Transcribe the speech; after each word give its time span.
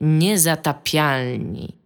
Niezatapialni. 0.00 1.80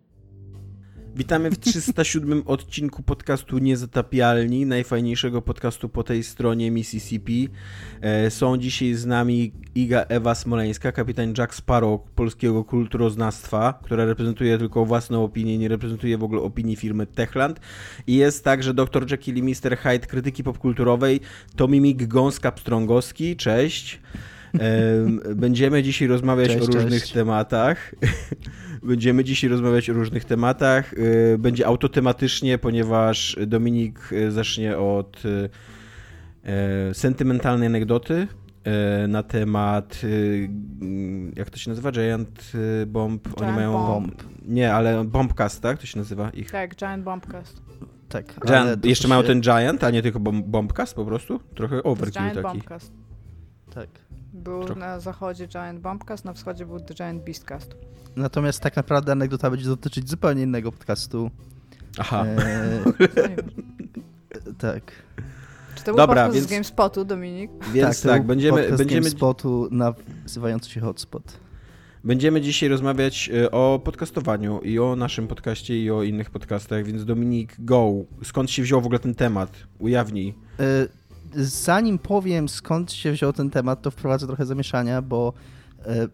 Witamy 1.16 1.50
w 1.50 1.58
307 1.58 2.42
odcinku 2.46 3.02
podcastu 3.02 3.58
Niezatapialni, 3.58 4.66
najfajniejszego 4.66 5.42
podcastu 5.42 5.88
po 5.88 6.02
tej 6.02 6.24
stronie 6.24 6.70
Mississippi. 6.70 7.48
E, 8.00 8.30
są 8.30 8.58
dzisiaj 8.58 8.94
z 8.94 9.06
nami 9.06 9.52
Iga 9.74 10.04
Ewa 10.08 10.34
Smoleńska, 10.34 10.92
kapitan 10.92 11.34
Jack 11.38 11.54
Sparrow 11.54 12.00
polskiego 12.14 12.64
kulturoznawstwa, 12.64 13.80
która 13.84 14.04
reprezentuje 14.04 14.58
tylko 14.58 14.84
własną 14.84 15.24
opinię, 15.24 15.58
nie 15.58 15.68
reprezentuje 15.68 16.18
w 16.18 16.24
ogóle 16.24 16.42
opinii 16.42 16.76
firmy 16.76 17.06
Techland. 17.06 17.60
I 18.06 18.14
jest 18.14 18.44
także 18.44 18.74
dr 18.74 19.10
Jekyll 19.10 19.36
i 19.36 19.42
Mr. 19.42 19.76
Hyde 19.78 20.06
krytyki 20.06 20.44
popkulturowej, 20.44 21.20
Tomimik 21.56 22.02
Gąska-Pstrągowski. 22.02 23.36
Cześć. 23.36 24.00
Będziemy 25.34 25.82
dzisiaj 25.82 26.08
rozmawiać 26.08 26.48
cześć, 26.48 26.62
o 26.62 26.72
różnych 26.72 27.00
cześć. 27.00 27.12
tematach. 27.12 27.94
Będziemy 28.82 29.24
dzisiaj 29.24 29.50
rozmawiać 29.50 29.90
o 29.90 29.92
różnych 29.92 30.24
tematach. 30.24 30.92
Y, 30.92 31.36
będzie 31.38 31.66
autotematycznie, 31.66 32.58
ponieważ 32.58 33.36
Dominik 33.46 34.12
y, 34.12 34.30
zacznie 34.30 34.78
od 34.78 35.22
y, 35.24 36.94
sentymentalnej 36.94 37.66
anegdoty 37.66 38.26
na 39.08 39.22
temat 39.22 40.00
jak 41.36 41.50
to 41.50 41.58
się 41.58 41.70
nazywa? 41.70 41.92
Giant 41.92 42.52
Bomb. 42.86 43.22
Giant 43.22 43.42
Oni 43.42 43.52
mają 43.52 43.72
bomb. 43.72 44.24
Nie, 44.44 44.74
ale 44.74 45.04
Bombcast, 45.04 45.62
tak? 45.62 45.78
To 45.78 45.86
się 45.86 45.98
nazywa 45.98 46.30
ich. 46.30 46.50
Tak, 46.50 46.76
Giant 46.76 47.04
Bombcast. 47.04 47.62
Tak. 48.08 48.24
Giant, 48.46 48.84
jeszcze 48.84 49.02
się... 49.02 49.08
mają 49.08 49.22
ten 49.22 49.40
Giant, 49.40 49.84
a 49.84 49.90
nie 49.90 50.02
tylko 50.02 50.20
Bombcast 50.20 50.94
po 50.94 51.04
prostu? 51.04 51.40
Trochę 51.54 51.82
overkill 51.82 52.22
taki. 52.22 52.42
Bombcast. 52.42 52.92
Tak. 53.74 53.88
Był 54.34 54.64
Trochę. 54.64 54.80
na 54.80 55.00
zachodzie 55.00 55.48
Giant 55.48 55.80
Bombcast, 55.80 56.24
na 56.24 56.32
wschodzie 56.32 56.66
był 56.66 56.80
The 56.80 56.94
Giant 56.94 57.24
Beastcast. 57.24 57.76
Natomiast 58.16 58.60
tak 58.60 58.76
naprawdę 58.76 59.12
anegdota 59.12 59.50
będzie 59.50 59.66
dotyczyć 59.66 60.10
zupełnie 60.10 60.42
innego 60.42 60.72
podcastu. 60.72 61.30
Aha. 61.98 62.24
E... 62.26 62.82
tak. 64.58 64.92
Czy 65.74 65.84
to 65.84 65.90
był 65.90 65.96
Dobra, 65.96 66.14
podcast 66.14 66.34
więc... 66.34 66.46
z 66.46 66.50
GameSpotu, 66.50 67.04
Dominik? 67.04 67.50
Więc 67.72 68.02
tak, 68.02 68.12
tak 68.12 68.26
będziemy... 68.26 68.58
Podcast 68.58 68.78
będziemy... 68.78 69.00
GameSpotu 69.00 69.68
nazywający 69.70 70.70
się 70.70 70.80
Hotspot. 70.80 71.38
Będziemy 72.04 72.40
dzisiaj 72.40 72.68
rozmawiać 72.68 73.30
e, 73.34 73.50
o 73.50 73.80
podcastowaniu 73.84 74.60
i 74.60 74.78
o 74.78 74.96
naszym 74.96 75.28
podcaście 75.28 75.82
i 75.82 75.90
o 75.90 76.02
innych 76.02 76.30
podcastach, 76.30 76.84
więc 76.84 77.04
Dominik, 77.04 77.54
go. 77.58 77.92
Skąd 78.24 78.50
się 78.50 78.62
wziął 78.62 78.80
w 78.80 78.86
ogóle 78.86 78.98
ten 78.98 79.14
temat? 79.14 79.56
Ujawnij. 79.78 80.34
Y 80.60 81.03
zanim 81.36 81.98
powiem 81.98 82.48
skąd 82.48 82.92
się 82.92 83.12
wziął 83.12 83.32
ten 83.32 83.50
temat, 83.50 83.82
to 83.82 83.90
wprowadzę 83.90 84.26
trochę 84.26 84.46
zamieszania, 84.46 85.02
bo 85.02 85.32
e, 85.86 86.08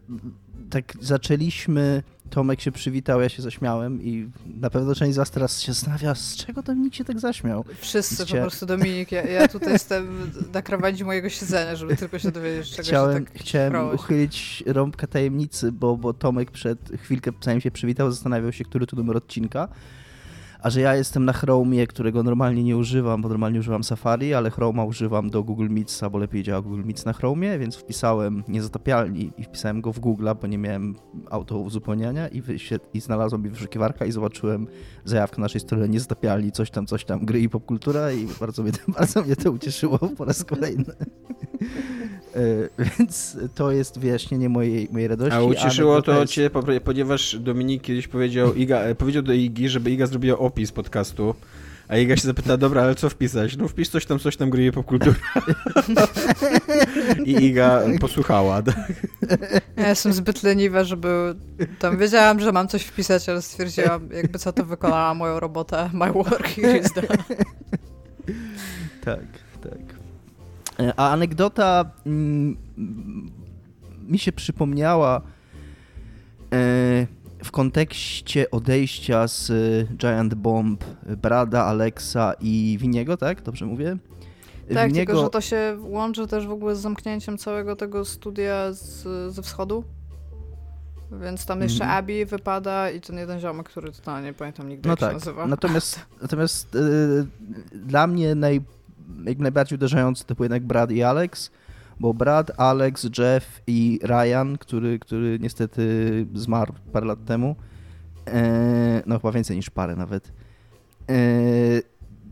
tak 0.70 0.92
zaczęliśmy, 1.00 2.02
Tomek 2.30 2.60
się 2.60 2.72
przywitał, 2.72 3.20
ja 3.20 3.28
się 3.28 3.42
zaśmiałem 3.42 4.02
i 4.02 4.30
na 4.46 4.70
pewno 4.70 4.94
część 4.94 5.14
z 5.14 5.16
was 5.16 5.30
teraz 5.30 5.60
się 5.60 5.72
zastanawia, 5.72 6.14
z 6.14 6.36
czego 6.36 6.62
Dominik 6.62 6.94
się 6.94 7.04
tak 7.04 7.20
zaśmiał. 7.20 7.64
Wszyscy 7.80 8.26
po 8.26 8.32
prostu, 8.32 8.66
Dominik, 8.66 9.12
ja, 9.12 9.22
ja 9.22 9.48
tutaj 9.48 9.72
jestem 9.72 10.30
na 10.52 10.62
krawędzi 10.62 11.04
mojego 11.04 11.28
siedzenia, 11.28 11.76
żeby 11.76 11.96
tylko 11.96 12.18
się 12.18 12.30
dowiedzieć, 12.30 12.70
czego 12.70 12.82
chciałem, 12.82 13.18
się 13.18 13.32
tak 13.32 13.42
Chciałem 13.42 13.94
uchylić 13.94 14.64
rąbkę 14.66 15.06
tajemnicy, 15.06 15.72
bo, 15.72 15.96
bo 15.96 16.12
Tomek 16.12 16.50
przed 16.50 16.78
chwilkę, 17.02 17.30
zanim 17.40 17.60
się 17.60 17.70
przywitał, 17.70 18.10
zastanawiał 18.10 18.52
się, 18.52 18.64
który 18.64 18.86
to 18.86 18.96
numer 18.96 19.16
odcinka 19.16 19.68
a 20.62 20.70
że 20.70 20.80
ja 20.80 20.96
jestem 20.96 21.24
na 21.24 21.32
Chromie, 21.32 21.86
którego 21.86 22.22
normalnie 22.22 22.64
nie 22.64 22.76
używam, 22.76 23.22
bo 23.22 23.28
normalnie 23.28 23.60
używam 23.60 23.84
Safari, 23.84 24.34
ale 24.34 24.50
Chroma 24.50 24.84
używam 24.84 25.30
do 25.30 25.42
Google 25.42 25.68
Meets, 25.70 26.00
bo 26.10 26.18
lepiej 26.18 26.42
działa 26.42 26.62
Google 26.62 26.82
Meets 26.84 27.04
na 27.04 27.12
Chromie, 27.12 27.58
więc 27.58 27.76
wpisałem 27.76 28.42
niezatapialni 28.48 29.32
i 29.38 29.44
wpisałem 29.44 29.80
go 29.80 29.92
w 29.92 30.00
Google, 30.00 30.28
bo 30.40 30.46
nie 30.46 30.58
miałem 30.58 30.94
auto 31.30 31.58
uzupełniania 31.58 32.28
i, 32.28 32.42
i 32.94 33.00
znalazłem 33.00 33.42
mi 33.42 33.50
wyszukiwarka 33.50 34.04
i 34.06 34.12
zobaczyłem 34.12 34.66
zajawkę 35.04 35.36
na 35.36 35.44
naszej 35.44 35.60
stronie 35.60 35.88
niezatapialni, 35.88 36.52
coś 36.52 36.70
tam, 36.70 36.86
coś 36.86 37.04
tam, 37.04 37.24
gry 37.24 37.40
i 37.40 37.48
popkultura 37.48 38.12
i 38.12 38.26
bardzo 38.40 38.62
mnie, 38.62 38.72
bardzo 38.98 39.22
mnie 39.22 39.36
to 39.36 39.52
ucieszyło 39.52 39.98
po 39.98 40.24
raz 40.24 40.44
kolejny. 40.44 40.84
E, 42.34 42.84
więc 42.98 43.36
to 43.54 43.72
jest 43.72 43.98
wyjaśnienie 43.98 44.48
mojej, 44.48 44.88
mojej 44.92 45.08
radości. 45.08 45.34
A 45.34 45.42
ucieszyło 45.42 46.02
to 46.02 46.20
jest... 46.20 46.32
cię, 46.32 46.50
ponieważ 46.84 47.36
Dominik 47.38 47.82
kiedyś 47.82 48.08
powiedział, 48.08 48.54
Iga, 48.54 48.78
e, 48.78 48.94
powiedział 48.94 49.22
do 49.22 49.32
Igi, 49.32 49.68
żeby 49.68 49.90
Iga 49.90 50.06
zrobiła 50.06 50.38
opis 50.50 50.72
podcastu. 50.72 51.34
A 51.88 51.96
Iga 51.96 52.16
się 52.16 52.26
zapyta, 52.26 52.56
dobra, 52.56 52.82
ale 52.82 52.94
co 52.94 53.10
wpisać? 53.10 53.56
No 53.56 53.68
wpisz 53.68 53.88
coś 53.88 54.06
tam, 54.06 54.18
coś 54.18 54.36
tam 54.36 54.50
gry 54.50 54.72
popkultura. 54.72 55.14
I 57.24 57.44
Iga 57.44 57.82
posłuchała. 58.00 58.62
Tak? 58.62 58.92
Ja 59.76 59.88
jestem 59.88 60.12
zbyt 60.12 60.42
leniwa, 60.42 60.84
żeby... 60.84 61.34
Tam 61.78 61.98
wiedziałam, 61.98 62.40
że 62.40 62.52
mam 62.52 62.68
coś 62.68 62.82
wpisać, 62.82 63.28
ale 63.28 63.42
stwierdziłam, 63.42 64.08
jakby 64.12 64.38
co 64.38 64.52
to 64.52 64.64
wykonała 64.64 65.14
moją 65.14 65.40
robotę. 65.40 65.90
My 65.92 66.12
work 66.12 66.58
is 66.58 66.92
done. 66.92 67.24
Tak, 69.04 69.26
tak. 69.60 70.00
E, 70.80 70.92
a 70.96 71.10
anegdota 71.10 71.90
mm, 72.06 72.56
mi 74.08 74.18
się 74.18 74.32
przypomniała 74.32 75.22
e, 76.52 77.06
w 77.44 77.50
kontekście 77.50 78.50
odejścia 78.50 79.28
z 79.28 79.52
Giant 79.96 80.34
Bomb 80.34 80.84
Brada, 81.22 81.64
Alexa 81.64 82.32
i 82.40 82.78
Winiego, 82.80 83.16
tak? 83.16 83.42
Dobrze 83.42 83.66
mówię? 83.66 83.96
Tak, 84.74 84.88
Winiego... 84.88 85.12
tylko 85.12 85.24
że 85.24 85.30
to 85.30 85.40
się 85.40 85.78
łączy 85.80 86.26
też 86.26 86.46
w 86.46 86.50
ogóle 86.50 86.76
z 86.76 86.80
zamknięciem 86.80 87.38
całego 87.38 87.76
tego 87.76 88.04
studia 88.04 88.72
z, 88.72 89.04
ze 89.34 89.42
wschodu. 89.42 89.84
Więc 91.22 91.46
tam 91.46 91.60
jeszcze 91.60 91.84
mm. 91.84 91.96
Abby 91.96 92.26
wypada 92.26 92.90
i 92.90 93.00
ten 93.00 93.18
jeden 93.18 93.40
ziomek, 93.40 93.68
który 93.68 93.92
totalnie 93.92 94.28
nie 94.28 94.34
pamiętam 94.34 94.68
nigdy 94.68 94.88
no 94.88 94.92
jak 94.92 95.00
tak. 95.00 95.10
się 95.10 95.14
nazywa. 95.14 95.46
Natomiast, 95.46 96.00
natomiast 96.22 96.74
yy, 96.74 97.26
dla 97.72 98.06
mnie 98.06 98.34
naj, 98.34 98.60
jakby 99.24 99.42
najbardziej 99.42 99.76
uderzający 99.76 100.24
to 100.24 100.34
był 100.34 100.44
jednak 100.44 100.62
Brad 100.62 100.90
i 100.90 101.02
Alex, 101.02 101.50
bo 102.00 102.14
Brad, 102.14 102.50
Alex, 102.56 103.10
Jeff 103.18 103.62
i 103.66 104.00
Ryan, 104.02 104.58
który, 104.58 104.98
który 104.98 105.38
niestety 105.40 106.26
zmarł 106.34 106.74
parę 106.92 107.06
lat 107.06 107.24
temu, 107.24 107.56
e, 108.26 109.02
no 109.06 109.18
chyba 109.18 109.32
więcej 109.32 109.56
niż 109.56 109.70
parę 109.70 109.96
nawet, 109.96 110.32
e, 111.10 111.14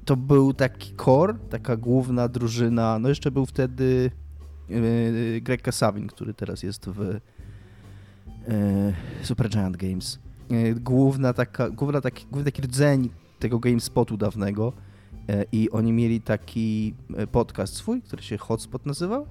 to 0.05 0.17
był 0.17 0.55
taki 0.55 0.95
core, 0.97 1.35
taka 1.51 1.77
główna 1.77 2.29
drużyna, 2.29 2.99
no 2.99 3.09
jeszcze 3.09 3.31
był 3.31 3.47
wtedy 3.47 4.11
e, 4.71 5.41
Greg 5.41 5.63
Kasavin, 5.63 6.07
który 6.07 6.35
teraz 6.35 6.63
jest 6.63 6.87
w 6.87 7.01
e, 7.01 7.19
Super 9.23 9.49
Giant 9.49 9.77
Games. 9.77 10.19
E, 10.51 10.75
główna 10.75 11.33
taka, 11.33 11.71
główna 11.71 12.01
taki, 12.01 12.27
główny 12.27 12.45
taki 12.45 12.63
rdzeń 12.63 13.11
tego 13.39 13.59
GameSpotu 13.59 14.17
dawnego, 14.17 14.73
E, 15.29 15.45
i 15.53 15.71
oni 15.71 15.93
mieli 15.93 16.21
taki 16.21 16.95
podcast 17.33 17.77
swój, 17.77 18.03
który 18.03 18.23
się 18.23 18.39
Hotspot 18.39 18.87
nazywał 18.87 19.27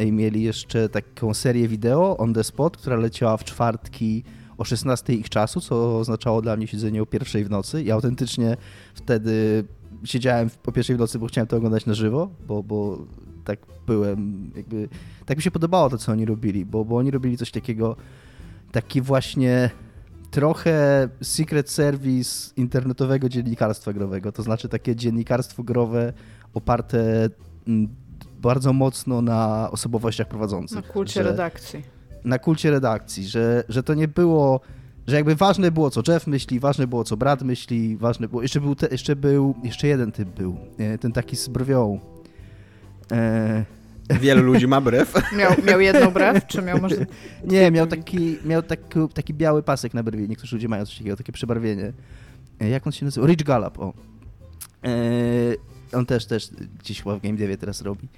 i 0.00 0.12
mieli 0.12 0.42
jeszcze 0.42 0.88
taką 0.88 1.34
serię 1.34 1.68
wideo 1.68 2.16
On 2.16 2.34
The 2.34 2.44
Spot, 2.44 2.76
która 2.76 2.96
leciała 2.96 3.36
w 3.36 3.44
czwartki 3.44 4.24
o 4.58 4.64
16 4.64 5.14
ich 5.14 5.28
czasu, 5.28 5.60
co 5.60 5.98
oznaczało 5.98 6.42
dla 6.42 6.56
mnie 6.56 6.66
siedzenie 6.66 7.02
o 7.02 7.06
pierwszej 7.06 7.44
w 7.44 7.50
nocy. 7.50 7.82
I 7.82 7.90
autentycznie 7.90 8.56
wtedy 8.94 9.64
siedziałem 10.04 10.50
o 10.66 10.72
pierwszej 10.72 10.96
w 10.96 10.98
nocy, 10.98 11.18
bo 11.18 11.26
chciałem 11.26 11.48
to 11.48 11.56
oglądać 11.56 11.86
na 11.86 11.94
żywo, 11.94 12.30
bo, 12.46 12.62
bo 12.62 12.98
tak 13.44 13.58
byłem, 13.86 14.50
jakby, 14.56 14.88
tak 15.26 15.36
mi 15.36 15.42
się 15.42 15.50
podobało 15.50 15.90
to, 15.90 15.98
co 15.98 16.12
oni 16.12 16.24
robili, 16.24 16.66
bo, 16.66 16.84
bo 16.84 16.96
oni 16.96 17.10
robili 17.10 17.36
coś 17.36 17.50
takiego, 17.50 17.96
taki 18.72 19.00
właśnie 19.00 19.70
trochę 20.30 21.08
Secret 21.22 21.70
Service 21.70 22.52
internetowego 22.56 23.28
dziennikarstwa 23.28 23.92
growego, 23.92 24.32
to 24.32 24.42
znaczy 24.42 24.68
takie 24.68 24.96
dziennikarstwo 24.96 25.62
growe 25.62 26.12
oparte 26.54 27.28
mm, 27.68 27.88
bardzo 28.42 28.72
mocno 28.72 29.22
na 29.22 29.68
osobowościach 29.70 30.28
prowadzących. 30.28 30.76
Na 30.76 30.82
kulcie 30.82 31.22
że, 31.22 31.30
redakcji. 31.30 31.82
Na 32.24 32.38
kulcie 32.38 32.70
redakcji, 32.70 33.28
że, 33.28 33.64
że 33.68 33.82
to 33.82 33.94
nie 33.94 34.08
było, 34.08 34.60
że 35.06 35.16
jakby 35.16 35.34
ważne 35.34 35.70
było, 35.70 35.90
co 35.90 36.12
Jeff 36.12 36.26
myśli, 36.26 36.60
ważne 36.60 36.86
było, 36.86 37.04
co 37.04 37.16
Brad 37.16 37.42
myśli, 37.42 37.96
ważne 37.96 38.28
było, 38.28 38.42
jeszcze 38.42 38.60
był, 38.60 38.74
te, 38.74 38.88
jeszcze 38.90 39.16
był, 39.16 39.54
jeszcze 39.62 39.86
jeden 39.86 40.12
typ 40.12 40.28
był, 40.28 40.56
ten 41.00 41.12
taki 41.12 41.36
z 41.36 41.48
brwią. 41.48 42.00
E, 43.12 43.64
Wielu 44.20 44.42
ludzi 44.42 44.66
ma 44.68 44.80
brew. 44.80 45.14
Miał, 45.36 45.52
miał 45.66 45.80
jedną 45.80 46.10
brew, 46.16 46.46
czy 46.46 46.62
miał 46.62 46.80
może... 46.80 47.06
Nie, 47.44 47.70
miał 47.70 47.86
taki, 47.86 48.38
miał 48.44 48.62
taki, 48.62 48.98
taki 49.14 49.34
biały 49.34 49.62
pasek 49.62 49.94
na 49.94 50.02
brwi. 50.02 50.28
Niektórzy 50.28 50.56
ludzie 50.56 50.68
mają 50.68 50.86
coś 50.86 50.98
takiego, 50.98 51.16
takie 51.16 51.32
przebarwienie. 51.32 51.92
E, 52.60 52.68
jak 52.68 52.86
on 52.86 52.92
się 52.92 53.04
nazywa? 53.04 53.26
Rich 53.26 53.42
Gallup, 53.42 53.78
o. 53.78 53.92
Eee, 54.82 55.56
on 55.92 56.06
też, 56.06 56.26
też 56.26 56.48
gdzieś 56.80 57.02
chyba 57.02 57.16
w 57.16 57.20
Game 57.20 57.36
Devie 57.36 57.56
teraz 57.56 57.82
robi. 57.82 58.08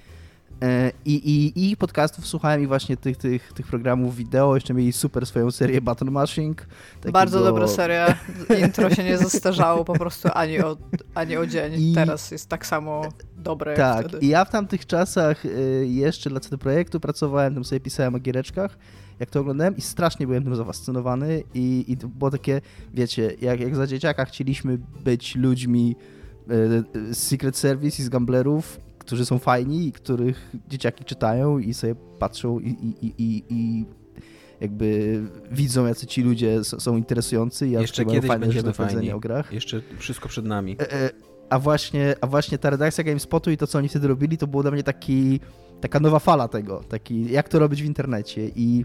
E, 0.62 0.92
I, 1.04 1.14
i, 1.14 1.70
I 1.70 1.76
podcastów 1.76 2.26
słuchałem 2.26 2.62
i 2.62 2.66
właśnie 2.66 2.96
tych, 2.96 3.16
tych, 3.16 3.52
tych 3.52 3.66
programów 3.66 4.16
wideo. 4.16 4.54
Jeszcze 4.54 4.74
mieli 4.74 4.92
super 4.92 5.26
swoją 5.26 5.50
serię 5.50 5.80
Button 5.80 6.10
Mashing. 6.10 6.66
Takiego... 6.94 7.12
Bardzo 7.12 7.44
dobra 7.44 7.68
seria. 7.68 8.16
Intro 8.64 8.90
się 8.90 9.04
nie 9.04 9.18
zastarzało 9.18 9.84
po 9.84 9.92
prostu 9.92 10.28
ani 10.34 10.60
o, 10.60 10.76
ani 11.14 11.36
o 11.36 11.46
dzień. 11.46 11.72
I... 11.82 11.94
Teraz 11.94 12.30
jest 12.30 12.48
tak 12.48 12.66
samo 12.66 13.02
dobre 13.36 13.76
Tak, 13.76 14.22
i 14.22 14.28
ja 14.28 14.44
w 14.44 14.50
tamtych 14.50 14.86
czasach 14.86 15.44
y, 15.44 15.86
jeszcze 15.88 16.30
dla 16.30 16.40
CD 16.40 16.58
Projektu 16.58 17.00
pracowałem, 17.00 17.54
tam 17.54 17.64
sobie 17.64 17.80
pisałem 17.80 18.14
o 18.14 18.18
giereczkach 18.18 18.78
jak 19.20 19.30
to 19.30 19.40
oglądałem 19.40 19.76
i 19.76 19.80
strasznie 19.80 20.26
byłem 20.26 20.44
tym 20.44 20.56
zafascynowany 20.56 21.42
i, 21.54 21.84
i 21.88 21.96
to 21.96 22.08
było 22.08 22.30
takie, 22.30 22.60
wiecie, 22.94 23.34
jak, 23.40 23.60
jak 23.60 23.76
za 23.76 23.86
dzieciaka 23.86 24.24
chcieliśmy 24.24 24.78
być 25.04 25.36
ludźmi 25.36 25.96
e, 27.10 27.14
Secret 27.14 27.56
Service 27.56 28.02
i 28.02 28.04
z 28.04 28.08
gamblerów, 28.08 28.80
którzy 29.06 29.26
są 29.26 29.38
fajni 29.38 29.86
i 29.86 29.92
których 29.92 30.50
dzieciaki 30.68 31.04
czytają 31.04 31.58
i 31.58 31.74
sobie 31.74 31.94
patrzą 32.18 32.60
i, 32.60 32.68
i, 32.68 33.06
i, 33.18 33.44
i 33.48 33.84
jakby 34.60 35.20
widzą, 35.50 35.86
jacy 35.86 36.06
ci 36.06 36.22
ludzie 36.22 36.64
są 36.64 36.96
interesujący 36.96 37.68
i 37.68 37.70
Jeszcze 37.70 38.04
kiedyś 38.04 38.28
fajne 38.28 38.62
do 38.62 38.72
powiedzenia 38.72 39.14
o 39.14 39.20
grach. 39.20 39.52
Jeszcze 39.52 39.82
wszystko 39.98 40.28
przed 40.28 40.44
nami. 40.44 40.76
E, 40.80 40.92
e, 40.92 41.10
a 41.50 41.58
właśnie, 41.58 42.14
a 42.20 42.26
właśnie 42.26 42.58
ta 42.58 42.70
redakcja 42.70 43.04
GameSpotu 43.04 43.50
i 43.50 43.56
to, 43.56 43.66
co 43.66 43.78
oni 43.78 43.88
wtedy 43.88 44.08
robili, 44.08 44.38
to 44.38 44.46
było 44.46 44.62
dla 44.62 44.72
mnie 44.72 44.82
taki, 44.82 45.40
taka 45.80 46.00
nowa 46.00 46.18
fala 46.18 46.48
tego, 46.48 46.80
taki, 46.88 47.32
jak 47.32 47.48
to 47.48 47.58
robić 47.58 47.82
w 47.82 47.86
internecie 47.86 48.50
i 48.56 48.84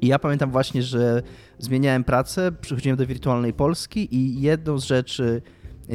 i 0.00 0.06
ja 0.06 0.18
pamiętam 0.18 0.50
właśnie, 0.50 0.82
że 0.82 1.22
zmieniałem 1.58 2.04
pracę, 2.04 2.52
przychodziłem 2.60 2.96
do 2.98 3.06
Wirtualnej 3.06 3.52
Polski 3.52 4.14
i 4.16 4.40
jedną 4.40 4.78
z 4.78 4.84
rzeczy, 4.84 5.42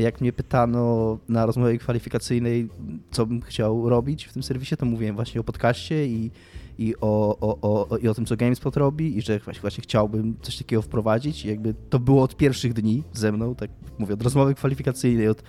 jak 0.02 0.22
mnie 0.22 0.34
pytano 0.34 1.18
na 1.30 1.46
rozmowie 1.46 1.78
kwalifikacyjnej, 1.78 2.70
co 3.12 3.26
bym 3.26 3.42
chciał 3.42 3.90
robić 3.90 4.26
w 4.26 4.34
tym 4.34 4.44
serwisie, 4.44 4.78
to 4.78 4.86
mówiłem 4.86 5.16
właśnie 5.16 5.42
o 5.42 5.44
podcaście 5.44 6.08
i, 6.08 6.32
i, 6.78 6.96
o, 7.02 7.38
o, 7.40 7.88
o, 7.90 7.98
i 7.98 8.08
o 8.08 8.14
tym, 8.14 8.26
co 8.26 8.38
GameSpot 8.38 8.78
robi 8.78 9.18
i 9.18 9.22
że 9.22 9.40
właśnie, 9.40 9.84
chciałbym 9.84 10.38
coś 10.42 10.58
takiego 10.58 10.82
wprowadzić. 10.82 11.46
I 11.46 11.48
jakby 11.48 11.74
to 11.90 12.00
było 12.00 12.24
od 12.24 12.38
pierwszych 12.38 12.74
dni 12.74 13.04
ze 13.14 13.32
mną, 13.32 13.56
tak 13.56 13.70
mówię, 14.00 14.14
od 14.14 14.22
rozmowy 14.22 14.56
kwalifikacyjnej, 14.56 15.28
od 15.28 15.44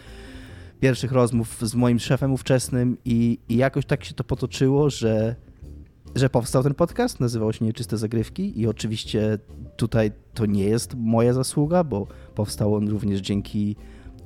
pierwszych 0.80 1.12
rozmów 1.12 1.60
z 1.60 1.74
moim 1.74 1.98
szefem 1.98 2.32
ówczesnym 2.32 2.96
i, 3.04 3.38
i 3.48 3.56
jakoś 3.56 3.86
tak 3.86 4.04
się 4.04 4.14
to 4.14 4.24
potoczyło, 4.24 4.90
że 4.90 5.36
że 6.14 6.30
powstał 6.30 6.62
ten 6.62 6.74
podcast, 6.74 7.20
nazywał 7.20 7.52
się 7.52 7.64
Nieczyste 7.64 7.96
Zagrywki 7.96 8.60
i 8.60 8.66
oczywiście 8.66 9.38
tutaj 9.76 10.12
to 10.34 10.46
nie 10.46 10.64
jest 10.64 10.94
moja 10.94 11.32
zasługa, 11.32 11.84
bo 11.84 12.06
powstał 12.34 12.74
on 12.74 12.88
również 12.88 13.20
dzięki 13.20 13.76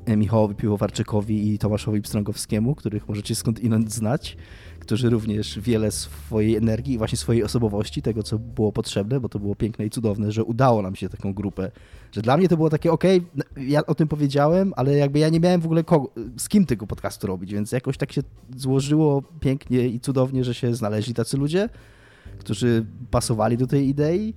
Michałowi 0.06 0.54
Piłowarczykowi 0.54 1.54
i 1.54 1.58
Tomaszowi 1.58 2.02
Pstrągowskiemu, 2.02 2.75
których 2.75 3.08
możecie 3.08 3.34
skądinąd 3.34 3.93
znać 3.93 4.37
którzy 4.82 5.10
również 5.10 5.58
wiele 5.60 5.90
swojej 5.90 6.56
energii 6.56 6.94
i 6.94 6.99
właśnie 6.99 7.19
swojej 7.19 7.44
osobowości, 7.44 8.02
tego 8.02 8.22
co 8.22 8.38
było 8.38 8.72
potrzebne, 8.72 9.20
bo 9.20 9.28
to 9.28 9.38
było 9.38 9.54
piękne 9.54 9.87
i 9.87 9.90
cudowne, 9.90 10.32
że 10.32 10.44
udało 10.44 10.82
nam 10.82 10.94
się 10.94 11.08
taką 11.08 11.34
grupę. 11.34 11.70
Że 12.12 12.22
dla 12.22 12.37
mnie 12.37 12.49
to 12.49 12.56
było 12.56 12.70
takie, 12.70 12.93
ok, 12.93 13.04
ja 13.56 13.87
o 13.87 13.94
tym 13.94 14.08
powiedziałem, 14.08 14.72
ale 14.76 14.96
jakby 14.96 15.19
ja 15.19 15.28
nie 15.28 15.40
miałem 15.40 15.60
w 15.60 15.64
ogóle 15.64 15.84
kogo, 15.84 16.10
z 16.37 16.48
kim 16.48 16.66
tego 16.66 16.87
podcastu 16.87 17.26
robić, 17.26 17.52
więc 17.52 17.72
jakoś 17.72 17.96
tak 17.96 18.12
się 18.12 18.22
złożyło 18.56 19.22
pięknie 19.40 19.88
i 19.88 20.00
cudownie, 20.00 20.44
że 20.44 20.55
się 20.55 20.75
znaleźli 20.75 21.14
tacy 21.14 21.37
ludzie, 21.37 21.69
którzy 22.38 22.87
pasowali 23.10 23.56
do 23.56 23.66
tej 23.66 23.88
idei 23.88 24.34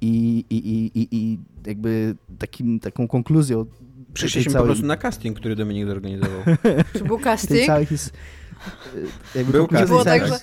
i, 0.00 0.44
i, 0.50 0.56
i, 0.56 0.98
i, 1.00 1.08
i 1.10 1.38
jakby 1.66 2.16
takim, 2.38 2.80
taką 2.80 3.08
konkluzją 3.08 3.66
Przyszliśmy 4.14 4.52
całej... 4.52 4.62
po 4.62 4.66
prostu 4.66 4.86
na 4.86 4.96
casting, 4.96 5.38
który 5.38 5.56
Dominik 5.56 5.86
zorganizował. 5.86 6.42
Czy 6.98 7.04
był 7.04 7.18
casting? 7.18 7.66
Całej 7.66 7.86
his... 7.86 8.10
Jakby 9.34 9.52
był 9.52 9.66
casting. 9.66 9.88
Było 9.88 10.04
tak, 10.04 10.26
że 10.26 10.38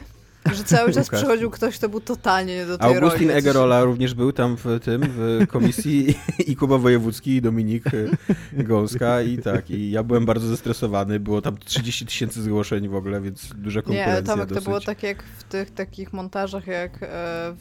że 0.53 0.63
cały 0.63 0.93
czas 0.93 1.09
przychodził 1.09 1.49
ktoś, 1.49 1.77
kto 1.77 1.89
był 1.89 2.01
totalnie 2.01 2.55
nie 2.55 2.65
do 2.65 2.77
tej 2.77 2.95
Augustin 2.95 3.27
roli. 3.27 3.39
Egerola 3.39 3.83
również 3.83 4.13
był 4.13 4.31
tam 4.31 4.57
w 4.57 4.79
tym, 4.83 5.01
w 5.07 5.47
komisji 5.47 6.15
i 6.49 6.55
Kuba 6.55 6.77
Wojewódzki 6.77 7.35
i 7.35 7.41
Dominik 7.41 7.83
e, 7.87 8.63
Gąska 8.63 9.21
i 9.21 9.37
tak, 9.37 9.69
i 9.69 9.91
ja 9.91 10.03
byłem 10.03 10.25
bardzo 10.25 10.47
zestresowany, 10.47 11.19
było 11.19 11.41
tam 11.41 11.57
30 11.57 12.05
tysięcy 12.05 12.41
zgłoszeń 12.41 12.89
w 12.89 12.95
ogóle, 12.95 13.21
więc 13.21 13.53
duża 13.55 13.81
konkurencja 13.81 14.21
Nie, 14.21 14.23
Tomek, 14.23 14.53
to 14.53 14.61
było 14.61 14.79
tak 14.79 15.03
jak 15.03 15.23
w 15.23 15.43
tych 15.43 15.71
takich 15.71 16.13
montażach, 16.13 16.67
jak 16.67 17.03
e, 17.03 17.07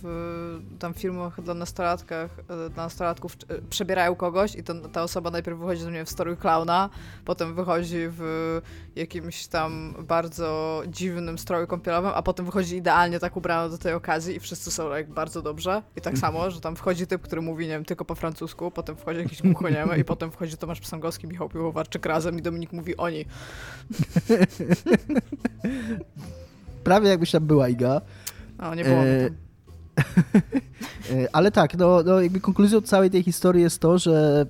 w 0.02 0.58
tam 0.78 0.94
filmach 0.94 1.42
dla 1.42 1.54
nastolatkach, 1.54 2.30
e, 2.38 2.70
dla 2.70 2.84
nastolatków 2.84 3.36
przebierają 3.70 4.14
kogoś 4.14 4.54
i 4.54 4.62
to, 4.62 4.74
ta 4.74 5.02
osoba 5.02 5.30
najpierw 5.30 5.58
wychodzi 5.58 5.84
do 5.84 5.90
mnie 5.90 6.04
w 6.04 6.10
stroju 6.10 6.36
klauna, 6.36 6.90
potem 7.24 7.54
wychodzi 7.54 7.98
w 8.08 8.60
jakimś 8.96 9.46
tam 9.46 9.94
bardzo 10.08 10.82
dziwnym 10.88 11.38
stroju 11.38 11.66
kąpielowym, 11.66 12.12
a 12.14 12.22
potem 12.22 12.46
wychodzi 12.46 12.69
idealnie 12.76 13.18
tak 13.18 13.36
ubrana 13.36 13.68
do 13.68 13.78
tej 13.78 13.92
okazji 13.92 14.36
i 14.36 14.40
wszyscy 14.40 14.70
są 14.70 14.90
jak 14.90 15.10
bardzo 15.10 15.42
dobrze. 15.42 15.82
I 15.96 16.00
tak 16.00 16.18
samo, 16.18 16.50
że 16.50 16.60
tam 16.60 16.76
wchodzi 16.76 17.06
typ, 17.06 17.22
który 17.22 17.42
mówi, 17.42 17.64
nie 17.66 17.72
wiem, 17.72 17.84
tylko 17.84 18.04
po 18.04 18.14
francusku, 18.14 18.70
potem 18.70 18.96
wchodzi 18.96 19.20
jakiś 19.20 19.42
głuchoniemy 19.42 19.98
i 19.98 20.04
potem 20.04 20.30
wchodzi 20.30 20.56
Tomasz 20.56 20.80
Psangowski, 20.80 21.26
Michał 21.26 21.48
Piłowarczyk 21.48 22.06
razem 22.06 22.38
i 22.38 22.42
Dominik 22.42 22.72
mówi 22.72 22.96
oni. 22.96 23.24
Prawie 26.84 27.08
jakbyś 27.08 27.30
tam 27.30 27.46
była, 27.46 27.68
Iga. 27.68 28.00
O, 28.58 28.74
nie 28.74 28.84
było 28.84 28.98
e... 29.04 29.30
Ale 31.32 31.50
tak, 31.50 31.76
no, 31.76 32.02
no 32.02 32.20
jakby 32.20 32.40
konkluzją 32.40 32.80
całej 32.80 33.10
tej 33.10 33.22
historii 33.22 33.62
jest 33.62 33.80
to, 33.80 33.98
że 33.98 34.46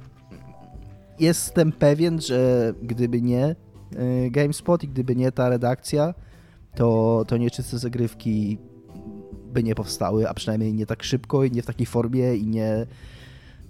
jestem 1.18 1.72
pewien, 1.72 2.20
że 2.20 2.72
gdyby 2.82 3.22
nie 3.22 3.44
e, 3.44 3.56
GameSpot 4.30 4.84
i 4.84 4.88
gdyby 4.88 5.16
nie 5.16 5.32
ta 5.32 5.48
redakcja, 5.48 6.14
to, 6.80 7.24
to 7.28 7.36
nieczyste 7.36 7.78
zagrywki 7.78 8.58
by 9.52 9.62
nie 9.62 9.74
powstały, 9.74 10.28
a 10.28 10.34
przynajmniej 10.34 10.74
nie 10.74 10.86
tak 10.86 11.02
szybko 11.02 11.44
i 11.44 11.50
nie 11.50 11.62
w 11.62 11.66
takiej 11.66 11.86
formie 11.86 12.36
i 12.36 12.46
nie... 12.46 12.86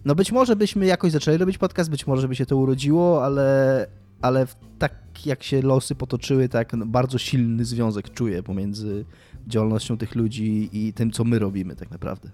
No 0.05 0.15
być 0.15 0.33
może 0.33 0.57
byśmy 0.57 0.87
jakoś 0.87 1.13
zaczęli 1.13 1.39
robić 1.39 1.59
podcast, 1.59 1.91
być 1.91 2.07
może 2.07 2.29
by 2.29 2.37
się 2.37 2.47
to 2.47 2.57
urodziło, 2.57 3.25
ale, 3.25 3.87
ale 4.23 4.47
tak 4.79 4.93
jak 5.27 5.43
się 5.43 5.63
losy 5.63 5.95
potoczyły, 5.95 6.49
tak 6.49 6.77
bardzo 6.77 7.19
silny 7.19 7.65
związek 7.65 8.11
czuję 8.11 8.43
pomiędzy 8.43 9.05
działalnością 9.47 9.99
tych 9.99 10.15
ludzi 10.15 10.69
i 10.73 10.93
tym, 10.93 11.11
co 11.11 11.25
my 11.25 11.39
robimy 11.39 11.77
tak 11.77 11.91
naprawdę. 11.91 12.31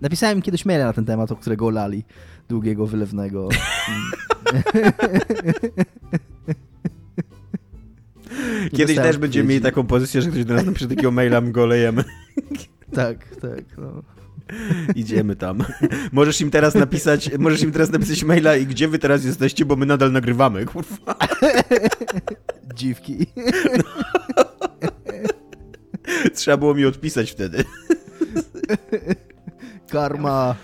Napisałem 0.00 0.42
kiedyś 0.42 0.64
maila 0.64 0.84
na 0.84 0.92
ten 0.92 1.04
temat, 1.04 1.32
o 1.32 1.36
którego 1.36 1.70
lali, 1.70 2.04
długiego, 2.48 2.86
wylewnego. 2.86 3.48
Kiedyś 8.76 8.96
też 8.96 9.18
będziemy 9.18 9.48
mieli 9.48 9.60
taką 9.60 9.86
pozycję, 9.86 10.22
że 10.22 10.30
ktoś 10.30 10.44
do 10.44 10.54
nas 10.54 10.66
napisze 10.66 10.88
takiego 10.88 11.10
maila, 11.10 11.40
my 11.40 11.52
go 11.52 11.66
lejemy. 11.66 12.04
Tak, 12.94 13.36
tak. 13.36 13.64
No. 13.78 14.02
Idziemy 14.94 15.36
tam. 15.36 15.64
Możesz 16.12 16.40
im 16.40 16.50
teraz 16.50 16.74
napisać, 16.74 17.30
możesz 17.38 17.62
im 17.62 17.72
teraz 17.72 17.90
napisać 17.90 18.24
maila 18.24 18.56
i 18.56 18.66
gdzie 18.66 18.88
wy 18.88 18.98
teraz 18.98 19.24
jesteście, 19.24 19.64
bo 19.64 19.76
my 19.76 19.86
nadal 19.86 20.12
nagrywamy, 20.12 20.66
kurwa. 20.66 21.16
Dziwki. 22.74 23.26
No. 23.76 23.84
Trzeba 26.34 26.56
było 26.56 26.74
mi 26.74 26.84
odpisać 26.84 27.30
wtedy. 27.30 27.64
Karma. 29.90 30.54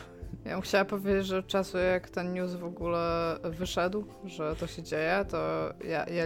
Ja 0.45 0.53
bym 0.53 0.61
chciała 0.61 0.85
powiedzieć, 0.85 1.27
że 1.27 1.39
od 1.39 1.47
czasu 1.47 1.79
jak 1.79 2.11
ten 2.11 2.33
news 2.33 2.55
w 2.55 2.65
ogóle 2.65 3.37
wyszedł, 3.45 4.05
że 4.25 4.57
to 4.57 4.67
się 4.67 4.83
dzieje, 4.83 5.25
to 5.31 5.73
ja, 5.89 6.07
ja 6.07 6.25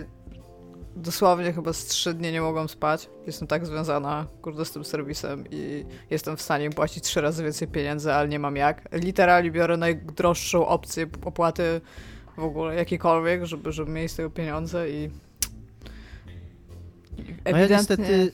dosłownie 1.00 1.52
chyba 1.52 1.72
z 1.72 1.84
trzy 1.84 2.14
dni 2.14 2.32
nie 2.32 2.40
mogłam 2.40 2.68
spać. 2.68 3.10
Jestem 3.26 3.48
tak 3.48 3.66
związana, 3.66 4.26
kurde, 4.42 4.64
z 4.64 4.72
tym 4.72 4.84
serwisem 4.84 5.44
i 5.50 5.84
jestem 6.10 6.36
w 6.36 6.42
stanie 6.42 6.70
płacić 6.70 7.04
trzy 7.04 7.20
razy 7.20 7.42
więcej 7.42 7.68
pieniędzy, 7.68 8.12
ale 8.12 8.28
nie 8.28 8.38
mam 8.38 8.56
jak. 8.56 8.88
Literalnie 8.92 9.50
biorę 9.50 9.76
najdroższą 9.76 10.66
opcję 10.66 11.06
opłaty 11.24 11.80
w 12.36 12.44
ogóle 12.44 12.74
jakiejkolwiek, 12.74 13.44
żeby, 13.44 13.72
żeby 13.72 13.90
mieć 13.90 14.12
z 14.12 14.16
tego 14.16 14.30
pieniądze 14.30 14.90
i 14.90 15.10
ewidentnie... 17.44 17.52
No 17.52 17.58
ja 17.58 17.68
niestety... 17.68 18.32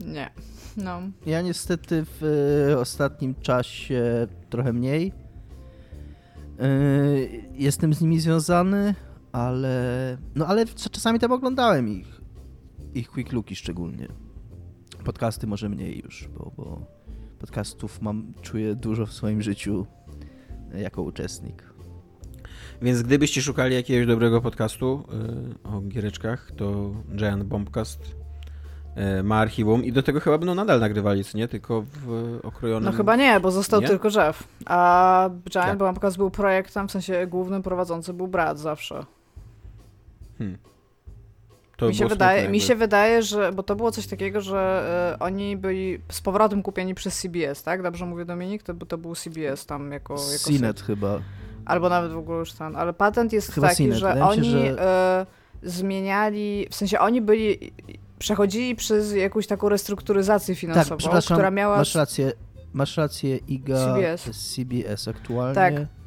Nie. 0.00 0.30
No. 0.76 1.00
Ja 1.26 1.40
niestety 1.42 2.04
w 2.04 2.24
e, 2.72 2.78
ostatnim 2.78 3.34
czasie 3.34 4.26
trochę 4.50 4.72
mniej. 4.72 5.12
E, 6.60 6.66
jestem 7.54 7.94
z 7.94 8.00
nimi 8.00 8.20
związany, 8.20 8.94
ale 9.32 10.16
no 10.34 10.46
ale 10.46 10.66
czasami 10.66 11.18
tam 11.18 11.32
oglądałem 11.32 11.88
ich, 11.88 12.20
ich 12.94 13.10
quick 13.10 13.32
looki 13.32 13.56
szczególnie. 13.56 14.08
Podcasty 15.04 15.46
może 15.46 15.68
mniej 15.68 16.02
już, 16.04 16.28
bo, 16.28 16.52
bo 16.56 16.86
podcastów 17.38 18.02
mam, 18.02 18.32
czuję 18.42 18.74
dużo 18.74 19.06
w 19.06 19.12
swoim 19.12 19.42
życiu 19.42 19.86
jako 20.74 21.02
uczestnik. 21.02 21.70
Więc 22.82 23.02
gdybyście 23.02 23.42
szukali 23.42 23.74
jakiegoś 23.74 24.06
dobrego 24.06 24.40
podcastu 24.40 25.04
yy, 25.64 25.72
o 25.72 25.80
giereczkach, 25.80 26.50
to 26.56 26.90
Giant 27.16 27.44
Bombcast 27.44 28.00
yy, 28.96 29.22
ma 29.22 29.38
archiwum 29.38 29.84
i 29.84 29.92
do 29.92 30.02
tego 30.02 30.20
chyba 30.20 30.38
będą 30.38 30.54
nadal 30.54 30.80
nagrywali, 30.80 31.24
co 31.24 31.38
nie? 31.38 31.48
Tylko 31.48 31.82
w 31.82 32.38
okrojonym... 32.42 32.84
No 32.84 32.96
chyba 32.96 33.16
nie, 33.16 33.40
bo 33.40 33.50
został 33.50 33.80
nie? 33.80 33.86
tylko 33.86 34.08
Jeff. 34.08 34.48
A 34.66 35.30
Giant 35.50 35.68
Jak? 35.68 35.78
Bombcast 35.78 36.16
był 36.16 36.30
projektem, 36.30 36.88
w 36.88 36.92
sensie 36.92 37.26
głównym 37.26 37.62
prowadzący 37.62 38.12
był 38.12 38.28
brat 38.28 38.58
zawsze. 38.58 39.04
Hmm. 40.40 40.58
mi, 41.88 41.94
się 41.94 42.06
wydaje, 42.06 42.48
mi 42.48 42.60
się 42.60 42.76
wydaje, 42.76 43.22
że, 43.22 43.52
bo 43.52 43.62
to 43.62 43.76
było 43.76 43.90
coś 43.90 44.06
takiego, 44.06 44.40
że 44.40 45.12
y, 45.14 45.18
oni 45.18 45.56
byli 45.56 46.00
z 46.08 46.20
powrotem 46.20 46.62
kupieni 46.62 46.94
przez 46.94 47.18
CBS, 47.20 47.62
tak? 47.62 47.82
Dobrze 47.82 48.06
mówię 48.06 48.24
Dominik? 48.24 48.62
To, 48.62 48.74
to 48.74 48.98
był 48.98 49.14
CBS 49.14 49.66
tam 49.66 49.92
jako... 49.92 50.14
jako 50.14 50.82
chyba. 50.86 51.20
Albo 51.64 51.88
nawet 51.88 52.12
w 52.12 52.16
ogóle 52.16 52.38
już 52.38 52.52
ten, 52.52 52.76
ale 52.76 52.92
patent 52.92 53.32
jest 53.32 53.52
chyba 53.52 53.68
taki, 53.68 53.92
że 53.92 54.08
Wydaje 54.08 54.24
oni 54.24 54.44
się, 54.44 54.76
że... 54.76 55.26
Y, 55.62 55.70
zmieniali, 55.70 56.66
w 56.70 56.74
sensie 56.74 56.98
oni 56.98 57.20
byli, 57.20 57.72
przechodzili 58.18 58.76
przez 58.76 59.14
jakąś 59.14 59.46
taką 59.46 59.68
restrukturyzację 59.68 60.54
finansową, 60.54 61.10
tak, 61.10 61.24
która 61.24 61.50
miała... 61.50 61.76
masz 61.76 61.94
rację. 61.94 62.32
masz 62.72 62.96
rację, 62.96 63.36
IGA, 63.36 63.94
CBS, 63.94 64.54
CBS 64.54 65.08
aktualnie. 65.08 65.54
Tak. 65.54 65.99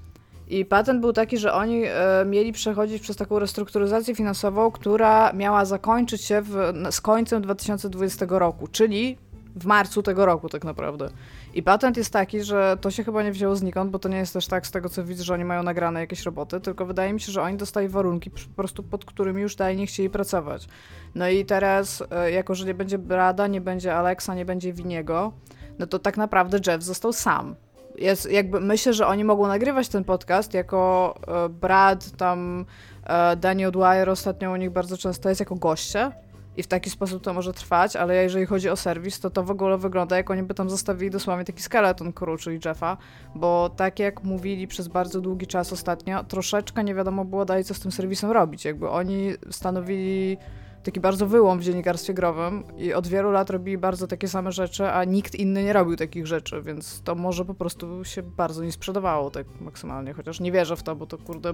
I 0.53 0.65
patent 0.65 1.01
był 1.01 1.13
taki, 1.13 1.38
że 1.38 1.53
oni 1.53 1.83
e, 1.86 2.25
mieli 2.25 2.51
przechodzić 2.51 3.01
przez 3.01 3.17
taką 3.17 3.39
restrukturyzację 3.39 4.15
finansową, 4.15 4.72
która 4.72 5.33
miała 5.33 5.65
zakończyć 5.65 6.22
się 6.22 6.41
w, 6.41 6.74
z 6.91 7.01
końcem 7.01 7.41
2020 7.41 8.25
roku, 8.29 8.67
czyli 8.67 9.17
w 9.55 9.65
marcu 9.65 10.03
tego 10.03 10.25
roku 10.25 10.50
tak 10.50 10.63
naprawdę. 10.63 11.10
I 11.53 11.63
patent 11.63 11.98
jest 11.98 12.13
taki, 12.13 12.43
że 12.43 12.77
to 12.81 12.91
się 12.91 13.03
chyba 13.03 13.24
nie 13.24 13.31
wzięło 13.31 13.55
znikąd, 13.55 13.91
bo 13.91 14.00
to 14.00 14.10
nie 14.10 14.17
jest 14.17 14.33
też 14.33 14.48
tak 14.48 14.67
z 14.67 14.72
tego, 14.72 14.89
co 14.89 15.03
widzę, 15.03 15.24
że 15.24 15.33
oni 15.33 15.45
mają 15.45 15.63
nagrane 15.63 16.00
jakieś 16.00 16.24
roboty, 16.24 16.60
tylko 16.60 16.86
wydaje 16.86 17.13
mi 17.13 17.22
się, 17.22 17.31
że 17.31 17.41
oni 17.41 17.57
dostali 17.57 17.88
warunki 17.88 18.29
po 18.29 18.39
prostu 18.55 18.83
pod 18.83 19.05
którymi 19.05 19.41
już 19.41 19.55
dalej 19.55 19.77
nie 19.77 19.88
chcieli 19.88 20.10
pracować. 20.10 20.67
No 21.15 21.29
i 21.29 21.45
teraz, 21.45 22.03
e, 22.12 22.31
jako 22.31 22.55
że 22.55 22.65
nie 22.65 22.74
będzie 22.74 22.98
Brada, 22.98 23.48
nie 23.48 23.62
będzie 23.62 23.95
Alexa, 23.95 24.36
nie 24.36 24.45
będzie 24.45 24.74
Winiego, 24.74 25.33
no 25.79 25.88
to 25.88 26.00
tak 26.00 26.17
naprawdę 26.17 26.60
Jeff 26.67 26.83
został 26.83 27.13
sam. 27.13 27.55
Jest, 28.03 28.31
jakby 28.31 28.60
myślę, 28.60 28.93
że 28.93 29.07
oni 29.07 29.24
mogą 29.24 29.48
nagrywać 29.48 29.88
ten 29.88 30.03
podcast 30.03 30.53
jako 30.53 31.15
e, 31.27 31.50
Brad, 31.50 32.12
tam 32.12 32.65
e, 33.03 33.36
Daniel 33.36 33.72
Dwyer 33.72 34.10
ostatnio 34.10 34.51
u 34.51 34.55
nich 34.55 34.69
bardzo 34.69 34.98
często 34.98 35.29
jest 35.29 35.39
jako 35.39 35.55
goście, 35.55 36.12
i 36.57 36.63
w 36.63 36.67
taki 36.67 36.89
sposób 36.89 37.24
to 37.24 37.33
może 37.33 37.53
trwać, 37.53 37.95
ale 37.95 38.24
jeżeli 38.24 38.45
chodzi 38.45 38.69
o 38.69 38.75
serwis, 38.75 39.19
to 39.19 39.29
to 39.29 39.43
w 39.43 39.51
ogóle 39.51 39.77
wygląda 39.77 40.17
jak 40.17 40.31
oni 40.31 40.43
by 40.43 40.53
tam 40.53 40.69
zostawili 40.69 41.12
dosłownie 41.12 41.45
taki 41.45 41.62
skeleton 41.62 42.13
crew, 42.13 42.41
czyli 42.41 42.60
Jeffa, 42.65 42.98
bo 43.36 43.69
tak 43.69 44.00
jak 44.00 44.24
mówili 44.24 44.67
przez 44.67 44.88
bardzo 44.88 45.22
długi 45.22 45.48
czas 45.48 45.74
ostatnio, 45.74 46.24
troszeczkę 46.24 46.83
nie 46.83 46.95
wiadomo 46.95 47.25
było 47.25 47.45
dalej, 47.45 47.63
co 47.63 47.74
z 47.74 47.79
tym 47.79 47.91
serwisem 47.91 48.31
robić. 48.31 48.65
Jakby 48.65 48.89
oni 48.89 49.33
stanowili 49.51 50.38
taki 50.83 50.99
bardzo 50.99 51.27
wyłom 51.27 51.59
w 51.59 51.63
dziennikarstwie 51.63 52.13
growym 52.13 52.63
i 52.77 52.93
od 52.93 53.07
wielu 53.07 53.31
lat 53.31 53.49
robili 53.49 53.77
bardzo 53.77 54.07
takie 54.07 54.27
same 54.27 54.51
rzeczy, 54.51 54.91
a 54.91 55.03
nikt 55.03 55.35
inny 55.35 55.63
nie 55.63 55.73
robił 55.73 55.95
takich 55.95 56.27
rzeczy, 56.27 56.61
więc 56.61 57.01
to 57.01 57.15
może 57.15 57.45
po 57.45 57.53
prostu 57.53 58.05
się 58.05 58.23
bardzo 58.23 58.63
nie 58.63 58.71
sprzedawało 58.71 59.31
tak 59.31 59.47
maksymalnie, 59.61 60.13
chociaż 60.13 60.39
nie 60.39 60.51
wierzę 60.51 60.75
w 60.75 60.83
to, 60.83 60.95
bo 60.95 61.05
to 61.05 61.17
kurde 61.17 61.53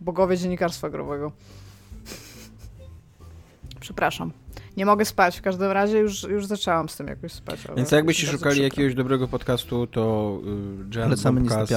bogowie 0.00 0.36
dziennikarstwa 0.36 0.90
growego. 0.90 1.32
Przepraszam. 3.80 4.32
Nie 4.76 4.86
mogę 4.86 5.04
spać, 5.04 5.38
w 5.38 5.42
każdym 5.42 5.70
razie 5.70 5.98
już, 5.98 6.22
już 6.22 6.46
zaczęłam 6.46 6.88
z 6.88 6.96
tym 6.96 7.06
jakoś 7.06 7.32
spać. 7.32 7.60
Więc 7.76 7.90
jakbyście 7.90 8.26
szukali 8.26 8.62
jakiegoś 8.62 8.94
dobrego 8.94 9.28
podcastu, 9.28 9.86
to 9.86 10.38
y, 10.82 10.90
Giant 10.90 11.22
Bombcast 11.22 11.72
y, 11.72 11.74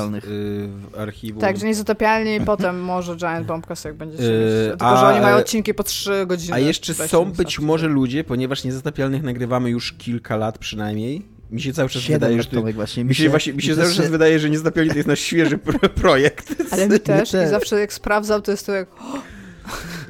w 0.67 0.97
archiwum. 0.97 1.41
Tak, 1.41 1.57
że 1.57 1.65
niezatopialnie 1.65 2.35
i 2.35 2.41
potem 2.41 2.81
może 2.81 3.15
Giant 3.15 3.47
Bombcast, 3.47 3.85
jak 3.85 3.95
będziecie 3.95 4.23
y, 4.23 4.69
Tylko, 4.69 4.85
a, 4.87 4.97
że 4.97 5.05
oni 5.05 5.21
mają 5.21 5.37
odcinki 5.37 5.73
po 5.73 5.83
3 5.83 6.25
godziny. 6.25 6.53
A 6.53 6.59
jeszcze 6.59 6.93
są 6.93 7.31
być 7.31 7.59
może 7.59 7.87
ludzie, 7.87 8.23
ponieważ 8.23 8.63
niezatopialnych 8.63 9.23
nagrywamy 9.23 9.69
już 9.69 9.93
kilka 9.93 10.35
lat 10.35 10.57
przynajmniej, 10.57 11.25
mi 11.51 11.61
się 11.61 11.73
cały 11.73 11.89
czas 11.89 12.03
wydaje, 12.03 12.43
że. 12.43 12.49
To, 12.49 12.61
właśnie, 12.61 13.05
mi 13.05 13.15
się, 13.15 13.29
właśnie, 13.29 13.53
mi 13.53 13.61
się 13.61 13.75
cały 13.75 13.87
czas 13.93 14.05
się... 14.05 14.11
wydaje, 14.11 14.39
że 14.39 14.49
Niezatopialni 14.49 14.91
to 14.91 14.97
jest 14.97 15.07
nasz 15.07 15.19
świeży 15.19 15.57
projekt. 16.01 16.55
Ale 16.71 16.89
mi 16.89 16.99
też. 16.99 17.33
I 17.33 17.47
zawsze 17.49 17.79
jak 17.79 17.93
sprawdzam, 17.93 18.41
to 18.41 18.51
jest 18.51 18.65
to 18.65 18.71
jak. 18.71 18.87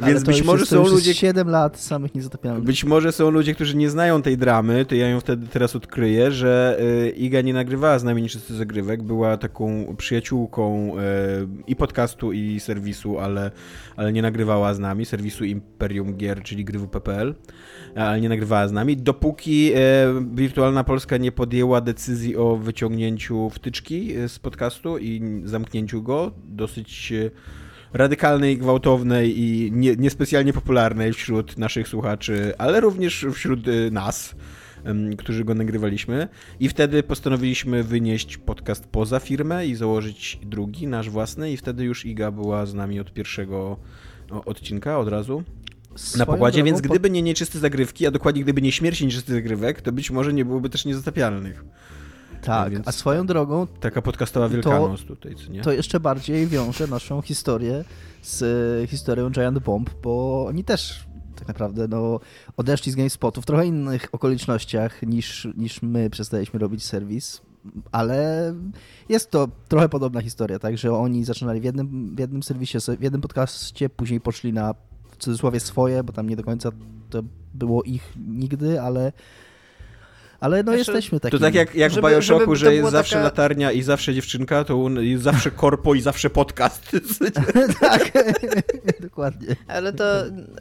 Więc 0.08 0.24
być 0.24 0.44
może 0.44 0.66
są 0.66 0.88
ludzie. 0.88 1.14
7 1.14 1.50
lat 1.50 1.80
samych 1.80 2.16
niezatopialnych. 2.16 2.64
Być 2.64 2.84
może 2.84 3.12
są 3.12 3.30
ludzie, 3.30 3.56
którzy 3.56 3.78
nie 3.78 3.90
znają 3.90 4.22
tej 4.22 4.38
dramy, 4.38 4.86
to 4.86 4.96
ja 4.96 5.10
ją 5.10 5.20
wtedy 5.20 5.48
teraz 5.48 5.76
odkryję, 5.76 6.32
że 6.32 6.78
y, 6.82 7.10
Iga 7.10 7.42
nie 7.42 7.54
nagrywała 7.54 8.00
z 8.00 8.04
nami 8.04 8.22
niczysty 8.22 8.56
zagrywek, 8.56 9.04
była 9.04 9.38
taką 9.38 9.96
przyjaciółką 9.98 10.94
y, 10.94 11.00
i 11.68 11.76
podcastu, 11.76 12.34
i 12.34 12.60
serwisu, 12.60 13.20
ale, 13.20 13.52
ale 13.96 14.14
nie 14.14 14.22
nagrywała 14.22 14.74
z 14.74 14.80
nami, 14.80 15.06
serwisu 15.06 15.46
Imperium 15.46 16.18
Gier, 16.18 16.44
czyli 16.44 16.66
grywu.pl, 16.66 17.36
ale 17.96 18.22
nie 18.22 18.30
nagrywała 18.30 18.68
z 18.68 18.72
nami, 18.72 18.98
dopóki 18.98 19.74
y, 19.74 19.78
Wirtualna 20.34 20.84
Polska 20.84 21.18
nie 21.18 21.32
podjęła 21.32 21.82
decyzji 21.82 22.38
o 22.38 22.56
wyciągnięciu 22.56 23.50
wtyczki 23.50 24.14
z 24.28 24.40
podcastu 24.40 24.98
i 24.98 25.42
zamknięciu 25.44 26.04
go 26.04 26.32
dosyć 26.48 27.14
radykalnej, 27.94 28.58
gwałtownej 28.58 29.40
i 29.40 29.72
nie, 29.72 29.96
niespecjalnie 29.96 30.54
popularnej 30.54 31.14
wśród 31.14 31.58
naszych 31.58 31.88
słuchaczy, 31.88 32.54
ale 32.58 32.80
również 32.80 33.26
wśród 33.34 33.68
y, 33.68 33.92
nas, 33.92 34.36
którzy 35.18 35.46
go 35.46 35.56
nagrywaliśmy. 35.56 36.28
I 36.60 36.70
wtedy 36.70 37.04
postanowiliśmy 37.04 37.84
wynieść 37.84 38.38
podcast 38.38 38.88
poza 38.88 39.20
firmę 39.20 39.68
i 39.68 39.76
założyć 39.76 40.40
drugi, 40.46 40.88
nasz 40.88 41.10
własny, 41.10 41.52
i 41.52 41.58
wtedy 41.58 41.84
już 41.84 42.06
Iga 42.06 42.32
była 42.32 42.66
z 42.66 42.74
nami 42.74 43.00
od 43.00 43.14
pierwszego 43.14 43.78
odcinka 44.46 45.00
od 45.00 45.08
razu. 45.08 45.44
Swoją 45.96 46.20
na 46.20 46.26
pokładzie, 46.26 46.64
więc 46.64 46.82
gdyby 46.82 47.10
nie 47.10 47.22
nieczysty 47.22 47.60
zagrywki, 47.60 48.08
a 48.08 48.12
dokładnie 48.12 48.44
gdyby 48.44 48.62
nie 48.62 48.72
śmierć 48.72 49.02
nieczystych 49.02 49.36
zagrywek, 49.36 49.82
to 49.82 49.92
być 49.92 50.12
może 50.12 50.34
nie 50.34 50.46
byłoby 50.46 50.70
też 50.70 50.86
niezatapialnych. 50.86 51.64
Tak, 52.42 52.74
a 52.86 52.92
swoją 52.92 53.26
drogą... 53.26 53.68
Taka 53.80 54.02
podcastowa 54.02 54.50
Wielkanoc 54.50 55.04
tutaj, 55.04 55.36
co 55.36 55.52
nie? 55.52 55.62
To 55.62 55.72
jeszcze 55.72 56.00
bardziej 56.00 56.48
wiąże 56.48 56.88
naszą 56.88 57.22
historię 57.22 57.84
z 58.22 58.44
e, 58.84 58.88
historią 58.88 59.30
Giant 59.30 59.60
Bomb, 59.60 59.90
bo 60.04 60.46
oni 60.48 60.64
też 60.64 61.10
tak 61.36 61.48
naprawdę 61.48 61.88
no, 61.88 62.20
odeszli 62.58 62.92
z 62.92 62.96
GameSpotu 62.96 63.42
w 63.42 63.46
trochę 63.46 63.66
innych 63.66 64.08
okolicznościach 64.12 65.02
niż, 65.04 65.48
niż 65.58 65.82
my 65.82 66.10
przestaliśmy 66.10 66.60
robić 66.60 66.86
serwis, 66.86 67.42
ale 67.92 68.54
jest 69.10 69.32
to 69.32 69.48
trochę 69.68 69.90
podobna 69.90 70.22
historia, 70.22 70.60
tak, 70.60 70.78
że 70.78 70.94
oni 70.94 71.26
zaczynali 71.26 71.62
w 71.62 71.64
jednym, 71.64 72.16
w 72.16 72.20
jednym 72.20 72.44
serwisie, 72.44 72.78
w 73.00 73.04
jednym 73.04 73.22
podcaście, 73.22 73.90
później 73.90 74.22
poszli 74.22 74.54
na 74.54 74.76
w 75.12 75.18
cudzysłowie 75.18 75.60
swoje, 75.60 76.04
bo 76.04 76.14
tam 76.14 76.30
nie 76.30 76.36
do 76.36 76.44
końca 76.44 76.72
to 77.10 77.24
było 77.54 77.84
ich 77.84 78.14
nigdy, 78.28 78.82
ale 78.82 79.12
ale 80.40 80.58
no 80.58 80.64
znaczy, 80.64 80.78
jesteśmy 80.78 81.20
taki. 81.20 81.38
To 81.38 81.44
tak 81.44 81.56
jak, 81.56 81.76
jak 81.76 81.92
żeby, 81.92 82.08
w 82.08 82.12
Bioshocku, 82.12 82.56
że 82.56 82.76
jest 82.76 82.92
zawsze 82.92 83.16
taka... 83.16 83.24
latarnia 83.24 83.72
i 83.72 83.82
zawsze 83.82 84.14
dziewczynka, 84.14 84.64
to 84.64 84.90
jest 85.00 85.24
zawsze 85.24 85.52
korpo 85.52 85.96
i 85.96 86.02
zawsze 86.02 86.30
podcast. 86.30 86.92
tak, 87.82 88.12
dokładnie. 89.00 89.56
Ale 89.68 89.94
to 89.94 90.04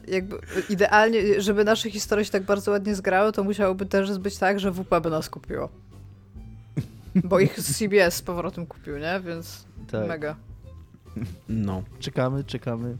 jakby 0.07 0.39
idealnie, 0.69 1.41
żeby 1.41 1.63
nasze 1.63 1.91
historie 1.91 2.25
się 2.25 2.31
tak 2.31 2.43
bardzo 2.43 2.71
ładnie 2.71 2.95
zgrały, 2.95 3.31
to 3.31 3.43
musiałoby 3.43 3.85
też 3.85 4.17
być 4.17 4.37
tak, 4.37 4.59
że 4.59 4.71
WP 4.71 5.01
by 5.01 5.09
nas 5.09 5.29
kupiło. 5.29 5.69
Bo 7.15 7.39
ich 7.39 7.55
CBS 7.55 8.15
z 8.15 8.21
powrotem 8.21 8.65
kupił, 8.65 8.97
nie? 8.97 9.21
Więc 9.25 9.65
tak. 9.91 10.07
mega. 10.07 10.35
No. 11.49 11.83
Czekamy, 11.99 12.43
czekamy. 12.43 12.97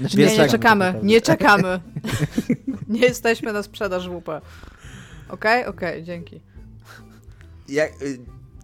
Znaczy, 0.00 0.16
nie, 0.16 0.26
nie, 0.26 0.38
nie 0.38 0.48
czekamy, 0.48 0.94
nie 1.02 1.20
czekamy. 1.20 1.80
nie 2.88 3.00
jesteśmy 3.00 3.52
na 3.52 3.62
sprzedaż 3.62 4.08
WP. 4.08 4.28
Okej, 5.28 5.60
okay? 5.60 5.74
okej, 5.74 5.88
okay, 5.88 6.02
dzięki. 6.02 6.40
Jak, 7.68 8.02
y, 8.02 8.18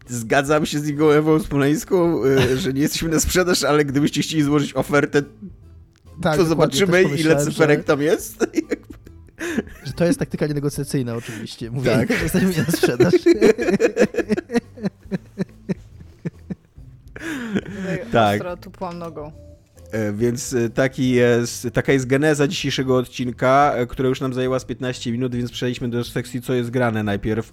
zgadzam 0.08 0.66
się 0.66 0.78
z 0.78 0.88
Igą 0.88 1.10
Ewą 1.10 1.40
Smoleńską, 1.40 2.24
y, 2.24 2.58
że 2.58 2.72
nie 2.72 2.80
jesteśmy 2.80 3.08
na 3.08 3.20
sprzedaż, 3.20 3.64
ale 3.64 3.84
gdybyście 3.84 4.22
chcieli 4.22 4.42
złożyć 4.42 4.74
ofertę, 4.74 5.22
tak, 6.22 6.36
to 6.36 6.44
zobaczymy, 6.44 7.02
ile 7.02 7.44
cyferek 7.44 7.78
że... 7.78 7.84
tam 7.84 8.02
jest. 8.02 8.46
Że 9.84 9.92
to 9.92 10.04
jest 10.04 10.18
taktyka 10.18 10.46
negocjacyjna 10.46 11.14
oczywiście. 11.14 11.70
Mówię, 11.70 11.90
tak. 11.90 12.12
że 12.12 12.22
jesteśmy 12.22 12.64
na 12.66 12.72
sprzedaż. 12.72 13.14
tak. 18.12 18.34
Ostro 18.34 18.56
tupłam 18.56 18.98
nogą. 18.98 19.43
E, 19.94 20.12
więc 20.12 20.52
e, 20.52 20.70
taki 20.70 21.10
jest, 21.10 21.68
taka 21.72 21.92
jest 21.92 22.06
geneza 22.06 22.48
dzisiejszego 22.48 22.96
odcinka, 22.96 23.72
e, 23.74 23.86
która 23.86 24.08
już 24.08 24.20
nam 24.20 24.34
zajęła 24.34 24.58
z 24.58 24.64
15 24.64 25.12
minut, 25.12 25.34
więc 25.34 25.50
przejdźmy 25.50 25.88
do 25.88 26.04
sekcji, 26.04 26.42
co 26.42 26.54
jest 26.54 26.70
grane 26.70 27.02
najpierw. 27.02 27.52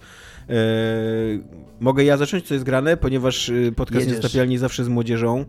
Mogę 1.80 2.04
ja 2.04 2.18
zacząć, 2.18 2.48
co 2.48 2.54
jest 2.54 2.66
grane, 2.66 2.98
ponieważ 2.98 3.52
podcast 3.76 4.06
Jedziesz. 4.06 4.24
Niestapialni 4.24 4.58
zawsze 4.58 4.84
z 4.84 4.88
młodzieżą, 4.88 5.46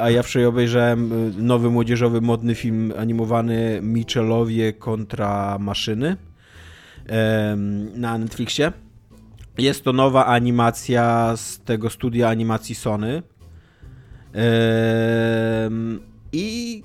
a 0.00 0.10
ja 0.10 0.22
wczoraj 0.22 0.46
obejrzałem 0.46 1.10
nowy 1.38 1.70
młodzieżowy, 1.70 2.20
modny 2.20 2.54
film 2.54 2.92
animowany 2.98 3.80
Michelowie 3.82 4.72
kontra 4.72 5.58
maszyny 5.58 6.16
na 7.94 8.18
Netflixie. 8.18 8.72
Jest 9.58 9.84
to 9.84 9.92
nowa 9.92 10.26
animacja 10.26 11.32
z 11.36 11.60
tego 11.60 11.90
studia 11.90 12.28
animacji 12.28 12.74
Sony. 12.74 13.22
I 16.32 16.82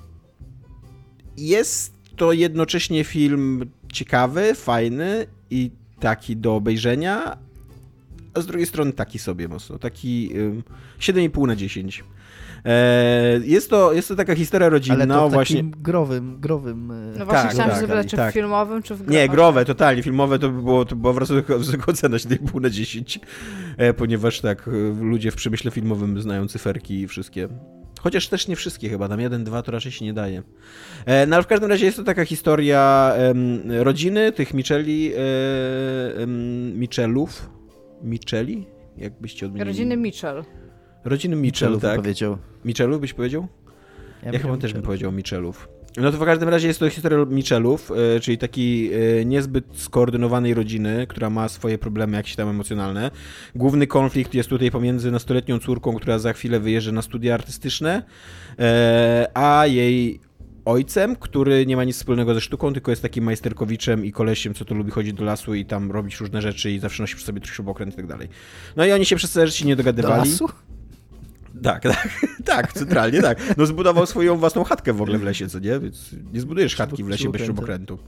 jest 1.38 1.94
to 2.16 2.32
jednocześnie 2.32 3.04
film 3.04 3.70
ciekawy, 3.94 4.56
fajny 4.56 5.28
i 5.50 5.72
taki 6.00 6.38
do 6.38 6.56
obejrzenia, 6.56 7.38
a 8.34 8.42
z 8.42 8.46
drugiej 8.46 8.68
strony 8.68 8.94
taki 8.94 9.20
sobie 9.20 9.48
mocno, 9.48 9.80
taki 9.80 10.30
7,5 11.00 11.48
na 11.48 11.56
10. 11.56 12.04
E, 12.66 13.40
jest 13.44 13.70
to, 13.70 13.94
jest 13.94 14.08
to 14.08 14.16
taka 14.16 14.36
historia 14.36 14.70
rodzinna. 14.70 14.96
Ale 14.96 15.08
to 15.08 15.30
w 15.30 15.34
właśnie... 15.34 15.64
growym, 15.64 16.38
growym... 16.40 16.92
E, 16.92 17.20
no 17.20 17.26
właśnie 17.26 17.44
tak, 17.44 17.52
chciałam 17.52 17.72
tak, 17.72 17.80
zapytać, 17.80 18.08
czy 18.08 18.18
tak. 18.18 18.34
filmowym, 18.34 18.84
czy 18.84 18.96
w 18.96 18.98
growym? 18.98 19.14
Nie, 19.14 19.30
growe, 19.30 19.66
totalnie. 19.66 20.04
Filmowe 20.04 20.40
to 20.40 20.50
by 20.50 20.62
było, 20.62 20.86
to 20.86 20.96
była 20.96 21.14
wracająca 21.14 21.58
wysoka 21.58 21.92
ocena 21.92 22.18
7,5 22.18 22.62
na 22.62 22.70
10, 22.70 23.20
e, 23.78 23.94
ponieważ 23.94 24.42
tak, 24.42 24.70
ludzie 25.02 25.32
w 25.32 25.36
przemyśle 25.36 25.72
filmowym 25.72 26.22
znają 26.22 26.48
cyferki 26.48 27.02
i 27.02 27.08
wszystkie. 27.08 27.48
Chociaż 28.00 28.28
też 28.28 28.48
nie 28.48 28.56
wszystkie 28.56 28.90
chyba, 28.90 29.08
tam 29.08 29.20
jeden, 29.20 29.44
dwa 29.44 29.62
to 29.62 29.72
raczej 29.72 29.92
się 29.92 30.06
nie 30.06 30.14
daje. 30.14 30.44
No 31.28 31.36
ale 31.36 31.44
w 31.44 31.48
każdym 31.48 31.70
razie 31.70 31.86
jest 31.86 31.98
to 31.98 32.04
taka 32.04 32.26
historia 32.26 33.14
rodziny 33.68 34.32
tych 34.32 34.54
Micheli, 34.54 35.12
Michelów, 36.74 37.50
Micheli? 38.04 38.66
Jakbyście 38.98 39.46
odmienili? 39.46 39.68
Rodziny 39.68 39.98
Mitchell. 39.98 40.44
Rodziny 41.04 41.36
Mitchell, 41.36 41.80
tak? 41.80 41.96
powiedział. 41.96 42.38
Mitchellów 42.66 43.02
byś 43.02 43.14
powiedział? 43.14 43.48
Ja, 44.24 44.32
ja 44.32 44.40
chyba 44.40 44.58
też 44.58 44.74
bym 44.74 44.82
powiedział 44.82 45.12
Mitchellów. 45.12 45.70
No 45.98 46.12
to 46.12 46.18
w 46.18 46.26
każdym 46.26 46.50
razie 46.50 46.68
jest 46.68 46.80
to 46.80 46.90
historia 46.90 47.26
Mitchellów, 47.26 47.92
e, 48.16 48.20
czyli 48.20 48.38
takiej 48.38 48.92
niezbyt 49.26 49.66
skoordynowanej 49.74 50.54
rodziny, 50.54 51.08
która 51.10 51.30
ma 51.30 51.50
swoje 51.50 51.78
problemy 51.78 52.18
jakieś 52.18 52.36
tam 52.36 52.50
emocjonalne. 52.50 53.12
Główny 53.56 53.88
konflikt 53.88 54.34
jest 54.34 54.50
tutaj 54.50 54.72
pomiędzy 54.72 55.12
nastoletnią 55.12 55.60
córką, 55.60 55.96
która 55.96 56.20
za 56.20 56.34
chwilę 56.34 56.60
wyjeżdża 56.60 56.92
na 56.92 57.02
studia 57.02 57.34
artystyczne, 57.34 58.04
e, 58.60 59.32
a 59.34 59.68
jej 59.68 60.20
ojcem, 60.66 61.16
który 61.16 61.66
nie 61.66 61.76
ma 61.76 61.84
nic 61.84 61.96
wspólnego 61.96 62.34
ze 62.34 62.42
sztuką, 62.42 62.74
tylko 62.74 62.92
jest 62.92 63.02
takim 63.02 63.24
majsterkowiczem 63.24 64.06
i 64.06 64.12
kolesiem, 64.12 64.54
co 64.54 64.66
to 64.66 64.76
lubi 64.76 64.92
chodzić 64.92 65.14
do 65.14 65.24
lasu 65.24 65.54
i 65.54 65.66
tam 65.66 65.92
robić 65.92 66.20
różne 66.20 66.42
rzeczy 66.42 66.72
i 66.72 66.80
zawsze 66.80 67.04
nosi 67.04 67.16
przy 67.16 67.26
sobie 67.26 67.42
śrubokręt 67.46 67.94
i 67.94 67.98
tak 67.98 68.08
dalej. 68.08 68.30
No 68.76 68.86
i 68.86 68.92
oni 68.92 69.06
się 69.06 69.16
przez 69.16 69.32
całe 69.32 69.48
życie 69.48 69.66
nie 69.66 69.76
dogadywali. 69.76 70.24
Do 70.24 70.30
lasu? 70.30 70.50
Tak, 71.64 71.84
tak, 71.84 72.10
tak, 72.46 72.74
centralnie 72.74 73.22
tak. 73.22 73.58
No 73.58 73.66
zbudował 73.66 74.06
swoją 74.06 74.38
własną 74.38 74.64
chatkę 74.64 74.94
w 74.94 75.02
ogóle 75.02 75.18
w 75.18 75.24
lesie, 75.24 75.48
co 75.48 75.60
nie? 75.60 75.80
Więc 75.80 76.16
nie 76.34 76.42
zbudujesz 76.42 76.76
chatki 76.76 77.04
w 77.04 77.08
lesie 77.08 77.32
bez 77.32 77.42
śrubokrętu. 77.42 78.00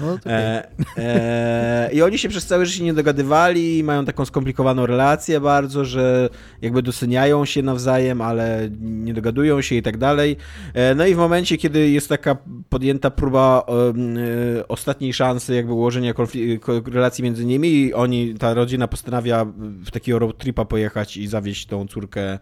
No, 0.00 0.18
e, 0.26 0.68
e, 0.96 1.90
I 1.92 2.02
oni 2.02 2.18
się 2.18 2.28
przez 2.28 2.46
całe 2.46 2.66
życie 2.66 2.84
nie 2.84 2.94
dogadywali, 2.94 3.84
mają 3.84 4.04
taką 4.04 4.24
skomplikowaną 4.24 4.86
relację 4.86 5.40
bardzo, 5.40 5.84
że 5.84 6.28
jakby 6.62 6.82
doceniają 6.82 7.44
się 7.44 7.62
nawzajem, 7.62 8.20
ale 8.20 8.68
nie 8.80 9.14
dogadują 9.14 9.62
się 9.62 9.74
i 9.74 9.82
tak 9.82 9.96
dalej. 9.96 10.36
E, 10.74 10.94
no 10.94 11.06
i 11.06 11.14
w 11.14 11.18
momencie, 11.18 11.56
kiedy 11.56 11.90
jest 11.90 12.08
taka 12.08 12.36
podjęta 12.68 13.10
próba 13.10 13.66
e, 14.58 14.68
ostatniej 14.68 15.12
szansy 15.12 15.54
jakby 15.54 15.72
ułożenia 15.72 16.14
relacji 16.92 17.24
między 17.24 17.44
nimi, 17.44 17.94
oni, 17.94 18.34
ta 18.34 18.54
rodzina 18.54 18.88
postanawia 18.88 19.44
w 19.84 19.90
takiego 19.90 20.18
road 20.18 20.38
tripa 20.38 20.64
pojechać 20.64 21.16
i 21.16 21.26
zawieźć 21.26 21.66
tą 21.66 21.86
córkę 21.86 22.38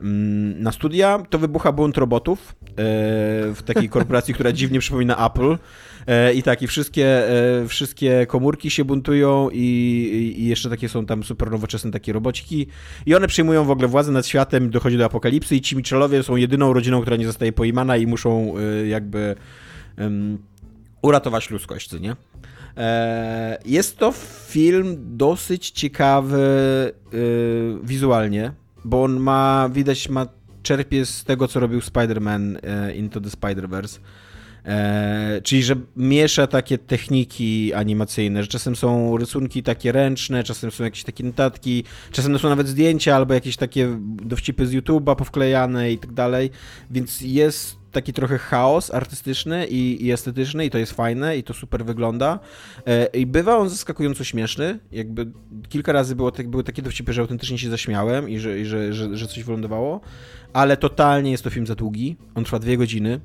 na 0.00 0.72
studia, 0.72 1.22
to 1.30 1.38
wybucha 1.38 1.72
bunt 1.72 1.98
robotów 1.98 2.54
e, 2.62 2.74
w 3.54 3.62
takiej 3.64 3.88
korporacji, 3.88 4.34
która 4.34 4.52
dziwnie 4.52 4.80
przypomina 4.80 5.26
Apple. 5.26 5.58
E, 6.06 6.34
I 6.34 6.42
tak, 6.42 6.62
i 6.62 6.66
wszystkie, 6.66 7.06
e, 7.06 7.68
wszystkie 7.68 8.26
komórki 8.26 8.70
się 8.70 8.84
buntują 8.84 9.48
i, 9.52 10.34
i, 10.38 10.46
jeszcze 10.46 10.70
takie 10.70 10.88
są 10.88 11.06
tam 11.06 11.22
super 11.22 11.50
nowoczesne 11.50 11.90
takie 11.90 12.12
robociki 12.12 12.66
i 13.06 13.14
one 13.14 13.28
przyjmują 13.28 13.64
w 13.64 13.70
ogóle 13.70 13.88
władzę 13.88 14.12
nad 14.12 14.26
światem, 14.26 14.70
dochodzi 14.70 14.98
do 14.98 15.04
apokalipsy 15.04 15.56
i 15.56 15.60
ci 15.60 15.76
Mitchellowie 15.76 16.22
są 16.22 16.36
jedyną 16.36 16.72
rodziną, 16.72 17.00
która 17.00 17.16
nie 17.16 17.26
zostaje 17.26 17.52
pojmana 17.52 17.96
i 17.96 18.06
muszą 18.06 18.54
jakby 18.86 19.34
um, 19.98 20.38
uratować 21.02 21.50
ludzkość, 21.50 21.92
nie? 22.00 22.16
Jest 23.64 23.98
to 23.98 24.12
film 24.46 24.96
dosyć 25.16 25.70
ciekawy 25.70 26.38
wizualnie 27.82 28.52
bo 28.86 29.02
on 29.02 29.20
ma, 29.20 29.68
widać, 29.72 30.08
ma 30.08 30.26
czerpie 30.62 31.06
z 31.06 31.24
tego, 31.24 31.48
co 31.48 31.60
robił 31.60 31.80
Spider-Man 31.80 32.58
e, 32.62 32.94
Into 32.94 33.20
the 33.20 33.28
Spider-Verse. 33.28 33.98
E, 34.64 35.40
czyli, 35.42 35.62
że 35.62 35.76
miesza 35.96 36.46
takie 36.46 36.78
techniki 36.78 37.74
animacyjne, 37.74 38.42
że 38.42 38.48
czasem 38.48 38.76
są 38.76 39.16
rysunki 39.16 39.62
takie 39.62 39.92
ręczne, 39.92 40.44
czasem 40.44 40.70
są 40.70 40.84
jakieś 40.84 41.04
takie 41.04 41.24
notatki, 41.24 41.84
czasem 42.12 42.38
są 42.38 42.48
nawet 42.48 42.68
zdjęcia 42.68 43.16
albo 43.16 43.34
jakieś 43.34 43.56
takie 43.56 43.98
dowcipy 44.00 44.66
z 44.66 44.72
YouTube'a 44.72 45.16
powklejane 45.16 45.92
i 45.92 45.98
tak 45.98 46.12
dalej, 46.12 46.50
więc 46.90 47.20
jest 47.20 47.76
taki 47.96 48.12
trochę 48.12 48.38
chaos 48.38 48.94
artystyczny 48.94 49.66
i, 49.66 50.06
i, 50.06 50.12
estetyczny 50.12 50.66
i 50.66 50.70
to 50.70 50.78
jest 50.78 50.92
fajne 50.92 51.36
i 51.38 51.42
to 51.42 51.54
super 51.54 51.84
wygląda. 51.84 52.38
E, 52.86 53.06
I 53.06 53.26
bywa 53.26 53.56
on 53.56 53.68
zaskakująco 53.68 54.24
śmieszny. 54.24 54.78
Jakby 54.92 55.26
kilka 55.68 55.92
razy 55.92 56.16
było, 56.16 56.32
były 56.44 56.64
takie 56.64 56.82
dowcipy, 56.82 57.12
że 57.12 57.20
autentycznie 57.20 57.58
się 57.58 57.70
zaśmiałem 57.70 58.28
i 58.28 58.38
że, 58.38 58.60
i 58.60 58.64
że, 58.64 58.92
że, 58.92 59.16
że 59.16 59.26
coś 59.26 59.44
wylądowało, 59.44 60.00
ale 60.52 60.76
totalnie 60.76 61.30
jest 61.30 61.44
to 61.44 61.50
film 61.50 61.66
za 61.66 61.74
długi. 61.74 62.16
On 62.34 62.44
trwa 62.44 62.58
dwie 62.58 62.76
godziny. 62.76 63.20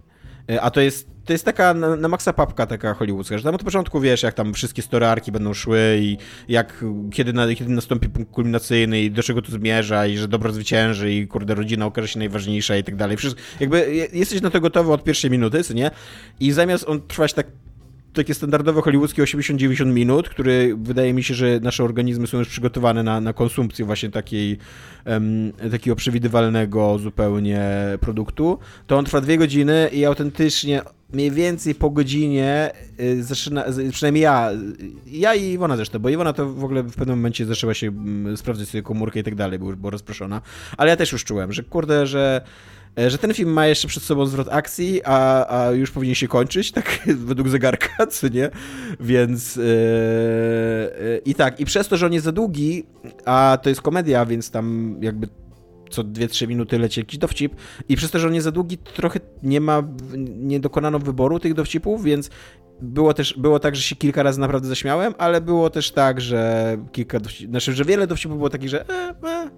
E, 0.50 0.62
a 0.62 0.70
to 0.72 0.82
jest, 0.82 1.08
to 1.26 1.34
jest 1.34 1.46
taka 1.46 1.74
na, 1.74 1.96
na 1.96 2.08
maksa 2.08 2.34
papka 2.34 2.66
taka 2.66 2.94
hollywoodzka, 2.94 3.38
że 3.38 3.44
tam 3.44 3.56
od 3.56 3.64
początku 3.64 4.00
wiesz, 4.00 4.24
jak 4.24 4.34
tam 4.34 4.54
wszystkie 4.54 4.82
storyarki 4.82 5.32
będą 5.32 5.54
szły 5.54 5.98
i 6.02 6.18
jak, 6.48 6.86
kiedy, 7.12 7.34
na, 7.34 7.56
kiedy 7.56 7.72
nastąpi 7.72 8.10
punkt 8.10 8.32
kulminacyjny 8.32 9.02
i 9.02 9.12
do 9.12 9.24
czego 9.24 9.42
to 9.42 9.52
zmierza 9.52 10.08
i 10.08 10.18
że 10.18 10.28
dobro 10.28 10.52
zwycięży 10.52 11.14
i 11.14 11.28
kurde, 11.28 11.56
rodzina 11.56 11.86
okaże 11.86 12.08
się 12.08 12.20
najważniejsza 12.20 12.78
i 12.78 12.84
tak 12.84 12.96
dalej. 12.96 13.18
Wszystko, 13.18 13.42
jakby 13.60 14.08
jesteś 14.14 14.42
na 14.42 14.50
to 14.50 14.62
gotowy 14.62 14.94
od 14.94 15.04
pierwszej 15.04 15.32
minuty, 15.32 15.64
co 15.64 15.74
nie? 15.74 15.92
I 16.40 16.52
zamiast 16.52 16.90
on 16.90 17.02
trwać 17.02 17.34
tak 17.34 17.48
takie 18.14 18.34
standardowe 18.34 18.82
hollywoodzkie 18.82 19.24
80-90 19.24 19.86
minut, 19.86 20.30
który 20.30 20.76
wydaje 20.78 21.14
mi 21.14 21.24
się, 21.24 21.34
że 21.34 21.60
nasze 21.60 21.84
organizmy 21.84 22.28
są 22.28 22.38
już 22.38 22.50
przygotowane 22.50 23.04
na, 23.04 23.22
na 23.22 23.34
konsumpcję 23.34 23.86
właśnie 23.86 24.10
takiej, 24.10 24.58
um, 25.06 25.54
takiego 25.72 25.96
przewidywalnego 25.96 27.00
zupełnie 27.00 27.70
produktu, 28.00 28.60
to 28.88 28.98
on 28.98 29.06
trwa 29.06 29.22
dwie 29.22 29.38
godziny 29.38 29.90
i 29.94 30.06
autentycznie 30.06 30.82
mniej 31.14 31.32
więcej 31.32 31.76
po 31.76 31.90
godzinie 31.90 32.72
y, 33.00 33.24
zaczyna, 33.24 33.66
przynajmniej 33.92 34.24
ja, 34.24 34.50
ja 35.08 35.36
i 35.36 35.52
Iwona 35.52 35.76
zresztą, 35.76 36.00
bo 36.00 36.10
Iwona 36.10 36.34
to 36.34 36.54
w 36.54 36.64
ogóle 36.64 36.84
w 36.84 36.96
pewnym 36.96 37.18
momencie 37.18 37.46
zaczęła 37.46 37.74
się 37.74 37.88
mm, 37.88 38.38
sprawdzać 38.38 38.70
sobie 38.70 38.82
komórkę 38.82 39.20
i 39.20 39.24
tak 39.24 39.36
dalej, 39.36 39.60
bo 39.60 39.66
już 39.66 39.76
była 39.76 39.92
rozproszona, 39.92 40.42
ale 40.78 40.90
ja 40.90 40.98
też 40.98 41.12
już 41.12 41.24
czułem, 41.24 41.54
że 41.54 41.64
kurde, 41.64 42.08
że 42.08 42.42
że 42.98 43.18
ten 43.18 43.34
film 43.34 43.54
ma 43.54 43.68
jeszcze 43.68 43.88
przed 43.88 44.04
sobą 44.04 44.26
zwrot 44.26 44.48
akcji, 44.52 45.02
a, 45.06 45.48
a 45.48 45.72
już 45.72 45.92
powinien 45.92 46.16
się 46.16 46.28
kończyć, 46.28 46.72
tak 46.72 47.00
według 47.30 47.50
zegarka, 47.50 48.08
co 48.08 48.28
nie? 48.28 48.50
Więc 49.00 49.56
yy, 49.56 49.64
yy, 49.64 51.22
i 51.26 51.36
tak, 51.36 51.60
i 51.60 51.66
przez 51.66 51.88
to, 51.88 51.98
że 51.98 52.06
on 52.06 52.14
jest 52.14 52.26
za 52.26 52.32
długi, 52.32 52.86
a 53.26 53.58
to 53.62 53.70
jest 53.70 53.82
komedia, 53.82 54.26
więc 54.26 54.52
tam 54.52 54.98
jakby 55.02 55.28
co 55.90 56.04
2-3 56.04 56.48
minuty 56.48 56.80
leci 56.80 57.00
jakiś 57.00 57.18
dowcip 57.18 57.56
i 57.90 57.96
przez 57.96 58.12
to, 58.12 58.20
że 58.20 58.28
on 58.28 58.34
jest 58.34 58.46
za 58.46 58.52
długi, 58.52 58.78
trochę 58.78 59.20
nie 59.44 59.62
ma, 59.62 59.84
nie 60.38 60.60
dokonano 60.60 61.00
wyboru 61.00 61.40
tych 61.40 61.54
dowcipów, 61.54 62.04
więc 62.04 62.30
było 62.82 63.14
też, 63.14 63.34
było 63.38 63.60
tak, 63.60 63.76
że 63.76 63.82
się 63.82 63.96
kilka 63.96 64.24
razy 64.24 64.40
naprawdę 64.40 64.68
zaśmiałem, 64.68 65.14
ale 65.18 65.42
było 65.42 65.70
też 65.70 65.92
tak, 65.92 66.22
że 66.22 66.78
kilka 66.92 67.20
dowcipów, 67.20 67.52
znaczy, 67.52 67.74
że 67.74 67.86
wiele 67.86 68.08
dowcipów 68.08 68.38
było 68.38 68.50
takich, 68.50 68.70
że 68.70 68.90
e, 68.90 69.16
e. 69.24 69.50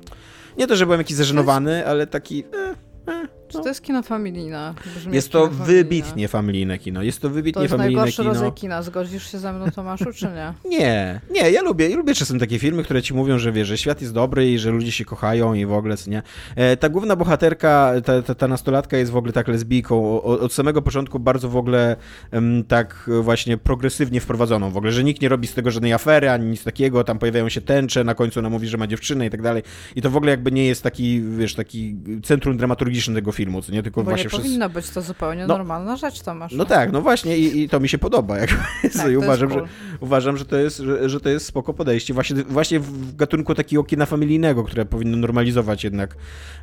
nie 0.57 0.67
to, 0.67 0.75
że 0.75 0.85
byłem 0.85 0.99
jakiś 0.99 1.17
zażenowany, 1.17 1.87
ale 1.87 2.07
taki 2.07 2.43
e, 2.43 2.75
Eh, 3.05 3.27
Czy 3.53 3.63
to 3.63 3.67
jest 3.67 3.81
kino 3.81 4.03
familijne? 4.03 4.73
jest 5.11 5.31
to 5.31 5.47
wybitnie 5.47 6.27
familijne 6.27 6.77
kino. 6.77 7.03
Jest 7.03 7.21
to 7.21 7.29
wybitnie 7.29 7.67
kino. 7.67 7.77
To 7.77 7.83
jest 7.83 7.95
najgorszy 7.95 8.23
rodzaj 8.23 8.51
kina. 8.53 8.81
Zgodzisz 8.81 9.31
się 9.31 9.39
ze 9.39 9.53
mną, 9.53 9.71
Tomaszu, 9.71 10.13
czy 10.13 10.25
nie? 10.25 10.53
Nie, 10.79 11.21
nie, 11.31 11.51
ja 11.51 11.61
lubię, 11.61 11.89
ja 11.89 11.97
lubię 11.97 12.15
czasem 12.15 12.39
takie 12.39 12.59
filmy, 12.59 12.83
które 12.83 13.01
ci 13.01 13.13
mówią, 13.13 13.39
że 13.39 13.51
wiesz, 13.51 13.67
że 13.67 13.77
świat 13.77 14.01
jest 14.01 14.13
dobry 14.13 14.51
i 14.51 14.59
że 14.59 14.71
ludzie 14.71 14.91
się 14.91 15.05
kochają 15.05 15.53
i 15.53 15.65
w 15.65 15.73
ogóle, 15.73 15.97
co 15.97 16.11
nie. 16.11 16.21
E, 16.55 16.77
ta 16.77 16.89
główna 16.89 17.15
bohaterka, 17.15 17.93
ta, 18.05 18.21
ta, 18.21 18.35
ta, 18.35 18.47
nastolatka 18.47 18.97
jest 18.97 19.11
w 19.11 19.17
ogóle 19.17 19.33
tak 19.33 19.47
lesbijką. 19.47 19.95
O, 20.05 20.39
od 20.39 20.53
samego 20.53 20.81
początku 20.81 21.19
bardzo 21.19 21.49
w 21.49 21.57
ogóle 21.57 21.95
um, 22.31 22.63
tak 22.63 23.09
właśnie 23.21 23.57
progresywnie 23.57 24.21
wprowadzoną 24.21 24.71
w 24.71 24.77
ogóle, 24.77 24.91
że 24.91 25.03
nikt 25.03 25.21
nie 25.21 25.29
robi 25.29 25.47
z 25.47 25.53
tego 25.53 25.71
żadnej 25.71 25.93
afery, 25.93 26.29
ani 26.29 26.45
nic 26.45 26.63
takiego, 26.63 27.03
tam 27.03 27.19
pojawiają 27.19 27.49
się 27.49 27.61
tęcze, 27.61 28.03
na 28.03 28.15
końcu 28.15 28.39
ona 28.39 28.49
mówi, 28.49 28.67
że 28.67 28.77
ma 28.77 28.87
dziewczynę 28.87 29.25
i 29.25 29.29
tak 29.29 29.41
dalej. 29.41 29.63
I 29.95 30.01
to 30.01 30.09
w 30.09 30.17
ogóle 30.17 30.31
jakby 30.31 30.51
nie 30.51 30.65
jest 30.65 30.83
taki, 30.83 31.21
wiesz, 31.21 31.55
taki 31.55 31.95
centrum 32.23 32.57
dramaturgiczne 32.57 33.15
tego 33.15 33.31
filmu, 33.31 33.42
co 33.61 33.71
nie, 33.71 33.83
tylko 33.83 34.03
Bo 34.03 34.09
właśnie 34.09 34.23
nie 34.23 34.29
przez... 34.29 34.41
powinno 34.41 34.69
być 34.69 34.89
to 34.89 35.01
zupełnie 35.01 35.47
no, 35.47 35.57
normalna 35.57 35.97
rzecz, 35.97 36.21
Tomasz. 36.21 36.51
No 36.51 36.65
tak, 36.65 36.91
no 36.91 37.01
właśnie 37.01 37.37
i, 37.37 37.61
i 37.61 37.69
to 37.69 37.79
mi 37.79 37.89
się 37.89 37.97
podoba. 37.97 38.37
Jak 38.37 38.49
tak, 38.97 39.11
I 39.11 39.17
uważam, 39.17 39.49
cool. 39.49 39.61
że, 39.61 39.67
uważam, 39.99 40.37
że 40.37 40.45
to 40.45 40.57
jest, 40.57 40.77
że, 40.77 41.09
że, 41.09 41.19
to 41.19 41.29
jest 41.29 41.45
spoko 41.45 41.73
podejście. 41.73 42.13
Właśnie, 42.13 42.43
właśnie 42.43 42.79
w 42.79 43.15
gatunku 43.15 43.55
takiego 43.55 43.83
kina 43.83 44.05
familijnego, 44.05 44.63
które 44.63 44.85
powinno 44.85 45.17
normalizować 45.17 45.83
jednak 45.83 46.15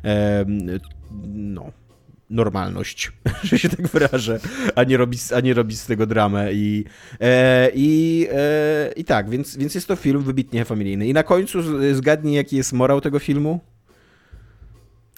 e, 0.03 0.45
no, 1.27 1.71
normalność, 2.29 3.11
że 3.43 3.59
się 3.59 3.69
tak 3.69 3.87
wyrażę, 3.87 4.39
a 4.75 4.83
nie 4.83 4.97
robić, 4.97 5.21
a 5.35 5.39
nie 5.39 5.53
robić 5.53 5.79
z 5.79 5.85
tego 5.85 6.05
dramę. 6.05 6.53
I, 6.53 6.85
e, 7.19 7.69
i, 7.73 8.27
e, 8.31 8.91
i 8.95 9.05
tak, 9.05 9.29
więc, 9.29 9.57
więc 9.57 9.75
jest 9.75 9.87
to 9.87 9.95
film 9.95 10.21
wybitnie 10.21 10.65
familijny. 10.65 11.07
I 11.07 11.13
na 11.13 11.23
końcu 11.23 11.59
zgadnij, 11.95 12.35
jaki 12.35 12.55
jest 12.57 12.73
morał 12.73 13.01
tego 13.01 13.19
filmu? 13.19 13.59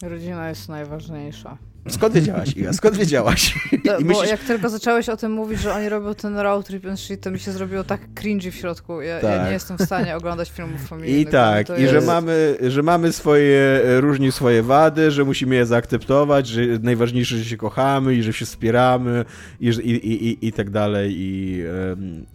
Rodzina 0.01 0.49
jest 0.49 0.69
najważniejsza. 0.69 1.57
Skąd 1.89 2.13
wiedziałaś, 2.13 2.57
Iga? 2.57 2.73
Skąd 2.73 2.97
wiedziałaś? 2.97 3.53
To, 3.85 3.91
bo 4.01 4.07
myślisz... 4.07 4.29
jak 4.29 4.39
tylko 4.39 4.69
zacząłeś 4.69 5.09
o 5.09 5.17
tym 5.17 5.31
mówić, 5.31 5.59
że 5.59 5.73
oni 5.73 5.89
robią 5.89 6.15
ten 6.15 6.37
road 6.37 6.67
trip 6.67 6.85
and 6.85 6.99
shit, 6.99 7.21
to 7.21 7.31
mi 7.31 7.39
się 7.39 7.51
zrobiło 7.51 7.83
tak 7.83 8.01
cringy 8.15 8.51
w 8.51 8.55
środku. 8.55 9.01
Ja, 9.01 9.19
tak. 9.19 9.31
ja 9.31 9.45
nie 9.45 9.51
jestem 9.51 9.77
w 9.77 9.81
stanie 9.81 10.15
oglądać 10.15 10.51
filmów 10.51 10.81
familijnych. 10.89 11.27
I 11.27 11.31
tak, 11.31 11.69
i 11.69 11.81
jest... 11.81 11.93
że, 11.93 12.01
mamy, 12.01 12.57
że 12.67 12.83
mamy 12.83 13.13
swoje, 13.13 13.81
różni 13.99 14.31
swoje 14.31 14.63
wady, 14.63 15.11
że 15.11 15.23
musimy 15.23 15.55
je 15.55 15.65
zaakceptować, 15.65 16.47
że 16.47 16.61
najważniejsze, 16.81 17.37
że 17.37 17.45
się 17.45 17.57
kochamy 17.57 18.15
i 18.15 18.23
że 18.23 18.33
się 18.33 18.45
wspieramy 18.45 19.25
i, 19.59 19.67
i, 19.67 19.91
i, 19.91 20.27
i, 20.27 20.47
i 20.47 20.53
tak 20.53 20.69
dalej. 20.69 21.13
I, 21.15 21.63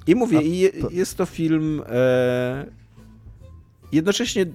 i 0.06 0.14
mówię, 0.14 0.42
i 0.42 0.70
jest 0.90 1.16
to 1.16 1.26
film 1.26 1.82
e, 1.88 2.66
jednocześnie 3.92 4.46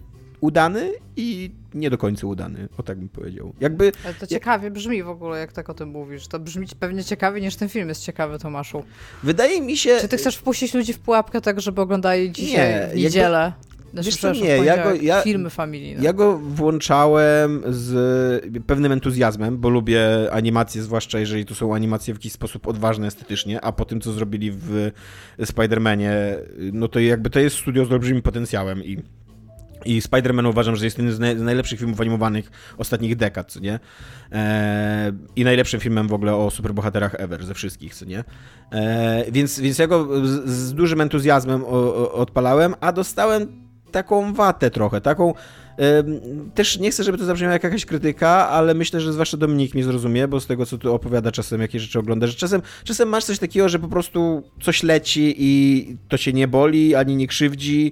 udany 0.44 0.92
i 1.16 1.52
nie 1.74 1.90
do 1.90 1.98
końca 1.98 2.28
udany, 2.28 2.70
o 2.78 2.84
tak 2.84 2.98
bym 2.98 3.10
powiedział. 3.10 3.54
Jakby, 3.60 3.92
Ale 4.06 4.14
to 4.14 4.28
ciekawie 4.28 4.64
jak... 4.64 4.74
brzmi 4.74 5.04
w 5.04 5.10
ogóle, 5.10 5.40
jak 5.40 5.54
tak 5.54 5.70
o 5.70 5.74
tym 5.74 5.90
mówisz. 5.90 6.28
To 6.28 6.40
brzmi 6.40 6.68
pewnie 6.80 7.04
ciekawie 7.04 7.42
niż 7.42 7.56
ten 7.56 7.70
film 7.70 7.90
jest 7.90 8.04
ciekawy, 8.04 8.40
Tomaszu. 8.40 8.84
Wydaje 9.24 9.62
mi 9.62 9.78
się... 9.78 9.98
Czy 10.02 10.08
ty 10.08 10.18
chcesz 10.18 10.36
wpuścić 10.36 10.74
ludzi 10.74 10.94
w 10.94 11.00
pułapkę 11.00 11.42
tak, 11.42 11.62
żeby 11.62 11.82
oglądali 11.82 12.32
dzisiaj 12.32 12.90
nie, 12.96 13.02
niedzielę? 13.04 13.54
Znaczy, 13.94 14.10
Wiesz 14.10 14.18
co, 14.18 14.34
nie, 14.34 14.48
ja 14.48 14.84
go, 14.84 14.94
ja, 14.94 15.22
filmy 15.22 15.50
familijne. 15.50 16.04
Ja 16.04 16.14
go 16.14 16.38
włączałem 16.38 17.64
z 17.70 18.64
pewnym 18.66 18.92
entuzjazmem, 18.92 19.58
bo 19.58 19.70
lubię 19.70 20.02
animacje, 20.32 20.82
zwłaszcza 20.82 21.20
jeżeli 21.20 21.46
to 21.46 21.56
są 21.56 21.76
animacje 21.76 22.14
w 22.14 22.18
jakiś 22.18 22.34
sposób 22.34 22.68
odważne 22.68 23.08
estetycznie, 23.08 23.62
a 23.62 23.72
po 23.72 23.86
tym, 23.86 24.02
co 24.02 24.12
zrobili 24.12 24.52
w 24.52 24.92
Spider-Manie, 25.40 26.12
no 26.74 26.88
to 26.88 27.00
jakby 27.00 27.30
to 27.30 27.40
jest 27.40 27.56
studio 27.56 27.86
z 27.86 27.92
olbrzymim 27.92 28.22
potencjałem 28.22 28.84
i 28.84 28.98
i 29.86 30.02
Spider-Man 30.02 30.50
uważam, 30.50 30.76
że 30.76 30.86
jest 30.86 30.98
jeden 30.98 31.14
z, 31.14 31.20
naj, 31.20 31.38
z, 31.38 31.42
najlepszych 31.42 31.80
filmów 31.80 32.02
animowanych 32.02 32.52
ostatnich 32.78 33.16
dekad, 33.16 33.52
co 33.52 33.60
nie? 33.60 33.80
Eee, 34.32 35.14
I 35.36 35.44
najlepszym 35.44 35.80
filmem 35.80 36.08
w 36.08 36.14
ogóle 36.14 36.36
o 36.36 36.52
superbohaterach 36.52 37.16
ever 37.18 37.46
ze 37.46 37.54
wszystkich, 37.54 37.96
co 37.96 38.06
nie? 38.06 38.24
Eee, 38.72 39.32
więc, 39.32 39.60
więc 39.60 39.80
ja 39.80 39.88
go 39.88 40.28
z, 40.28 40.50
z 40.50 40.74
dużym 40.74 41.02
entuzjazmem 41.02 41.64
o, 41.64 41.68
o, 41.68 42.14
odpalałem, 42.14 42.76
a 42.82 42.92
dostałem 42.92 43.64
taką 43.92 44.34
watę 44.34 44.72
trochę, 44.72 45.02
taką 45.02 45.34
też 46.54 46.80
nie 46.80 46.92
chcę, 46.92 47.04
żeby 47.04 47.18
to 47.18 47.26
zabrzmiało 47.26 47.54
jak 47.54 47.64
jakaś 47.64 47.86
krytyka, 47.86 48.50
ale 48.50 48.74
myślę, 48.74 49.02
że 49.02 49.14
zwłaszcza 49.14 49.38
Dominik 49.38 49.74
mnie 49.74 49.84
zrozumie, 49.84 50.28
bo 50.28 50.40
z 50.40 50.48
tego, 50.48 50.66
co 50.66 50.78
tu 50.78 50.94
opowiada 50.94 51.32
czasem, 51.32 51.62
jakie 51.62 51.80
rzeczy 51.80 52.00
ogląda, 52.00 52.28
że 52.28 52.34
czasem, 52.34 52.62
czasem 52.84 53.10
masz 53.10 53.26
coś 53.26 53.40
takiego, 53.40 53.70
że 53.70 53.80
po 53.80 53.88
prostu 53.88 54.44
coś 54.62 54.84
leci 54.84 55.36
i 55.38 55.98
to 56.10 56.18
się 56.18 56.34
nie 56.34 56.48
boli, 56.48 56.96
ani 56.96 57.16
nie 57.16 57.28
krzywdzi 57.28 57.92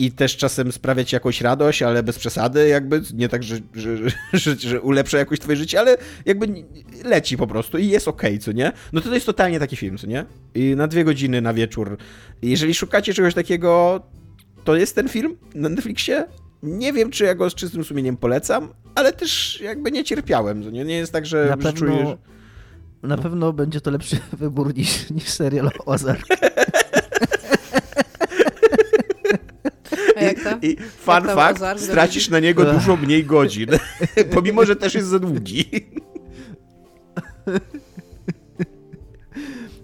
i 0.00 0.12
też 0.12 0.36
czasem 0.36 0.72
sprawia 0.72 1.04
ci 1.04 1.16
jakąś 1.16 1.40
radość, 1.40 1.82
ale 1.82 2.02
bez 2.02 2.18
przesady, 2.18 2.68
jakby, 2.68 3.02
nie 3.14 3.28
tak, 3.28 3.42
że, 3.42 3.56
że, 3.74 3.96
że, 4.32 4.56
że 4.56 4.80
ulepsza 4.80 5.18
jakoś 5.18 5.40
twoje 5.40 5.56
życie, 5.56 5.80
ale 5.80 5.96
jakby 6.26 6.64
leci 7.04 7.36
po 7.36 7.46
prostu 7.46 7.78
i 7.78 7.88
jest 7.88 8.08
okej, 8.08 8.30
okay, 8.30 8.38
co 8.38 8.52
nie? 8.52 8.72
No 8.92 9.00
to, 9.00 9.08
to 9.08 9.14
jest 9.14 9.26
totalnie 9.26 9.58
taki 9.60 9.76
film, 9.76 9.98
co 9.98 10.06
nie? 10.06 10.24
I 10.54 10.76
na 10.76 10.88
dwie 10.88 11.04
godziny 11.04 11.40
na 11.40 11.54
wieczór. 11.54 11.96
Jeżeli 12.42 12.74
szukacie 12.74 13.14
czegoś 13.14 13.34
takiego, 13.34 14.00
to 14.64 14.76
jest 14.76 14.94
ten 14.94 15.08
film 15.08 15.36
na 15.54 15.68
Netflixie. 15.68 16.26
Nie 16.62 16.92
wiem, 16.92 17.10
czy 17.10 17.24
ja 17.24 17.34
go 17.34 17.50
z 17.50 17.54
czystym 17.54 17.84
sumieniem 17.84 18.16
polecam, 18.16 18.68
ale 18.94 19.12
też 19.12 19.60
jakby 19.60 19.92
nie 19.92 20.04
cierpiałem. 20.04 20.72
Nie, 20.72 20.84
nie 20.84 20.96
jest 20.96 21.12
tak, 21.12 21.26
że, 21.26 21.46
na 21.50 21.56
pewno, 21.56 21.72
czuję, 21.72 22.06
że... 22.06 22.16
Na 23.02 23.16
no. 23.16 23.22
pewno 23.22 23.52
będzie 23.52 23.80
to 23.80 23.90
lepszy 23.90 24.16
wybór 24.32 24.76
niż, 24.76 25.10
niż 25.10 25.28
serial 25.28 25.70
Ozark. 25.86 26.26
I 30.62 30.76
fun 30.76 31.24
fact, 31.24 31.80
stracisz 31.80 32.28
na 32.30 32.40
niego 32.40 32.72
dużo 32.72 32.96
mniej 32.96 33.24
godzin, 33.24 33.68
pomimo, 34.34 34.64
że 34.64 34.76
też 34.76 34.94
jest 34.94 35.08
za 35.08 35.18
długi. 35.18 35.64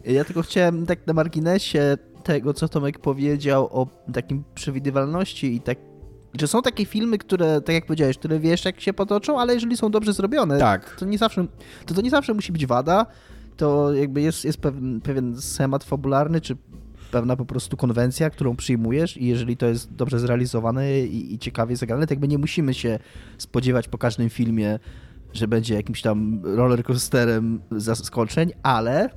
Ja 0.05 0.25
tylko 0.25 0.43
chciałem 0.43 0.87
tak 0.87 1.07
na 1.07 1.13
marginesie 1.13 1.97
tego, 2.25 2.55
co 2.55 2.69
Tomek 2.69 2.99
powiedział 2.99 3.69
o 3.73 3.87
takim 4.13 4.45
przewidywalności 4.55 5.55
i 5.55 5.61
tak 5.61 5.79
że 6.41 6.47
są 6.49 6.63
takie 6.63 6.85
filmy, 6.85 7.19
które, 7.19 7.61
tak 7.61 7.75
jak 7.75 7.87
powiedziałeś, 7.87 8.19
które 8.19 8.39
wiesz, 8.39 8.65
jak 8.65 8.81
się 8.81 8.93
potoczą, 8.93 9.41
ale 9.41 9.55
jeżeli 9.55 9.77
są 9.77 9.91
dobrze 9.91 10.13
zrobione, 10.13 10.59
tak. 10.59 10.97
to, 10.97 11.05
nie 11.05 11.19
zawsze, 11.19 11.47
to, 11.87 11.95
to 11.95 12.01
nie 12.03 12.11
zawsze 12.11 12.35
musi 12.35 12.53
być 12.53 12.67
wada. 12.67 13.07
To 13.57 13.95
jakby 13.95 14.21
jest, 14.21 14.45
jest 14.45 14.59
pewien, 14.59 15.01
pewien 15.01 15.41
schemat 15.41 15.85
fabularny, 15.85 16.41
czy 16.41 16.57
pewna 17.17 17.37
po 17.37 17.47
prostu 17.47 17.77
konwencja, 17.77 18.31
którą 18.31 18.57
przyjmujesz 18.57 19.17
i 19.17 19.27
jeżeli 19.27 19.57
to 19.57 19.67
jest 19.67 19.95
dobrze 19.95 20.19
zrealizowane 20.19 21.01
i, 21.01 21.35
i 21.35 21.39
ciekawie 21.39 21.77
zagrane, 21.77 22.07
to 22.07 22.13
jakby 22.13 22.29
nie 22.29 22.39
musimy 22.39 22.75
się 22.75 22.99
spodziewać 23.39 23.89
po 23.89 23.99
każdym 23.99 24.31
filmie, 24.31 24.79
że 25.33 25.49
będzie 25.49 25.75
jakimś 25.75 26.03
tam 26.03 26.41
rollercoasterem 26.45 27.61
zaskoczeń, 27.71 28.53
ale 28.63 29.11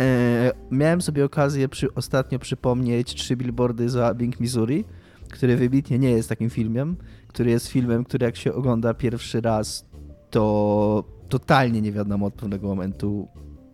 e, 0.00 0.52
miałem 0.70 1.02
sobie 1.02 1.24
okazję 1.24 1.68
przy, 1.68 1.94
ostatnio 1.94 2.38
przypomnieć 2.38 3.14
trzy 3.14 3.36
billboardy 3.36 3.88
za 3.88 4.14
Bing, 4.14 4.40
Missouri, 4.40 4.84
który 5.30 5.56
wybitnie 5.56 5.98
nie 5.98 6.10
jest 6.10 6.28
takim 6.28 6.50
filmem, 6.50 6.96
który 7.28 7.50
jest 7.50 7.68
filmem, 7.68 8.04
który 8.04 8.26
jak 8.26 8.36
się 8.36 8.52
ogląda 8.52 8.94
pierwszy 8.94 9.40
raz, 9.40 9.86
to 10.30 11.04
totalnie 11.28 11.80
nie 11.80 11.92
wiadomo 11.92 12.26
od 12.26 12.34
pewnego 12.34 12.66
momentu, 12.66 13.28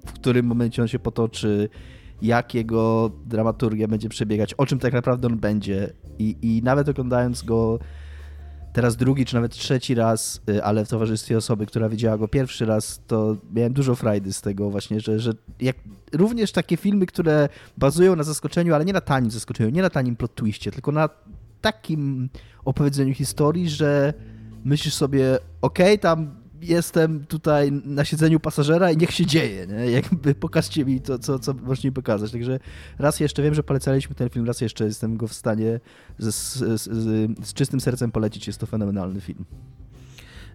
w 0.07 0.13
którym 0.13 0.47
momencie 0.47 0.83
on 0.83 0.89
się 0.89 0.99
potoczy, 0.99 1.69
jak 2.23 2.55
jego 2.55 3.11
dramaturgia 3.27 3.89
będzie 3.89 4.09
przebiegać, 4.09 4.55
o 4.55 4.67
czym 4.67 4.79
tak 4.79 4.93
naprawdę 4.93 5.27
on 5.27 5.39
będzie. 5.39 5.93
I, 6.19 6.37
i 6.43 6.63
nawet 6.63 6.89
oglądając 6.89 7.43
go 7.43 7.79
teraz 8.73 8.97
drugi 8.97 9.25
czy 9.25 9.35
nawet 9.35 9.53
trzeci 9.53 9.95
raz, 9.95 10.41
y, 10.51 10.65
ale 10.65 10.85
w 10.85 10.89
towarzystwie 10.89 11.37
osoby, 11.37 11.67
która 11.67 11.89
widziała 11.89 12.19
go 12.19 12.29
pierwszy 12.29 12.67
raz, 12.67 13.01
to 13.07 13.37
miałem 13.55 13.73
dużo 13.73 13.95
frajdy 13.95 14.33
z 14.33 14.41
tego 14.41 14.71
właśnie, 14.71 15.01
że, 15.01 15.21
że 15.21 15.33
jak 15.61 15.77
również 16.13 16.53
takie 16.53 16.77
filmy, 16.77 17.07
które 17.07 17.49
bazują 17.77 18.17
na 18.17 18.23
zaskoczeniu, 18.23 18.75
ale 18.75 18.85
nie 18.85 18.93
na 18.93 19.01
tanim 19.01 19.31
zaskoczeniu, 19.31 19.71
nie 19.71 19.83
na 19.83 19.91
tanim 19.91 20.17
plot 20.17 20.35
twistie, 20.35 20.71
tylko 20.71 20.93
na 20.93 21.09
takim 21.61 22.29
opowiedzeniu 22.65 23.15
historii, 23.15 23.69
że 23.69 24.15
myślisz 24.65 24.95
sobie, 24.95 25.39
okej, 25.63 25.87
okay, 25.87 25.99
tam 25.99 26.31
jestem 26.63 27.25
tutaj 27.25 27.73
na 27.73 28.05
siedzeniu 28.05 28.41
pasażera 28.41 28.91
i 28.91 28.97
niech 28.97 29.11
się 29.11 29.27
dzieje, 29.27 29.67
nie? 29.67 29.91
Jakby 29.91 30.35
pokażcie 30.35 30.85
mi 30.85 31.01
to, 31.01 31.19
co, 31.19 31.39
co 31.39 31.55
możecie 31.55 31.89
mi 31.89 31.93
pokazać. 31.93 32.33
Także 32.33 32.59
raz 32.99 33.21
jeszcze 33.21 33.43
wiem, 33.43 33.55
że 33.55 33.63
polecaliśmy 33.63 34.15
ten 34.15 34.29
film, 34.29 34.47
raz 34.47 34.61
jeszcze 34.61 34.85
jestem 34.85 35.17
go 35.17 35.29
w 35.29 35.35
stanie 35.35 35.81
z, 36.19 36.35
z, 36.35 36.83
z, 36.83 37.47
z 37.47 37.55
czystym 37.55 37.81
sercem 37.81 38.13
polecić. 38.13 38.47
Jest 38.47 38.61
to 38.61 38.67
fenomenalny 38.67 39.21
film. 39.21 39.45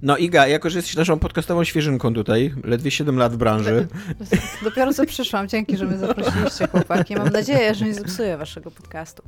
No 0.04 0.18
Iga, 0.18 0.48
jako 0.48 0.70
że 0.70 0.80
jesteś 0.80 0.96
naszą 0.96 1.20
podcastową 1.20 1.64
świeżynką 1.64 2.14
tutaj, 2.14 2.54
ledwie 2.64 2.92
7 2.92 3.18
lat 3.18 3.34
w 3.34 3.38
branży. 3.38 3.88
Dopiero 4.64 4.94
co 4.94 5.06
przyszłam, 5.06 5.48
dzięki, 5.48 5.78
że 5.78 5.86
mnie 5.86 5.98
zaprosiliście 5.98 6.68
chłopaki. 6.68 7.16
Mam 7.16 7.30
nadzieję, 7.30 7.76
że 7.76 7.86
nie 7.86 7.94
zepsuję 7.94 8.38
waszego 8.38 8.72
podcastu. 8.72 9.24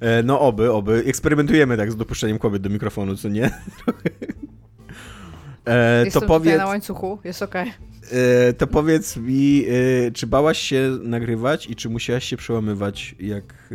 E, 0.00 0.22
no 0.22 0.40
oby, 0.40 0.72
oby. 0.72 1.02
Eksperymentujemy 1.06 1.76
tak 1.76 1.92
z 1.92 1.96
dopuszczeniem 1.96 2.38
kobiet 2.38 2.62
do 2.62 2.70
mikrofonu, 2.70 3.16
co 3.16 3.28
nie? 3.28 3.50
E, 5.66 6.04
Jestem 6.04 6.22
to 6.22 6.28
powiedz, 6.28 6.58
na 6.58 6.66
łańcuchu, 6.66 7.18
jest 7.24 7.42
okej. 7.42 7.62
Okay. 7.62 7.90
E, 8.48 8.52
to 8.52 8.66
powiedz 8.66 9.16
mi, 9.16 9.64
e, 10.06 10.10
czy 10.10 10.26
bałaś 10.26 10.58
się 10.58 10.98
nagrywać 11.02 11.66
i 11.66 11.76
czy 11.76 11.88
musiałaś 11.88 12.24
się 12.24 12.36
przełamywać, 12.36 13.14
jak, 13.20 13.44
e, 13.44 13.74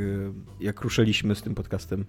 jak 0.60 0.82
ruszyliśmy 0.82 1.36
z 1.36 1.42
tym 1.42 1.56
podcastem? 1.56 2.06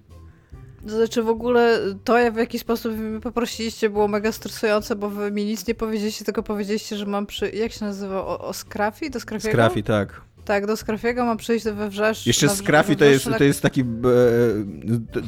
To 0.87 0.97
znaczy 0.97 1.23
w 1.23 1.29
ogóle 1.29 1.81
to, 2.05 2.33
w 2.33 2.37
jaki 2.37 2.59
sposób 2.59 2.97
mnie 2.97 3.21
poprosiliście, 3.21 3.91
było 3.91 4.09
mega 4.09 4.33
stresujące, 4.33 4.97
bo 4.97 5.11
wy 5.11 5.31
mi 5.31 5.45
nic 5.45 5.67
nie 5.67 5.75
powiedzieliście, 5.75 6.25
tylko 6.25 6.43
powiedzieliście, 6.43 6.97
że 6.97 7.07
mam 7.07 7.27
przy... 7.27 7.51
Jak 7.51 7.73
się 7.73 7.85
nazywa? 7.85 8.27
O, 8.27 8.39
o 8.39 8.53
Skrafi? 8.53 9.11
Do 9.11 9.21
Skrafiego? 9.21 9.53
Skrafi, 9.53 9.83
tak. 9.83 10.21
Tak, 10.47 10.67
do 10.67 10.77
Skrafiego 10.77 11.25
mam 11.25 11.37
przyjść 11.37 11.65
we 11.65 11.89
wrzesz. 11.89 12.27
Jeszcze 12.27 12.49
Skrafi 12.49 12.97
to 12.97 13.05
jest, 13.05 13.29
to 13.39 13.45
jest 13.45 13.63
taki, 13.63 13.81
e, 13.81 13.85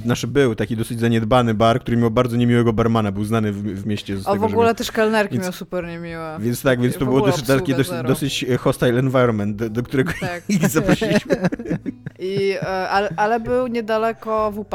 nasz 0.05 0.27
był 0.27 0.55
taki 0.55 0.77
dosyć 0.77 1.01
zaniedbany 1.01 1.55
bar, 1.55 1.81
który 1.81 1.97
miał 1.97 2.11
bardzo 2.11 2.37
niemiłego 2.37 2.73
barmana, 2.73 3.13
był 3.13 3.25
znany 3.25 3.53
w, 3.53 3.63
w 3.83 3.87
mieście. 3.87 4.17
Z 4.17 4.27
o, 4.27 4.33
tego, 4.33 4.49
w 4.49 4.53
ogóle 4.53 4.75
też 4.75 4.93
kelnerki 4.93 5.35
więc, 5.35 5.45
miał 5.45 5.53
super 5.53 5.87
niemiłe. 5.87 6.37
Więc 6.41 6.63
tak, 6.63 6.81
więc 6.81 6.97
to 6.97 7.05
było 7.05 7.27
dosyć, 7.27 7.47
taki 7.47 7.75
dosyć, 7.75 7.95
dosyć, 8.07 8.45
hostile 8.59 8.99
environment, 8.99 9.57
do, 9.57 9.71
do 9.71 9.83
którego 9.83 10.13
tak. 10.21 10.43
zaprosiliśmy. 10.71 11.37
I, 12.19 12.53
e, 12.53 12.89
ale, 12.89 13.09
ale 13.17 13.41
był 13.41 13.67
niedaleko 13.67 14.53
WP, 14.53 14.75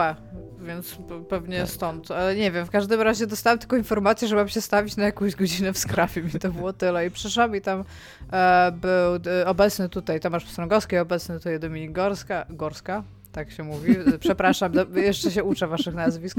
więc 0.64 0.98
pewnie 1.30 1.60
tak. 1.60 1.70
stąd. 1.70 2.12
Ale 2.12 2.36
nie 2.36 2.52
wiem, 2.52 2.66
w 2.66 2.70
każdym 2.70 3.02
razie 3.02 3.28
dostałem 3.28 3.60
tylko 3.60 3.78
informację, 3.78 4.28
że 4.28 4.36
mam 4.36 4.50
się 4.50 4.62
stawić 4.62 4.98
na 4.98 5.04
jakąś 5.04 5.36
godzinę 5.36 5.74
w 5.74 5.78
skrafie 5.78 6.24
i 6.36 6.40
to 6.40 6.50
było 6.52 6.74
tyle. 6.74 7.08
I 7.08 7.12
przyszłam 7.12 7.56
i 7.56 7.62
tam 7.62 7.84
e, 8.32 8.72
był 8.72 9.34
e, 9.34 9.48
obecny 9.48 9.90
tutaj 9.90 10.20
Tomasz 10.20 10.46
Pstrągowski, 10.46 10.98
obecny 10.98 11.38
tutaj 11.38 11.60
Dominik 11.60 11.92
Gorska, 11.92 12.46
Gorska, 12.50 13.04
tak 13.32 13.52
się 13.52 13.64
mówi. 13.64 13.96
Przepraszam, 14.20 14.72
do, 14.72 14.86
jeszcze 14.96 15.32
się 15.32 15.44
uczę 15.44 15.68
waszych 15.68 15.96
nazwisk. 15.96 16.38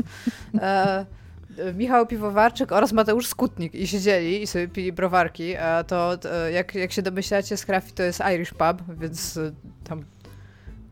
E, 0.60 1.06
Michał 1.74 2.06
Piwowarczyk 2.06 2.72
oraz 2.72 2.92
Mateusz 2.92 3.26
Skutnik 3.26 3.74
i 3.74 3.87
siedzieli 3.87 4.42
i 4.42 4.46
sobie 4.46 4.68
pili 4.68 4.92
browarki, 4.92 5.56
a 5.56 5.84
to, 5.84 6.18
to 6.18 6.48
jak, 6.48 6.74
jak 6.74 6.92
się 6.92 7.02
domyślacie, 7.02 7.56
Scraffy 7.56 7.92
to 7.92 8.02
jest 8.02 8.22
Irish 8.34 8.54
pub, 8.54 8.98
więc 8.98 9.37
e, 9.37 9.52
tam 9.84 10.04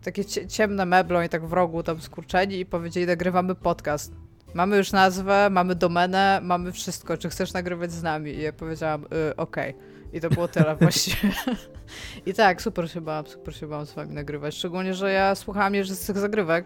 takie 0.03 0.25
ciemne 0.49 0.87
meble 0.87 1.27
i 1.27 1.29
tak 1.29 1.47
w 1.47 1.53
rogu 1.53 1.83
tam 1.83 2.01
skurczeni 2.01 2.61
i 2.61 2.67
powiedzieli, 2.67 3.07
nagrywamy 3.07 3.55
podcast. 3.55 4.13
Mamy 4.55 4.77
już 4.77 4.93
nazwę, 4.93 5.51
mamy 5.51 5.75
domenę, 5.75 6.41
mamy 6.43 6.73
wszystko. 6.73 7.17
Czy 7.17 7.29
chcesz 7.29 7.53
nagrywać 7.53 7.93
z 7.93 8.03
nami? 8.03 8.31
I 8.31 8.43
ja 8.43 8.53
powiedziałam, 8.53 9.05
y, 9.05 9.37
okej. 9.37 9.71
Okay. 9.71 9.93
I 10.13 10.21
to 10.21 10.31
było 10.31 10.49
tyle 10.49 10.77
właściwie. 10.81 11.33
I 12.27 12.35
tak, 12.35 12.63
super 12.63 12.91
się 12.91 13.01
bałam, 13.01 13.27
super 13.27 13.57
się 13.57 13.67
bałam 13.67 13.87
z 13.87 13.93
wami 13.93 14.15
nagrywać. 14.15 14.55
Szczególnie, 14.55 14.95
że 14.95 15.13
ja 15.13 15.35
słuchałam 15.35 15.75
jeszcze 15.75 15.95
z 15.95 16.07
tych 16.07 16.19
zagrywek, 16.19 16.65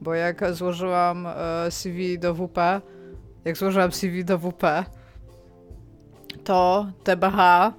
bo 0.00 0.14
jak 0.14 0.54
złożyłam 0.54 1.26
e, 1.26 1.70
CV 1.70 2.18
do 2.18 2.34
WP, 2.34 2.58
jak 3.44 3.56
złożyłam 3.56 3.92
CV 3.92 4.24
do 4.24 4.38
WP, 4.38 4.62
to 6.44 6.86
TBH 7.04 7.72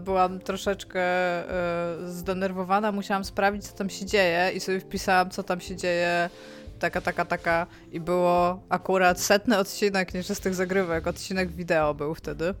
byłam 0.00 0.38
troszeczkę 0.38 1.00
e, 1.00 2.10
zdenerwowana, 2.10 2.92
musiałam 2.92 3.24
sprawdzić, 3.24 3.64
co 3.64 3.76
tam 3.76 3.90
się 3.90 4.06
dzieje 4.06 4.50
i 4.54 4.60
sobie 4.60 4.80
wpisałam, 4.80 5.30
co 5.30 5.42
tam 5.42 5.60
się 5.60 5.76
dzieje, 5.76 6.30
taka, 6.78 7.00
taka, 7.00 7.24
taka 7.24 7.66
i 7.92 8.00
było 8.00 8.62
akurat 8.68 9.20
setny 9.20 9.58
odcinek 9.58 10.14
nieczystych 10.14 10.54
zagrywek, 10.54 11.06
odcinek 11.06 11.52
wideo 11.52 11.94
był 11.94 12.14
wtedy. 12.14 12.54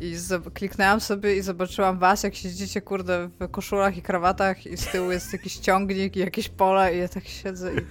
I 0.00 0.16
kliknęłam 0.54 1.00
sobie 1.00 1.36
i 1.36 1.42
zobaczyłam 1.42 1.98
was, 1.98 2.22
jak 2.22 2.34
siedzicie, 2.34 2.80
kurde, 2.80 3.28
w 3.40 3.48
koszulach 3.50 3.96
i 3.96 4.02
krawatach 4.02 4.66
i 4.66 4.76
z 4.76 4.86
tyłu 4.86 5.12
jest 5.12 5.32
jakiś 5.32 5.56
ciągnik 5.56 6.16
i 6.16 6.20
jakieś 6.20 6.48
pole 6.48 6.94
i 6.94 6.98
ja 6.98 7.08
tak 7.08 7.24
siedzę 7.24 7.74
i... 7.74 7.76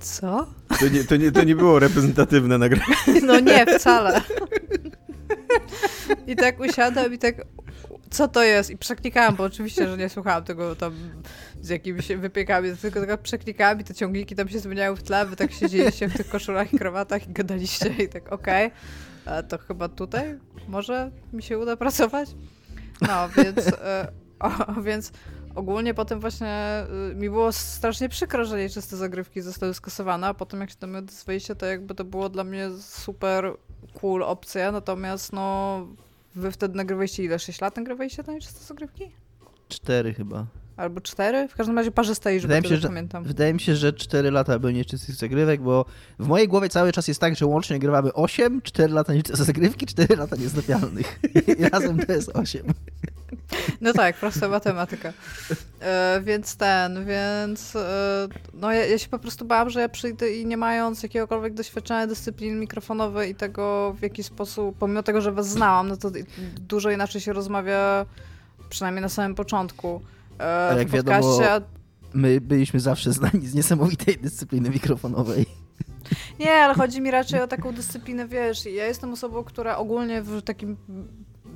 Co? 0.00 0.46
To 0.80 0.88
nie, 0.88 1.04
to 1.04 1.16
nie, 1.16 1.32
to 1.32 1.44
nie 1.44 1.56
było 1.56 1.78
reprezentatywne 1.78 2.58
nagranie. 2.58 2.94
No 3.22 3.40
nie, 3.40 3.66
wcale. 3.66 4.20
I 6.26 6.36
tak 6.36 6.60
usiadłam 6.60 7.14
i 7.14 7.18
tak, 7.18 7.34
co 8.10 8.28
to 8.28 8.42
jest? 8.42 8.70
I 8.70 8.76
przeklikałam, 8.78 9.36
bo 9.36 9.44
oczywiście, 9.44 9.88
że 9.88 9.96
nie 9.96 10.08
słuchałam 10.08 10.44
tego 10.44 10.76
tam 10.76 10.94
z 11.60 11.68
jakimiś 11.68 12.08
wypiekami, 12.08 12.76
tylko 12.76 13.06
tak 13.06 13.20
przeklikałam 13.20 13.80
i 13.80 13.84
te 13.84 13.94
ciągniki 13.94 14.34
tam 14.34 14.48
się 14.48 14.58
zmieniały 14.58 14.96
w 14.96 15.02
tle, 15.02 15.26
wy 15.26 15.36
tak 15.36 15.52
siedzieliście 15.52 16.08
w 16.08 16.16
tych 16.16 16.28
koszulach 16.28 16.74
i 16.74 16.78
krawatach 16.78 17.28
i 17.28 17.32
gadaliście 17.32 17.88
i 17.88 18.08
tak 18.08 18.32
okej, 18.32 18.70
okay, 19.26 19.42
to 19.42 19.58
chyba 19.58 19.88
tutaj 19.88 20.38
może 20.68 21.10
mi 21.32 21.42
się 21.42 21.58
uda 21.58 21.76
pracować? 21.76 22.28
No, 23.00 23.28
więc, 23.28 23.58
e, 23.68 24.12
o, 24.40 24.80
więc 24.82 25.12
ogólnie 25.54 25.94
potem 25.94 26.20
właśnie 26.20 26.84
y, 27.12 27.14
mi 27.14 27.30
było 27.30 27.52
strasznie 27.52 28.08
przykro, 28.08 28.44
że 28.44 28.58
nieczyste 28.58 28.96
zagrywki 28.96 29.40
zostały 29.40 29.74
skasowane, 29.74 30.26
a 30.26 30.34
potem 30.34 30.60
jak 30.60 30.70
się 30.70 30.76
do 30.80 30.86
mnie 30.86 30.98
odezwaliście, 30.98 31.54
to 31.54 31.66
jakby 31.66 31.94
to 31.94 32.04
było 32.04 32.28
dla 32.28 32.44
mnie 32.44 32.70
super 32.80 33.52
cool 34.00 34.22
opcja, 34.22 34.72
natomiast 34.72 35.32
no 35.32 35.86
wy 36.34 36.50
wtedy 36.50 36.76
nagrywaliście 36.76 37.24
ile? 37.24 37.38
6 37.38 37.60
lat 37.60 37.76
nagrywaliście 37.76 38.24
te 38.24 38.34
nieczyste 38.34 38.64
zagrywki? 38.64 39.10
Cztery 39.68 40.14
chyba. 40.14 40.46
Albo 40.76 41.00
cztery? 41.00 41.48
W 41.48 41.54
każdym 41.54 41.78
razie 41.78 41.90
parzyste 41.90 42.36
i 42.36 42.40
wydaje 42.40 42.62
mi 42.62 42.68
się, 42.68 42.76
że, 42.76 42.88
pamiętam. 42.88 43.24
Wydaje 43.24 43.54
mi 43.54 43.60
się, 43.60 43.76
że 43.76 43.92
cztery 43.92 44.30
lata 44.30 44.58
były 44.58 44.72
nieczystych 44.72 45.14
zagrywek, 45.14 45.60
bo 45.62 45.84
w 46.18 46.26
mojej 46.26 46.48
głowie 46.48 46.68
cały 46.68 46.92
czas 46.92 47.08
jest 47.08 47.20
tak, 47.20 47.36
że 47.36 47.46
łącznie 47.46 47.76
nagrywamy 47.76 48.12
8, 48.12 48.62
4 48.62 48.92
lata 48.92 49.14
nieczyste 49.14 49.44
zagrywki, 49.52 49.86
4 49.86 50.16
lata 50.16 50.36
niezlepialnych. 50.36 51.20
I 51.58 51.68
razem 51.68 51.98
to 52.06 52.12
jest 52.12 52.30
8. 52.34 52.62
No 53.80 53.92
tak, 53.92 54.16
prosta 54.16 54.48
matematyka. 54.48 55.12
E, 55.80 56.20
więc 56.24 56.56
ten, 56.56 57.04
więc 57.04 57.76
e, 57.76 58.28
no 58.54 58.72
ja, 58.72 58.86
ja, 58.86 58.98
się 58.98 59.08
po 59.08 59.18
prostu 59.18 59.44
bałam, 59.44 59.70
że 59.70 59.80
ja 59.80 59.88
przyjdę 59.88 60.32
i 60.32 60.46
nie 60.46 60.56
mając 60.56 61.02
jakiegokolwiek 61.02 61.54
doświadczenia 61.54 62.06
dyscypliny 62.06 62.56
mikrofonowej 62.56 63.30
i 63.30 63.34
tego 63.34 63.94
w 63.98 64.02
jaki 64.02 64.22
sposób, 64.22 64.76
pomimo 64.78 65.02
tego, 65.02 65.20
że 65.20 65.32
was 65.32 65.48
znałam, 65.48 65.88
no 65.88 65.96
to 65.96 66.10
dużo 66.60 66.90
inaczej 66.90 67.20
się 67.20 67.32
rozmawia, 67.32 68.06
przynajmniej 68.68 69.02
na 69.02 69.08
samym 69.08 69.34
początku. 69.34 70.00
E, 70.40 70.68
A 70.70 70.74
jak 70.74 70.88
wiadomo, 70.88 71.38
my 72.14 72.40
byliśmy 72.40 72.80
zawsze 72.80 73.12
znani 73.12 73.46
z 73.46 73.54
niesamowitej 73.54 74.18
dyscypliny 74.18 74.70
mikrofonowej. 74.70 75.46
Nie, 76.40 76.52
ale 76.52 76.74
chodzi 76.74 77.00
mi 77.00 77.10
raczej 77.10 77.40
o 77.40 77.46
taką 77.46 77.72
dyscyplinę, 77.72 78.28
wiesz, 78.28 78.64
ja 78.66 78.86
jestem 78.86 79.12
osobą, 79.12 79.44
która 79.44 79.76
ogólnie 79.76 80.22
w 80.22 80.42
takim 80.42 80.76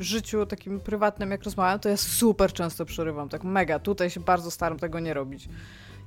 życiu 0.00 0.46
takim 0.46 0.80
prywatnym, 0.80 1.30
jak 1.30 1.42
rozmawiam, 1.42 1.80
to 1.80 1.88
ja 1.88 1.96
super 1.96 2.52
często 2.52 2.84
przerywam, 2.84 3.28
tak 3.28 3.44
mega. 3.44 3.78
Tutaj 3.78 4.10
się 4.10 4.20
bardzo 4.20 4.50
staram 4.50 4.78
tego 4.78 5.00
nie 5.00 5.14
robić. 5.14 5.48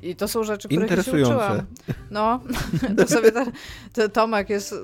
I 0.04 0.16
to 0.16 0.28
są 0.28 0.44
rzeczy, 0.44 0.68
które 0.68 1.04
się 1.04 1.12
uczyłam. 1.12 1.62
No, 2.12 2.40
to 2.98 3.08
sobie 3.08 3.32
ta, 3.32 3.46
to 3.94 4.10
Tomek 4.10 4.50
jest... 4.50 4.76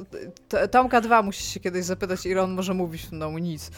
Tomka 0.71 1.01
2 1.01 1.21
musisz 1.21 1.45
się 1.45 1.59
kiedyś 1.59 1.85
zapytać, 1.85 2.25
ile 2.25 2.41
on 2.41 2.51
może 2.51 2.73
mówić 2.73 3.01
w 3.01 3.09
tym 3.09 3.19
domu. 3.19 3.37
Nic. 3.37 3.71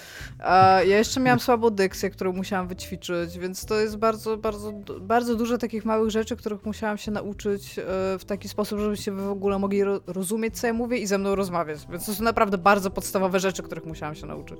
ja 0.87 0.97
jeszcze 0.97 1.19
miałam 1.19 1.39
słabą 1.49 1.69
dykcję, 1.69 2.09
którą 2.09 2.33
musiałam 2.33 2.67
wyćwiczyć, 2.67 3.37
więc 3.37 3.65
to 3.65 3.79
jest 3.79 3.97
bardzo, 3.97 4.37
bardzo, 4.37 4.71
bardzo 5.01 5.35
dużo 5.35 5.57
takich 5.57 5.85
małych 5.85 6.09
rzeczy, 6.09 6.35
których 6.35 6.65
musiałam 6.65 6.97
się 6.97 7.11
nauczyć 7.11 7.79
e, 7.79 7.83
w 8.19 8.25
taki 8.25 8.49
sposób, 8.49 8.79
żebyście 8.79 9.11
wy 9.11 9.21
w 9.21 9.31
ogóle 9.31 9.59
mogli 9.59 9.83
rozumieć, 10.07 10.59
co 10.59 10.67
ja 10.67 10.73
mówię 10.73 10.97
i 10.97 11.07
ze 11.07 11.17
mną 11.17 11.35
rozmawiać. 11.35 11.79
Więc 11.91 12.05
to 12.05 12.13
są 12.13 12.23
naprawdę 12.23 12.57
bardzo 12.57 12.91
podstawowe 12.91 13.39
rzeczy, 13.39 13.63
których 13.63 13.85
musiałam 13.85 14.15
się 14.15 14.25
nauczyć. 14.25 14.59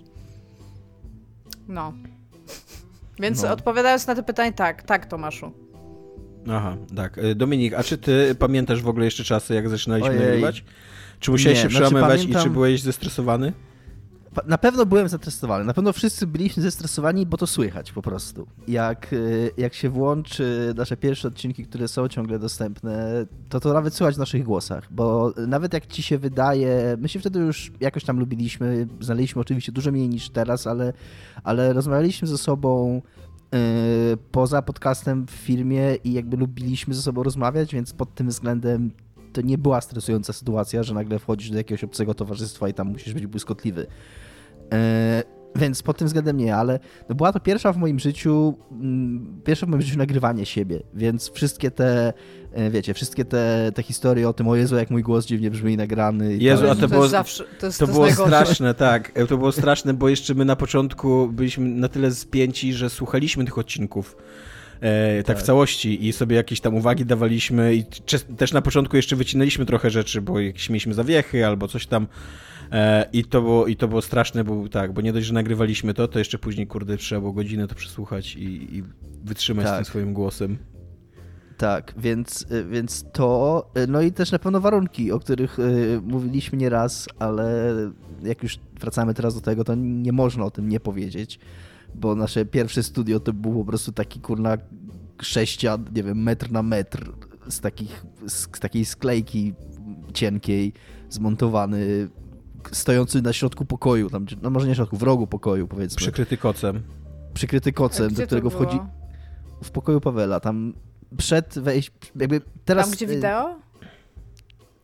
No. 1.72 1.94
Więc 3.20 3.44
no. 3.44 3.52
odpowiadając 3.52 4.08
na 4.08 4.16
to 4.16 4.24
pytanie, 4.24 4.54
tak, 4.54 4.84
tak, 4.84 5.06
Tomaszu. 5.06 5.52
Aha, 6.50 6.78
tak. 6.96 7.18
Y, 7.18 7.36
Dominik, 7.36 7.74
a 7.74 7.84
czy 7.84 7.98
ty 7.98 8.36
pamiętasz 8.40 8.82
w 8.82 8.88
ogóle 8.88 9.06
jeszcze 9.06 9.24
czasy, 9.24 9.54
jak 9.54 9.70
zaczynaliśmy 9.70 10.16
nagrywać? 10.16 10.64
Czy 11.20 11.32
musiałeś 11.32 11.58
Nie, 11.58 11.64
się 11.64 11.70
znaczy 11.70 11.86
przełamywać 11.86 12.20
pamiętam... 12.22 12.42
i 12.42 12.44
czy 12.44 12.50
byłeś 12.50 12.82
zestresowany? 12.82 13.54
Na 14.48 14.58
pewno 14.58 14.86
byłem 14.86 15.10
zestresowany. 15.10 15.66
Na 15.66 15.74
pewno 15.74 15.94
wszyscy 15.94 16.28
byliśmy 16.28 16.64
zestresowani, 16.64 17.26
bo 17.26 17.38
to 17.38 17.48
słychać 17.48 17.92
po 17.92 18.02
prostu. 18.02 18.48
Jak, 18.68 19.14
y, 19.14 19.52
jak 19.58 19.74
się 19.74 19.90
włączy 19.90 20.74
nasze 20.78 20.98
pierwsze 20.98 21.28
odcinki, 21.28 21.66
które 21.66 21.88
są 21.88 22.08
ciągle 22.08 22.40
dostępne, 22.40 23.26
to 23.50 23.60
to 23.60 23.74
nawet 23.74 23.94
słychać 23.94 24.16
w 24.16 24.20
naszych 24.20 24.44
głosach, 24.44 24.88
bo 24.92 25.34
nawet 25.48 25.74
jak 25.74 25.88
ci 25.88 26.04
się 26.04 26.18
wydaje, 26.18 26.98
my 27.00 27.10
się 27.10 27.20
wtedy 27.20 27.40
już 27.40 27.72
jakoś 27.80 28.04
tam 28.04 28.20
lubiliśmy, 28.20 28.88
znaleźliśmy 29.00 29.42
oczywiście 29.42 29.72
dużo 29.72 29.92
mniej 29.92 30.10
niż 30.10 30.30
teraz, 30.30 30.68
ale, 30.68 30.94
ale 31.44 31.74
rozmawialiśmy 31.74 32.28
ze 32.28 32.38
sobą 32.38 33.02
yy, 33.52 33.60
poza 34.32 34.62
podcastem 34.62 35.26
w 35.28 35.32
filmie 35.32 35.96
i 36.04 36.14
jakby 36.14 36.38
lubiliśmy 36.38 36.94
ze 36.94 37.02
sobą 37.02 37.24
rozmawiać, 37.24 37.74
więc 37.74 37.94
pod 37.94 38.16
tym 38.16 38.28
względem 38.28 38.92
to 39.34 39.42
nie 39.42 39.58
była 39.58 39.82
stresująca 39.82 40.34
sytuacja, 40.34 40.84
że 40.84 40.94
nagle 40.94 41.20
wchodzisz 41.20 41.50
do 41.50 41.58
jakiegoś 41.58 41.84
obcego 41.84 42.14
towarzystwa 42.14 42.70
i 42.70 42.74
tam 42.74 42.88
musisz 42.88 43.14
być 43.14 43.28
błyskotliwy. 43.28 43.88
E, 44.74 45.24
więc 45.56 45.84
pod 45.84 45.98
tym 45.98 46.08
względem 46.08 46.38
nie, 46.38 46.56
ale 46.56 46.80
no 47.10 47.16
była 47.16 47.34
to 47.34 47.40
pierwsza 47.40 47.74
w 47.74 47.78
moim 47.78 48.00
życiu, 48.00 48.58
mm, 48.72 49.42
pierwsze 49.44 49.66
w 49.66 49.70
moim 49.70 49.82
życiu 49.82 49.98
nagrywanie 49.98 50.46
siebie, 50.46 50.84
więc 50.94 51.32
wszystkie 51.32 51.72
te, 51.72 52.14
e, 52.52 52.70
wiecie, 52.70 52.94
wszystkie 52.94 53.26
te, 53.26 53.72
te 53.76 53.84
historie 53.84 54.30
o 54.30 54.34
tym, 54.34 54.48
o 54.48 54.56
Jezu, 54.56 54.76
jak 54.76 54.90
mój 54.90 55.04
głos 55.04 55.26
dziwnie 55.26 55.52
brzmi 55.52 55.78
nagrany. 55.78 56.38
Jezu, 56.38 56.66
a 56.66 56.76
to, 56.76 56.82
to 56.82 56.88
było, 56.88 57.08
zawsze, 57.08 57.44
to, 57.60 57.66
jest, 57.66 57.80
to, 57.80 57.88
to 57.88 57.94
było 57.94 58.12
straszne, 58.12 58.74
tak, 58.74 59.12
to 59.30 59.38
było 59.38 59.52
straszne, 59.52 59.94
bo 59.94 60.10
jeszcze 60.10 60.34
my 60.34 60.46
na 60.46 60.56
początku 60.56 61.28
byliśmy 61.28 61.70
na 61.70 61.88
tyle 61.88 62.12
spięci, 62.12 62.74
że 62.74 62.90
słuchaliśmy 62.90 63.46
tych 63.46 63.58
odcinków. 63.58 64.18
Tak, 64.82 65.26
tak, 65.26 65.40
w 65.40 65.42
całości 65.42 66.08
i 66.08 66.14
sobie 66.14 66.36
jakieś 66.36 66.62
tam 66.62 66.76
uwagi 66.76 67.06
dawaliśmy 67.06 67.76
i 67.76 67.84
też 68.38 68.54
na 68.54 68.62
początku 68.62 68.96
jeszcze 68.96 69.16
wycinaliśmy 69.16 69.66
trochę 69.66 69.90
rzeczy, 69.90 70.22
bo 70.22 70.40
jakieś 70.40 70.70
mieliśmy 70.70 70.94
zawiechy 70.94 71.46
albo 71.46 71.68
coś 71.68 71.88
tam 71.88 72.08
e, 72.72 73.10
i 73.14 73.26
to 73.26 73.42
było, 73.42 73.68
i 73.68 73.76
to 73.76 73.88
było 73.88 74.02
straszne, 74.02 74.44
bo 74.44 74.70
tak, 74.70 74.94
bo 74.94 75.02
nie 75.02 75.14
dość, 75.14 75.28
że 75.28 75.34
nagrywaliśmy 75.34 75.94
to, 75.94 76.08
to 76.08 76.20
jeszcze 76.20 76.38
później, 76.38 76.68
kurde, 76.68 76.98
trzeba 76.98 77.22
było 77.22 77.34
godzinę 77.34 77.68
to 77.68 77.76
przesłuchać 77.76 78.36
i, 78.36 78.78
i 78.78 78.84
wytrzymać 79.24 79.66
tak. 79.66 79.74
z 79.74 79.78
tym 79.78 79.86
swoim 79.86 80.14
głosem. 80.14 80.58
Tak, 81.58 81.94
więc, 81.98 82.46
więc 82.70 83.06
to, 83.14 83.72
no 83.88 84.02
i 84.02 84.12
też 84.12 84.32
na 84.32 84.40
pewno 84.40 84.62
warunki, 84.62 85.12
o 85.12 85.20
których 85.20 85.60
y, 85.60 86.02
mówiliśmy 86.04 86.58
nieraz, 86.58 87.08
ale 87.20 87.74
jak 88.24 88.44
już 88.44 88.60
wracamy 88.80 89.14
teraz 89.14 89.36
do 89.36 89.42
tego, 89.42 89.64
to 89.64 89.76
nie 89.76 90.12
można 90.12 90.46
o 90.46 90.52
tym 90.52 90.70
nie 90.70 90.80
powiedzieć 90.80 91.40
bo 91.96 92.16
nasze 92.16 92.46
pierwsze 92.46 92.84
studio 92.84 93.20
to 93.20 93.34
był 93.34 93.54
po 93.54 93.66
prostu 93.66 93.92
taki 93.92 94.20
kurna 94.20 94.58
sześcian, 95.22 95.86
nie 95.96 96.04
wiem, 96.04 96.24
metr 96.24 96.52
na 96.52 96.64
metr 96.64 97.12
z, 97.48 97.60
takich, 97.60 98.06
z, 98.28 98.48
takiej 98.60 98.86
sklejki 98.86 99.54
cienkiej, 100.14 100.74
zmontowany, 101.10 102.10
stojący 102.72 103.22
na 103.22 103.34
środku 103.34 103.66
pokoju, 103.66 104.10
tam, 104.10 104.26
no 104.42 104.50
może 104.50 104.68
nie 104.68 104.76
środku, 104.76 104.98
w 104.98 105.04
rogu 105.04 105.28
pokoju 105.28 105.68
powiedzmy. 105.68 105.98
Przykryty 105.98 106.38
kocem. 106.38 106.84
Przykryty 107.34 107.74
kocem, 107.74 108.14
do 108.14 108.26
którego 108.26 108.50
wchodzi 108.50 108.80
w 109.64 109.72
pokoju 109.72 110.02
Pawela, 110.02 110.40
tam 110.40 110.74
przed 111.18 111.60
wejść, 111.60 111.92
jakby 112.16 112.42
teraz... 112.66 112.86
Tam, 112.86 112.96
gdzie 112.96 113.08
wideo? 113.08 113.60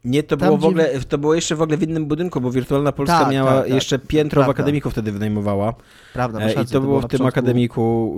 Nie, 0.07 0.23
to 0.23 0.37
Tam, 0.37 0.47
było 0.47 0.57
w 0.57 0.65
ogóle, 0.65 0.99
to 0.99 1.17
było 1.17 1.35
jeszcze 1.35 1.55
w 1.55 1.61
ogóle 1.61 1.77
w 1.77 1.83
innym 1.83 2.05
budynku, 2.05 2.41
bo 2.41 2.51
Wirtualna 2.51 2.91
Polska 2.91 3.19
tak, 3.19 3.31
miała 3.31 3.51
tak, 3.51 3.63
tak. 3.63 3.73
jeszcze 3.73 3.99
piętro 3.99 4.43
w 4.43 4.49
akademiku 4.49 4.89
wtedy 4.89 5.11
wynajmowała. 5.11 5.73
Prawda, 6.13 6.39
e, 6.39 6.51
I 6.51 6.55
to, 6.55 6.65
to 6.65 6.81
było 6.81 6.99
w 6.99 7.01
tym 7.01 7.09
początku... 7.09 7.27
akademiku, 7.27 8.15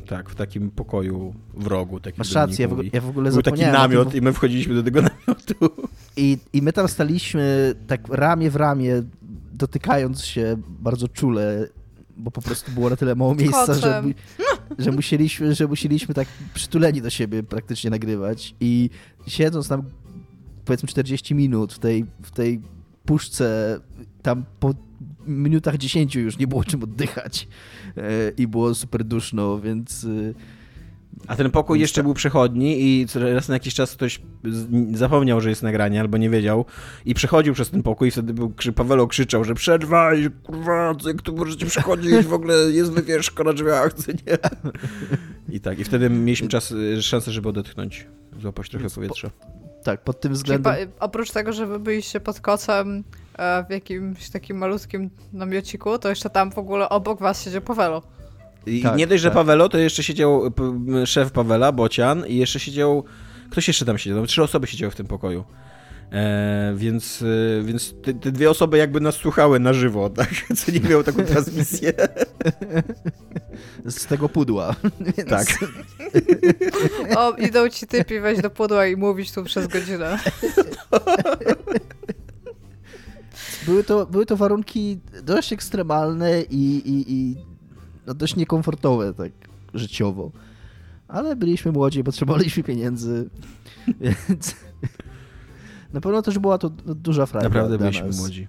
y, 0.00 0.06
tak, 0.06 0.30
w 0.30 0.34
takim 0.34 0.70
pokoju 0.70 1.34
w 1.54 1.66
rogu. 1.66 2.00
Takim 2.00 2.18
masz 2.18 2.32
rację, 2.32 2.62
ja 2.62 2.68
w, 2.68 2.72
ogóle, 2.72 2.88
ja 2.92 3.00
w 3.00 3.08
ogóle 3.08 3.30
Był 3.30 3.42
taki 3.42 3.62
namiot 3.62 4.14
i 4.14 4.22
my 4.22 4.32
wchodziliśmy 4.32 4.74
do 4.74 4.82
tego 4.82 5.02
namiotu. 5.26 5.54
I, 6.16 6.38
I 6.52 6.62
my 6.62 6.72
tam 6.72 6.88
staliśmy 6.88 7.74
tak 7.86 8.00
ramię 8.08 8.50
w 8.50 8.56
ramię, 8.56 9.02
dotykając 9.52 10.24
się 10.24 10.56
bardzo 10.68 11.08
czule 11.08 11.68
bo 12.20 12.30
po 12.30 12.42
prostu 12.42 12.72
było 12.72 12.90
na 12.90 12.96
tyle 12.96 13.14
mało 13.14 13.34
miejsca, 13.34 13.74
że, 13.74 14.02
że, 14.78 14.92
musieliśmy, 14.92 15.54
że 15.54 15.66
musieliśmy 15.66 16.14
tak 16.14 16.28
przytuleni 16.54 17.02
do 17.02 17.10
siebie 17.10 17.42
praktycznie 17.42 17.90
nagrywać 17.90 18.54
i 18.60 18.90
siedząc 19.26 19.68
tam 19.68 19.82
powiedzmy 20.68 20.88
40 20.88 21.34
minut 21.34 21.72
w 21.72 21.78
tej, 21.78 22.04
w 22.22 22.30
tej 22.30 22.60
puszce, 23.04 23.80
tam 24.22 24.44
po 24.60 24.74
minutach 25.26 25.76
10 25.76 26.14
już 26.14 26.38
nie 26.38 26.46
było 26.46 26.64
czym 26.64 26.82
oddychać 26.82 27.48
e, 27.96 28.02
i 28.36 28.46
było 28.46 28.74
super 28.74 29.04
duszno, 29.04 29.60
więc... 29.60 30.04
E, 30.04 30.34
A 31.26 31.36
ten 31.36 31.50
pokój 31.50 31.80
jeszcze 31.80 32.02
był 32.02 32.14
przechodni 32.14 32.82
i 32.82 33.06
raz 33.14 33.48
na 33.48 33.54
jakiś 33.54 33.74
czas 33.74 33.92
ktoś 33.92 34.20
zapomniał, 34.92 35.40
że 35.40 35.48
jest 35.48 35.62
nagranie 35.62 36.00
albo 36.00 36.18
nie 36.18 36.30
wiedział 36.30 36.64
i 37.04 37.14
przechodził 37.14 37.54
przez 37.54 37.70
ten 37.70 37.82
pokój 37.82 38.08
i 38.08 38.10
wtedy 38.10 38.34
był, 38.34 38.52
Pawelo 38.74 39.06
krzyczał, 39.06 39.44
że 39.44 39.54
przerwaj, 39.54 40.28
kurwa, 40.42 40.94
jak 41.06 41.22
tu 41.22 41.36
możecie 41.36 41.66
przechodzić, 41.66 42.26
w 42.26 42.32
ogóle 42.32 42.54
jest 42.54 42.92
wywieszka 42.92 43.44
na 43.44 43.52
drzwiach, 43.52 43.92
co 43.92 44.12
nie? 44.12 44.38
I 45.56 45.60
tak, 45.60 45.78
i 45.78 45.84
wtedy 45.84 46.10
mieliśmy 46.10 46.48
czas, 46.48 46.74
szansę, 47.00 47.32
żeby 47.32 47.48
odetchnąć, 47.48 48.06
złapać 48.40 48.68
trochę 48.70 48.90
powietrza 48.90 49.30
tak, 49.92 50.04
pod 50.04 50.20
tym 50.20 50.32
względem. 50.32 50.74
Czyli 50.74 50.86
oprócz 51.00 51.30
tego, 51.30 51.52
że 51.52 51.66
wy 51.66 51.78
byliście 51.78 52.20
pod 52.20 52.40
kocem 52.40 53.04
e, 53.38 53.64
w 53.64 53.70
jakimś 53.70 54.30
takim 54.30 54.58
malutkim 54.58 55.10
namiociku, 55.32 55.98
to 55.98 56.08
jeszcze 56.08 56.30
tam 56.30 56.52
w 56.52 56.58
ogóle 56.58 56.88
obok 56.88 57.20
was 57.20 57.44
siedział 57.44 57.62
Pawelo. 57.62 58.02
I 58.66 58.82
tak, 58.82 58.96
nie 58.96 59.06
dość, 59.06 59.22
że 59.22 59.28
tak. 59.28 59.34
Pawelo, 59.34 59.68
to 59.68 59.78
jeszcze 59.78 60.02
siedział 60.02 60.42
szef 61.04 61.32
Pawela, 61.32 61.72
Bocian, 61.72 62.26
i 62.26 62.36
jeszcze 62.36 62.60
siedział 62.60 63.04
Ktoś 63.50 63.68
jeszcze 63.68 63.84
tam 63.84 63.98
siedział, 63.98 64.26
trzy 64.26 64.42
osoby 64.42 64.66
siedziały 64.66 64.90
w 64.90 64.96
tym 64.96 65.06
pokoju. 65.06 65.44
E, 66.12 66.74
więc 66.76 67.22
e, 67.22 67.62
więc 67.62 67.94
te, 68.02 68.14
te, 68.14 68.32
dwie 68.32 68.50
osoby 68.50 68.78
jakby 68.78 69.00
nas 69.00 69.14
słuchały 69.14 69.60
na 69.60 69.72
żywo, 69.72 70.10
tak? 70.16 70.30
Co 70.56 70.72
nie 70.72 70.80
miało 70.80 71.04
taką 71.04 71.24
transmisję. 71.24 71.92
Z 73.86 74.06
tego 74.06 74.28
pudła. 74.28 74.74
Więc... 75.16 75.28
Tak. 75.28 75.46
O, 77.16 77.32
idą 77.32 77.68
ci 77.68 77.86
typi 77.86 78.20
wejść 78.20 78.42
do 78.42 78.50
pudła 78.50 78.86
i 78.86 78.96
mówić 78.96 79.32
tu 79.32 79.44
przez 79.44 79.66
godzinę. 79.66 80.18
Były 83.66 83.84
to, 83.84 84.06
były 84.06 84.26
to 84.26 84.36
warunki 84.36 84.98
dość 85.22 85.52
ekstremalne 85.52 86.42
i, 86.42 86.82
i, 86.90 87.12
i 87.12 87.36
no 88.06 88.14
dość 88.14 88.36
niekomfortowe 88.36 89.14
tak 89.14 89.32
życiowo. 89.74 90.30
Ale 91.08 91.36
byliśmy 91.36 91.72
młodzi, 91.72 92.04
potrzebowaliśmy 92.04 92.62
pieniędzy, 92.62 93.30
więc 94.00 94.56
na 95.92 96.00
pewno 96.00 96.22
też 96.22 96.38
była 96.38 96.58
to 96.58 96.70
duża 96.86 97.26
frajda 97.26 97.48
Naprawdę 97.48 97.78
byliśmy 97.78 98.06
nas. 98.06 98.18
młodzi. 98.18 98.46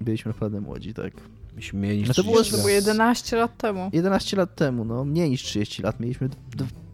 Byliśmy 0.00 0.28
naprawdę 0.28 0.60
młodzi, 0.60 0.94
tak. 0.94 1.12
Myśmy 1.56 1.80
mieli 1.80 2.04
no 2.08 2.14
to 2.14 2.24
było, 2.24 2.44
to 2.44 2.56
było 2.56 2.68
11 2.68 3.36
lat 3.36 3.56
temu. 3.56 3.90
11 3.92 4.36
lat 4.36 4.54
temu, 4.54 4.84
no 4.84 5.04
mniej 5.04 5.30
niż 5.30 5.42
30 5.42 5.82
lat. 5.82 6.00
Mieliśmy 6.00 6.28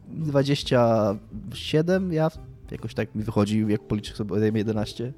27, 0.08 2.12
ja 2.12 2.30
jakoś 2.70 2.94
tak 2.94 3.14
mi 3.14 3.22
wychodzi, 3.22 3.64
jak 3.68 3.82
policzę 3.82 4.14
sobie 4.14 4.50
11. 4.54 5.12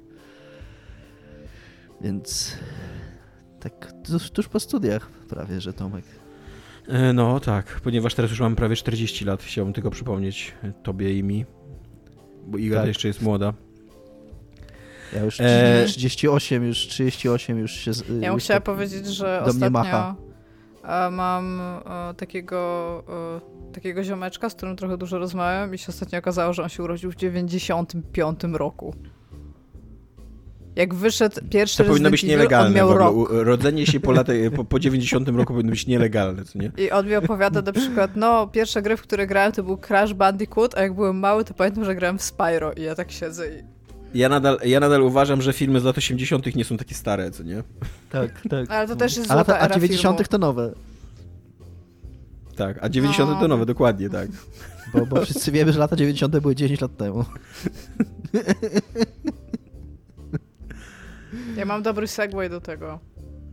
Więc 2.01 2.57
tak 3.59 3.93
tuż, 4.05 4.31
tuż 4.31 4.47
po 4.47 4.59
studiach 4.59 5.09
prawie, 5.09 5.61
że 5.61 5.73
Tomek. 5.73 6.05
E, 6.87 7.13
no 7.13 7.39
tak, 7.39 7.81
ponieważ 7.83 8.15
teraz 8.15 8.31
już 8.31 8.39
mam 8.39 8.55
prawie 8.55 8.75
40 8.75 9.25
lat, 9.25 9.43
chciałbym 9.43 9.73
tylko 9.73 9.89
przypomnieć 9.89 10.53
tobie 10.83 11.17
i 11.17 11.23
mi, 11.23 11.45
bo 12.47 12.57
Iga 12.57 12.77
tak. 12.77 12.87
jeszcze 12.87 13.07
jest 13.07 13.21
młoda. 13.21 13.53
Ja 15.13 15.23
już 15.23 15.39
e... 15.39 15.83
38, 15.87 16.63
już 16.63 16.87
38 16.87 17.59
już 17.59 17.71
się 17.71 17.91
Ja 18.21 18.31
już 18.31 18.43
chciała 18.43 18.59
tak 18.59 18.63
powiedzieć, 18.63 19.07
że 19.07 19.41
ostatnio 19.43 20.15
e, 20.83 21.11
mam 21.11 21.61
e, 21.61 22.13
takiego, 22.13 23.03
takiego 23.73 24.03
ziomeczka, 24.03 24.49
z 24.49 24.55
którym 24.55 24.75
trochę 24.75 24.97
dużo 24.97 25.19
rozmawiam 25.19 25.75
i 25.75 25.77
się 25.77 25.87
ostatnio 25.89 26.19
okazało, 26.19 26.53
że 26.53 26.63
on 26.63 26.69
się 26.69 26.83
urodził 26.83 27.11
w 27.11 27.15
95 27.15 28.39
roku. 28.53 28.93
Jak 30.75 30.95
wyszedł 30.95 31.35
pierwszy 31.49 31.77
To 31.77 31.83
powinno 31.83 32.09
być 32.09 32.23
nielegalne. 32.23 32.81
Rodzenie 33.29 33.85
się 33.85 33.99
po, 33.99 34.11
latach, 34.11 34.35
po, 34.55 34.65
po 34.65 34.79
90 34.79 35.27
roku 35.29 35.53
powinno 35.53 35.71
być 35.71 35.87
nielegalne, 35.87 36.45
co 36.45 36.59
nie? 36.59 36.71
I 36.77 36.91
on 36.91 37.07
mi 37.07 37.15
opowiada 37.15 37.61
na 37.61 37.71
przykład, 37.71 38.11
no 38.15 38.47
pierwsze 38.47 38.81
gry, 38.81 38.97
w 38.97 39.01
które 39.01 39.27
grałem 39.27 39.51
to 39.51 39.63
był 39.63 39.77
Crash 39.77 40.13
Bandicoot, 40.13 40.77
a 40.77 40.81
jak 40.81 40.93
byłem 40.93 41.19
mały 41.19 41.45
to 41.45 41.53
pamiętam, 41.53 41.85
że 41.85 41.95
grałem 41.95 42.17
w 42.17 42.21
Spyro 42.23 42.73
i 42.73 42.81
ja 42.81 42.95
tak 42.95 43.11
siedzę 43.11 43.47
i... 43.47 43.78
Ja 44.13 44.29
nadal, 44.29 44.57
ja 44.65 44.79
nadal 44.79 45.01
uważam, 45.01 45.41
że 45.41 45.53
filmy 45.53 45.79
z 45.79 45.83
lat 45.83 45.97
80 45.97 46.55
nie 46.55 46.65
są 46.65 46.77
takie 46.77 46.95
stare, 46.95 47.31
co 47.31 47.43
nie? 47.43 47.63
Tak, 48.09 48.41
tak. 48.49 48.71
Ale 48.71 48.87
to 48.87 48.95
też 48.95 49.17
jest 49.17 49.29
złota 49.29 49.59
A, 49.59 49.61
a 49.61 49.69
90 49.69 50.17
filmu. 50.17 50.29
to 50.29 50.37
nowe. 50.37 50.73
Tak, 52.55 52.77
a 52.81 52.89
90 52.89 53.29
no. 53.29 53.39
to 53.39 53.47
nowe, 53.47 53.65
dokładnie, 53.65 54.09
tak. 54.09 54.29
Bo, 54.93 55.05
bo 55.05 55.21
wszyscy 55.21 55.51
wiemy, 55.51 55.73
że 55.73 55.79
lata 55.79 55.95
90 55.95 56.39
były 56.39 56.55
10 56.55 56.81
lat 56.81 56.97
temu. 56.97 57.25
Ja 61.57 61.65
mam 61.65 61.83
dobry 61.83 62.07
segway 62.07 62.49
do 62.49 62.61
tego. 62.61 62.99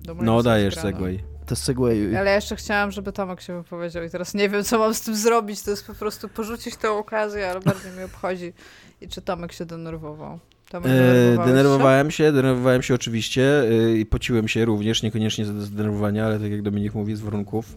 Do 0.04 0.14
no 0.14 0.42
dajesz 0.42 0.74
segway. 0.74 1.36
Segway. 1.54 2.16
Ale 2.16 2.35
jeszcze 2.35 2.56
chciałam, 2.56 2.90
żeby 2.90 3.12
Tomek 3.12 3.40
się 3.40 3.62
wypowiedział 3.62 4.04
i 4.04 4.11
teraz 4.11 4.35
nie 4.35 4.48
wiem, 4.48 4.64
co 4.64 4.78
mam 4.78 4.94
z 4.94 5.00
tym 5.00 5.16
zrobić. 5.16 5.62
To 5.62 5.70
jest 5.70 5.87
po 5.87 5.94
prostu 5.94 6.28
porzucić 6.28 6.76
tę 6.76 6.90
okazję, 6.90 7.50
ale 7.50 7.61
bardziej 7.61 7.92
mnie 7.92 8.04
obchodzi. 8.04 8.52
I 9.00 9.09
czy 9.09 9.22
Tomek 9.22 9.52
się 9.52 9.64
denerwował? 9.64 10.38
Tomek 10.70 10.92
e, 10.92 11.46
denerwowałem 11.46 12.11
się? 12.11 12.16
się, 12.24 12.32
denerwowałem 12.32 12.82
się 12.82 12.94
oczywiście 12.94 13.62
e, 13.62 13.96
i 13.96 14.06
pociłem 14.06 14.48
się 14.48 14.64
również, 14.64 15.02
niekoniecznie 15.02 15.44
z 15.44 15.48
zdenerwowania, 15.48 16.26
ale 16.26 16.40
tak 16.40 16.50
jak 16.50 16.62
Dominik 16.62 16.94
mówi, 16.94 17.16
z 17.16 17.20
warunków. 17.20 17.76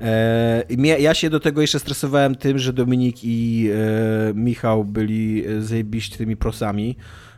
E, 0.00 0.64
ja 0.98 1.14
się 1.14 1.30
do 1.30 1.40
tego 1.40 1.60
jeszcze 1.60 1.80
stresowałem 1.80 2.34
tym, 2.34 2.58
że 2.58 2.72
Dominik 2.72 3.16
i 3.22 3.70
e, 3.70 4.34
Michał 4.34 4.84
byli 4.84 5.44
zajebiście 5.60 6.16
tymi 6.16 6.36
prosami 6.36 6.96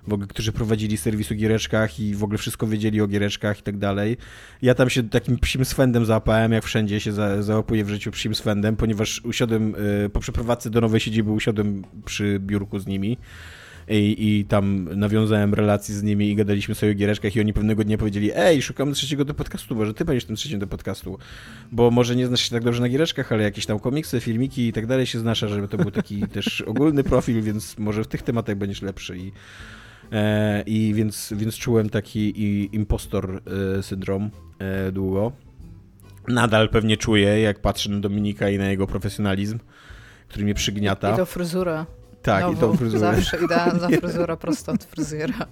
w 0.08 0.12
ogóle, 0.12 0.28
którzy 0.28 0.52
prowadzili 0.52 0.96
serwis 0.96 1.32
o 1.32 1.34
giereczkach 1.34 2.00
i 2.00 2.14
w 2.14 2.24
ogóle 2.24 2.38
wszystko 2.38 2.66
wiedzieli 2.66 3.00
o 3.00 3.06
giereczkach 3.06 3.60
i 3.60 3.62
tak 3.62 3.78
dalej. 3.78 4.16
Ja 4.62 4.74
tam 4.74 4.90
się 4.90 5.08
takim 5.08 5.38
psim 5.38 5.64
swędem 5.64 6.06
załapałem, 6.06 6.52
jak 6.52 6.64
wszędzie 6.64 7.00
się 7.00 7.12
za, 7.12 7.42
załapuję 7.42 7.84
w 7.84 7.88
życiu 7.88 8.10
psim 8.10 8.34
swędem, 8.34 8.76
ponieważ 8.76 9.20
usiadłem 9.24 9.74
y, 9.74 10.10
po 10.10 10.20
przeprowadzce 10.20 10.70
do 10.70 10.80
nowej 10.80 11.00
siedziby, 11.00 11.30
usiadłem 11.30 11.82
przy 12.04 12.40
biurku 12.40 12.78
z 12.78 12.86
nimi. 12.86 13.18
I, 13.88 14.16
I, 14.18 14.44
tam 14.44 14.88
nawiązałem 14.98 15.54
relacje 15.54 15.94
z 15.94 16.02
nimi 16.02 16.30
i 16.30 16.36
gadaliśmy 16.36 16.74
sobie 16.74 16.92
o 16.92 16.94
giereczkach 16.94 17.36
i 17.36 17.40
oni 17.40 17.52
pewnego 17.52 17.84
dnia 17.84 17.98
powiedzieli 17.98 18.30
ej, 18.34 18.62
szukamy 18.62 18.92
trzeciego 18.92 19.24
do 19.24 19.34
podcastu, 19.34 19.74
może 19.74 19.94
ty 19.94 20.04
będziesz 20.04 20.24
tym 20.24 20.36
trzecim 20.36 20.58
do 20.58 20.66
podcastu, 20.66 21.18
bo 21.72 21.90
może 21.90 22.16
nie 22.16 22.26
znasz 22.26 22.40
się 22.40 22.50
tak 22.50 22.64
dobrze 22.64 22.80
na 22.80 22.88
giereczkach, 22.88 23.32
ale 23.32 23.42
jakieś 23.42 23.66
tam 23.66 23.78
komiksy, 23.78 24.20
filmiki 24.20 24.68
i 24.68 24.72
tak 24.72 24.86
dalej 24.86 25.06
się 25.06 25.18
znasz, 25.18 25.38
żeby 25.38 25.68
to 25.68 25.76
był 25.76 25.90
taki 25.90 26.22
też 26.36 26.60
ogólny 26.60 27.04
profil, 27.04 27.42
więc 27.42 27.78
może 27.78 28.04
w 28.04 28.06
tych 28.06 28.22
tematach 28.22 28.56
będziesz 28.56 28.82
lepszy 28.82 29.18
i 29.18 29.32
I 30.66 30.92
więc, 30.94 31.32
więc 31.36 31.54
czułem 31.54 31.90
taki 31.90 32.74
impostor 32.76 33.42
e, 33.78 33.82
syndrom 33.82 34.30
e, 34.58 34.92
długo. 34.92 35.32
Nadal 36.28 36.68
pewnie 36.68 36.96
czuję, 36.96 37.40
jak 37.40 37.60
patrzę 37.60 37.90
na 37.90 38.00
Dominika 38.00 38.50
i 38.50 38.58
na 38.58 38.68
jego 38.68 38.86
profesjonalizm, 38.86 39.58
który 40.28 40.44
mnie 40.44 40.54
przygniata. 40.54 41.14
I 41.14 41.16
to 41.16 41.26
fryzura. 41.26 41.86
Tak, 42.22 42.42
Nową. 42.42 42.54
i 42.54 42.56
to 42.56 42.74
fryzurę. 42.74 43.00
Zawsze 43.00 43.38
idealna 43.44 43.88
fryzura 44.00 44.36
prosto 44.36 44.72
od 44.72 44.84
fryzjera. 44.84 45.46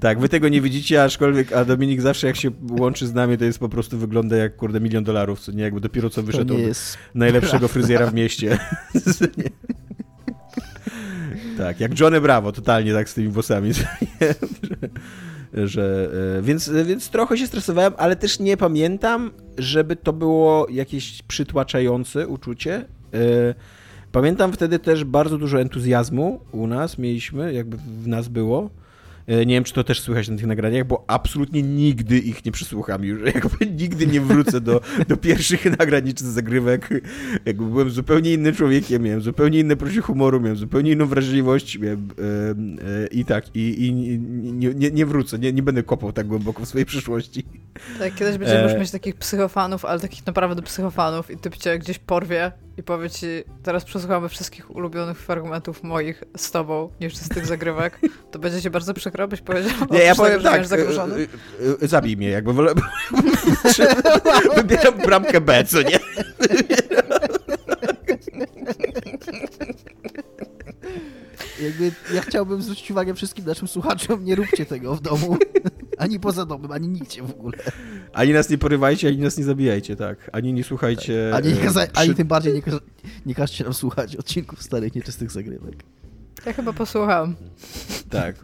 tak, 0.00 0.18
wy 0.18 0.28
tego 0.28 0.48
nie 0.48 0.60
widzicie, 0.60 1.04
aczkolwiek, 1.04 1.52
a 1.52 1.64
Dominik 1.64 2.00
zawsze 2.00 2.26
jak 2.26 2.36
się 2.36 2.50
łączy 2.70 3.06
z 3.06 3.14
nami, 3.14 3.38
to 3.38 3.44
jest 3.44 3.58
po 3.58 3.68
prostu 3.68 3.98
wygląda 3.98 4.36
jak 4.36 4.56
kurde 4.56 4.80
milion 4.80 5.04
dolarów, 5.04 5.40
co 5.40 5.52
nie 5.52 5.62
jakby 5.62 5.80
dopiero 5.80 6.10
co 6.10 6.22
wyszedł 6.22 6.54
od 6.54 6.60
najlepszego 7.14 7.68
fryzjera 7.68 8.06
w 8.06 8.14
mieście. 8.14 8.58
Tak, 11.58 11.80
jak 11.80 12.00
Johnny 12.00 12.20
Bravo, 12.20 12.52
totalnie 12.52 12.92
tak 12.92 13.08
z 13.08 13.14
tymi 13.14 13.32
że, 14.62 15.66
że, 15.66 16.10
e, 16.38 16.42
więc, 16.42 16.70
więc 16.84 17.08
trochę 17.08 17.38
się 17.38 17.46
stresowałem, 17.46 17.92
ale 17.96 18.16
też 18.16 18.40
nie 18.40 18.56
pamiętam, 18.56 19.30
żeby 19.58 19.96
to 19.96 20.12
było 20.12 20.66
jakieś 20.70 21.22
przytłaczające 21.22 22.28
uczucie. 22.28 22.74
E, 22.74 23.54
pamiętam 24.12 24.52
wtedy 24.52 24.78
też 24.78 25.04
bardzo 25.04 25.38
dużo 25.38 25.60
entuzjazmu 25.60 26.40
u 26.52 26.66
nas 26.66 26.98
mieliśmy, 26.98 27.52
jakby 27.52 27.76
w 27.76 28.06
nas 28.06 28.28
było. 28.28 28.70
E, 29.26 29.46
nie 29.46 29.54
wiem, 29.54 29.64
czy 29.64 29.72
to 29.72 29.84
też 29.84 30.00
słychać 30.00 30.28
na 30.28 30.36
tych 30.36 30.46
nagraniach, 30.46 30.86
bo 30.86 31.04
absolutnie 31.06 31.62
nigdy 31.62 32.18
ich 32.18 32.44
nie 32.44 32.52
przesłucham 32.52 33.04
już. 33.04 33.20
Jakby 33.34 33.66
nigdy 33.66 34.06
nie 34.06 34.20
wrócę 34.20 34.60
do, 34.60 34.80
do 35.08 35.16
pierwszych 35.16 35.64
nagrań 35.78 36.12
czy 36.12 36.24
zagrywek. 36.24 36.88
Jakby 37.44 37.64
byłem 37.64 37.90
zupełnie 37.90 38.32
innym 38.32 38.54
człowiekiem, 38.54 39.02
miałem 39.02 39.20
zupełnie 39.20 39.60
inne 39.60 39.76
poczucie 39.76 40.00
humoru, 40.00 40.40
miałem 40.40 40.56
zupełnie 40.56 40.92
inną 40.92 41.06
wrażliwość 41.06 41.78
miałem, 41.78 42.08
e, 42.18 43.02
e, 43.04 43.06
i 43.06 43.24
tak, 43.24 43.56
i, 43.56 43.86
i 43.86 43.92
nie, 43.92 44.74
nie, 44.74 44.90
nie, 44.90 45.06
wrócę, 45.06 45.38
nie, 45.38 45.52
nie 45.52 45.62
będę 45.62 45.82
kopał 45.82 46.12
tak 46.12 46.26
głęboko 46.26 46.64
w 46.64 46.68
swojej 46.68 46.86
przyszłości. 46.86 47.44
Tak, 47.98 48.14
kiedyś 48.14 48.38
będziemy 48.38 48.60
e... 48.60 48.70
już 48.70 48.80
mieć 48.80 48.90
takich 48.90 49.16
psychofanów, 49.16 49.84
ale 49.84 50.00
takich 50.00 50.26
naprawdę 50.26 50.62
psychofanów 50.62 51.30
i 51.30 51.36
typ 51.36 51.56
cię 51.56 51.78
gdzieś 51.78 51.98
porwie 51.98 52.52
i 52.76 52.82
powie 52.82 53.10
ci, 53.10 53.26
teraz 53.62 53.84
przesłuchamy 53.84 54.28
wszystkich 54.28 54.76
ulubionych 54.76 55.18
fragmentów 55.18 55.82
moich 55.82 56.24
z 56.36 56.50
tobą, 56.50 56.90
niż 57.00 57.16
z 57.16 57.28
tych 57.28 57.46
zagrywek, 57.46 58.00
to 58.30 58.38
będzie 58.38 58.60
się 58.60 58.70
bardzo 58.70 58.94
przykro, 58.94 59.28
byś 59.28 59.40
powiedział. 59.40 59.72
Nie, 59.90 59.98
ja 59.98 60.14
powiem 60.14 60.42
tak, 60.42 60.66
zagrożony. 60.66 61.14
Y, 61.14 61.28
y, 61.60 61.76
y, 61.82 61.88
zabij 61.88 62.16
mnie, 62.16 62.28
jakby 62.28 62.52
wolę... 62.52 62.74
Wybieram 64.56 64.94
bramkę 64.98 65.40
B, 65.40 65.64
co 65.64 65.82
nie? 65.82 65.98
Jakby 71.60 71.92
ja 72.14 72.22
chciałbym 72.22 72.62
zwrócić 72.62 72.90
uwagę 72.90 73.14
wszystkim 73.14 73.44
naszym 73.44 73.68
słuchaczom, 73.68 74.24
nie 74.24 74.34
róbcie 74.34 74.66
tego 74.66 74.94
w 74.94 75.00
domu. 75.00 75.36
Ani 75.98 76.20
poza 76.20 76.46
domem, 76.46 76.72
ani 76.72 76.88
nigdzie 76.88 77.22
w 77.22 77.30
ogóle. 77.30 77.58
Ani 78.12 78.32
nas 78.32 78.50
nie 78.50 78.58
porywajcie, 78.58 79.08
ani 79.08 79.18
nas 79.18 79.38
nie 79.38 79.44
zabijajcie, 79.44 79.96
tak. 79.96 80.30
Ani 80.32 80.52
nie 80.52 80.64
słuchajcie... 80.64 81.28
Tak. 81.32 81.44
Ani, 81.44 81.54
nie 81.54 81.60
kaza- 81.60 81.86
przy... 81.86 82.00
ani 82.00 82.14
tym 82.14 82.28
bardziej 82.28 82.54
nie, 82.54 82.62
każ- 82.62 82.80
nie 83.26 83.34
każcie 83.34 83.64
nam 83.64 83.74
słuchać 83.74 84.16
odcinków 84.16 84.62
starych, 84.62 84.94
nieczystych 84.94 85.30
zagrywek. 85.30 85.74
Ja 86.46 86.52
chyba 86.52 86.72
posłucham. 86.72 87.34
Tak. 88.10 88.36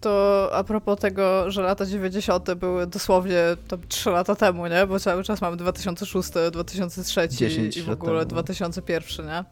To 0.00 0.50
a 0.52 0.64
propos 0.64 1.00
tego, 1.00 1.50
że 1.50 1.62
lata 1.62 1.86
90. 1.86 2.54
były 2.54 2.86
dosłownie 2.86 3.38
to 3.68 3.78
3 3.88 4.10
lata 4.10 4.34
temu, 4.34 4.66
nie? 4.66 4.86
Bo 4.86 5.00
cały 5.00 5.24
czas 5.24 5.40
mamy 5.40 5.56
2006, 5.56 6.30
2003 6.52 7.28
i 7.76 7.82
w 7.82 7.90
ogóle 7.90 8.18
temu. 8.18 8.28
2001, 8.30 9.26
nie? 9.26 9.44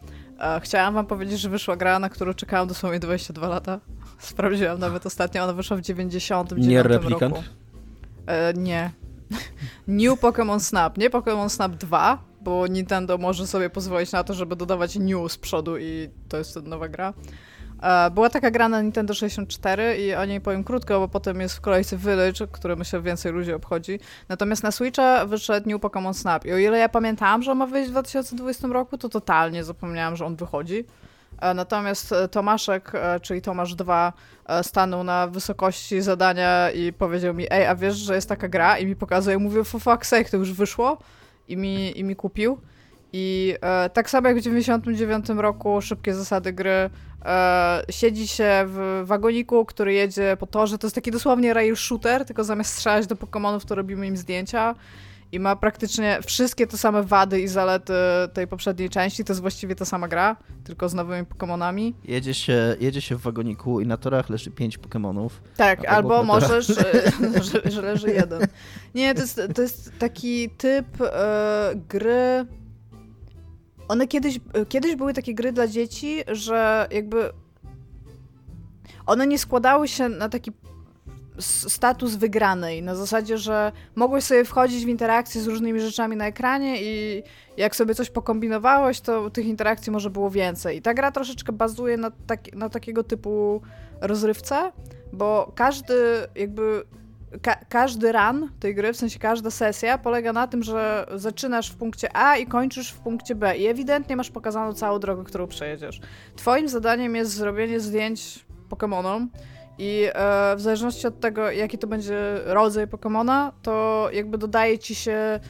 Chciałam 0.60 0.94
wam 0.94 1.06
powiedzieć, 1.06 1.40
że 1.40 1.48
wyszła 1.50 1.76
gra, 1.76 1.98
na 1.98 2.08
którą 2.08 2.34
czekałam 2.34 2.68
dosłownie 2.68 2.98
22 3.00 3.48
lata. 3.48 3.80
Sprawdziłam 4.18 4.78
nawet 4.78 5.06
ostatnio, 5.06 5.44
ona 5.44 5.52
wyszła 5.52 5.76
w 5.76 5.80
99 5.80 6.66
Nie 6.66 6.82
replikant? 6.82 7.36
Roku. 7.36 7.48
E, 8.26 8.54
nie. 8.54 8.90
New 9.88 10.20
Pokémon 10.20 10.60
Snap, 10.60 10.98
nie 10.98 11.10
Pokémon 11.10 11.48
Snap 11.48 11.72
2, 11.72 12.18
bo 12.40 12.66
Nintendo 12.66 13.18
może 13.18 13.46
sobie 13.46 13.70
pozwolić 13.70 14.12
na 14.12 14.24
to, 14.24 14.34
żeby 14.34 14.56
dodawać 14.56 14.96
new 14.96 15.32
z 15.32 15.38
przodu 15.38 15.78
i 15.78 16.08
to 16.28 16.36
jest 16.36 16.62
nowa 16.62 16.88
gra. 16.88 17.14
E, 17.82 18.10
była 18.10 18.30
taka 18.30 18.50
gra 18.50 18.68
na 18.68 18.82
Nintendo 18.82 19.14
64 19.14 19.98
i 19.98 20.14
o 20.14 20.24
niej 20.24 20.40
powiem 20.40 20.64
krótko, 20.64 21.00
bo 21.00 21.08
potem 21.08 21.40
jest 21.40 21.56
w 21.56 21.60
kolejce 21.60 21.96
Village, 21.96 22.46
który 22.52 22.76
myślę 22.76 23.02
więcej 23.02 23.32
ludzi 23.32 23.52
obchodzi. 23.52 23.98
Natomiast 24.28 24.62
na 24.62 24.70
Switcha 24.70 25.26
wyszedł 25.26 25.68
New 25.68 25.80
Pokémon 25.80 26.14
Snap 26.14 26.44
i 26.44 26.52
o 26.52 26.58
ile 26.58 26.78
ja 26.78 26.88
pamiętałam, 26.88 27.42
że 27.42 27.52
on 27.52 27.58
ma 27.58 27.66
wyjść 27.66 27.88
w 27.88 27.92
2020 27.92 28.68
roku, 28.68 28.98
to 28.98 29.08
totalnie 29.08 29.64
zapomniałam, 29.64 30.16
że 30.16 30.26
on 30.26 30.36
wychodzi. 30.36 30.84
E, 31.40 31.54
natomiast 31.54 32.12
e, 32.12 32.28
Tomaszek, 32.28 32.92
czyli 33.22 33.42
Tomasz 33.42 33.74
2, 33.74 34.12
stanął 34.62 35.04
na 35.04 35.26
wysokości 35.26 36.02
zadania 36.02 36.70
i 36.70 36.92
powiedział 36.92 37.34
mi, 37.34 37.46
ej, 37.50 37.66
a 37.66 37.74
wiesz, 37.74 37.94
że 37.94 38.14
jest 38.14 38.28
taka 38.28 38.48
gra? 38.48 38.78
I 38.78 38.86
mi 38.86 38.96
pokazuje, 38.96 39.38
mówię, 39.38 39.64
for 39.64 39.80
fuck's 39.80 40.04
sake, 40.04 40.30
to 40.30 40.36
już 40.36 40.52
wyszło 40.52 40.98
i 41.48 41.56
mi, 41.56 41.98
i 41.98 42.04
mi 42.04 42.16
kupił. 42.16 42.58
I 43.16 43.54
e, 43.60 43.90
tak 43.90 44.10
samo 44.10 44.28
jak 44.28 44.38
w 44.38 44.40
99 44.40 45.28
roku 45.28 45.80
szybkie 45.80 46.14
zasady 46.14 46.52
gry 46.52 46.90
e, 47.24 47.82
siedzi 47.90 48.28
się 48.28 48.64
w 48.66 49.02
wagoniku, 49.04 49.64
który 49.64 49.94
jedzie 49.94 50.36
po 50.40 50.46
torze. 50.46 50.78
To 50.78 50.86
jest 50.86 50.94
taki 50.94 51.10
dosłownie 51.10 51.54
rail 51.54 51.76
shooter, 51.76 52.24
tylko 52.24 52.44
zamiast 52.44 52.74
strzelać 52.74 53.06
do 53.06 53.14
Pokémonów, 53.14 53.64
to 53.64 53.74
robimy 53.74 54.06
im 54.06 54.16
zdjęcia. 54.16 54.74
I 55.34 55.40
ma 55.40 55.56
praktycznie 55.56 56.18
wszystkie 56.26 56.66
te 56.66 56.78
same 56.78 57.02
wady 57.02 57.40
i 57.40 57.48
zalety 57.48 57.92
tej 58.32 58.46
poprzedniej 58.46 58.90
części. 58.90 59.24
To 59.24 59.32
jest 59.32 59.40
właściwie 59.40 59.74
ta 59.74 59.84
sama 59.84 60.08
gra, 60.08 60.36
tylko 60.64 60.88
z 60.88 60.94
nowymi 60.94 61.26
Pokémonami. 61.26 61.92
Jedzie 62.04 62.34
się, 62.34 62.76
jedzie 62.80 63.00
się 63.00 63.16
w 63.16 63.20
wagoniku 63.20 63.80
i 63.80 63.86
na 63.86 63.96
torach 63.96 64.30
leży 64.30 64.50
pięć 64.50 64.78
Pokémonów. 64.78 65.30
Tak, 65.56 65.88
albo 65.88 66.24
możesz, 66.24 66.66
że, 67.52 67.70
że, 67.70 67.82
leży 67.82 68.10
jeden. 68.10 68.42
Nie, 68.94 69.14
to 69.14 69.20
jest, 69.20 69.40
to 69.54 69.62
jest 69.62 69.92
taki 69.98 70.50
typ 70.50 71.00
e, 71.00 71.72
gry 71.88 72.46
one 73.88 74.06
kiedyś, 74.06 74.40
kiedyś 74.68 74.96
były 74.96 75.14
takie 75.14 75.34
gry 75.34 75.52
dla 75.52 75.68
dzieci, 75.68 76.22
że 76.32 76.88
jakby 76.90 77.30
one 79.06 79.26
nie 79.26 79.38
składały 79.38 79.88
się 79.88 80.08
na 80.08 80.28
taki 80.28 80.52
status 81.38 82.14
wygranej, 82.16 82.82
na 82.82 82.94
zasadzie, 82.94 83.38
że 83.38 83.72
mogłeś 83.94 84.24
sobie 84.24 84.44
wchodzić 84.44 84.84
w 84.84 84.88
interakcje 84.88 85.40
z 85.40 85.46
różnymi 85.46 85.80
rzeczami 85.80 86.16
na 86.16 86.26
ekranie 86.26 86.82
i 86.82 87.22
jak 87.56 87.76
sobie 87.76 87.94
coś 87.94 88.10
pokombinowałeś, 88.10 89.00
to 89.00 89.30
tych 89.30 89.46
interakcji 89.46 89.92
może 89.92 90.10
było 90.10 90.30
więcej. 90.30 90.76
I 90.76 90.82
ta 90.82 90.94
gra 90.94 91.12
troszeczkę 91.12 91.52
bazuje 91.52 91.96
na, 91.96 92.10
tak, 92.26 92.52
na 92.52 92.68
takiego 92.68 93.04
typu 93.04 93.62
rozrywce, 94.00 94.72
bo 95.12 95.52
każdy 95.54 95.94
jakby 96.34 96.84
ka 97.42 97.56
każdy 97.68 98.12
run 98.12 98.50
tej 98.60 98.74
gry, 98.74 98.92
w 98.92 98.96
sensie 98.96 99.18
każda 99.18 99.50
sesja 99.50 99.98
polega 99.98 100.32
na 100.32 100.46
tym, 100.46 100.62
że 100.62 101.06
zaczynasz 101.14 101.70
w 101.70 101.76
punkcie 101.76 102.16
A 102.16 102.36
i 102.36 102.46
kończysz 102.46 102.90
w 102.90 102.98
punkcie 102.98 103.34
B 103.34 103.56
i 103.56 103.66
ewidentnie 103.66 104.16
masz 104.16 104.30
pokazaną 104.30 104.72
całą 104.72 104.98
drogę, 104.98 105.24
którą 105.24 105.46
przejedziesz. 105.46 106.00
Twoim 106.36 106.68
zadaniem 106.68 107.16
jest 107.16 107.30
zrobienie 107.30 107.80
zdjęć 107.80 108.46
Pokémonom 108.70 109.26
i 109.78 110.08
e, 110.14 110.56
w 110.56 110.60
zależności 110.60 111.06
od 111.06 111.20
tego, 111.20 111.50
jaki 111.50 111.78
to 111.78 111.86
będzie 111.86 112.40
rodzaj 112.44 112.86
Pokémona, 112.86 113.52
to 113.62 114.08
jakby 114.12 114.38
dodaje 114.38 114.78
ci 114.78 114.94
się 114.94 115.40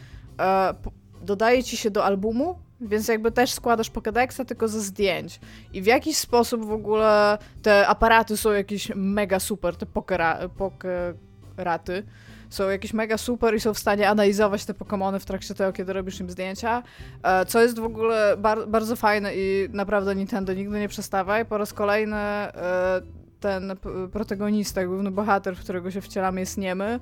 e, 0.41 0.75
dodaje 1.23 1.65
ci 1.65 1.77
się 1.77 1.91
do 1.91 2.05
albumu, 2.05 2.59
więc 2.81 3.09
jakby 3.09 3.33
też 3.33 3.53
składasz 3.53 3.91
Pokédexa 3.91 4.45
tylko 4.45 4.69
ze 4.69 4.81
zdjęć. 4.81 5.41
I 5.73 5.83
w 5.83 5.87
jakiś 5.87 6.17
sposób 6.17 6.65
w 6.65 6.73
ogóle 6.73 7.39
te 7.63 7.87
aparaty 7.87 8.37
są 8.37 8.53
jakieś 8.53 8.93
mega 8.95 9.41
super, 9.41 9.77
te 9.77 9.87
pokera, 9.87 10.39
poke, 10.57 11.15
raty 11.57 12.03
są 12.51 12.69
jakieś 12.69 12.93
mega 12.93 13.19
super 13.19 13.55
i 13.55 13.61
są 13.61 13.75
w 13.75 13.79
stanie 13.79 14.09
analizować 14.09 14.65
te 14.65 14.73
Pokémony 14.73 15.19
w 15.19 15.25
trakcie 15.25 15.55
tego, 15.55 15.73
kiedy 15.73 15.93
robisz 15.93 16.21
im 16.21 16.31
zdjęcia, 16.31 16.83
e, 17.23 17.47
co 17.47 17.63
jest 17.63 17.79
w 17.79 17.85
ogóle 17.85 18.37
bar 18.39 18.69
bardzo 18.69 18.97
fajne 18.97 19.35
i 19.35 19.69
naprawdę 19.73 20.15
Nintendo 20.15 20.53
nigdy 20.53 20.81
nie 20.81 20.89
przestawaj. 20.89 21.47
Po 21.47 21.59
raz 21.59 21.73
kolejny 21.73 22.17
e, 22.17 23.01
ten 23.45 23.77
protagonista, 24.13 24.87
główny 24.87 25.11
bohater, 25.11 25.57
w 25.57 25.61
którego 25.61 25.91
się 25.91 26.01
wcielamy 26.01 26.41
jest 26.41 26.59
niemy, 26.59 27.01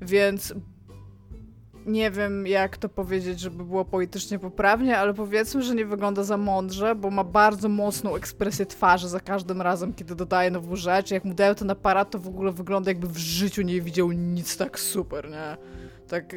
więc 0.00 0.54
nie 1.86 2.10
wiem, 2.10 2.46
jak 2.46 2.76
to 2.76 2.88
powiedzieć, 2.88 3.40
żeby 3.40 3.64
było 3.64 3.84
politycznie 3.84 4.38
poprawnie, 4.38 4.98
ale 4.98 5.14
powiedzmy, 5.14 5.62
że 5.62 5.74
nie 5.74 5.86
wygląda 5.86 6.24
za 6.24 6.36
mądrze, 6.36 6.94
bo 6.94 7.10
ma 7.10 7.24
bardzo 7.24 7.68
mocną 7.68 8.16
ekspresję 8.16 8.66
twarzy 8.66 9.08
za 9.08 9.20
każdym 9.20 9.62
razem, 9.62 9.94
kiedy 9.94 10.14
dodaje 10.14 10.50
nową 10.50 10.76
rzecz. 10.76 11.10
Jak 11.10 11.24
mu 11.24 11.34
dają 11.34 11.54
ten 11.54 11.70
aparat, 11.70 12.10
to 12.10 12.18
w 12.18 12.28
ogóle 12.28 12.52
wygląda 12.52 12.90
jakby 12.90 13.08
w 13.08 13.18
życiu 13.18 13.62
nie 13.62 13.80
widział 13.80 14.12
nic 14.12 14.56
tak 14.56 14.80
super, 14.80 15.30
nie? 15.30 15.56
Tak... 16.08 16.36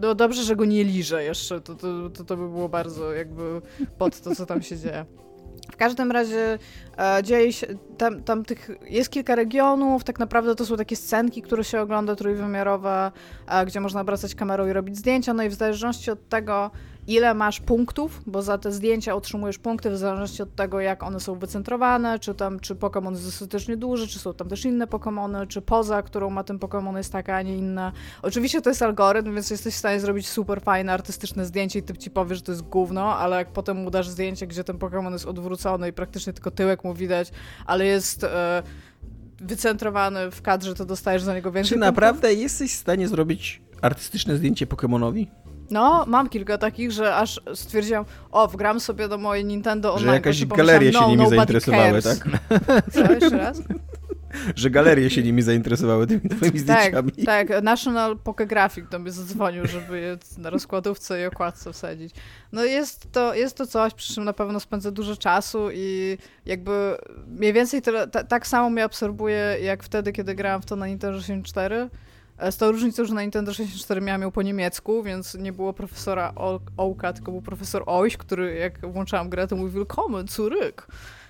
No 0.00 0.14
dobrze, 0.14 0.42
że 0.42 0.56
go 0.56 0.64
nie 0.64 0.84
liże 0.84 1.24
jeszcze, 1.24 1.60
to, 1.60 1.74
to, 1.74 2.10
to, 2.10 2.24
to 2.24 2.36
by 2.36 2.48
było 2.48 2.68
bardzo 2.68 3.12
jakby 3.12 3.62
pod 3.98 4.20
to, 4.20 4.34
co 4.34 4.46
tam 4.46 4.62
się 4.62 4.76
dzieje. 4.76 5.04
W 5.70 5.76
każdym 5.76 6.12
razie 6.12 6.58
e, 6.98 7.22
dzieje 7.22 7.52
się, 7.52 7.66
tam, 7.98 8.22
tam 8.22 8.44
tych, 8.44 8.70
jest 8.90 9.10
kilka 9.10 9.34
regionów, 9.34 10.04
tak 10.04 10.18
naprawdę 10.18 10.54
to 10.54 10.66
są 10.66 10.76
takie 10.76 10.96
scenki, 10.96 11.42
które 11.42 11.64
się 11.64 11.80
ogląda 11.80 12.16
trójwymiarowe, 12.16 13.12
e, 13.46 13.66
gdzie 13.66 13.80
można 13.80 14.00
obracać 14.00 14.34
kamerą 14.34 14.66
i 14.66 14.72
robić 14.72 14.96
zdjęcia, 14.96 15.34
no 15.34 15.42
i 15.42 15.48
w 15.48 15.54
zależności 15.54 16.10
od 16.10 16.28
tego, 16.28 16.70
ile 17.06 17.34
masz 17.34 17.60
punktów, 17.60 18.22
bo 18.26 18.42
za 18.42 18.58
te 18.58 18.72
zdjęcia 18.72 19.14
otrzymujesz 19.14 19.58
punkty 19.58 19.90
w 19.90 19.96
zależności 19.96 20.42
od 20.42 20.54
tego, 20.54 20.80
jak 20.80 21.02
one 21.02 21.20
są 21.20 21.38
wycentrowane, 21.38 22.18
czy 22.18 22.34
tam, 22.34 22.60
czy 22.60 22.74
Pokémon 22.74 23.10
jest 23.10 23.24
dostatecznie 23.24 23.76
duży, 23.76 24.08
czy 24.08 24.18
są 24.18 24.34
tam 24.34 24.48
też 24.48 24.64
inne 24.64 24.86
Pokémony, 24.86 25.46
czy 25.46 25.62
poza, 25.62 26.02
którą 26.02 26.30
ma 26.30 26.44
ten 26.44 26.58
Pokémon 26.58 26.96
jest 26.96 27.12
taka, 27.12 27.36
a 27.36 27.42
nie 27.42 27.56
inna. 27.56 27.92
Oczywiście 28.22 28.62
to 28.62 28.70
jest 28.70 28.82
algorytm, 28.82 29.34
więc 29.34 29.50
jesteś 29.50 29.74
w 29.74 29.78
stanie 29.78 30.00
zrobić 30.00 30.28
super 30.28 30.60
fajne, 30.60 30.92
artystyczne 30.92 31.46
zdjęcie 31.46 31.78
i 31.78 31.82
typ 31.82 31.98
ci 31.98 32.10
powie, 32.10 32.34
że 32.34 32.42
to 32.42 32.52
jest 32.52 32.62
gówno, 32.62 33.16
ale 33.16 33.36
jak 33.36 33.52
potem 33.52 33.76
mu 33.76 33.90
dasz 33.90 34.08
zdjęcie, 34.08 34.46
gdzie 34.46 34.64
ten 34.64 34.78
Pokémon 34.78 35.12
jest 35.12 35.26
odwrócony 35.26 35.88
i 35.88 35.92
praktycznie 35.92 36.32
tylko 36.32 36.50
tyłek 36.50 36.84
mu 36.84 36.94
widać, 36.94 37.30
ale 37.66 37.84
jest... 37.84 38.24
E, 38.24 38.62
wycentrowany 39.40 40.30
w 40.30 40.42
kadrze, 40.42 40.74
to 40.74 40.84
dostajesz 40.84 41.22
za 41.22 41.34
niego 41.34 41.52
więcej. 41.52 41.70
Czy 41.70 41.78
naprawdę 41.80 42.34
jesteś 42.34 42.72
w 42.72 42.76
stanie 42.76 43.08
zrobić 43.08 43.62
artystyczne 43.80 44.36
zdjęcie 44.36 44.66
Pokémonowi? 44.66 45.26
No, 45.72 46.04
mam 46.06 46.28
kilka 46.28 46.58
takich, 46.58 46.92
że 46.92 47.16
aż 47.16 47.40
stwierdziłam, 47.54 48.04
o, 48.30 48.48
wgram 48.48 48.80
sobie 48.80 49.08
do 49.08 49.18
mojej 49.18 49.44
Nintendo 49.44 49.94
Online. 49.94 50.08
Że 50.08 50.14
jakaś 50.14 50.46
galerie 50.46 50.92
się 50.92 51.00
no, 51.00 51.08
nimi 51.08 51.28
zainteresowały, 51.28 52.02
cares. 52.02 52.18
tak? 52.18 52.28
Co, 52.92 53.12
jeszcze 53.12 53.38
raz? 53.38 53.62
że 54.56 54.70
galerie 54.70 55.10
się 55.10 55.22
nimi 55.22 55.42
zainteresowały 55.42 56.06
tymi 56.06 56.20
twoimi 56.20 56.58
zdjęciami. 56.58 57.12
Tak, 57.12 57.48
tak. 57.48 57.62
National 57.62 58.18
Pokographic 58.18 58.88
do 58.88 58.98
mnie 58.98 59.12
zadzwonił, 59.12 59.66
żeby 59.66 60.00
je 60.00 60.18
na 60.38 60.50
rozkładówce 60.50 61.22
i 61.22 61.26
okładce 61.26 61.72
wsadzić. 61.72 62.14
No 62.52 62.64
jest 62.64 63.12
to, 63.12 63.34
jest 63.34 63.56
to 63.56 63.66
coś, 63.66 63.94
przy 63.94 64.14
czym 64.14 64.24
na 64.24 64.32
pewno 64.32 64.60
spędzę 64.60 64.92
dużo 64.92 65.16
czasu 65.16 65.68
i 65.72 66.18
jakby 66.46 66.96
mniej 67.26 67.52
więcej 67.52 67.82
tyle, 67.82 68.08
tak 68.08 68.46
samo 68.46 68.70
mnie 68.70 68.84
absorbuje 68.84 69.56
jak 69.62 69.82
wtedy, 69.82 70.12
kiedy 70.12 70.34
grałam 70.34 70.62
w 70.62 70.66
to 70.66 70.76
na 70.76 70.86
Nintendo 70.86 71.20
64 71.20 71.76
E, 71.76 71.88
z 72.50 72.56
tą 72.56 72.72
różnicą, 72.72 73.04
że 73.04 73.14
na 73.14 73.22
Nintendo 73.22 73.54
64 73.54 74.00
miałam 74.00 74.22
ją 74.22 74.30
po 74.30 74.42
niemiecku, 74.42 75.02
więc 75.02 75.34
nie 75.34 75.52
było 75.52 75.72
profesora 75.72 76.32
Ołka, 76.76 77.12
tylko 77.12 77.32
był 77.32 77.42
profesor 77.42 77.82
Oś, 77.86 78.16
który 78.16 78.54
jak 78.54 78.92
włączałam 78.92 79.28
grę, 79.28 79.48
to 79.48 79.56
mówił 79.56 79.72
willkommen 79.72 80.26
zurück. 80.26 80.72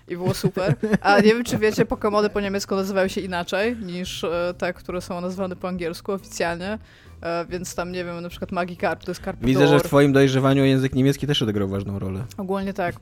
I 0.09 0.17
było 0.17 0.35
super. 0.35 0.75
A 1.01 1.17
nie 1.17 1.35
wiem, 1.35 1.45
czy 1.45 1.59
wiecie, 1.59 1.85
Pokémony 1.85 2.29
po 2.29 2.41
niemiecku 2.41 2.75
nazywają 2.75 3.09
się 3.09 3.21
inaczej 3.21 3.77
niż 3.77 4.25
e, 4.25 4.55
te, 4.59 4.73
które 4.73 5.01
są 5.01 5.21
nazwane 5.21 5.57
po 5.57 5.69
angielsku 5.69 6.13
oficjalnie. 6.13 6.79
E, 7.23 7.47
więc 7.49 7.75
tam, 7.75 7.93
nie 7.93 8.05
wiem, 8.05 8.21
na 8.21 8.29
przykład 8.29 8.53
Magikarp 8.53 9.05
to 9.05 9.11
jest 9.11 9.25
Carpador. 9.25 9.47
Widzę, 9.47 9.69
że 9.69 9.79
w 9.79 9.83
twoim 9.83 10.13
dojrzewaniu 10.13 10.65
język 10.65 10.95
niemiecki 10.95 11.27
też 11.27 11.43
odegrał 11.43 11.69
ważną 11.69 11.99
rolę. 11.99 12.25
Ogólnie 12.37 12.73
tak. 12.73 12.95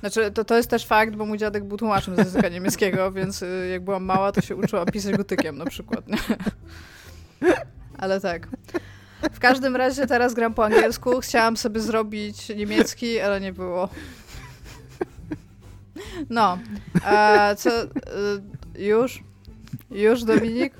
Znaczy, 0.00 0.30
to, 0.30 0.44
to 0.44 0.56
jest 0.56 0.70
też 0.70 0.86
fakt, 0.86 1.16
bo 1.16 1.26
mój 1.26 1.38
dziadek 1.38 1.64
był 1.64 1.76
tłumaczem 1.76 2.14
z 2.14 2.18
języka 2.18 2.48
niemieckiego, 2.48 3.12
więc 3.12 3.44
jak 3.72 3.84
byłam 3.84 4.04
mała, 4.04 4.32
to 4.32 4.40
się 4.40 4.56
uczyłam 4.56 4.86
pisać 4.86 5.16
gotykiem 5.16 5.58
na 5.58 5.64
przykład. 5.64 6.08
Nie? 6.08 6.16
Ale 7.98 8.20
tak. 8.20 8.48
W 9.32 9.38
każdym 9.38 9.76
razie 9.76 10.06
teraz 10.06 10.34
gram 10.34 10.54
po 10.54 10.64
angielsku. 10.64 11.20
Chciałam 11.20 11.56
sobie 11.56 11.80
zrobić 11.80 12.48
niemiecki, 12.48 13.20
ale 13.20 13.40
nie 13.40 13.52
było. 13.52 13.88
No. 16.30 16.58
A 17.04 17.54
co? 17.54 17.82
Y, 17.82 17.88
już? 18.78 19.22
Już, 19.90 20.24
Dominik? 20.24 20.74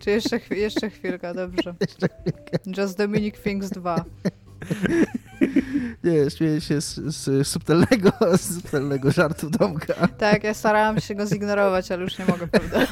Czy 0.00 0.10
jeszcze, 0.10 0.40
jeszcze 0.50 0.90
chwilkę? 0.90 1.34
Dobrze. 1.34 1.74
Just 2.78 2.98
Dominic 2.98 3.34
Things 3.42 3.70
2. 3.70 4.04
Nie, 6.04 6.30
śmieję 6.30 6.60
się 6.60 6.80
z, 6.80 6.94
z, 6.94 7.48
subtelnego, 7.48 8.10
z 8.38 8.54
subtelnego 8.54 9.10
żartu 9.10 9.50
Domka. 9.50 10.08
Tak, 10.18 10.44
ja 10.44 10.54
starałam 10.54 11.00
się 11.00 11.14
go 11.14 11.26
zignorować, 11.26 11.92
ale 11.92 12.02
już 12.02 12.18
nie 12.18 12.24
mogę, 12.26 12.46
prawda? 12.46 12.78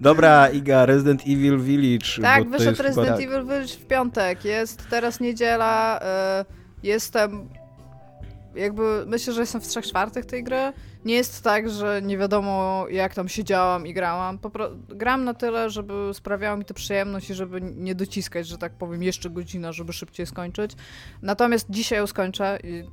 Dobra, 0.00 0.48
Iga, 0.48 0.86
Resident 0.86 1.22
Evil 1.22 1.58
Village. 1.58 2.22
Tak, 2.22 2.48
wyszedł 2.48 2.82
Resident 2.82 3.18
chyba... 3.18 3.32
Evil 3.32 3.44
Village 3.44 3.74
w 3.74 3.86
piątek. 3.86 4.44
Jest 4.44 4.88
teraz 4.90 5.20
niedziela. 5.20 6.00
Y, 6.40 6.44
jestem 6.82 7.48
jakby 8.54 9.04
myślę, 9.06 9.32
że 9.32 9.40
jestem 9.40 9.60
w 9.60 9.66
trzech 9.66 9.86
czwartych 9.86 10.26
tej 10.26 10.44
gry. 10.44 10.72
Nie 11.04 11.14
jest 11.14 11.44
tak, 11.44 11.70
że 11.70 12.02
nie 12.02 12.18
wiadomo 12.18 12.86
jak 12.90 13.14
tam 13.14 13.28
siedziałam 13.28 13.86
i 13.86 13.94
grałam. 13.94 14.38
Popro 14.38 14.70
gram 14.88 15.24
na 15.24 15.34
tyle, 15.34 15.70
żeby 15.70 15.94
sprawiało 16.12 16.56
mi 16.56 16.64
to 16.64 16.74
przyjemność 16.74 17.30
i 17.30 17.34
żeby 17.34 17.60
nie 17.60 17.94
dociskać, 17.94 18.46
że 18.48 18.58
tak 18.58 18.72
powiem, 18.72 19.02
jeszcze 19.02 19.30
godzina, 19.30 19.72
żeby 19.72 19.92
szybciej 19.92 20.26
skończyć. 20.26 20.72
Natomiast 21.22 21.66
dzisiaj 21.70 21.98
ją 21.98 22.06
skończę 22.06 22.58
i 22.64 22.84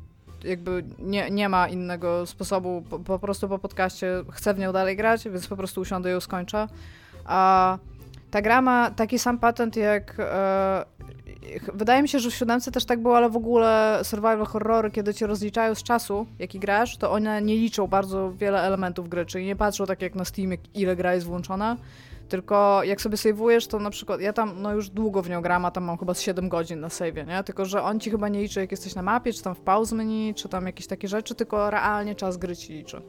jakby 0.44 0.84
nie, 1.00 1.30
nie 1.32 1.50
ma 1.50 1.68
innego 1.68 2.26
sposobu. 2.26 2.84
Po, 2.90 3.00
po 3.00 3.20
prostu 3.20 3.50
po 3.50 3.60
podcaście 3.60 4.24
chcę 4.32 4.54
w 4.54 4.60
nią 4.60 4.74
dalej 4.74 4.96
grać, 4.96 5.30
więc 5.30 5.48
po 5.48 5.58
prostu 5.58 5.82
usiądę 5.82 6.10
i 6.10 6.12
ją 6.12 6.20
skończę. 6.20 6.68
A 7.26 7.78
ta 8.32 8.42
gra 8.42 8.62
ma 8.62 8.92
taki 8.92 9.20
sam 9.20 9.38
patent 9.40 9.76
jak. 9.76 10.16
E, 10.20 10.86
wydaje 11.74 12.02
mi 12.02 12.10
się, 12.10 12.20
że 12.20 12.30
w 12.30 12.36
siódemce 12.36 12.72
też 12.72 12.86
tak 12.86 13.02
było, 13.02 13.18
ale 13.18 13.30
w 13.30 13.38
ogóle 13.38 14.00
survival 14.04 14.46
horrory, 14.46 14.92
kiedy 14.92 15.14
cię 15.14 15.28
rozliczają 15.28 15.76
z 15.76 15.84
czasu, 15.84 16.28
jaki 16.40 16.60
grasz, 16.60 16.98
to 16.98 17.12
one 17.12 17.42
nie 17.42 17.56
liczą 17.56 17.88
bardzo 17.88 18.34
wiele 18.34 18.62
elementów 18.62 19.10
gry, 19.10 19.26
czyli 19.26 19.46
nie 19.46 19.56
patrzą 19.56 19.86
tak 19.86 20.02
jak 20.02 20.16
na 20.16 20.26
Steam, 20.26 20.52
ile 20.74 20.96
gra 20.96 21.14
jest 21.14 21.26
włączona, 21.26 21.78
tylko 22.30 22.84
jak 22.84 23.02
sobie 23.02 23.18
save'ujesz, 23.18 23.68
to 23.68 23.80
na 23.80 23.90
przykład 23.90 24.22
ja 24.22 24.34
tam 24.34 24.62
no 24.62 24.74
już 24.74 24.90
długo 24.90 25.22
w 25.22 25.30
nią 25.30 25.42
gram, 25.42 25.66
a 25.66 25.72
tam 25.72 25.84
mam 25.84 25.98
chyba 25.98 26.14
7 26.14 26.50
godzin 26.50 26.80
na 26.80 26.88
save'ie, 26.88 27.28
nie? 27.28 27.44
Tylko, 27.44 27.66
że 27.66 27.84
on 27.84 28.00
ci 28.00 28.12
chyba 28.12 28.30
nie 28.30 28.42
liczy 28.42 28.60
jak 28.60 28.72
jesteś 28.72 28.96
na 28.96 29.02
mapie, 29.02 29.34
czy 29.34 29.44
tam 29.44 29.56
w 29.56 29.60
pause 29.60 29.96
menu, 29.96 30.34
czy 30.34 30.50
tam 30.50 30.66
jakieś 30.66 30.88
takie 30.88 31.08
rzeczy, 31.08 31.36
tylko 31.36 31.70
realnie 31.70 32.16
czas 32.16 32.38
gry 32.38 32.56
ci 32.56 32.74
liczy. 32.74 33.02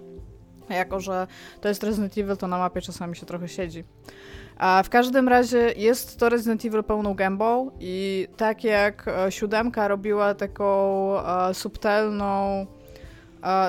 A 0.69 0.75
jako, 0.75 1.01
że 1.01 1.27
to 1.61 1.69
jest 1.69 1.83
Resident 1.83 2.19
Evil, 2.19 2.37
to 2.37 2.49
na 2.49 2.59
mapie 2.59 2.81
czasami 2.81 3.17
się 3.17 3.27
trochę 3.27 3.49
siedzi. 3.49 3.85
A 4.59 4.83
w 4.83 4.89
każdym 4.89 5.29
razie 5.29 5.73
jest 5.77 6.19
to 6.19 6.29
Resident 6.29 6.65
Evil 6.65 6.85
pełną 6.85 7.15
gębą 7.15 7.71
i 7.81 8.29
tak 8.37 8.65
jak 8.65 9.09
e, 9.09 9.33
siódemka 9.33 9.89
robiła 9.89 10.35
taką 10.35 11.21
e, 11.21 11.55
subtelną 11.55 12.67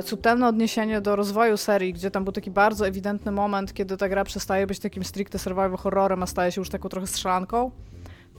subtelne 0.01 0.47
odniesienie 0.47 1.01
do 1.01 1.15
rozwoju 1.15 1.57
serii, 1.57 1.93
gdzie 1.93 2.11
tam 2.11 2.23
był 2.23 2.33
taki 2.33 2.51
bardzo 2.51 2.87
ewidentny 2.87 3.31
moment, 3.31 3.73
kiedy 3.73 3.97
ta 3.97 4.09
gra 4.09 4.23
przestaje 4.23 4.67
być 4.67 4.79
takim 4.79 5.03
stricte 5.03 5.39
survival 5.39 5.77
horrorem, 5.77 6.23
a 6.23 6.25
staje 6.25 6.51
się 6.51 6.61
już 6.61 6.69
taką 6.69 6.89
trochę 6.89 7.07
strzelanką 7.07 7.71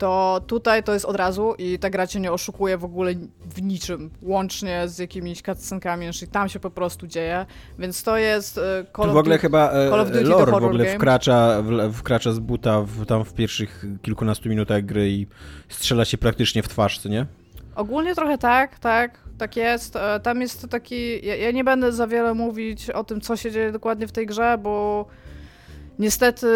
to 0.01 0.41
tutaj 0.47 0.83
to 0.83 0.93
jest 0.93 1.05
od 1.05 1.15
razu 1.15 1.55
i 1.57 1.79
ta 1.79 1.89
gra 1.89 2.07
cię 2.07 2.19
nie 2.19 2.31
oszukuje 2.31 2.77
w 2.77 2.85
ogóle 2.85 3.13
w 3.45 3.61
niczym, 3.61 4.09
łącznie 4.21 4.87
z 4.87 4.99
jakimiś 4.99 5.41
cutscenkami, 5.41 6.13
czyli 6.13 6.31
tam 6.31 6.49
się 6.49 6.59
po 6.59 6.71
prostu 6.71 7.07
dzieje, 7.07 7.45
więc 7.79 8.03
to 8.03 8.17
jest 8.17 8.57
e, 8.57 8.85
Call 8.95 9.09
of 9.09 9.15
w 9.15 9.17
ogóle 9.17 9.35
Duty, 9.35 9.41
chyba 9.41 9.71
e, 9.71 9.89
Call 9.89 9.99
of 9.99 10.07
Duty 10.11 10.23
lore 10.23 10.51
w 10.51 10.55
ogóle 10.55 10.85
wkracza, 10.85 11.61
w, 11.61 11.93
wkracza 11.93 12.31
z 12.31 12.39
buta 12.39 12.81
w, 12.81 13.05
tam 13.05 13.25
w 13.25 13.33
pierwszych 13.33 13.85
kilkunastu 14.01 14.49
minutach 14.49 14.85
gry 14.85 15.09
i 15.09 15.27
strzela 15.69 16.05
się 16.05 16.17
praktycznie 16.17 16.63
w 16.63 16.67
twarz, 16.67 16.99
co 16.99 17.09
nie? 17.09 17.25
Ogólnie 17.75 18.15
trochę 18.15 18.37
tak, 18.37 18.79
tak, 18.79 19.20
tak 19.41 19.55
jest. 19.55 19.95
E, 19.95 20.19
tam 20.19 20.41
jest 20.41 20.67
taki, 20.69 21.25
ja, 21.25 21.35
ja 21.35 21.51
nie 21.51 21.63
będę 21.63 21.91
za 21.91 22.07
wiele 22.07 22.33
mówić 22.33 22.89
o 22.89 23.03
tym, 23.03 23.21
co 23.21 23.37
się 23.37 23.51
dzieje 23.51 23.71
dokładnie 23.71 24.07
w 24.07 24.11
tej 24.11 24.25
grze, 24.25 24.57
bo 24.57 25.05
Niestety 25.99 26.47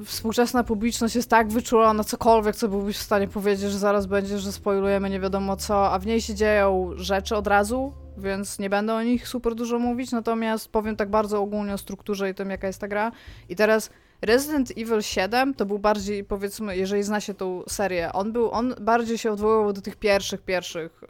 y, 0.00 0.04
współczesna 0.04 0.64
publiczność 0.64 1.16
jest 1.16 1.30
tak 1.30 1.48
wyczulona 1.48 1.92
na 1.92 2.04
cokolwiek, 2.04 2.56
co 2.56 2.68
byłbyś 2.68 2.96
w 2.96 3.02
stanie 3.02 3.28
powiedzieć, 3.28 3.70
że 3.70 3.78
zaraz 3.78 4.06
będzie, 4.06 4.38
że 4.38 4.52
spoilujemy 4.52 5.10
nie 5.10 5.20
wiadomo 5.20 5.56
co, 5.56 5.92
a 5.92 5.98
w 5.98 6.06
niej 6.06 6.20
się 6.20 6.34
dzieją 6.34 6.90
rzeczy 6.96 7.36
od 7.36 7.46
razu, 7.46 7.92
więc 8.18 8.58
nie 8.58 8.70
będę 8.70 8.94
o 8.94 9.02
nich 9.02 9.28
super 9.28 9.54
dużo 9.54 9.78
mówić, 9.78 10.12
natomiast 10.12 10.68
powiem 10.68 10.96
tak 10.96 11.10
bardzo 11.10 11.40
ogólnie 11.42 11.74
o 11.74 11.78
strukturze 11.78 12.30
i 12.30 12.34
tym, 12.34 12.50
jaka 12.50 12.66
jest 12.66 12.80
ta 12.80 12.88
gra. 12.88 13.12
I 13.48 13.56
teraz 13.56 13.90
Resident 14.24 14.70
Evil 14.70 15.02
7 15.02 15.54
to 15.54 15.66
był 15.66 15.78
bardziej, 15.78 16.24
powiedzmy, 16.24 16.76
jeżeli 16.76 17.02
zna 17.02 17.20
się 17.20 17.34
tą 17.34 17.62
serię, 17.68 18.12
on 18.12 18.32
był, 18.32 18.50
on 18.50 18.74
bardziej 18.80 19.18
się 19.18 19.32
odwoływał 19.32 19.72
do 19.72 19.80
tych 19.80 19.96
pierwszych, 19.96 20.42
pierwszych 20.42 21.00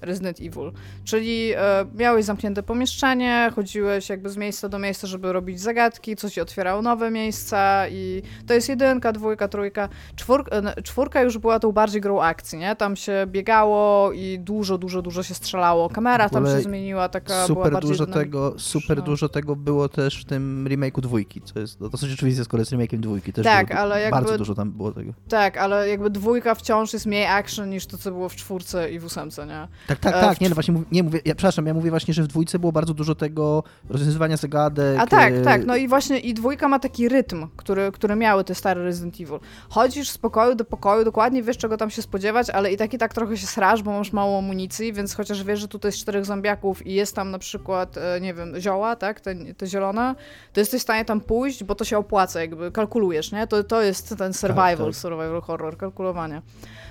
e, 0.00 0.06
Resident 0.06 0.40
Evil. 0.40 0.72
Czyli 1.04 1.52
e, 1.56 1.86
miałeś 1.98 2.24
zamknięte 2.24 2.62
pomieszczenie, 2.62 3.52
chodziłeś 3.54 4.08
jakby 4.08 4.30
z 4.30 4.36
miejsca 4.36 4.68
do 4.68 4.78
miejsca, 4.78 5.06
żeby 5.06 5.32
robić 5.32 5.60
zagadki, 5.60 6.16
co 6.16 6.30
ci 6.30 6.40
otwierało 6.40 6.82
nowe 6.82 7.10
miejsca 7.10 7.88
i 7.88 8.22
to 8.46 8.54
jest 8.54 8.68
jedynka, 8.68 9.12
dwójka, 9.12 9.48
trójka. 9.48 9.88
Czwórka, 10.16 10.56
e, 10.56 10.82
czwórka 10.82 11.22
już 11.22 11.38
była 11.38 11.58
tą 11.58 11.72
bardziej 11.72 12.00
grą 12.00 12.22
akcji, 12.22 12.58
nie? 12.58 12.76
Tam 12.76 12.96
się 12.96 13.26
biegało 13.26 14.12
i 14.12 14.38
dużo, 14.38 14.78
dużo, 14.78 15.02
dużo 15.02 15.22
się 15.22 15.34
strzelało. 15.34 15.88
Kamera 15.88 16.28
tam 16.28 16.46
się 16.46 16.60
zmieniła, 16.60 17.08
taka 17.08 17.46
super 17.46 17.68
była 17.68 17.80
dużo 17.80 18.06
tego, 18.06 18.54
Super 18.58 19.02
dużo 19.02 19.28
tego 19.28 19.56
było 19.56 19.88
też 19.88 20.20
w 20.20 20.24
tym 20.24 20.66
remake'u 20.68 21.00
dwójki, 21.00 21.40
co 21.42 21.60
jest 21.60 21.80
no, 21.80 21.88
dosyć 21.88 22.12
oczywiste, 22.12 22.44
skoro 22.52 22.60
jest 22.60 22.72
remake'iem 22.72 23.00
dwójki. 23.00 23.32
Też 23.32 23.44
tak, 23.44 23.70
ale 23.70 24.00
jakby... 24.00 24.20
Bardzo 24.20 24.38
dużo 24.38 24.54
tam 24.54 24.70
było 24.70 24.92
tego. 24.92 25.12
Tak, 25.28 25.56
ale 25.56 25.88
jakby 25.88 26.10
dwójka 26.10 26.54
wciąż 26.54 26.92
jest 26.92 27.06
mniej 27.06 27.26
action 27.26 27.70
niż 27.70 27.86
to, 27.86 27.98
co 27.98 28.10
było 28.10 28.28
w 28.28 28.36
czwórce 28.36 28.90
i 28.90 28.98
w 28.98 29.04
ósemce, 29.04 29.46
nie? 29.46 29.68
Tak, 29.86 29.98
tak, 29.98 30.14
e, 30.14 30.20
tak. 30.20 30.40
Nie, 30.40 30.48
no 30.48 30.54
właśnie, 30.54 30.82
nie 30.92 31.02
mówię, 31.02 31.20
ja, 31.24 31.34
przepraszam, 31.34 31.66
ja 31.66 31.74
mówię 31.74 31.90
właśnie, 31.90 32.14
że 32.14 32.22
w 32.22 32.26
dwójce 32.26 32.58
było 32.58 32.72
bardzo 32.72 32.94
dużo 32.94 33.14
tego 33.14 33.64
rozwiązywania 33.88 34.36
zagadek. 34.36 34.98
A 35.00 35.06
tak, 35.06 35.32
e, 35.32 35.42
tak, 35.42 35.66
no 35.66 35.76
i 35.76 35.88
właśnie 35.88 36.18
i 36.18 36.34
dwójka 36.34 36.68
ma 36.68 36.78
taki 36.78 37.08
rytm, 37.08 37.46
który, 37.56 37.92
który 37.92 38.16
miały 38.16 38.44
te 38.44 38.54
stare 38.54 38.84
Resident 38.84 39.14
Evil. 39.14 39.38
Chodzisz 39.68 40.10
z 40.10 40.18
pokoju 40.18 40.54
do 40.54 40.64
pokoju, 40.64 41.04
dokładnie 41.04 41.42
wiesz, 41.42 41.58
czego 41.58 41.76
tam 41.76 41.90
się 41.90 42.02
spodziewać, 42.02 42.50
ale 42.50 42.72
i 42.72 42.76
tak 42.76 42.94
i 42.94 42.98
tak 42.98 43.14
trochę 43.14 43.36
się 43.36 43.46
srasz, 43.46 43.82
bo 43.82 43.92
masz 43.92 44.12
mało 44.12 44.38
amunicji, 44.38 44.92
więc 44.92 45.14
chociaż 45.14 45.44
wiesz, 45.44 45.60
że 45.60 45.68
tutaj 45.68 45.88
jest 45.88 45.98
czterech 45.98 46.24
zombiaków 46.24 46.86
i 46.86 46.92
jest 46.94 47.16
tam 47.16 47.30
na 47.30 47.38
przykład, 47.38 47.96
e, 47.96 48.20
nie 48.20 48.34
wiem, 48.34 48.60
zioła, 48.60 48.96
tak, 48.96 49.20
te, 49.20 49.34
te 49.54 49.66
zielone, 49.66 50.14
to 50.52 50.60
jesteś 50.60 50.80
w 50.80 50.82
stanie 50.82 51.04
tam 51.04 51.20
pójść, 51.20 51.64
bo 51.64 51.74
to 51.74 51.84
się 51.84 51.98
opłaca, 51.98 52.31
jakby 52.40 52.72
kalkulujesz 52.72 53.32
nie? 53.32 53.46
To, 53.46 53.64
to 53.64 53.82
jest 53.82 54.14
ten 54.18 54.32
survival, 54.32 54.76
tak, 54.76 54.86
tak. 54.86 54.94
survival 54.94 55.40
horror, 55.40 55.76
kalkulowanie. 55.76 56.42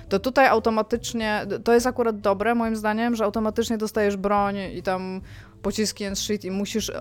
To 0.08 0.18
tutaj 0.18 0.46
automatycznie, 0.46 1.46
to 1.64 1.74
jest 1.74 1.86
akurat 1.86 2.20
dobre 2.20 2.54
moim 2.54 2.76
zdaniem, 2.76 3.16
że 3.16 3.24
automatycznie 3.24 3.78
dostajesz 3.78 4.16
broń 4.16 4.56
i 4.74 4.82
tam 4.82 5.20
pociski 5.62 6.06
and 6.06 6.18
shit 6.18 6.44
i 6.44 6.50
musisz 6.50 6.92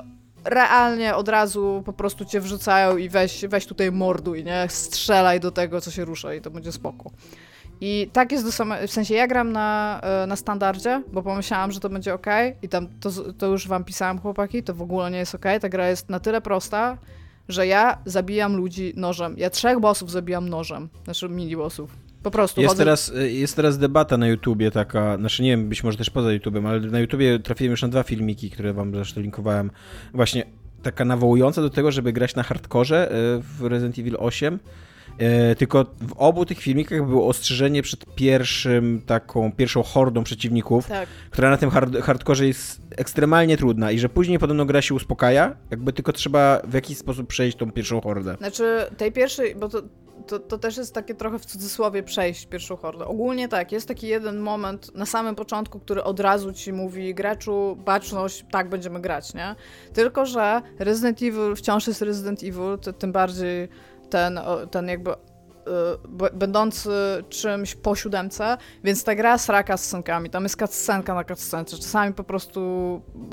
realnie 0.44 1.16
od 1.16 1.30
razu 1.30 1.84
po 1.86 1.94
prostu 1.94 2.26
cię 2.26 2.42
wrzucają 2.42 2.98
i 2.98 3.10
weź, 3.10 3.46
weź 3.48 3.66
tutaj 3.66 3.92
morduj, 3.92 4.44
nie? 4.44 4.66
Strzelaj 4.70 5.40
do 5.40 5.52
tego, 5.52 5.82
co 5.82 5.92
się 5.92 6.06
rusza 6.06 6.34
i 6.34 6.42
to 6.42 6.52
będzie 6.52 6.72
spoko. 6.72 7.12
I 7.82 8.10
tak 8.14 8.32
jest 8.32 8.46
do 8.46 8.52
samego, 8.52 8.88
w 8.88 8.92
sensie 8.92 9.14
ja 9.14 9.28
gram 9.28 9.52
na, 9.52 10.02
e, 10.04 10.28
na 10.28 10.36
standardzie, 10.36 11.02
bo 11.14 11.24
pomyślałam, 11.24 11.72
że 11.72 11.80
to 11.80 11.90
będzie 11.90 12.14
ok 12.14 12.26
i 12.62 12.70
tam 12.70 12.88
to, 13.00 13.10
to 13.38 13.48
już 13.48 13.68
wam 13.68 13.84
pisałam 13.84 14.20
chłopaki, 14.20 14.64
to 14.64 14.74
w 14.74 14.82
ogóle 14.82 15.12
nie 15.12 15.18
jest 15.18 15.36
ok, 15.36 15.46
ta 15.62 15.70
gra 15.70 15.90
jest 15.90 16.10
na 16.10 16.20
tyle 16.20 16.42
prosta, 16.42 16.98
że 17.52 17.68
ja 17.68 17.98
zabijam 18.06 18.56
ludzi 18.58 18.94
nożem. 18.96 19.36
Ja 19.38 19.50
trzech 19.50 19.80
bossów 19.80 20.12
zabijam 20.12 20.50
nożem. 20.50 20.90
Znaczy 21.04 21.30
mini 21.30 21.56
bossów. 21.56 21.96
Po 22.24 22.32
prostu. 22.32 22.62
Jest, 22.62 22.72
chodzę... 22.72 22.84
teraz, 22.84 23.10
y, 23.10 23.32
jest 23.32 23.56
teraz 23.56 23.78
debata 23.78 24.18
na 24.18 24.28
YouTubie 24.28 24.72
taka, 24.72 25.18
znaczy 25.18 25.44
nie 25.44 25.50
wiem, 25.50 25.70
być 25.70 25.84
może 25.84 25.98
też 25.98 26.10
poza 26.10 26.32
YouTubem, 26.32 26.66
ale 26.66 26.80
na 26.80 27.00
YouTubie 27.00 27.40
trafiłem 27.40 27.72
już 27.72 27.82
na 27.82 27.88
dwa 27.88 28.04
filmiki, 28.04 28.50
które 28.50 28.74
wam 28.74 28.96
zresztą 28.96 29.22
linkowałem. 29.22 29.72
Właśnie 30.14 30.44
taka 30.84 31.06
nawołująca 31.06 31.62
do 31.62 31.70
tego, 31.70 31.92
żeby 31.92 32.14
grać 32.14 32.36
na 32.36 32.44
hardkorze 32.44 33.12
y, 33.12 33.42
w 33.42 33.66
Resident 33.66 34.00
Evil 34.00 34.16
8 34.20 34.54
E, 34.54 34.60
tylko 35.58 35.86
w 36.02 36.14
obu 36.18 36.46
tych 36.46 36.60
filmikach 36.60 37.08
było 37.08 37.28
ostrzeżenie 37.28 37.82
przed 37.82 38.16
pierwszym 38.16 39.02
taką, 39.06 39.52
pierwszą 39.52 39.84
hordą 39.84 40.24
przeciwników, 40.24 40.88
tak. 40.88 41.10
która 41.32 41.50
na 41.50 41.58
tym 41.58 41.70
hard, 41.70 41.98
hardkorze 41.98 42.48
jest 42.48 42.82
ekstremalnie 42.98 43.58
trudna 43.58 43.92
i 43.92 44.00
że 44.00 44.10
później 44.10 44.40
podobno 44.40 44.66
gra 44.66 44.82
się 44.82 44.96
uspokaja, 44.96 45.56
jakby 45.72 45.94
tylko 45.94 46.14
trzeba 46.14 46.62
w 46.64 46.74
jakiś 46.74 46.98
sposób 46.98 47.28
przejść 47.28 47.58
tą 47.58 47.72
pierwszą 47.72 48.02
hordę. 48.02 48.36
Znaczy 48.38 48.86
tej 48.98 49.12
pierwszej, 49.12 49.56
bo 49.56 49.70
to, 49.70 49.82
to, 50.28 50.40
to, 50.40 50.58
też 50.58 50.78
jest 50.78 50.94
takie 50.94 51.16
trochę 51.16 51.40
w 51.40 51.46
cudzysłowie 51.46 52.04
przejść 52.04 52.46
pierwszą 52.46 52.76
hordę. 52.76 53.06
Ogólnie 53.06 53.48
tak, 53.48 53.72
jest 53.72 53.88
taki 53.88 54.08
jeden 54.08 54.40
moment 54.40 54.96
na 54.96 55.06
samym 55.06 55.36
początku, 55.36 55.80
który 55.80 56.04
od 56.04 56.20
razu 56.20 56.54
ci 56.54 56.74
mówi 56.74 57.16
graczu, 57.16 57.78
baczność, 57.86 58.46
tak 58.52 58.70
będziemy 58.70 59.02
grać, 59.02 59.34
nie? 59.34 59.56
Tylko, 59.94 60.26
że 60.26 60.62
Resident 60.80 61.22
Evil 61.22 61.56
wciąż 61.56 61.88
jest 61.88 62.02
Resident 62.02 62.44
Evil, 62.44 62.78
to, 62.82 62.94
tym 62.94 63.12
bardziej 63.12 63.70
ten, 64.12 64.40
ten 64.72 64.88
jakby 64.88 65.12
y, 65.12 65.16
będący 66.34 66.90
czymś 67.30 67.76
po 67.76 67.96
siódemce, 67.96 68.58
więc 68.84 69.04
ta 69.04 69.16
gra 69.16 69.38
sraka 69.38 69.78
z 69.78 69.86
scenkami. 69.86 70.30
Tam 70.30 70.44
jest 70.44 70.60
cutscenka 70.60 71.14
na 71.14 71.24
cutscence. 71.24 71.78
Czasami 71.78 72.14
po 72.14 72.24
prostu 72.24 72.62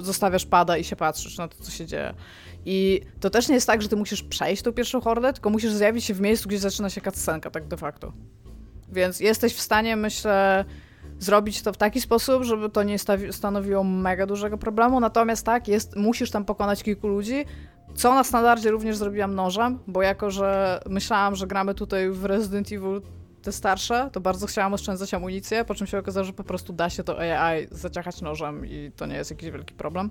zostawiasz 0.02 0.46
pada 0.46 0.76
i 0.76 0.84
się 0.84 0.96
patrzysz 0.96 1.38
na 1.38 1.48
to, 1.48 1.64
co 1.64 1.70
się 1.70 1.86
dzieje. 1.86 2.14
I 2.64 3.00
to 3.20 3.30
też 3.30 3.48
nie 3.48 3.54
jest 3.54 3.66
tak, 3.66 3.82
że 3.82 3.88
ty 3.88 3.96
musisz 3.96 4.22
przejść 4.22 4.62
tą 4.62 4.72
pierwszą 4.72 5.00
hordę, 5.00 5.32
tylko 5.32 5.50
musisz 5.50 5.72
zjawić 5.72 6.04
się 6.04 6.14
w 6.14 6.20
miejscu, 6.20 6.48
gdzie 6.48 6.58
zaczyna 6.58 6.90
się 6.90 7.00
cutscenka, 7.00 7.50
tak 7.50 7.68
de 7.68 7.76
facto. 7.76 8.12
Więc 8.92 9.20
jesteś 9.20 9.54
w 9.54 9.60
stanie, 9.60 9.96
myślę, 9.96 10.64
zrobić 11.18 11.62
to 11.62 11.72
w 11.72 11.76
taki 11.76 12.00
sposób, 12.00 12.42
żeby 12.42 12.70
to 12.70 12.82
nie 12.82 12.96
stanowiło 13.30 13.84
mega 13.84 14.26
dużego 14.26 14.58
problemu. 14.58 15.00
Natomiast 15.00 15.46
tak, 15.46 15.68
jest, 15.68 15.96
musisz 15.96 16.30
tam 16.30 16.44
pokonać 16.44 16.82
kilku 16.82 17.08
ludzi, 17.08 17.44
co 17.94 18.14
na 18.14 18.24
standardzie 18.24 18.70
również 18.70 18.96
zrobiłam 18.96 19.34
nożem, 19.34 19.78
bo 19.86 20.02
jako, 20.02 20.30
że 20.30 20.80
myślałam, 20.88 21.36
że 21.36 21.46
gramy 21.46 21.74
tutaj 21.74 22.10
w 22.10 22.24
Resident 22.24 22.72
Evil 22.72 23.02
te 23.42 23.52
starsze, 23.52 24.10
to 24.12 24.20
bardzo 24.20 24.46
chciałam 24.46 24.74
oszczędzać 24.74 25.14
amunicję, 25.14 25.64
po 25.64 25.74
czym 25.74 25.86
się 25.86 25.98
okazało, 25.98 26.24
że 26.24 26.32
po 26.32 26.44
prostu 26.44 26.72
da 26.72 26.90
się 26.90 27.04
to 27.04 27.18
AI 27.18 27.68
zaciachać 27.70 28.20
nożem 28.20 28.66
i 28.66 28.92
to 28.96 29.06
nie 29.06 29.16
jest 29.16 29.30
jakiś 29.30 29.50
wielki 29.50 29.74
problem. 29.74 30.10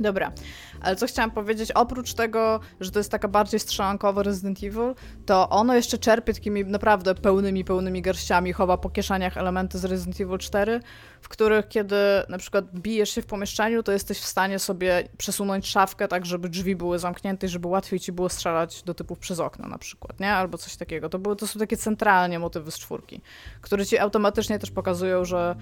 Dobra, 0.00 0.32
ale 0.80 0.96
co 0.96 1.06
chciałam 1.06 1.30
powiedzieć, 1.30 1.72
oprócz 1.72 2.14
tego, 2.14 2.60
że 2.80 2.90
to 2.90 2.98
jest 2.98 3.10
taka 3.10 3.28
bardziej 3.28 3.60
strzelankowa 3.60 4.22
Resident 4.22 4.58
Evil, 4.58 4.94
to 5.26 5.48
ono 5.48 5.74
jeszcze 5.74 5.98
czerpie 5.98 6.34
takimi 6.34 6.64
naprawdę 6.64 7.14
pełnymi, 7.14 7.64
pełnymi 7.64 8.02
garściami, 8.02 8.52
chowa 8.52 8.78
po 8.78 8.90
kieszeniach 8.90 9.36
elementy 9.36 9.78
z 9.78 9.84
Resident 9.84 10.20
Evil 10.20 10.38
4, 10.38 10.80
w 11.20 11.28
których 11.28 11.68
kiedy 11.68 11.96
na 12.28 12.38
przykład 12.38 12.64
bijesz 12.74 13.10
się 13.10 13.22
w 13.22 13.26
pomieszczeniu, 13.26 13.82
to 13.82 13.92
jesteś 13.92 14.18
w 14.18 14.24
stanie 14.24 14.58
sobie 14.58 15.08
przesunąć 15.18 15.66
szafkę 15.66 16.08
tak, 16.08 16.26
żeby 16.26 16.48
drzwi 16.48 16.76
były 16.76 16.98
zamknięte 16.98 17.46
i 17.46 17.48
żeby 17.48 17.68
łatwiej 17.68 18.00
ci 18.00 18.12
było 18.12 18.28
strzelać 18.28 18.82
do 18.82 18.94
typów 18.94 19.18
przez 19.18 19.40
okno 19.40 19.68
na 19.68 19.78
przykład, 19.78 20.20
nie? 20.20 20.32
Albo 20.32 20.58
coś 20.58 20.76
takiego. 20.76 21.08
To, 21.08 21.18
były, 21.18 21.36
to 21.36 21.46
są 21.46 21.58
takie 21.58 21.76
centralnie 21.76 22.38
motywy 22.38 22.70
z 22.70 22.78
czwórki, 22.78 23.20
które 23.60 23.86
ci 23.86 23.98
automatycznie 23.98 24.58
też 24.58 24.70
pokazują, 24.70 25.24
że 25.24 25.56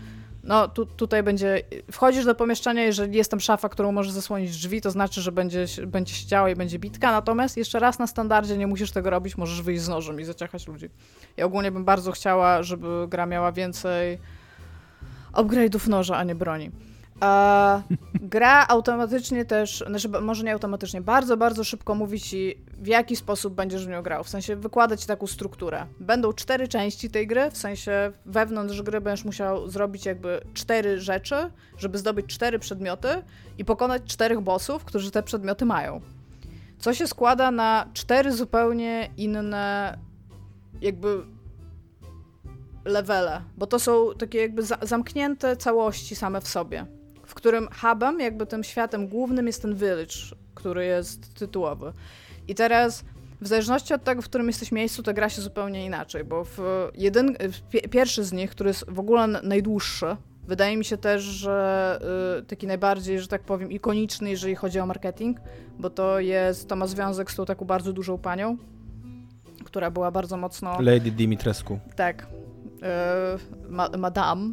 no 0.44 0.68
tu, 0.68 0.86
tutaj 0.86 1.22
będzie, 1.22 1.62
wchodzisz 1.92 2.24
do 2.24 2.34
pomieszczenia, 2.34 2.82
jeżeli 2.82 3.16
jest 3.16 3.30
tam 3.30 3.40
szafa, 3.40 3.68
którą 3.68 3.92
możesz 3.92 4.12
zasłonić 4.12 4.50
drzwi, 4.50 4.80
to 4.80 4.90
znaczy, 4.90 5.20
że 5.20 5.32
będzie, 5.32 5.66
będzie 5.86 6.14
się 6.14 6.26
działo 6.26 6.48
i 6.48 6.56
będzie 6.56 6.78
bitka, 6.78 7.12
natomiast 7.12 7.56
jeszcze 7.56 7.78
raz 7.78 7.98
na 7.98 8.06
standardzie 8.06 8.56
nie 8.56 8.66
musisz 8.66 8.90
tego 8.90 9.10
robić, 9.10 9.36
możesz 9.36 9.62
wyjść 9.62 9.82
z 9.82 9.88
nożem 9.88 10.20
i 10.20 10.24
zaciachać 10.24 10.68
ludzi. 10.68 10.88
Ja 11.36 11.44
ogólnie 11.44 11.72
bym 11.72 11.84
bardzo 11.84 12.12
chciała, 12.12 12.62
żeby 12.62 13.06
gra 13.08 13.26
miała 13.26 13.52
więcej 13.52 14.18
upgrade'ów 15.32 15.88
noża, 15.88 16.16
a 16.16 16.24
nie 16.24 16.34
broni. 16.34 16.70
E, 17.22 17.82
gra 18.14 18.66
automatycznie 18.68 19.44
też, 19.44 19.84
znaczy 19.86 20.08
może 20.08 20.44
nie 20.44 20.52
automatycznie, 20.52 21.00
bardzo, 21.00 21.36
bardzo 21.36 21.64
szybko 21.64 21.94
mówi 21.94 22.20
ci, 22.20 22.54
w 22.78 22.86
jaki 22.86 23.16
sposób 23.16 23.54
będziesz 23.54 23.86
w 23.86 23.88
nią 23.88 24.02
grał. 24.02 24.24
W 24.24 24.28
sensie 24.28 24.56
wykłada 24.56 24.96
ci 24.96 25.06
taką 25.06 25.26
strukturę. 25.26 25.86
Będą 26.00 26.32
cztery 26.32 26.68
części 26.68 27.10
tej 27.10 27.26
gry, 27.26 27.50
w 27.50 27.56
sensie 27.56 28.12
wewnątrz 28.26 28.82
gry 28.82 29.00
będziesz 29.00 29.24
musiał 29.24 29.68
zrobić 29.68 30.06
jakby 30.06 30.40
cztery 30.54 31.00
rzeczy, 31.00 31.36
żeby 31.78 31.98
zdobyć 31.98 32.26
cztery 32.26 32.58
przedmioty 32.58 33.08
i 33.58 33.64
pokonać 33.64 34.02
czterech 34.06 34.40
bossów, 34.40 34.84
którzy 34.84 35.10
te 35.10 35.22
przedmioty 35.22 35.64
mają. 35.64 36.00
Co 36.78 36.94
się 36.94 37.06
składa 37.06 37.50
na 37.50 37.88
cztery 37.92 38.32
zupełnie 38.32 39.10
inne 39.16 39.98
jakby 40.80 41.24
levele, 42.84 43.42
bo 43.56 43.66
to 43.66 43.78
są 43.78 44.08
takie 44.18 44.38
jakby 44.38 44.62
za 44.62 44.78
zamknięte 44.82 45.56
całości 45.56 46.16
same 46.16 46.40
w 46.40 46.48
sobie 46.48 46.99
w 47.30 47.34
którym 47.34 47.68
hubem, 47.80 48.20
jakby 48.20 48.46
tym 48.46 48.64
światem 48.64 49.08
głównym 49.08 49.46
jest 49.46 49.62
ten 49.62 49.74
village, 49.74 50.14
który 50.54 50.84
jest 50.84 51.34
tytułowy. 51.34 51.92
I 52.48 52.54
teraz 52.54 53.04
w 53.40 53.46
zależności 53.46 53.94
od 53.94 54.04
tego, 54.04 54.22
w 54.22 54.24
którym 54.24 54.46
jesteś 54.46 54.72
miejscu, 54.72 55.02
to 55.02 55.14
gra 55.14 55.28
się 55.28 55.42
zupełnie 55.42 55.84
inaczej, 55.84 56.24
bo 56.24 56.44
w 56.44 56.60
jeden, 56.94 57.36
w 57.40 57.90
pierwszy 57.90 58.24
z 58.24 58.32
nich, 58.32 58.50
który 58.50 58.70
jest 58.70 58.84
w 58.90 58.98
ogóle 58.98 59.26
najdłuższy, 59.26 60.16
wydaje 60.46 60.76
mi 60.76 60.84
się 60.84 60.96
też, 60.96 61.22
że 61.22 61.98
y, 62.40 62.42
taki 62.42 62.66
najbardziej, 62.66 63.20
że 63.20 63.28
tak 63.28 63.42
powiem, 63.42 63.72
ikoniczny, 63.72 64.30
jeżeli 64.30 64.54
chodzi 64.54 64.80
o 64.80 64.86
marketing, 64.86 65.38
bo 65.78 65.90
to 65.90 66.20
jest, 66.20 66.68
to 66.68 66.76
ma 66.76 66.86
związek 66.86 67.30
z 67.30 67.36
tą 67.36 67.44
taką 67.44 67.64
bardzo 67.64 67.92
dużą 67.92 68.18
panią, 68.18 68.56
która 69.64 69.90
była 69.90 70.10
bardzo 70.10 70.36
mocno... 70.36 70.80
Lady 70.80 71.10
Dimitrescu. 71.10 71.78
Tak. 71.96 72.26
Y, 72.26 73.68
ma, 73.68 73.88
madame 73.98 74.52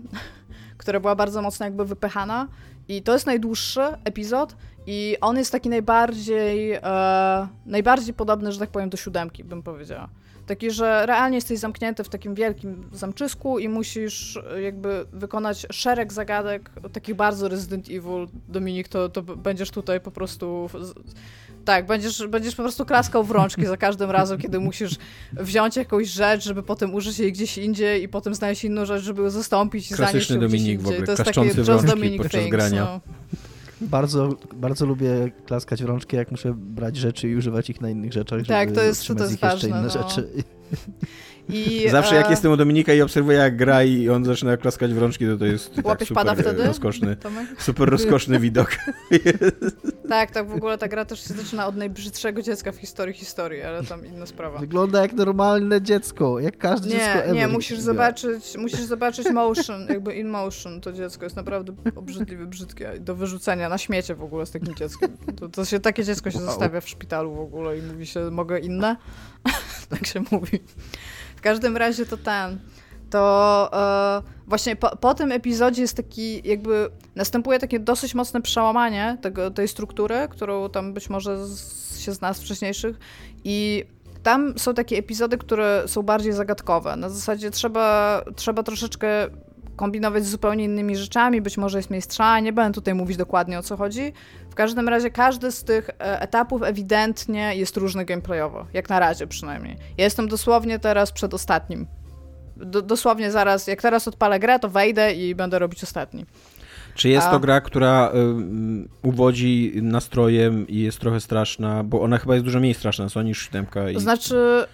która 0.78 1.00
była 1.00 1.16
bardzo 1.16 1.42
mocno 1.42 1.66
jakby 1.66 1.86
wypychana. 1.86 2.48
I 2.88 3.02
to 3.02 3.14
jest 3.14 3.26
najdłuższy 3.26 3.82
epizod 4.04 4.56
i 4.88 5.18
on 5.22 5.38
jest 5.38 5.52
taki 5.52 5.70
najbardziej, 5.70 6.72
e, 6.74 7.48
najbardziej 7.66 8.14
podobny, 8.14 8.52
że 8.52 8.60
tak 8.60 8.70
powiem, 8.70 8.90
do 8.90 8.98
siódemki, 8.98 9.44
bym 9.44 9.64
powiedziała. 9.64 10.10
Taki, 10.46 10.72
że 10.72 11.06
realnie 11.06 11.38
jesteś 11.38 11.60
zamknięty 11.60 12.04
w 12.04 12.10
takim 12.10 12.36
wielkim 12.36 12.90
zamczysku 12.92 13.60
i 13.60 13.70
musisz 13.70 14.40
jakby 14.64 15.06
wykonać 15.14 15.68
szereg 15.72 16.14
zagadek, 16.14 16.72
takich 16.94 17.16
bardzo 17.16 17.48
Resident 17.48 17.88
Evil. 17.90 18.28
Dominik, 18.48 18.88
to, 18.88 19.10
to 19.10 19.22
będziesz 19.22 19.72
tutaj 19.72 20.00
po 20.00 20.12
prostu 20.12 20.70
tak, 21.68 21.86
będziesz, 21.86 22.28
będziesz 22.28 22.56
po 22.56 22.64
prostu 22.64 22.86
klaskał 22.86 23.24
w 23.24 23.32
rączki 23.32 23.66
za 23.66 23.78
każdym 23.78 24.12
razem, 24.12 24.38
kiedy 24.38 24.60
musisz 24.60 24.96
wziąć 25.34 25.76
jakąś 25.76 26.08
rzecz, 26.08 26.44
żeby 26.44 26.64
potem 26.64 26.94
użyć 26.94 27.20
jej 27.20 27.32
gdzieś 27.32 27.58
indziej 27.58 28.04
i 28.04 28.10
potem 28.10 28.36
znaleźć 28.36 28.64
inną 28.64 28.86
rzecz, 28.86 29.04
żeby 29.04 29.22
ją 29.22 29.30
zastąpić 29.30 29.92
i 29.92 29.96
zanieść 29.96 30.30
ją 30.30 30.40
gdzieś 30.40 30.62
indziej. 30.62 31.04
To 31.06 31.12
jest 31.12 31.24
takie 31.24 31.42
Just 31.42 31.86
Dominic 31.86 32.32
things. 32.32 32.50
Grania. 32.50 32.84
No. 32.84 33.02
Bardzo, 33.82 34.30
bardzo 34.56 34.86
lubię 34.86 35.32
klaskać 35.46 35.84
w 35.84 35.86
rączki, 35.86 36.16
jak 36.16 36.32
muszę 36.32 36.54
brać 36.58 36.96
rzeczy 36.96 37.30
i 37.30 37.36
używać 37.36 37.70
ich 37.70 37.82
na 37.82 37.90
innych 37.90 38.14
rzeczach. 38.14 38.42
Tak, 38.48 38.72
to 38.72 38.82
jest, 38.82 39.08
to 39.08 39.24
jest 39.24 39.40
ważne. 39.40 39.70
Inne 39.70 39.82
no. 39.82 39.90
rzeczy. 39.90 40.28
I, 41.50 41.90
Zawsze 41.90 42.16
jak 42.16 42.28
e... 42.28 42.30
jestem 42.30 42.52
u 42.52 42.58
Dominika 42.58 42.94
i 42.94 43.02
obserwuję 43.02 43.38
jak 43.38 43.56
gra 43.56 43.84
i 43.84 44.10
on 44.10 44.26
zaczyna 44.26 44.58
klaskać 44.58 44.94
w 44.94 44.98
rączki, 44.98 45.26
to 45.26 45.38
to 45.38 45.46
jest 45.46 45.76
tak, 45.76 45.84
super 45.84 46.08
pada 46.14 46.36
wtedy? 46.36 46.64
rozkoszny, 46.64 47.16
Tomek? 47.24 47.62
super 47.62 47.90
rozkoszny 47.90 48.40
widok. 48.40 48.78
tak, 50.10 50.32
tak 50.32 50.48
w 50.48 50.54
ogóle 50.54 50.78
ta 50.78 50.88
gra 50.88 51.06
też 51.06 51.28
się 51.28 51.34
zaczyna 51.34 51.68
od 51.68 51.76
najbrzydszego 51.76 52.42
dziecka 52.42 52.72
w 52.72 52.76
historii 52.76 53.14
historii, 53.14 53.62
ale 53.62 53.84
tam 53.84 54.06
inna 54.06 54.26
sprawa. 54.26 54.60
Wygląda 54.60 55.02
jak 55.02 55.14
normalne 55.14 55.82
dziecko, 55.82 56.40
jak 56.40 56.58
każde 56.58 56.88
nie, 56.88 56.96
dziecko 56.96 57.20
ever. 57.20 57.36
Nie, 57.36 57.48
musisz 57.48 57.80
zobaczyć, 57.80 58.58
musisz 58.58 58.82
zobaczyć 58.82 59.30
motion, 59.32 59.88
jakby 59.90 60.16
in 60.16 60.30
motion 60.30 60.82
to 60.82 60.94
dziecko 60.94 61.24
jest 61.24 61.36
naprawdę 61.36 61.74
obrzydliwe, 61.96 62.46
brzydkie 62.46 63.00
do 63.00 63.16
wyrzucenia 63.16 63.70
na 63.70 63.78
śmiecie 63.78 64.16
w 64.16 64.24
ogóle 64.24 64.46
z 64.46 64.52
takim 64.52 64.76
dzieckiem. 64.76 65.18
To, 65.40 65.50
to 65.50 65.66
się, 65.66 65.80
takie 65.80 66.04
dziecko 66.04 66.32
się 66.32 66.38
wow. 66.38 66.48
zostawia 66.48 66.82
w 66.82 66.90
szpitalu 66.90 67.36
w 67.36 67.40
ogóle 67.40 67.78
i 67.78 67.82
mówi 67.82 68.06
się, 68.06 68.32
mogę 68.32 68.60
inne? 68.60 68.96
tak 69.90 70.08
się 70.08 70.24
mówi. 70.32 70.60
W 71.38 71.42
każdym 71.42 71.78
razie 71.78 72.06
to 72.06 72.18
ten. 72.18 72.60
To 73.10 73.70
e, 73.74 74.22
właśnie 74.48 74.76
po, 74.76 74.98
po, 74.98 75.14
tym 75.14 75.32
epizodzie 75.32 75.82
jest 75.82 75.98
taki, 75.98 76.48
jakby 76.48 76.90
następuje 77.16 77.60
takie 77.60 77.80
dosyć 77.80 78.16
mocne 78.16 78.42
przełamanie 78.42 79.18
tego, 79.22 79.52
tej 79.52 79.68
struktury, 79.68 80.28
którą 80.30 80.70
tam 80.70 80.94
być 80.94 81.10
może 81.10 81.48
z, 81.48 82.00
się 82.00 82.12
zna 82.12 82.34
z 82.34 82.42
wcześniejszych. 82.42 83.00
I 83.44 83.86
tam 84.24 84.60
są 84.60 84.74
takie 84.74 84.98
epizody, 84.98 85.38
które 85.38 85.84
są 85.88 86.04
bardziej 86.04 86.34
zagadkowe. 86.34 86.96
Na 86.96 87.10
zasadzie 87.10 87.52
trzeba, 87.52 88.22
trzeba 88.36 88.64
troszeczkę 88.64 89.08
kombinować 89.76 90.26
z 90.26 90.30
zupełnie 90.30 90.64
innymi 90.64 90.96
rzeczami, 90.96 91.42
być 91.42 91.58
może 91.58 91.78
jest 91.78 91.90
miejsca, 91.90 92.40
nie 92.40 92.54
będę 92.54 92.76
tutaj 92.76 92.94
mówić 92.94 93.18
dokładnie 93.18 93.60
o 93.60 93.64
co 93.64 93.78
chodzi. 93.78 94.14
Każdym 94.58 94.90
razie 94.90 95.12
każdy 95.12 95.52
z 95.52 95.64
tych 95.64 95.90
e, 95.90 96.22
etapów 96.22 96.64
ewidentnie 96.64 97.56
jest 97.56 97.78
różny 97.78 98.06
gameplayowo, 98.06 98.66
jak 98.74 98.90
na 98.90 99.00
razie 99.00 99.28
przynajmniej. 99.28 99.78
Ja 99.98 100.04
jestem 100.04 100.28
dosłownie 100.28 100.80
teraz 100.80 101.12
przed 101.12 101.34
ostatnim. 101.34 101.88
Dosłownie 102.84 103.32
zaraz, 103.32 103.68
jak 103.68 103.82
teraz 103.82 104.08
odpalę 104.08 104.40
grę, 104.40 104.60
to 104.60 104.70
wejdę 104.70 105.14
i 105.14 105.36
będę 105.36 105.60
robić 105.60 105.84
ostatni. 105.84 106.26
Czy 106.96 107.10
jest 107.10 107.28
A... 107.28 107.32
to 107.32 107.40
gra, 107.40 107.62
która 107.62 108.12
y, 109.04 109.08
uwodzi 109.08 109.72
nastrojem 109.82 110.68
i 110.68 110.80
jest 110.80 111.00
trochę 111.00 111.20
straszna, 111.20 111.84
bo 111.84 112.02
ona 112.02 112.18
chyba 112.18 112.34
jest 112.34 112.46
dużo 112.46 112.60
mniej 112.60 112.74
straszna 112.74 113.10
co 113.10 113.22
niż 113.22 113.46
siódemka. 113.46 113.90
I... 113.90 114.00
Znaczy, 114.00 114.66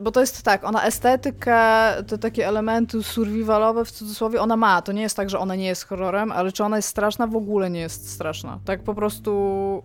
bo 0.00 0.12
to 0.12 0.20
jest 0.20 0.42
tak, 0.42 0.64
ona 0.64 0.84
estetykę, 0.84 1.58
te 2.06 2.18
takie 2.18 2.48
elementy 2.48 3.02
survivalowe 3.02 3.84
w 3.84 3.90
cudzysłowie, 3.90 4.40
ona 4.40 4.56
ma. 4.56 4.82
To 4.82 4.92
nie 4.92 5.02
jest 5.02 5.16
tak, 5.16 5.30
że 5.30 5.38
ona 5.38 5.54
nie 5.54 5.66
jest 5.66 5.86
horrorem, 5.86 6.32
ale 6.32 6.52
czy 6.52 6.64
ona 6.64 6.76
jest 6.76 6.88
straszna? 6.88 7.26
W 7.26 7.36
ogóle 7.36 7.70
nie 7.70 7.80
jest 7.80 8.10
straszna. 8.10 8.58
Tak 8.64 8.82
po 8.82 8.94
prostu... 8.94 9.82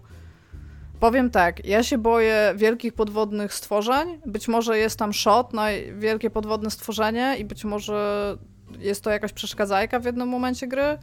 Powiem 0.99 1.29
tak, 1.29 1.65
ja 1.65 1.83
się 1.83 1.97
boję 1.97 2.53
wielkich 2.55 2.93
podwodnych 2.93 3.53
stworzeń. 3.53 4.19
Być 4.25 4.47
może 4.47 4.77
jest 4.77 4.99
tam 4.99 5.13
shot 5.13 5.53
na 5.53 5.65
wielkie 5.97 6.29
podwodne 6.29 6.71
stworzenie 6.71 7.35
i 7.39 7.45
być 7.45 7.65
może 7.65 8.37
jest 8.79 9.03
to 9.03 9.09
jakaś 9.09 9.33
przeszkadzajka 9.33 9.99
w 9.99 10.05
jednym 10.05 10.27
momencie 10.27 10.67
gry. 10.67 10.97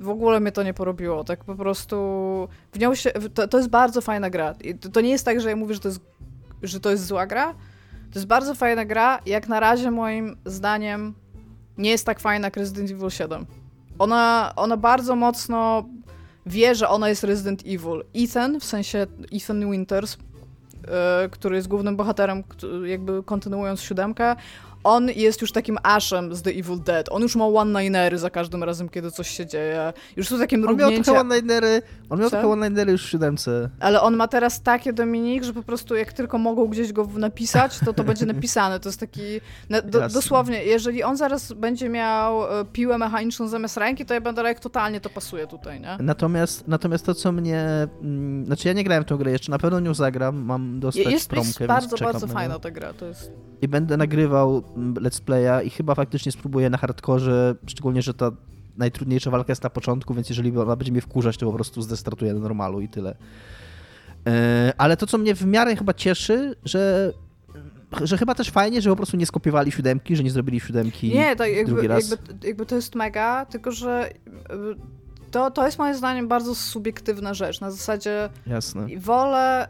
W 0.00 0.08
ogóle 0.08 0.40
mnie 0.40 0.52
to 0.52 0.62
nie 0.62 0.74
porobiło. 0.74 1.24
Tak 1.24 1.44
po 1.44 1.54
prostu 1.54 1.96
w 2.72 2.78
nią 2.78 2.94
się. 2.94 3.10
To, 3.34 3.48
to 3.48 3.56
jest 3.56 3.70
bardzo 3.70 4.00
fajna 4.00 4.30
gra. 4.30 4.54
To, 4.80 4.88
to, 4.88 5.00
nie 5.00 5.10
jest 5.10 5.24
tak, 5.24 5.40
że 5.40 5.50
ja 5.50 5.56
mówię, 5.56 5.74
że 5.74 5.80
to, 5.80 5.88
jest, 5.88 6.00
że 6.62 6.80
to 6.80 6.90
jest 6.90 7.06
zła 7.06 7.26
gra. 7.26 7.54
To 8.12 8.18
jest 8.18 8.26
bardzo 8.26 8.54
fajna 8.54 8.84
gra. 8.84 9.18
Jak 9.26 9.48
na 9.48 9.60
razie, 9.60 9.90
moim 9.90 10.36
zdaniem, 10.44 11.14
nie 11.78 11.90
jest 11.90 12.06
tak 12.06 12.20
fajna 12.20 12.46
jak 12.46 12.56
Resident 12.56 12.90
Evil 12.90 13.10
7. 13.10 13.46
Ona, 13.98 14.52
ona 14.56 14.76
bardzo 14.76 15.16
mocno 15.16 15.84
wie, 16.46 16.74
że 16.74 16.88
ona 16.88 17.08
jest 17.08 17.24
Resident 17.24 17.62
Evil. 17.66 18.04
Ethan, 18.14 18.60
w 18.60 18.64
sensie 18.64 19.06
Ethan 19.32 19.70
Winters, 19.70 20.16
yy, 20.16 21.28
który 21.30 21.56
jest 21.56 21.68
głównym 21.68 21.96
bohaterem, 21.96 22.44
jakby 22.84 23.22
kontynuując 23.22 23.80
siódemkę, 23.80 24.36
on 24.86 25.08
jest 25.16 25.40
już 25.40 25.52
takim 25.52 25.78
Ashem 25.82 26.34
z 26.34 26.42
The 26.42 26.50
Evil 26.50 26.80
Dead. 26.80 27.08
On 27.10 27.22
już 27.22 27.36
ma 27.36 27.46
one-linery 27.46 28.18
za 28.18 28.30
każdym 28.30 28.64
razem, 28.64 28.88
kiedy 28.88 29.10
coś 29.10 29.28
się 29.30 29.46
dzieje. 29.46 29.92
Już 30.16 30.28
są 30.28 30.38
takie 30.38 30.58
mrugnięcia. 30.58 30.86
On 30.86 30.94
miał 30.94 31.04
trochę 31.04 31.20
one-linery, 31.20 31.82
on 32.10 32.20
miał 32.20 32.30
trochę 32.30 32.48
one-linery 32.48 32.92
już 32.92 33.06
w 33.06 33.08
siódemce. 33.08 33.70
Ale 33.80 34.00
on 34.00 34.16
ma 34.16 34.28
teraz 34.28 34.62
takie, 34.62 34.92
Dominik, 34.92 35.44
że 35.44 35.52
po 35.52 35.62
prostu 35.62 35.94
jak 35.94 36.12
tylko 36.12 36.38
mogą 36.38 36.66
gdzieś 36.66 36.92
go 36.92 37.08
napisać, 37.16 37.78
to 37.84 37.92
to 37.92 38.04
będzie 38.04 38.26
napisane. 38.34 38.80
To 38.80 38.88
jest 38.88 39.00
taki... 39.00 39.40
Do, 39.84 40.08
dosłownie, 40.08 40.64
jeżeli 40.64 41.02
on 41.02 41.16
zaraz 41.16 41.52
będzie 41.52 41.88
miał 41.88 42.60
e, 42.60 42.64
piłę 42.64 42.98
mechaniczną 42.98 43.48
zamiast 43.48 43.76
ręki, 43.76 44.06
to 44.06 44.14
ja 44.14 44.20
będę 44.20 44.42
jak 44.42 44.60
totalnie 44.60 45.00
to 45.00 45.10
pasuje 45.10 45.46
tutaj, 45.46 45.80
nie? 45.80 45.96
Natomiast, 46.00 46.68
natomiast 46.68 47.06
to, 47.06 47.14
co 47.14 47.32
mnie... 47.32 47.88
Mm, 48.02 48.46
znaczy 48.46 48.68
ja 48.68 48.74
nie 48.74 48.84
grałem 48.84 49.04
w 49.04 49.06
tę 49.06 49.16
grę 49.16 49.30
jeszcze, 49.30 49.50
na 49.50 49.58
pewno 49.58 49.80
nią 49.80 49.94
zagram, 49.94 50.36
mam 50.36 50.80
dostać 50.80 51.06
jest, 51.06 51.28
promkę, 51.28 51.48
Jest 51.48 51.66
bardzo, 51.66 51.96
bardzo 51.96 52.26
fajna 52.26 52.58
ta 52.58 52.70
gra, 52.70 52.92
to 52.92 53.06
jest... 53.06 53.32
I 53.62 53.68
będę 53.68 53.96
nagrywał 53.96 54.62
let's 54.76 55.20
playa 55.20 55.66
i 55.66 55.70
chyba 55.70 55.94
faktycznie 55.94 56.32
spróbuję 56.32 56.70
na 56.70 56.78
hardkorze, 56.78 57.54
szczególnie, 57.66 58.02
że 58.02 58.14
ta 58.14 58.30
najtrudniejsza 58.76 59.30
walka 59.30 59.50
jest 59.52 59.62
na 59.62 59.70
początku, 59.70 60.14
więc 60.14 60.28
jeżeli 60.28 60.58
ona 60.58 60.76
będzie 60.76 60.92
mnie 60.92 61.00
wkurzać, 61.00 61.36
to 61.36 61.46
po 61.46 61.52
prostu 61.52 61.82
zdestartuję 61.82 62.34
do 62.34 62.40
normalu 62.40 62.80
i 62.80 62.88
tyle. 62.88 63.16
E, 64.26 64.72
ale 64.78 64.96
to, 64.96 65.06
co 65.06 65.18
mnie 65.18 65.34
w 65.34 65.46
miarę 65.46 65.76
chyba 65.76 65.94
cieszy, 65.94 66.56
że 66.64 67.12
że 68.02 68.18
chyba 68.18 68.34
też 68.34 68.50
fajnie, 68.50 68.82
że 68.82 68.90
po 68.90 68.96
prostu 68.96 69.16
nie 69.16 69.26
skopiowali 69.26 69.72
siódemki, 69.72 70.16
że 70.16 70.22
nie 70.22 70.30
zrobili 70.30 70.60
siódemki 70.60 71.14
nie, 71.14 71.36
tak 71.36 71.52
jakby, 71.52 71.72
drugi 71.72 71.88
raz. 71.88 72.10
Jakby, 72.10 72.46
jakby 72.48 72.66
to 72.66 72.74
jest 72.74 72.94
mega, 72.94 73.46
tylko 73.46 73.72
że 73.72 74.10
to, 75.30 75.50
to 75.50 75.66
jest 75.66 75.78
moim 75.78 75.94
zdaniem 75.94 76.28
bardzo 76.28 76.54
subiektywna 76.54 77.34
rzecz. 77.34 77.60
Na 77.60 77.70
zasadzie 77.70 78.28
Jasne. 78.46 78.86
wolę 78.98 79.68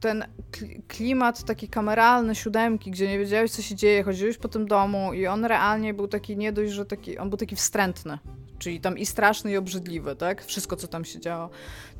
ten 0.00 0.24
klimat 0.88 1.44
taki 1.44 1.68
kameralny 1.68 2.34
siódemki, 2.34 2.90
gdzie 2.90 3.08
nie 3.08 3.18
wiedziałeś, 3.18 3.50
co 3.50 3.62
się 3.62 3.74
dzieje, 3.74 4.02
chodziłeś 4.02 4.38
po 4.38 4.48
tym 4.48 4.66
domu 4.66 5.12
i 5.12 5.26
on 5.26 5.44
realnie 5.44 5.94
był 5.94 6.08
taki 6.08 6.36
nie 6.36 6.52
dość, 6.52 6.72
że 6.72 6.84
taki, 6.84 7.18
on 7.18 7.28
był 7.28 7.38
taki 7.38 7.56
wstrętny. 7.56 8.18
Czyli 8.58 8.80
tam 8.80 8.98
i 8.98 9.06
straszny, 9.06 9.52
i 9.52 9.56
obrzydliwy, 9.56 10.16
tak? 10.16 10.44
Wszystko, 10.44 10.76
co 10.76 10.88
tam 10.88 11.04
się 11.04 11.20
działo. 11.20 11.50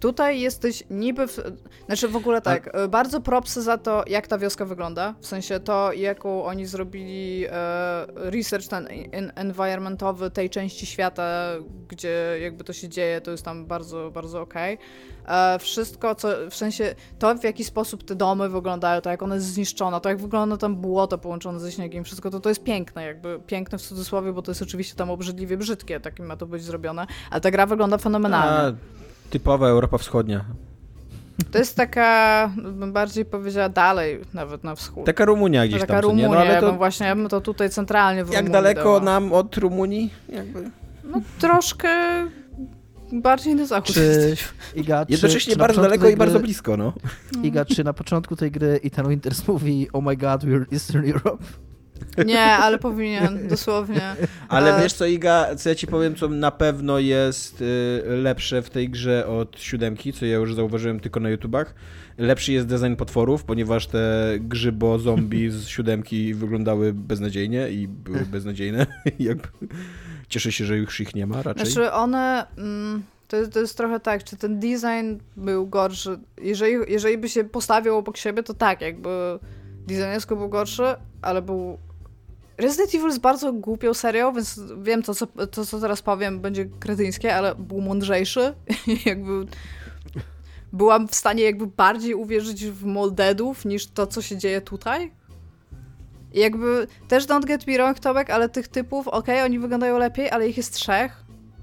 Tutaj 0.03 0.41
jesteś 0.41 0.85
niby. 0.91 1.27
W... 1.27 1.39
Znaczy 1.87 2.09
w 2.09 2.17
ogóle 2.17 2.41
tak, 2.41 2.75
A... 2.75 2.79
E, 2.79 2.89
bardzo 2.89 3.21
propsy 3.21 3.63
za 3.63 3.79
to, 3.79 4.05
jak 4.07 4.27
ta 4.27 4.39
wioska 4.39 4.65
wygląda. 4.65 5.15
W 5.21 5.27
sensie 5.27 5.61
to, 5.61 5.93
jaką 5.93 6.45
oni 6.45 6.67
zrobili 6.67 7.45
e, 7.47 7.51
research 8.17 8.69
ten 8.69 8.89
environmentowy 9.35 10.31
tej 10.31 10.51
części 10.51 10.87
świata, 10.87 11.49
gdzie 11.89 12.39
jakby 12.41 12.65
to 12.65 12.73
się 12.73 12.89
dzieje, 12.89 13.21
to 13.21 13.31
jest 13.31 13.45
tam 13.45 13.67
bardzo, 13.67 14.11
bardzo 14.11 14.41
okej. 14.41 14.79
Okay. 15.25 15.55
E, 15.55 15.59
wszystko, 15.59 16.15
co 16.15 16.29
w 16.51 16.55
sensie 16.55 16.95
to, 17.19 17.35
w 17.35 17.45
jaki 17.45 17.65
sposób 17.65 18.05
te 18.05 18.15
domy 18.15 18.49
wyglądają, 18.49 19.01
to 19.01 19.11
jak 19.11 19.23
one 19.23 19.35
jest 19.35 19.47
zniszczona, 19.47 20.01
to 20.01 20.09
jak 20.09 20.21
wygląda 20.21 20.57
tam 20.57 20.77
błoto 20.77 21.19
połączone 21.19 21.61
ze 21.61 21.73
śniegiem, 21.73 22.05
wszystko 22.05 22.31
to, 22.31 22.41
to 22.41 22.49
jest 22.49 22.65
piękne, 22.65 23.05
jakby 23.05 23.41
piękne 23.47 23.79
w 23.79 23.83
cudzysłowie, 23.83 24.33
bo 24.33 24.43
to 24.43 24.51
jest 24.51 24.63
oczywiście 24.63 24.95
tam 24.95 25.11
obrzydliwie 25.11 25.57
brzydkie, 25.57 26.01
takim 26.01 26.27
ma 26.27 26.37
to 26.37 26.47
być 26.47 26.63
zrobione, 26.63 27.07
ale 27.31 27.41
ta 27.41 27.51
gra 27.51 27.67
wygląda 27.67 27.99
fenomenalnie. 27.99 28.79
A 28.79 29.02
Typowa 29.33 29.69
Europa 29.69 29.99
Wschodnia. 29.99 30.45
To 31.51 31.59
jest 31.59 31.77
taka, 31.77 32.51
bym 32.57 32.93
bardziej 32.93 33.25
powiedziała 33.25 33.69
dalej, 33.69 34.21
nawet 34.35 34.65
na 34.65 34.75
wschód. 34.75 35.07
Taka 35.07 35.25
Rumunia 35.25 35.67
gdzieś 35.67 35.81
taka 35.81 35.93
tam, 35.95 36.03
Rumunia, 36.03 36.29
nie? 36.29 36.35
No, 36.35 36.41
ale 36.41 36.61
to... 36.61 36.73
właśnie, 36.73 37.07
ja 37.07 37.17
bym 37.17 37.29
to 37.29 37.41
tutaj 37.41 37.71
centralnie 37.71 38.25
w 38.25 38.29
Jak 38.29 38.37
Rumunii 38.37 38.53
daleko 38.53 38.85
dała. 38.85 39.01
nam 39.01 39.33
od 39.33 39.57
Rumunii? 39.57 40.11
Jakby? 40.29 40.71
No 41.05 41.21
troszkę 41.39 41.89
bardziej 43.13 43.55
na 43.55 43.67
zachód. 43.67 43.95
Czy, 43.95 44.37
Iga, 44.75 45.07
czy, 45.07 45.13
Jednocześnie 45.13 45.53
czy 45.53 45.59
bardzo 45.59 45.83
daleko 45.83 46.03
gry... 46.03 46.13
i 46.13 46.17
bardzo 46.17 46.41
blisko, 46.41 46.77
no. 46.77 46.93
Iga, 47.43 47.65
czy 47.65 47.85
na 47.85 47.93
początku 47.93 48.37
tej 48.37 48.51
gry 48.51 48.81
Ethan 48.85 49.09
Winters 49.09 49.49
mówi 49.49 49.89
Oh 49.93 50.11
my 50.11 50.17
god, 50.17 50.45
we're 50.45 50.65
Eastern 50.73 51.11
Europe? 51.11 51.45
Nie, 52.27 52.45
ale 52.45 52.79
powinien, 52.79 53.49
dosłownie. 53.49 54.17
Ale 54.49 54.77
e... 54.77 54.83
wiesz 54.83 54.93
co, 54.93 55.07
Iga, 55.07 55.57
co 55.57 55.69
ja 55.69 55.75
ci 55.75 55.87
powiem, 55.87 56.15
co 56.15 56.29
na 56.29 56.51
pewno 56.51 56.99
jest 56.99 57.61
y, 57.61 58.03
lepsze 58.07 58.63
w 58.63 58.71
tej 58.71 58.91
grze 58.91 59.27
od 59.27 59.61
siódemki, 59.61 60.13
co 60.13 60.27
ja 60.27 60.37
już 60.37 60.55
zauważyłem 60.55 61.01
tylko 61.01 61.21
na 61.21 61.31
YouTubach. 61.31 61.75
Lepszy 62.19 62.53
jest 62.53 62.67
design 62.67 62.97
potworów, 62.97 63.45
ponieważ 63.45 63.87
te 63.87 64.35
grzybo 64.41 64.99
zombie 64.99 65.51
z 65.51 65.67
siódemki 65.75 66.35
wyglądały 66.35 66.93
beznadziejnie 66.93 67.71
i 67.71 67.89
były 67.89 68.21
beznadziejne. 68.21 68.87
Cieszę 70.29 70.53
się, 70.53 70.65
że 70.65 70.77
już 70.77 71.01
ich 71.01 71.15
nie 71.15 71.27
ma 71.27 71.43
raczej. 71.43 71.67
Znaczy 71.67 71.93
one... 71.93 72.47
Mm... 72.59 73.03
To 73.29 73.37
jest, 73.37 73.53
to 73.53 73.61
jest 73.61 73.77
trochę 73.77 74.01
tak, 74.01 74.25
czy 74.25 74.37
ten 74.37 74.61
design 74.61 75.17
był 75.37 75.67
gorszy. 75.67 76.19
Jeżeli, 76.43 76.75
jeżeli 76.89 77.19
by 77.19 77.29
się 77.29 77.45
postawił 77.45 77.97
obok 77.97 78.17
siebie, 78.17 78.43
to 78.43 78.55
tak, 78.55 78.81
jakby 78.81 79.39
designersko 79.87 80.37
był 80.37 80.49
gorszy, 80.49 80.83
ale 81.23 81.43
był 81.43 81.79
Resident 82.63 82.95
Evil 82.95 83.07
jest 83.07 83.21
bardzo 83.21 83.53
głupią 83.53 83.95
serią, 83.95 84.33
więc 84.33 84.61
wiem, 84.83 85.03
to 85.03 85.15
co, 85.15 85.27
to, 85.27 85.67
co 85.67 85.81
teraz 85.81 86.03
powiem, 86.03 86.41
będzie 86.41 86.67
kretyńskie, 86.81 87.37
ale 87.37 87.55
był 87.55 87.81
mądrzejszy. 87.81 88.55
jakby 89.07 89.47
byłam 90.73 91.09
w 91.09 91.15
stanie 91.15 91.43
jakby 91.43 91.67
bardziej 91.67 92.15
uwierzyć 92.15 92.67
w 92.67 92.85
moldedów 92.85 93.65
niż 93.65 93.87
to, 93.87 94.07
co 94.07 94.23
się 94.23 94.37
dzieje 94.37 94.61
tutaj. 94.61 95.13
I 96.35 96.41
jakby 96.41 96.87
też 97.09 97.27
don't 97.27 97.45
get 97.45 97.67
me 97.67 97.75
wrong, 97.75 98.01
Tomek, 98.01 98.31
ale 98.31 98.49
tych 98.49 98.69
typów, 98.69 99.09
okej, 99.09 99.35
okay, 99.35 99.45
oni 99.45 99.59
wyglądają 99.59 99.99
lepiej, 99.99 100.31
ale 100.31 100.49
ich 100.49 100.57
jest 100.57 100.75
trzech. 100.75 101.22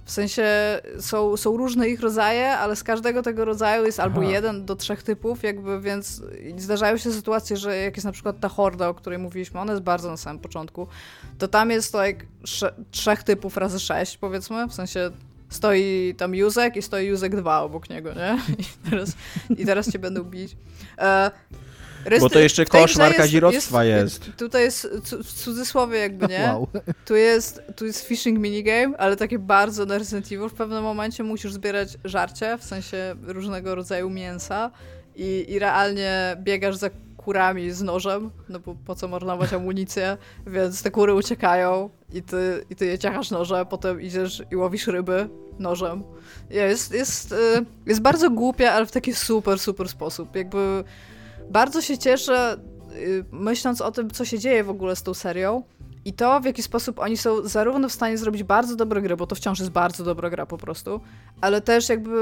W 0.09 0.11
sensie 0.11 0.45
są, 0.99 1.37
są 1.37 1.57
różne 1.57 1.89
ich 1.89 1.99
rodzaje, 1.99 2.51
ale 2.51 2.75
z 2.75 2.83
każdego 2.83 3.21
tego 3.21 3.45
rodzaju 3.45 3.85
jest 3.85 3.99
albo 3.99 4.21
jeden 4.21 4.65
do 4.65 4.75
trzech 4.75 5.03
typów, 5.03 5.43
jakby, 5.43 5.81
więc 5.81 6.21
zdarzają 6.57 6.97
się 6.97 7.11
sytuacje, 7.11 7.57
że 7.57 7.77
jak 7.77 7.95
jest 7.97 8.05
na 8.05 8.11
przykład 8.11 8.39
ta 8.39 8.49
horda, 8.49 8.89
o 8.89 8.93
której 8.93 9.19
mówiliśmy, 9.19 9.59
ona 9.59 9.73
jest 9.73 9.83
bardzo 9.83 10.09
na 10.09 10.17
samym 10.17 10.41
początku, 10.41 10.87
to 11.37 11.47
tam 11.47 11.71
jest 11.71 11.91
to 11.91 12.05
jak 12.05 12.25
trzech 12.91 13.23
typów 13.23 13.57
razy 13.57 13.79
sześć, 13.79 14.17
powiedzmy, 14.17 14.67
w 14.67 14.73
sensie 14.73 15.11
stoi 15.49 16.15
tam 16.17 16.35
Józek 16.35 16.75
i 16.75 16.81
stoi 16.81 17.05
Józek 17.05 17.35
2 17.35 17.61
obok 17.61 17.89
niego, 17.89 18.13
nie? 18.13 18.37
I 18.63 18.89
teraz, 18.89 19.13
i 19.57 19.65
teraz 19.65 19.91
cię 19.91 19.99
będą 19.99 20.23
bić. 20.23 20.57
E, 20.97 21.31
bo 22.19 22.29
to 22.29 22.39
jeszcze 22.39 22.65
koszmar 22.65 23.15
kazirodztwa 23.15 23.83
jest, 23.83 24.25
jest. 24.25 24.37
Tutaj 24.37 24.63
jest 24.63 24.87
w 25.11 25.33
cudzysłowie 25.33 25.99
jakby, 25.99 26.27
nie? 26.27 26.43
Wow. 26.43 26.67
Tu 27.05 27.15
jest, 27.15 27.61
tu 27.75 27.85
jest 27.85 28.05
fishing 28.05 28.39
minigame, 28.39 28.97
ale 28.97 29.15
takie 29.15 29.39
bardzo 29.39 29.85
na 29.85 29.97
Resident 29.97 30.25
Evil. 30.25 30.49
W 30.49 30.53
pewnym 30.53 30.83
momencie 30.83 31.23
musisz 31.23 31.53
zbierać 31.53 31.97
żarcie, 32.03 32.57
w 32.57 32.63
sensie 32.63 33.15
różnego 33.27 33.75
rodzaju 33.75 34.09
mięsa 34.09 34.71
i, 35.15 35.45
i 35.49 35.59
realnie 35.59 36.37
biegasz 36.43 36.75
za 36.75 36.89
kurami 37.17 37.71
z 37.71 37.81
nożem, 37.81 38.31
no 38.49 38.59
bo 38.59 38.75
po 38.85 38.95
co 38.95 39.07
marnować 39.07 39.53
amunicję, 39.53 40.17
więc 40.47 40.83
te 40.83 40.91
kury 40.91 41.13
uciekają 41.13 41.89
i 42.13 42.21
ty, 42.21 42.65
i 42.69 42.75
ty 42.75 42.85
je 42.85 42.97
ciachasz 42.97 43.31
nożem, 43.31 43.65
potem 43.65 44.01
idziesz 44.01 44.43
i 44.51 44.55
łowisz 44.55 44.87
ryby 44.87 45.29
nożem. 45.59 46.03
Jest, 46.49 46.93
jest, 46.93 47.31
y, 47.31 47.35
jest 47.85 48.01
bardzo 48.01 48.29
głupia, 48.29 48.71
ale 48.71 48.85
w 48.85 48.91
taki 48.91 49.13
super, 49.13 49.59
super 49.59 49.89
sposób. 49.89 50.35
Jakby 50.35 50.83
bardzo 51.49 51.81
się 51.81 51.97
cieszę, 51.97 52.57
y, 52.95 53.25
myśląc 53.31 53.81
o 53.81 53.91
tym, 53.91 54.11
co 54.11 54.25
się 54.25 54.39
dzieje 54.39 54.63
w 54.63 54.69
ogóle 54.69 54.95
z 54.95 55.03
tą 55.03 55.13
serią. 55.13 55.63
I 56.05 56.13
to, 56.13 56.39
w 56.39 56.45
jaki 56.45 56.63
sposób 56.63 56.99
oni 56.99 57.17
są 57.17 57.47
zarówno 57.47 57.89
w 57.89 57.91
stanie 57.91 58.17
zrobić 58.17 58.43
bardzo 58.43 58.75
dobre 58.75 59.01
gry, 59.01 59.17
bo 59.17 59.27
to 59.27 59.35
wciąż 59.35 59.59
jest 59.59 59.71
bardzo 59.71 60.03
dobra 60.03 60.29
gra 60.29 60.45
po 60.45 60.57
prostu, 60.57 61.01
ale 61.41 61.61
też 61.61 61.89
jakby 61.89 62.17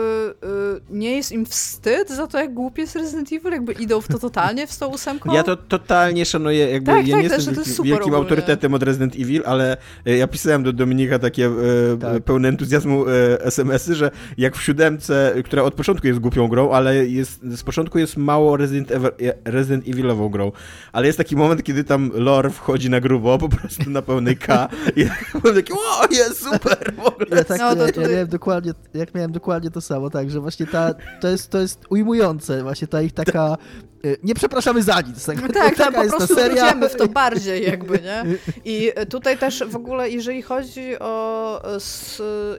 y, 0.90 0.96
nie 0.98 1.16
jest 1.16 1.32
im 1.32 1.46
wstyd 1.46 2.10
za 2.10 2.28
to, 2.28 2.38
jak 2.38 2.54
głupie 2.54 2.82
jest 2.82 2.96
Resident 2.96 3.34
Evil, 3.34 3.52
jakby 3.52 3.74
idą 3.74 4.02
w 4.02 4.08
to 4.08 4.20
totalnie 4.20 4.68
w 4.68 4.78
tą 4.78 4.88
ósemką. 4.88 5.34
Ja 5.34 5.44
to 5.44 5.56
totalnie 5.56 6.26
szanuję, 6.26 6.70
jakby 6.70 6.92
tak, 6.92 7.08
ja 7.08 7.16
tak, 7.16 7.24
nie 7.24 7.30
jestem 7.30 7.56
wielkim, 7.56 7.84
wielkim 7.84 8.14
autorytetem 8.14 8.74
od 8.74 8.84
Resident 8.84 9.16
Evil, 9.16 9.44
ale 9.46 9.78
y, 10.08 10.18
ja 10.18 10.28
pisałem 10.28 10.64
do 10.64 10.74
Dominika 10.74 11.20
takie 11.20 11.48
y, 11.48 11.98
tak. 12.02 12.24
pełne 12.24 12.50
entuzjazmu 12.50 13.08
y, 13.08 13.42
SMS-y, 13.42 13.96
że 13.96 14.12
jak 14.38 14.56
w 14.56 14.64
siódemce, 14.64 15.34
która 15.46 15.64
od 15.64 15.74
początku 15.74 16.08
jest 16.08 16.20
głupią 16.20 16.48
grą, 16.48 16.72
ale 16.72 17.08
jest, 17.08 17.42
z 17.42 17.64
początku 17.64 18.00
jest 18.00 18.18
mało 18.18 18.58
Resident, 18.58 18.92
Evil, 18.92 19.12
Resident 19.46 19.88
Evilową 19.88 20.30
grą, 20.30 20.52
ale 20.92 21.08
jest 21.08 21.18
taki 21.18 21.36
moment, 21.36 21.64
kiedy 21.64 21.84
tam 21.84 22.12
lore 22.14 22.50
wchodzi 22.50 22.90
na 22.90 23.00
grubo, 23.00 23.38
po 23.38 23.50
prostu 23.50 23.66
prostu 23.68 23.89
na 23.89 24.01
pełnej 24.01 24.38
K 24.38 24.70
i 24.95 25.01
ja 25.01 25.15
byłem 25.41 25.55
taki, 25.55 25.74
o, 25.74 26.07
jest 26.11 26.43
super 26.43 26.93
w 26.95 26.99
ogóle. 26.99 27.28
Ja, 27.32 27.43
tak, 27.43 27.59
no, 27.59 27.76
to, 27.76 28.01
ja, 28.01 28.07
ja 28.07 28.13
miałem 28.13 28.28
dokładnie, 28.28 28.72
jak 28.93 29.15
miałem 29.15 29.32
dokładnie 29.32 29.72
to 29.72 29.82
samo, 29.82 30.09
tak, 30.09 30.32
że 30.32 30.39
właśnie 30.39 30.65
ta, 30.65 30.93
to 31.22 31.28
jest, 31.28 31.49
to 31.49 31.59
jest 31.59 31.80
ujmujące, 31.89 32.63
właśnie 32.63 32.88
ta 32.88 33.01
ich 33.01 33.13
taka, 33.13 33.57
y, 34.05 34.18
nie 34.24 34.36
przepraszamy 34.36 34.84
za 34.84 35.01
nic. 35.01 35.26
Tak, 35.26 35.41
no 35.41 35.47
tak, 35.47 35.76
taka 35.76 36.03
jest 36.03 36.11
po 36.11 36.18
prostu 36.18 36.36
seria. 36.36 36.74
w 36.89 36.95
to 36.95 37.07
bardziej 37.07 37.63
jakby, 37.63 37.99
nie? 37.99 38.24
I 38.74 38.91
tutaj 39.09 39.38
też 39.38 39.63
w 39.68 39.76
ogóle, 39.76 40.09
jeżeli 40.09 40.41
chodzi 40.41 40.99
o 40.99 41.61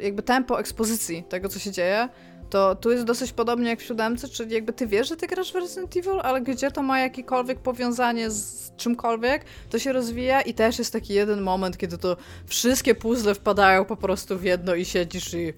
jakby 0.01 0.23
tempo 0.23 0.61
ekspozycji 0.61 1.25
tego, 1.29 1.49
co 1.49 1.59
się 1.59 1.71
dzieje, 1.71 2.09
to 2.51 2.75
tu 2.75 2.91
jest 2.91 3.05
dosyć 3.05 3.33
podobnie 3.33 3.71
jak 3.71 3.81
w 3.81 3.83
siódemce, 3.83 4.29
czyli 4.29 4.55
jakby 4.55 4.73
ty 4.73 4.87
wiesz, 4.87 5.09
że 5.09 5.17
ty 5.17 5.27
grasz 5.27 5.53
w 5.53 5.55
Resident 5.55 5.97
Evil, 5.97 6.21
ale 6.23 6.41
gdzie 6.41 6.71
to 6.71 6.83
ma 6.83 7.01
jakiekolwiek 7.01 7.59
powiązanie 7.59 8.31
z 8.31 8.73
czymkolwiek, 8.77 9.45
to 9.71 9.79
się 9.79 9.93
rozwija 9.93 10.41
i 10.41 10.55
też 10.55 10.79
jest 10.79 10.93
taki 10.93 11.15
jeden 11.15 11.41
moment, 11.41 11.79
kiedy 11.79 11.99
to 11.99 12.17
wszystkie 12.47 12.95
puzzle 12.95 13.35
wpadają 13.35 13.85
po 13.85 13.97
prostu 13.97 14.39
w 14.39 14.43
jedno 14.43 14.75
i 14.75 14.85
siedzisz 14.85 15.35
i 15.35 15.53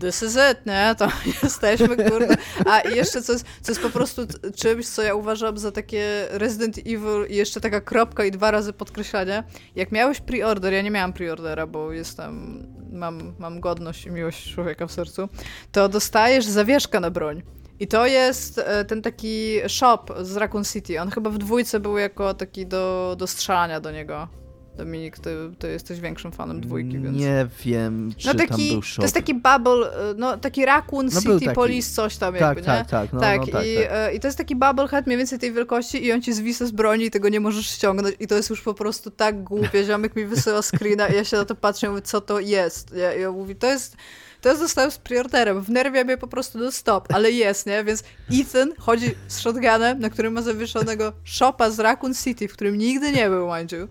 this 0.00 0.22
is 0.22 0.38
it, 0.52 0.66
nie? 0.66 0.94
To 0.98 1.08
jesteśmy, 1.42 1.96
kurde. 1.96 2.36
A 2.66 2.88
jeszcze 2.88 3.22
co 3.22 3.32
jest, 3.32 3.46
co 3.62 3.72
jest 3.72 3.82
po 3.82 3.90
prostu 3.90 4.22
czymś, 4.56 4.88
co 4.88 5.02
ja 5.02 5.14
uważam 5.14 5.58
za 5.58 5.72
takie 5.72 6.26
Resident 6.30 6.78
Evil 6.78 7.26
i 7.28 7.36
jeszcze 7.36 7.60
taka 7.60 7.80
kropka 7.80 8.24
i 8.24 8.30
dwa 8.30 8.50
razy 8.50 8.72
podkreślanie. 8.72 9.44
Jak 9.76 9.92
miałeś 9.92 10.20
preorder, 10.20 10.72
ja 10.72 10.82
nie 10.82 10.90
miałam 10.90 11.12
preordera, 11.12 11.66
bo 11.66 11.92
jestem, 11.92 12.66
mam, 12.92 13.34
mam 13.38 13.60
godność 13.60 14.06
i 14.06 14.10
miłość 14.10 14.54
człowieka 14.54 14.86
w 14.86 14.92
sercu, 14.92 15.28
to 15.72 15.88
dostajesz 15.88 16.44
zawieszkę 16.44 17.00
na 17.00 17.10
broń. 17.10 17.42
I 17.80 17.86
to 17.86 18.06
jest 18.06 18.58
e, 18.58 18.84
ten 18.84 19.02
taki 19.02 19.56
shop 19.68 20.04
z 20.20 20.36
Raccoon 20.36 20.64
City. 20.64 21.00
On 21.00 21.10
chyba 21.10 21.30
w 21.30 21.38
dwójce 21.38 21.80
był 21.80 21.98
jako 21.98 22.34
taki 22.34 22.66
do, 22.66 23.14
do 23.18 23.26
strzelania 23.26 23.80
do 23.80 23.90
niego. 23.90 24.28
Dominik, 24.76 25.18
ty, 25.18 25.30
ty 25.58 25.68
jesteś 25.68 26.00
większym 26.00 26.32
fanem 26.32 26.60
dwójki, 26.60 26.98
więc... 26.98 27.16
Nie 27.16 27.46
wiem, 27.64 28.12
czy 28.16 28.26
no 28.26 28.34
taki, 28.34 28.48
tam 28.48 28.80
był. 28.80 28.80
To 28.96 29.02
jest 29.02 29.14
taki 29.14 29.34
bubble, 29.34 30.10
e, 30.10 30.14
no 30.16 30.36
taki 30.36 30.64
Raccoon 30.64 31.06
no 31.06 31.20
City 31.20 31.40
taki. 31.40 31.54
Police 31.54 31.94
coś 31.94 32.16
tam 32.16 32.32
tak, 32.34 32.40
jakby, 32.40 32.62
tak, 32.62 32.78
nie? 32.78 32.90
Tak, 32.90 33.12
no, 33.12 33.20
tak, 33.20 33.40
no, 33.40 33.46
tak, 33.46 33.66
i, 33.66 33.76
tak. 33.76 33.90
E, 33.90 34.14
i 34.14 34.20
to 34.20 34.28
jest 34.28 34.38
taki 34.38 34.56
bubblehead 34.56 35.06
mniej 35.06 35.18
więcej 35.18 35.38
tej 35.38 35.52
wielkości 35.52 36.06
i 36.06 36.12
on 36.12 36.22
ci 36.22 36.32
zwisa 36.32 36.66
z 36.66 36.70
broni 36.70 37.04
i 37.04 37.10
tego 37.10 37.28
nie 37.28 37.40
możesz 37.40 37.66
ściągnąć 37.66 38.16
i 38.20 38.26
to 38.26 38.34
jest 38.34 38.50
już 38.50 38.60
po 38.62 38.74
prostu 38.74 39.10
tak 39.10 39.44
głupie. 39.44 39.84
Ziomek 39.84 40.16
mi 40.16 40.24
wysyła 40.24 40.62
screena 40.62 41.08
i 41.08 41.14
ja 41.14 41.24
się 41.24 41.36
na 41.36 41.44
to 41.44 41.54
patrzę 41.54 41.86
i 41.86 41.90
mówię, 41.90 42.02
co 42.02 42.20
to 42.20 42.40
jest? 42.40 42.92
Ja, 42.96 43.12
ja 43.12 43.32
mówię, 43.32 43.54
to 43.54 43.66
jest... 43.66 43.96
To 44.40 44.56
zostałem 44.56 44.90
z 44.90 44.98
prioriterem. 44.98 45.62
Wnerwia 45.62 46.04
mnie 46.04 46.16
po 46.16 46.26
prostu 46.26 46.58
do 46.58 46.72
stop, 46.72 47.08
ale 47.14 47.30
jest, 47.30 47.66
nie? 47.66 47.84
Więc 47.84 48.04
Ethan 48.32 48.72
chodzi 48.78 49.14
z 49.28 49.40
shotgunem, 49.40 50.00
na 50.00 50.10
którym 50.10 50.32
ma 50.32 50.42
zawieszonego 50.42 51.12
shopa 51.24 51.70
z 51.70 51.78
Raccoon 51.80 52.14
City, 52.14 52.48
w 52.48 52.52
którym 52.52 52.78
nigdy 52.78 53.12
nie 53.12 53.28
był, 53.30 53.54
mind 53.56 53.72
you. 53.72 53.88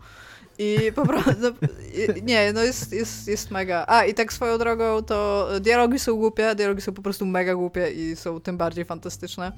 I 0.63 0.91
po 0.91 1.05
prostu, 1.05 1.31
no, 1.41 1.51
nie, 2.23 2.53
no 2.53 2.63
jest, 2.63 2.93
jest, 2.93 3.27
jest 3.27 3.51
mega. 3.51 3.85
A, 3.87 4.05
i 4.05 4.13
tak 4.13 4.33
swoją 4.33 4.57
drogą, 4.57 5.03
to 5.03 5.47
dialogi 5.61 5.99
są 5.99 6.15
głupie, 6.15 6.55
dialogi 6.55 6.81
są 6.81 6.93
po 6.93 7.01
prostu 7.01 7.25
mega 7.25 7.55
głupie 7.55 7.91
i 7.91 8.15
są 8.15 8.41
tym 8.41 8.57
bardziej 8.57 8.85
fantastyczne. 8.85 9.51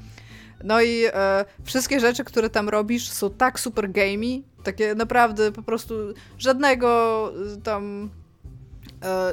No 0.64 0.82
i 0.82 1.06
e, 1.14 1.45
wszystkie 1.64 1.99
rzeczy, 1.99 2.24
które 2.24 2.49
tam 2.49 2.70
robisz, 2.70 3.10
są 3.10 3.30
tak 3.30 3.60
super 3.60 3.91
gamey, 3.91 4.43
takie 4.64 4.95
naprawdę 4.95 5.51
po 5.51 5.64
prostu 5.64 5.95
żadnego 6.38 7.32
e, 7.53 7.62
tam 7.62 8.10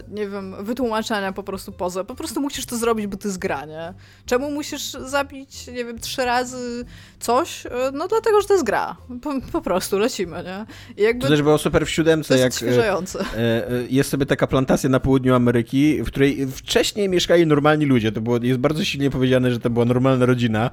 nie 0.08 0.28
wiem, 0.28 0.64
wytłumaczenia 0.64 1.32
po 1.32 1.42
prostu 1.42 1.72
poza. 1.72 2.04
Po 2.04 2.14
prostu 2.14 2.40
musisz 2.40 2.66
to 2.66 2.76
zrobić, 2.76 3.06
bo 3.06 3.16
to 3.16 3.28
jest 3.28 3.38
granie. 3.38 3.94
Czemu 4.26 4.50
musisz 4.50 4.90
zabić, 4.90 5.66
nie 5.66 5.84
wiem, 5.84 5.98
trzy 5.98 6.24
razy 6.24 6.84
coś? 7.20 7.66
E, 7.66 7.70
no 7.92 8.08
dlatego, 8.08 8.40
że 8.40 8.48
to 8.48 8.54
jest 8.54 8.64
gra. 8.64 8.96
Po, 9.22 9.32
po 9.52 9.62
prostu 9.62 9.98
lecimy, 9.98 10.44
nie? 10.44 10.66
I 11.02 11.02
jakby, 11.02 11.22
to 11.22 11.28
też 11.28 11.42
było 11.42 11.58
super 11.58 11.86
w 11.86 11.90
siódemce, 11.90 12.38
jak 12.38 12.52
e, 12.62 13.66
jest 13.90 14.10
sobie 14.10 14.26
taka 14.26 14.46
plantacja 14.46 14.90
na 14.90 15.00
południu 15.00 15.34
Ameryki, 15.34 16.02
w 16.02 16.06
której 16.06 16.46
wcześniej 16.46 17.08
mieszkali 17.08 17.46
normalni 17.46 17.86
ludzie. 17.86 18.12
To 18.12 18.20
było, 18.20 18.38
jest 18.42 18.60
bardzo 18.60 18.84
silnie 18.84 19.10
powiedziane, 19.10 19.50
że 19.50 19.60
to 19.60 19.70
była 19.70 19.84
normalna 19.84 20.26
rodzina 20.26 20.70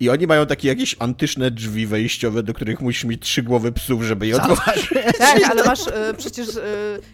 i 0.00 0.10
oni 0.10 0.26
mają 0.26 0.46
takie 0.46 0.68
jakieś 0.68 0.96
antyczne 0.98 1.50
drzwi 1.50 1.86
wejściowe, 1.86 2.42
do 2.42 2.54
których 2.54 2.80
musisz 2.80 3.04
mieć 3.04 3.22
trzy 3.22 3.42
głowy 3.42 3.72
psów, 3.72 4.02
żeby 4.02 4.26
je 4.26 4.36
otworzyć. 4.36 4.90
Tak, 5.18 5.50
ale 5.50 5.64
masz 5.64 5.80
przecież 6.16 6.48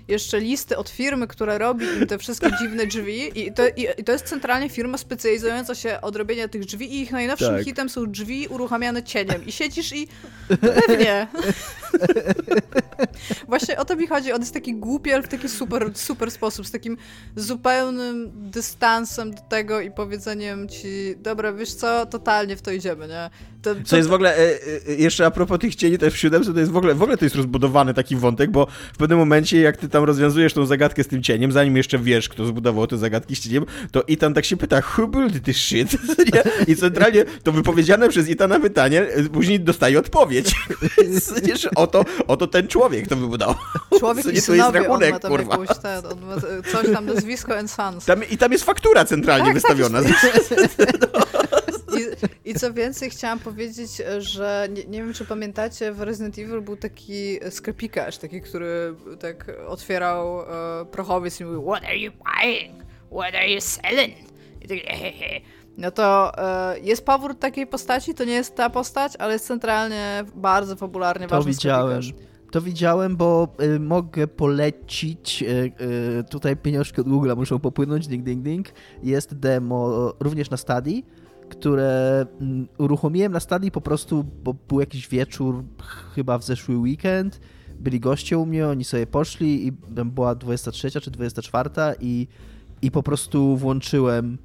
jeszcze 0.09 0.41
listy 0.41 0.76
od 0.77 0.89
firmy, 0.89 1.27
która 1.27 1.59
robi 1.59 1.87
im 1.87 2.07
te 2.07 2.19
wszystkie 2.19 2.51
dziwne 2.61 2.87
drzwi 2.87 3.47
i 3.47 3.53
to, 3.53 3.69
i, 3.69 3.87
i 3.99 4.05
to 4.05 4.13
jest 4.13 4.25
centralnie 4.25 4.69
firma 4.69 4.99
specjalizująca 4.99 5.75
się 5.75 6.01
od 6.01 6.17
robienia 6.17 6.49
tych 6.49 6.65
drzwi 6.65 6.95
i 6.95 7.01
ich 7.01 7.13
najnowszym 7.13 7.57
tak. 7.57 7.65
hitem 7.65 7.89
są 7.89 8.07
drzwi 8.07 8.49
uruchamiane 8.49 9.03
cieniem 9.03 9.47
i 9.47 9.53
siedzisz 9.53 9.93
i 9.93 10.09
pewnie. 10.61 11.27
Właśnie 13.49 13.79
o 13.79 13.85
to 13.85 13.97
mi 13.97 14.07
chodzi, 14.07 14.33
on 14.33 14.41
jest 14.41 14.55
taki 14.55 14.75
głupi, 14.75 15.13
ale 15.13 15.23
w 15.23 15.29
taki 15.29 15.49
super, 15.49 15.91
super 15.95 16.31
sposób, 16.31 16.67
z 16.67 16.71
takim 16.71 16.97
zupełnym 17.37 18.33
dystansem 18.51 19.35
do 19.35 19.43
tego 19.43 19.81
i 19.81 19.91
powiedzeniem 19.91 20.69
ci, 20.69 21.15
dobra, 21.17 21.53
wiesz 21.53 21.75
co, 21.75 22.07
totalnie 22.07 22.57
w 22.57 22.63
to 22.63 22.71
idziemy, 22.71 23.09
nie? 23.09 23.31
To, 23.67 23.75
to... 23.75 23.81
Co 23.85 23.97
jest 23.97 24.09
w 24.09 24.13
ogóle, 24.13 24.37
e, 24.37 24.59
e, 24.89 24.95
jeszcze 24.95 25.27
a 25.27 25.31
propos 25.31 25.59
tych 25.59 25.75
cieni 25.75 25.99
też 25.99 26.15
w 26.15 26.17
siódemce, 26.17 26.53
to 26.53 26.61
jest 26.61 26.73
w 26.73 26.77
ogóle, 26.77 26.95
w 26.95 27.03
ogóle 27.03 27.17
to 27.17 27.25
jest 27.25 27.37
rozbudowany 27.37 27.95
taki 27.95 28.17
wątek, 28.17 28.51
bo 28.51 28.67
w 28.95 28.97
pewnym 28.97 29.19
momencie, 29.19 29.61
jak 29.61 29.77
ty 29.77 29.89
tam 29.89 30.05
rozwiązujesz 30.05 30.53
tą 30.53 30.67
zagadkę 30.67 31.05
z 31.05 31.09
tym 31.09 31.23
cieniem, 31.23 31.53
zanim 31.53 31.77
jeszcze 31.77 31.99
wiesz, 31.99 32.29
kto 32.29 32.47
zbudował 32.47 32.87
te 32.87 32.99
zagadki 32.99 33.37
z 33.37 33.41
cieniem, 33.41 33.67
to 33.93 34.03
Itan 34.03 34.35
tak 34.35 34.45
się 34.45 34.57
pyta, 34.57 34.83
who 34.99 35.07
built 35.07 35.45
this 35.45 35.57
shit? 35.57 35.97
I 36.69 36.77
centralnie 36.77 37.25
to 37.43 37.53
wypowiedziane 37.53 38.09
przez 38.09 38.29
Itana 38.29 38.61
pytanie 38.61 39.03
e, 39.03 39.23
później 39.23 39.61
dostaje 39.61 39.99
odpowiedź. 39.99 40.55
oto, 41.77 42.05
oto 42.27 42.47
ten 42.47 42.69
człowiek 42.69 43.09
to 43.09 43.17
wybudował. 43.17 43.55
Człowiek 43.99 44.27
i 44.27 44.41
synowie, 44.41 44.81
rachunek, 44.81 45.09
on 45.09 45.15
ma 45.15 45.19
tam 45.19 45.31
kurwa. 45.31 45.53
Jakąś, 45.53 45.79
ten, 45.79 46.03
coś 46.73 46.93
tam, 46.93 47.07
nazwisko 47.07 47.59
and 47.59 47.71
sons. 47.71 48.05
Tam, 48.05 48.21
I 48.31 48.39
tam 48.39 48.53
jest 48.53 48.65
faktura 48.65 49.05
centralnie 49.05 49.53
tak, 49.53 49.63
tak 49.63 49.77
wystawiona. 49.77 50.03
Tak, 50.03 51.46
I, 51.97 52.51
I, 52.51 52.55
co 52.55 52.73
więcej, 52.73 53.11
chciałam 53.11 53.39
powiedzieć, 53.39 53.91
że 54.19 54.69
nie, 54.71 54.85
nie, 54.85 54.99
wiem, 54.99 55.13
czy 55.13 55.25
pamiętacie, 55.25 55.93
w 55.93 56.01
Resident 56.01 56.39
Evil 56.39 56.61
był 56.61 56.77
taki 56.77 57.39
sklepikarz, 57.51 58.19
taki, 58.19 58.41
który 58.41 58.95
tak 59.21 59.53
otwierał 59.67 60.41
e, 60.41 60.85
prochowiec 60.85 61.41
i 61.41 61.45
mówił 61.45 61.63
What 61.63 61.85
are 61.85 61.99
you 61.99 62.13
buying? 62.13 62.85
What 63.11 63.35
are 63.35 63.49
you 63.49 63.61
selling? 63.61 64.15
I 64.63 64.69
tak, 64.69 64.79
No 65.77 65.91
to 65.91 66.33
e, 66.39 66.81
jest 66.81 67.07
powrót 67.07 67.41
takiej 67.41 67.67
postaci, 67.67 68.15
to 68.15 68.25
nie 68.25 68.33
jest 68.33 68.57
ta 68.57 68.71
postać, 68.71 69.13
ale 69.19 69.33
jest 69.33 69.47
centralnie 69.47 70.25
bardzo 70.35 70.77
popularnie 70.77 71.27
to 71.27 71.37
ważny 71.37 71.53
widziałem. 71.53 72.03
Sklepikarz. 72.03 72.37
To 72.51 72.61
widziałem, 72.61 73.17
bo 73.17 73.49
y, 73.63 73.81
mogę 73.81 74.27
polecić, 74.27 75.43
y, 75.43 75.73
y, 76.21 76.25
tutaj 76.31 76.57
pieniążki 76.57 77.01
od 77.01 77.09
Google 77.09 77.33
muszą 77.37 77.59
popłynąć, 77.59 78.09
ding, 78.09 78.25
ding, 78.25 78.43
ding. 78.43 78.67
Jest 79.03 79.39
demo 79.39 80.13
również 80.21 80.51
na 80.51 80.57
Stadii 80.57 81.07
które 81.49 82.27
mm, 82.41 82.69
uruchomiłem 82.79 83.33
na 83.33 83.41
stadii 83.41 83.71
po 83.71 83.81
prostu, 83.81 84.25
bo 84.45 84.55
był 84.69 84.81
jakiś 84.81 85.09
wieczór, 85.09 85.65
chyba 86.15 86.39
w 86.39 86.45
zeszły 86.45 86.77
weekend, 86.77 87.41
byli 87.81 88.01
goście 88.01 88.39
u 88.39 88.47
mnie, 88.47 88.69
oni 88.69 88.85
sobie 88.85 89.07
poszli 89.07 89.67
i 89.67 89.73
była 90.05 90.35
23 90.35 90.91
czy 90.91 91.11
24 91.11 91.71
i, 92.01 92.27
i 92.83 92.91
po 92.91 93.03
prostu 93.03 93.57
włączyłem 93.57 94.39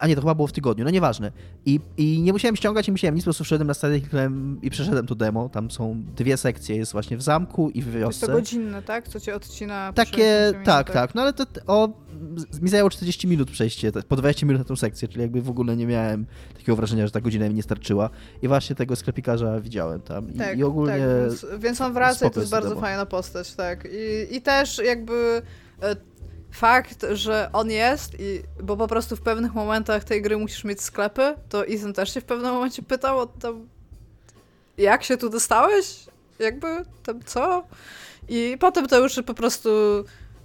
a 0.00 0.06
nie, 0.06 0.14
to 0.14 0.20
chyba 0.20 0.34
było 0.34 0.48
w 0.48 0.52
tygodniu, 0.52 0.84
no 0.84 0.90
nieważne. 0.90 1.32
I, 1.66 1.80
i 1.96 2.22
nie 2.22 2.32
musiałem 2.32 2.56
ściągać, 2.56 2.86
nie 2.86 2.92
musiałem 2.92 3.14
nic, 3.14 3.24
po 3.24 3.26
prostu 3.26 3.44
wszedłem 3.44 3.68
na 3.68 3.74
stadion 3.74 4.58
i 4.62 4.70
przeszedłem 4.70 5.06
to 5.06 5.14
demo. 5.14 5.48
Tam 5.48 5.70
są 5.70 6.02
dwie 6.16 6.36
sekcje, 6.36 6.76
jest 6.76 6.92
właśnie 6.92 7.16
w 7.16 7.22
zamku 7.22 7.70
i 7.70 7.82
w 7.82 7.92
wiosce. 7.92 8.06
Jest 8.06 8.20
to 8.20 8.32
godzinne, 8.32 8.82
tak? 8.82 9.08
Co 9.08 9.20
cię 9.20 9.34
odcina 9.34 9.92
Takie, 9.92 10.52
tak, 10.64 10.90
tak. 10.90 11.14
No 11.14 11.22
ale 11.22 11.32
to 11.32 11.44
o, 11.66 11.88
mi 12.62 12.68
zajęło 12.68 12.90
40 12.90 13.28
minut 13.28 13.50
przejście, 13.50 13.92
po 14.08 14.16
20 14.16 14.46
minut 14.46 14.60
na 14.60 14.64
tą 14.64 14.76
sekcję, 14.76 15.08
czyli 15.08 15.20
jakby 15.20 15.42
w 15.42 15.50
ogóle 15.50 15.76
nie 15.76 15.86
miałem 15.86 16.26
takiego 16.52 16.76
wrażenia, 16.76 17.06
że 17.06 17.12
ta 17.12 17.20
godzina 17.20 17.48
mi 17.48 17.54
nie 17.54 17.62
starczyła. 17.62 18.10
I 18.42 18.48
właśnie 18.48 18.76
tego 18.76 18.96
sklepikarza 18.96 19.60
widziałem 19.60 20.00
tam. 20.00 20.30
I, 20.30 20.38
tak, 20.38 20.58
i 20.58 20.64
ogólnie. 20.64 20.92
Tak, 20.92 21.30
więc, 21.30 21.46
więc 21.58 21.80
on 21.80 21.92
wraca 21.92 22.26
i 22.26 22.30
to 22.30 22.40
jest 22.40 22.52
bardzo 22.52 22.68
demo. 22.68 22.80
fajna 22.80 23.06
postać, 23.06 23.54
tak. 23.54 23.88
I, 23.92 24.36
i 24.36 24.42
też 24.42 24.80
jakby 24.84 25.42
e, 25.82 25.96
fakt, 26.56 27.06
że 27.12 27.50
on 27.52 27.70
jest, 27.70 28.14
i, 28.20 28.42
bo 28.62 28.76
po 28.76 28.88
prostu 28.88 29.16
w 29.16 29.20
pewnych 29.20 29.54
momentach 29.54 30.04
tej 30.04 30.22
gry 30.22 30.36
musisz 30.36 30.64
mieć 30.64 30.82
sklepy, 30.82 31.34
to 31.48 31.66
Ethan 31.66 31.92
też 31.92 32.14
się 32.14 32.20
w 32.20 32.24
pewnym 32.24 32.52
momencie 32.52 32.82
pytał 32.82 33.26
to, 33.26 33.54
jak 34.78 35.04
się 35.04 35.16
tu 35.16 35.28
dostałeś? 35.28 36.06
Jakby, 36.38 36.66
tam 37.02 37.20
co? 37.24 37.64
I 38.28 38.56
potem 38.60 38.86
to 38.86 38.98
już 38.98 39.20
po 39.26 39.34
prostu 39.34 39.70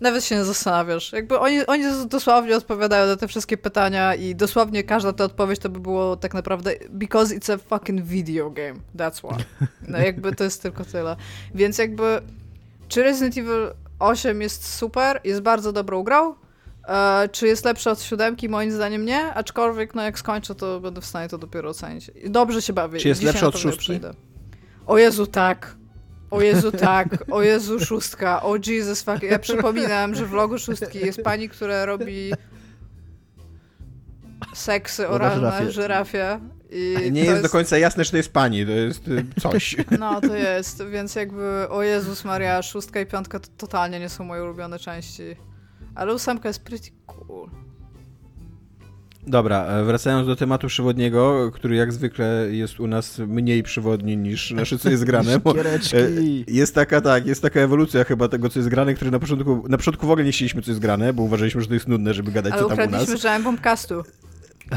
nawet 0.01 0.25
się 0.25 0.35
nie 0.35 0.45
zastanawiasz. 0.45 1.13
Jakby 1.13 1.39
oni, 1.39 1.65
oni 1.65 1.83
dosłownie 2.07 2.57
odpowiadają 2.57 3.07
na 3.07 3.15
te 3.15 3.27
wszystkie 3.27 3.57
pytania 3.57 4.15
i 4.15 4.35
dosłownie 4.35 4.83
każda 4.83 5.13
ta 5.13 5.23
odpowiedź 5.23 5.59
to 5.59 5.69
by 5.69 5.79
było 5.79 6.15
tak 6.15 6.33
naprawdę 6.33 6.73
because 6.89 7.35
it's 7.35 7.53
a 7.53 7.57
fucking 7.57 8.01
video 8.01 8.49
game. 8.49 8.75
That's 8.95 9.21
why. 9.21 9.45
No 9.87 9.97
jakby 9.97 10.35
to 10.35 10.43
jest 10.43 10.61
tylko 10.61 10.85
tyle. 10.85 11.15
Więc 11.55 11.77
jakby 11.77 12.21
czy 12.87 13.03
Resident 13.03 13.37
Evil 13.37 13.73
8 14.01 14.41
jest 14.41 14.73
super, 14.75 15.21
jest 15.23 15.41
bardzo 15.41 15.71
dobrą 15.71 16.03
grą. 16.03 16.35
E, 16.87 17.29
czy 17.31 17.47
jest 17.47 17.65
lepsza 17.65 17.91
od 17.91 18.01
siódemki? 18.01 18.49
Moim 18.49 18.71
zdaniem 18.71 19.05
nie, 19.05 19.33
aczkolwiek 19.33 19.95
no 19.95 20.01
jak 20.01 20.19
skończę, 20.19 20.55
to 20.55 20.79
będę 20.79 21.01
w 21.01 21.05
stanie 21.05 21.29
to 21.29 21.37
dopiero 21.37 21.69
ocenić. 21.69 22.11
Dobrze 22.25 22.61
się 22.61 22.73
bawię. 22.73 22.99
Czy 22.99 23.07
jest 23.07 23.23
lepsza 23.23 23.47
od 23.47 23.57
szóstki? 23.57 23.99
O 24.85 24.97
Jezu, 24.97 25.27
tak. 25.27 25.75
O 26.31 26.41
Jezu, 26.41 26.71
tak. 26.71 27.23
O 27.31 27.41
Jezu, 27.41 27.79
szóstka. 27.79 28.41
O 28.41 28.55
Jesus 28.67 29.01
fuck. 29.01 29.23
Ja 29.23 29.39
przypominam, 29.39 30.15
że 30.15 30.25
w 30.25 30.33
logo 30.33 30.57
szóstki 30.57 30.99
jest 30.99 31.21
pani, 31.21 31.49
która 31.49 31.85
robi 31.85 32.31
seksy 34.53 35.07
oralne 35.09 35.51
żyrafie. 35.51 35.71
żyrafie 35.71 36.39
nie 37.11 37.19
jest, 37.19 37.31
jest, 37.31 37.43
do 37.43 37.49
końca 37.49 37.77
jasne, 37.77 38.05
czy 38.05 38.11
to 38.11 38.17
jest 38.17 38.33
pani, 38.33 38.65
to 38.65 38.71
jest 38.71 39.07
y, 39.07 39.25
coś. 39.41 39.75
No, 39.99 40.21
to 40.21 40.35
jest, 40.35 40.83
więc 40.91 41.15
jakby, 41.15 41.69
o 41.69 41.83
Jezus 41.83 42.25
Maria, 42.25 42.61
szóstka 42.61 43.01
i 43.01 43.05
piątka 43.05 43.39
to 43.39 43.47
totalnie 43.57 43.99
nie 43.99 44.09
są 44.09 44.23
moje 44.23 44.43
ulubione 44.43 44.79
części. 44.79 45.23
Ale 45.95 46.13
ósemka 46.13 46.49
jest 46.49 46.63
pretty 46.63 46.89
cool. 47.05 47.49
Dobra, 49.27 49.65
e, 49.65 49.83
wracając 49.83 50.27
do 50.27 50.35
tematu 50.35 50.67
przewodniego, 50.67 51.51
który 51.53 51.75
jak 51.75 51.93
zwykle 51.93 52.47
jest 52.51 52.79
u 52.79 52.87
nas 52.87 53.19
mniej 53.19 53.63
przewodni 53.63 54.17
niż 54.17 54.51
nasze, 54.51 54.77
co 54.77 54.89
jest 54.89 55.03
grane. 55.03 55.31
E, 55.93 56.09
jest 56.47 56.75
taka, 56.75 57.01
tak, 57.01 57.25
jest 57.25 57.41
taka 57.41 57.59
ewolucja 57.59 58.03
chyba 58.03 58.27
tego, 58.27 58.49
co 58.49 58.59
jest 58.59 58.69
grane, 58.69 58.93
który 58.93 59.11
na 59.11 59.19
początku, 59.19 59.63
na 59.69 59.77
początku 59.77 60.07
w 60.07 60.11
ogóle 60.11 60.25
nie 60.25 60.31
chcieliśmy, 60.31 60.61
co 60.61 60.71
jest 60.71 60.81
grane, 60.81 61.13
bo 61.13 61.23
uważaliśmy, 61.23 61.61
że 61.61 61.67
to 61.67 61.73
jest 61.73 61.87
nudne, 61.87 62.13
żeby 62.13 62.31
gadać, 62.31 62.53
Ale 62.53 62.61
co 62.61 62.67
tam 62.69 62.77
u 62.77 62.81
nas. 62.81 62.93
Ale 62.93 63.03
ukradliśmy 63.03 63.43
bombcastu. 63.43 64.03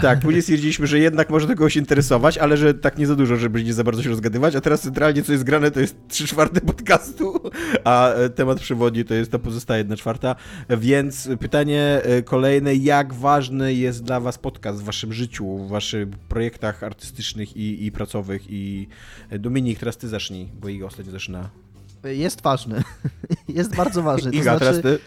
Tak, 0.02 0.20
później 0.20 0.42
stwierdziliśmy, 0.42 0.86
że 0.86 0.98
jednak 0.98 1.30
może 1.30 1.46
to 1.46 1.54
kogoś 1.54 1.76
interesować, 1.76 2.38
ale 2.38 2.56
że 2.56 2.74
tak 2.74 2.98
nie 2.98 3.06
za 3.06 3.16
dużo, 3.16 3.36
żeby 3.36 3.64
nie 3.64 3.74
za 3.74 3.84
bardzo 3.84 4.02
się 4.02 4.08
rozgadywać, 4.08 4.56
a 4.56 4.60
teraz 4.60 4.80
centralnie 4.80 5.22
co 5.22 5.32
jest 5.32 5.44
grane 5.44 5.70
to 5.70 5.80
jest 5.80 5.96
3 6.08 6.26
czwarte 6.26 6.60
podcastu, 6.60 7.40
a 7.84 8.12
e, 8.12 8.30
temat 8.30 8.60
przewodni 8.60 9.04
to 9.04 9.14
jest 9.14 9.30
to 9.30 9.38
pozostała 9.38 9.78
1 9.78 9.96
czwarta, 9.96 10.36
więc 10.70 11.28
pytanie 11.40 12.00
e, 12.04 12.22
kolejne, 12.22 12.74
jak 12.74 13.14
ważny 13.14 13.74
jest 13.74 14.04
dla 14.04 14.20
was 14.20 14.38
podcast 14.38 14.80
w 14.80 14.84
waszym 14.84 15.12
życiu, 15.12 15.58
w 15.58 15.68
waszych 15.68 16.08
projektach 16.08 16.82
artystycznych 16.82 17.56
i, 17.56 17.86
i 17.86 17.92
pracowych 17.92 18.42
i 18.48 18.88
e, 19.30 19.38
Dominik, 19.38 19.78
teraz 19.78 19.96
ty 19.96 20.08
zacznij, 20.08 20.48
bo 20.60 20.68
Iga 20.68 20.86
ostatnio 20.86 21.12
zaczyna. 21.12 21.63
Jest 22.04 22.42
ważny. 22.42 22.82
jest 23.48 23.76
bardzo 23.76 24.02
ważny. 24.02 24.30
To 24.30 24.36
Iga, 24.36 24.58
znaczy... 24.58 24.82
teraz 24.82 24.82
ty. 24.82 24.98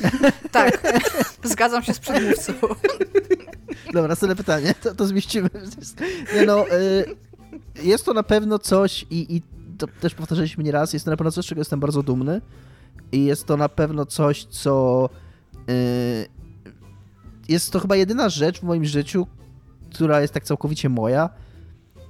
tak, 0.50 0.82
zgadzam 1.44 1.82
się 1.82 1.94
z 1.94 1.98
przedmówcą. 1.98 2.52
Dobra, 3.94 4.08
następne 4.08 4.36
pytanie, 4.36 4.74
to, 4.82 4.94
to 4.94 5.06
zmieścimy. 5.06 5.50
Nie 6.34 6.46
no, 6.46 6.68
y, 6.68 7.04
jest 7.82 8.04
to 8.04 8.14
na 8.14 8.22
pewno 8.22 8.58
coś 8.58 9.06
i, 9.10 9.36
i 9.36 9.42
to 9.78 9.86
też 10.00 10.14
powtarzaliśmy 10.14 10.64
nieraz, 10.64 10.92
jest 10.92 11.04
to 11.04 11.10
na 11.10 11.16
pewno 11.16 11.30
coś, 11.32 11.44
z 11.44 11.48
czego 11.48 11.60
jestem 11.60 11.80
bardzo 11.80 12.02
dumny 12.02 12.40
i 13.12 13.24
jest 13.24 13.46
to 13.46 13.56
na 13.56 13.68
pewno 13.68 14.06
coś, 14.06 14.44
co 14.44 15.08
y, 15.70 16.26
jest 17.48 17.72
to 17.72 17.80
chyba 17.80 17.96
jedyna 17.96 18.28
rzecz 18.28 18.60
w 18.60 18.62
moim 18.62 18.84
życiu, 18.84 19.26
która 19.94 20.20
jest 20.20 20.34
tak 20.34 20.44
całkowicie 20.44 20.88
moja, 20.88 21.30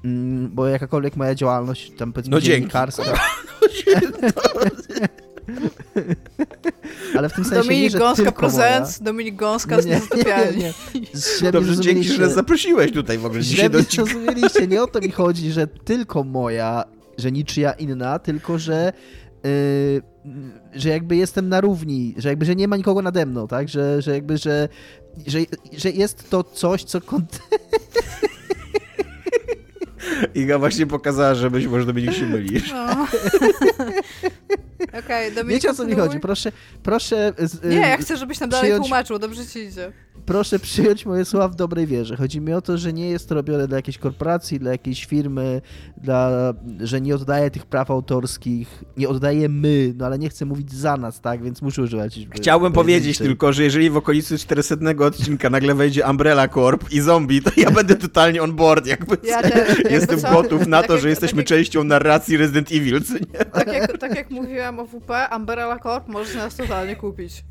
mm, 0.04 0.50
bo 0.54 0.66
jakakolwiek 0.66 1.16
moja 1.16 1.34
działalność, 1.34 1.92
tam 1.96 2.12
powiedzmy 2.12 2.30
no 2.30 2.40
dziennikarska... 2.40 3.02
Ale 7.18 7.28
w 7.28 7.32
tym 7.32 7.44
sensie 7.44 7.62
Dominik 7.62 7.82
nie, 7.82 7.90
że 7.90 7.98
Gąska 7.98 8.32
moja. 8.42 8.86
Dominik 9.00 9.36
Gąska 9.36 9.82
z 9.82 9.86
Niezasypialni. 9.86 10.64
Dobrze, 11.52 11.80
dzięki, 11.80 12.08
że 12.08 12.30
zaprosiłeś 12.30 12.92
tutaj 12.92 13.18
w 13.18 13.26
ogóle 13.26 13.42
dzisiaj 13.42 13.70
do 13.70 13.82
zrozumieliście, 13.82 14.66
nie 14.66 14.82
o 14.82 14.86
to 14.86 15.00
mi 15.00 15.10
chodzi, 15.10 15.52
że 15.52 15.66
tylko 15.66 16.24
moja, 16.24 16.84
że 17.18 17.32
niczyja 17.32 17.72
inna, 17.72 18.18
tylko 18.18 18.58
że 18.58 18.92
yy, 19.44 20.02
że 20.74 20.88
jakby 20.88 21.16
jestem 21.16 21.48
na 21.48 21.60
równi, 21.60 22.14
że 22.18 22.28
jakby, 22.28 22.44
że 22.44 22.56
nie 22.56 22.68
ma 22.68 22.76
nikogo 22.76 23.02
nade 23.02 23.26
mną, 23.26 23.48
tak? 23.48 23.68
Że, 23.68 24.02
że 24.02 24.14
jakby, 24.14 24.38
że, 24.38 24.68
że, 25.26 25.38
że 25.72 25.90
jest 25.90 26.30
to 26.30 26.44
coś, 26.44 26.84
co... 26.84 27.00
Iga 30.34 30.58
właśnie 30.58 30.86
pokazała, 30.86 31.34
że 31.34 31.50
być 31.50 31.66
może 31.66 31.86
Dominik 31.86 32.12
się 32.12 32.26
mylisz. 32.26 32.72
No. 32.72 32.92
Okej, 34.98 35.32
okay, 35.32 35.44
Wiecie 35.44 35.70
o 35.70 35.74
co 35.74 35.86
mi 35.86 35.94
chodzi? 35.94 36.20
Proszę, 36.20 36.52
proszę... 36.82 37.32
Nie, 37.64 37.76
ja 37.76 37.96
chcę, 37.96 38.16
żebyś 38.16 38.40
nam 38.40 38.50
dalej 38.50 38.64
przyjąć... 38.64 38.82
tłumaczył, 38.82 39.18
dobrze 39.18 39.46
ci 39.46 39.58
idzie 39.58 39.92
proszę 40.26 40.58
przyjąć 40.58 41.06
moje 41.06 41.24
słowa 41.24 41.48
w 41.48 41.54
dobrej 41.54 41.86
wierze. 41.86 42.16
Chodzi 42.16 42.40
mi 42.40 42.52
o 42.52 42.62
to, 42.62 42.78
że 42.78 42.92
nie 42.92 43.10
jest 43.10 43.28
to 43.28 43.34
robione 43.34 43.68
dla 43.68 43.76
jakiejś 43.76 43.98
korporacji, 43.98 44.58
dla 44.58 44.70
jakiejś 44.70 45.04
firmy, 45.04 45.60
dla, 45.96 46.54
że 46.80 47.00
nie 47.00 47.14
oddaje 47.14 47.50
tych 47.50 47.66
praw 47.66 47.90
autorskich, 47.90 48.84
nie 48.96 49.08
oddaje 49.08 49.48
my, 49.48 49.92
no 49.96 50.06
ale 50.06 50.18
nie 50.18 50.28
chcę 50.28 50.44
mówić 50.44 50.72
za 50.72 50.96
nas, 50.96 51.20
tak, 51.20 51.42
więc 51.42 51.62
muszę 51.62 51.82
używać. 51.82 52.20
Chciałbym 52.30 52.72
powiedzieć 52.72 53.18
tylko, 53.18 53.52
że 53.52 53.64
jeżeli 53.64 53.90
w 53.90 53.96
okolicy 53.96 54.38
400 54.38 54.76
odcinka 54.98 55.50
nagle 55.50 55.74
wejdzie 55.74 56.06
Umbrella 56.10 56.48
Corp 56.48 56.92
i 56.92 57.00
zombie, 57.00 57.42
to 57.42 57.50
ja 57.56 57.70
będę 57.70 57.96
totalnie 57.96 58.42
on 58.42 58.52
board, 58.52 58.86
jakby 58.86 59.16
ja 59.28 59.42
te, 59.42 59.66
jestem 59.94 60.18
jakby 60.20 60.42
gotów 60.42 60.66
na 60.66 60.82
to, 60.82 60.88
tak 60.88 61.00
że 61.00 61.08
jak, 61.08 61.12
jesteśmy 61.12 61.42
tak 61.42 61.48
częścią 61.48 61.84
narracji 61.84 62.36
Resident 62.36 62.72
Evil, 62.72 63.02
co 63.02 63.14
nie? 63.14 63.44
Tak 63.44 63.72
jak, 63.72 63.98
tak 63.98 64.16
jak 64.16 64.30
mówiłam 64.30 64.80
o 64.80 64.86
WP, 64.86 65.10
Umbrella 65.36 65.78
Corp 65.78 66.08
może 66.08 66.38
nas 66.38 66.56
totalnie 66.56 66.96
kupić. 66.96 67.44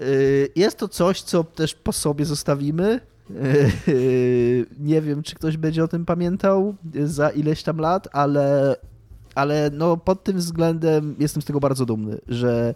Y, 0.00 0.48
jest 0.56 0.78
to 0.78 0.88
coś, 0.88 1.22
co 1.22 1.44
też 1.44 1.74
po 1.74 1.92
sobie 1.92 2.24
zostawimy. 2.24 3.00
Y, 3.88 4.66
nie 4.80 5.02
wiem, 5.02 5.22
czy 5.22 5.34
ktoś 5.34 5.56
będzie 5.56 5.84
o 5.84 5.88
tym 5.88 6.04
pamiętał 6.04 6.74
za 7.04 7.30
ileś 7.30 7.62
tam 7.62 7.78
lat, 7.78 8.08
ale, 8.12 8.76
ale 9.34 9.70
no 9.72 9.96
pod 9.96 10.24
tym 10.24 10.36
względem 10.36 11.16
jestem 11.18 11.42
z 11.42 11.44
tego 11.44 11.60
bardzo 11.60 11.86
dumny, 11.86 12.18
że 12.28 12.74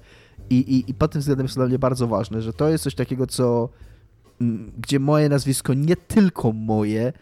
i, 0.50 0.56
i, 0.56 0.90
i 0.90 0.94
pod 0.94 1.12
tym 1.12 1.20
względem 1.20 1.44
jest 1.44 1.54
to 1.54 1.60
dla 1.60 1.68
mnie 1.68 1.78
bardzo 1.78 2.06
ważne, 2.06 2.42
że 2.42 2.52
to 2.52 2.68
jest 2.68 2.84
coś 2.84 2.94
takiego, 2.94 3.26
co 3.26 3.68
gdzie 4.78 5.00
moje 5.00 5.28
nazwisko 5.28 5.74
nie 5.74 5.96
tylko 5.96 6.52
moje, 6.52 7.12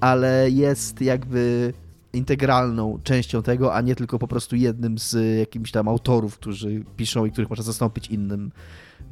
ale 0.00 0.50
jest 0.50 1.00
jakby 1.00 1.72
integralną 2.12 2.98
częścią 3.04 3.42
tego, 3.42 3.74
a 3.74 3.80
nie 3.80 3.96
tylko 3.96 4.18
po 4.18 4.28
prostu 4.28 4.56
jednym 4.56 4.98
z 4.98 5.38
jakimiś 5.38 5.70
tam 5.70 5.88
autorów, 5.88 6.38
którzy 6.38 6.84
piszą 6.96 7.24
i 7.24 7.30
których 7.30 7.50
można 7.50 7.64
zastąpić 7.64 8.06
innym. 8.06 8.52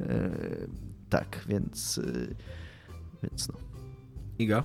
E, 0.01 0.29
tak, 1.09 1.45
więc, 1.47 1.97
e, 1.97 2.01
więc 3.23 3.47
no. 3.47 3.55
Iga? 4.39 4.63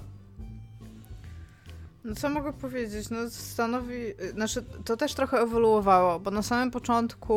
No 2.04 2.14
co 2.14 2.28
mogę 2.28 2.52
powiedzieć? 2.52 3.10
No 3.10 3.30
stanowi, 3.30 3.94
znaczy 4.34 4.64
to 4.84 4.96
też 4.96 5.14
trochę 5.14 5.38
ewoluowało, 5.38 6.20
bo 6.20 6.30
na 6.30 6.42
samym 6.42 6.70
początku... 6.70 7.34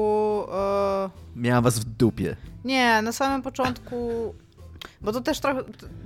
E... 0.54 1.10
Miałam 1.36 1.64
was 1.64 1.80
w 1.80 1.84
dupie. 1.84 2.36
Nie, 2.66 3.02
na 3.02 3.12
samym 3.12 3.42
początku... 3.42 4.34
Bo 5.02 5.12
to 5.12 5.22
też 5.22 5.40
trochę... 5.40 5.64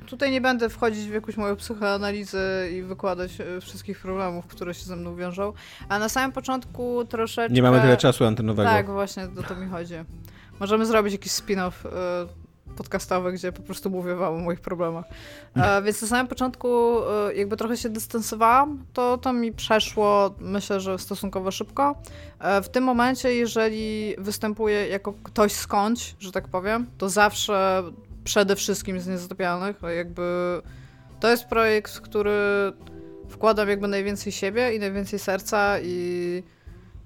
Tutaj 0.08 0.32
nie 0.32 0.42
będę 0.42 0.70
wchodzić 0.70 1.10
w 1.10 1.14
jakąś 1.14 1.38
moją 1.38 1.56
psychoanalizę 1.56 2.72
i 2.72 2.82
wykładać 2.82 3.42
e, 3.42 3.62
wszystkich 3.62 4.00
problemów, 4.00 4.48
które 4.48 4.74
się 4.74 4.86
ze 4.86 4.96
mną 4.96 5.16
wiążą, 5.16 5.54
a 5.90 6.00
na 6.00 6.10
samym 6.10 6.32
początku 6.32 7.06
troszeczkę... 7.06 7.54
Nie 7.54 7.62
mamy 7.62 7.82
tyle 7.82 7.98
czasu 7.98 8.26
antenowego. 8.26 8.70
Tak, 8.70 8.90
właśnie, 8.90 9.24
o 9.24 9.44
to 9.44 9.56
mi 9.56 9.68
chodzi. 9.68 9.94
Możemy 10.60 10.86
zrobić 10.86 11.14
jakiś 11.14 11.32
spin-off 11.32 11.72
y, 11.86 12.76
podcastowy, 12.76 13.32
gdzie 13.32 13.52
po 13.52 13.62
prostu 13.62 13.90
mówię 13.90 14.16
wam 14.16 14.34
o 14.34 14.38
moich 14.38 14.60
problemach. 14.62 15.06
E, 15.56 15.82
więc 15.86 16.02
na 16.02 16.08
samym 16.08 16.28
początku 16.28 16.98
jakby 17.36 17.58
trochę 17.58 17.78
się 17.78 17.90
dystansowałam, 17.90 18.86
to 18.94 19.18
to 19.18 19.34
mi 19.34 19.52
przeszło, 19.52 20.36
myślę, 20.40 20.80
że 20.80 21.00
stosunkowo 21.00 21.52
szybko. 21.52 21.96
E, 22.40 22.62
w 22.62 22.70
tym 22.70 22.84
momencie, 22.84 23.36
jeżeli 23.36 24.16
występuję 24.18 24.88
jako 24.88 25.14
ktoś 25.24 25.52
skądś, 25.52 26.16
że 26.20 26.32
tak 26.32 26.48
powiem, 26.48 26.88
to 26.98 27.10
zawsze 27.10 27.84
przede 28.24 28.56
wszystkim 28.56 29.00
z 29.00 29.08
niezatopialnych, 29.08 29.82
jakby 29.96 30.62
to 31.20 31.30
jest 31.30 31.46
projekt, 31.46 32.00
który 32.00 32.32
wkładam 33.30 33.70
jakby 33.70 33.88
najwięcej 33.88 34.32
siebie 34.32 34.76
i 34.76 34.80
najwięcej 34.80 35.20
serca 35.20 35.80
i 35.80 36.44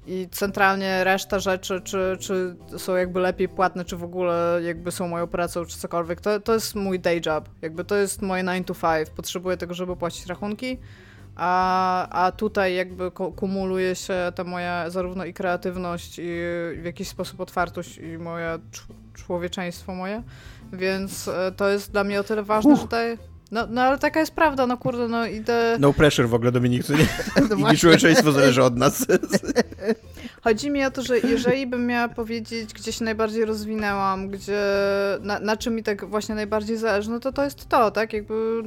i 0.08 0.28
centralnie 0.32 1.04
reszta 1.04 1.40
rzeczy, 1.40 1.82
czy, 1.82 2.18
czy 2.20 2.56
są 2.78 2.96
jakby 2.96 3.20
lepiej 3.20 3.50
płatne, 3.50 3.86
czy 3.86 3.98
w 3.98 4.04
ogóle 4.04 4.60
jakby 4.64 4.92
są 4.92 5.08
moją 5.08 5.28
pracą, 5.28 5.66
czy 5.66 5.78
cokolwiek, 5.78 6.22
to, 6.22 6.40
to 6.40 6.54
jest 6.54 6.76
mój 6.76 7.00
day 7.00 7.22
job. 7.26 7.50
Jakby 7.62 7.84
to 7.84 7.96
jest 7.96 8.22
moje 8.22 8.44
9 8.44 8.68
to 8.68 8.74
5. 8.76 9.10
Potrzebuję 9.10 9.58
tego, 9.58 9.74
żeby 9.74 9.96
płacić 9.96 10.26
rachunki, 10.26 10.78
a, 11.36 12.08
a 12.10 12.32
tutaj 12.32 12.76
jakby 12.76 13.12
kumuluje 13.12 13.96
się 13.96 14.16
ta 14.36 14.44
moja 14.44 14.90
zarówno 14.90 15.26
i 15.26 15.34
kreatywność, 15.34 16.20
i 16.20 16.42
w 16.78 16.86
jakiś 16.86 17.08
sposób 17.08 17.40
otwartość, 17.40 17.98
i 17.98 18.18
moje 18.18 18.60
człowieczeństwo 19.14 19.96
moje. 19.96 20.24
Więc 20.74 21.28
e, 21.28 21.52
to 21.52 21.70
jest 21.70 21.92
dla 21.92 22.04
mnie 22.04 22.20
o 22.20 22.24
tyle 22.24 22.44
ważne, 22.44 22.74
Uch. 22.74 22.80
że 22.80 22.84
tutaj 22.84 23.18
no, 23.54 23.68
no 23.70 23.82
ale 23.82 23.98
taka 23.98 24.20
jest 24.20 24.36
prawda, 24.36 24.68
no 24.68 24.78
kurde, 24.78 25.08
no 25.08 25.26
idę... 25.26 25.78
No 25.80 25.94
pressure 25.94 26.28
w 26.28 26.34
ogóle, 26.34 26.52
Dominik, 26.52 26.84
co 26.84 26.94
nie? 26.94 27.08
No 27.50 27.72
I 27.74 27.78
człowieczeństwo 27.78 28.32
zależy 28.32 28.64
od 28.64 28.78
nas. 28.78 29.06
Chodzi 30.44 30.72
mi 30.72 30.86
o 30.86 30.92
to, 30.92 31.02
że 31.02 31.20
jeżeli 31.20 31.68
bym 31.68 31.88
miała 31.88 32.08
powiedzieć, 32.08 32.74
gdzie 32.74 32.92
się 32.92 33.06
najbardziej 33.06 33.46
rozwinęłam, 33.46 34.30
gdzie, 34.30 34.62
na, 35.22 35.40
na 35.40 35.58
czym 35.58 35.76
mi 35.76 35.84
tak 35.84 36.06
właśnie 36.06 36.36
najbardziej 36.36 36.78
zależy, 36.78 37.10
no 37.10 37.20
to 37.20 37.32
to 37.32 37.44
jest 37.44 37.70
to, 37.70 37.92
tak, 37.92 38.14
jakby 38.14 38.64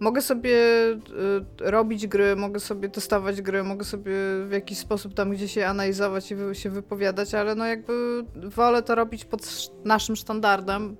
mogę 0.00 0.22
sobie 0.22 0.56
y, 0.92 1.70
robić 1.70 2.06
gry, 2.06 2.36
mogę 2.36 2.60
sobie 2.60 2.88
testować 2.88 3.42
gry, 3.42 3.62
mogę 3.62 3.84
sobie 3.84 4.12
w 4.48 4.50
jakiś 4.52 4.78
sposób 4.78 5.14
tam 5.14 5.30
gdzieś 5.30 5.52
się 5.52 5.66
analizować 5.66 6.30
i 6.30 6.34
wy, 6.34 6.54
się 6.54 6.70
wypowiadać, 6.70 7.34
ale 7.34 7.54
no 7.54 7.66
jakby 7.66 8.24
wolę 8.34 8.82
to 8.82 8.94
robić 8.94 9.24
pod 9.24 9.70
naszym 9.84 10.16
standardem, 10.16 10.96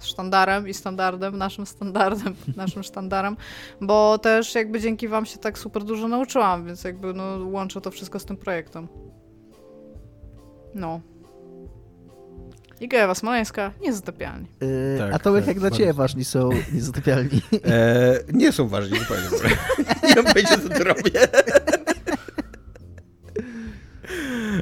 sztandarem 0.00 0.68
i 0.68 0.74
standardem, 0.74 1.38
naszym 1.38 1.66
standardem, 1.66 2.34
naszym 2.56 2.82
sztandarem, 2.82 3.36
bo 3.80 4.18
też 4.18 4.54
jakby 4.54 4.80
dzięki 4.80 5.08
wam 5.08 5.26
się 5.26 5.38
tak 5.38 5.58
super 5.58 5.84
dużo 5.84 6.08
nauczyłam, 6.08 6.66
więc 6.66 6.84
jakby 6.84 7.14
no 7.14 7.38
łączę 7.46 7.80
to 7.80 7.90
wszystko 7.90 8.18
z 8.18 8.24
tym 8.24 8.36
projektem. 8.36 8.88
No. 10.74 11.00
Iga 12.80 12.98
Ewa 12.98 13.14
Smoleńska, 13.14 13.72
niezatopialni. 13.80 14.46
Yy, 14.60 14.98
tak, 14.98 15.14
a 15.14 15.18
to 15.18 15.34
tak, 15.34 15.46
jak 15.46 15.60
dla 15.60 15.70
ciebie 15.70 15.92
ważni 15.92 16.24
są 16.24 16.50
niezatopialni? 16.72 17.42
E, 17.64 18.18
nie 18.32 18.52
są 18.52 18.68
ważni, 18.68 18.98
zupełnie. 18.98 19.22
nie 20.08 20.14
wiem, 20.14 20.46
co 20.62 20.68
to 20.68 20.84
robię. 20.84 21.28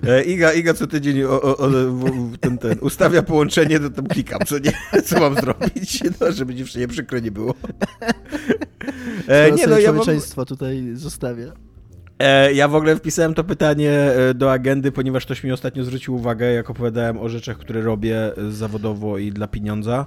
E, 0.07 0.23
Iga, 0.23 0.53
Iga 0.53 0.75
co 0.75 0.87
tydzień 0.87 1.23
o, 1.23 1.43
o, 1.43 1.57
o, 1.57 1.71
ten, 2.41 2.59
ten, 2.59 2.79
ustawia 2.81 3.23
połączenie, 3.23 3.81
to 3.81 3.91
tam 3.91 4.07
klikam, 4.07 4.41
co, 4.47 4.59
nie, 4.59 4.73
co 5.07 5.21
mam 5.21 5.35
zrobić, 5.35 6.03
no, 6.21 6.33
żeby 6.33 6.55
dziewczynie 6.55 6.89
przykro 6.89 7.19
nie 7.19 7.31
było. 7.31 7.55
E, 9.29 9.53
nie, 9.53 9.67
no, 9.67 9.79
ja 9.79 9.93
mam... 9.93 10.07
tutaj 10.47 10.91
zostawia. 10.95 11.53
E, 12.19 12.53
ja 12.53 12.69
w 12.69 12.75
ogóle 12.75 12.97
wpisałem 12.97 13.35
to 13.35 13.45
pytanie 13.45 13.91
e, 13.91 14.35
do 14.35 14.53
agendy, 14.53 14.93
ponieważ 14.93 15.25
ktoś 15.25 15.45
mi 15.45 15.53
ostatnio 15.53 15.85
zwrócił 15.85 16.15
uwagę, 16.15 16.53
jak 16.53 16.71
opowiadałem 16.71 17.19
o 17.19 17.29
rzeczach, 17.29 17.59
które 17.59 17.83
robię 17.83 18.33
zawodowo 18.51 19.19
i 19.19 19.33
dla 19.33 19.49
pieniądza, 19.49 20.07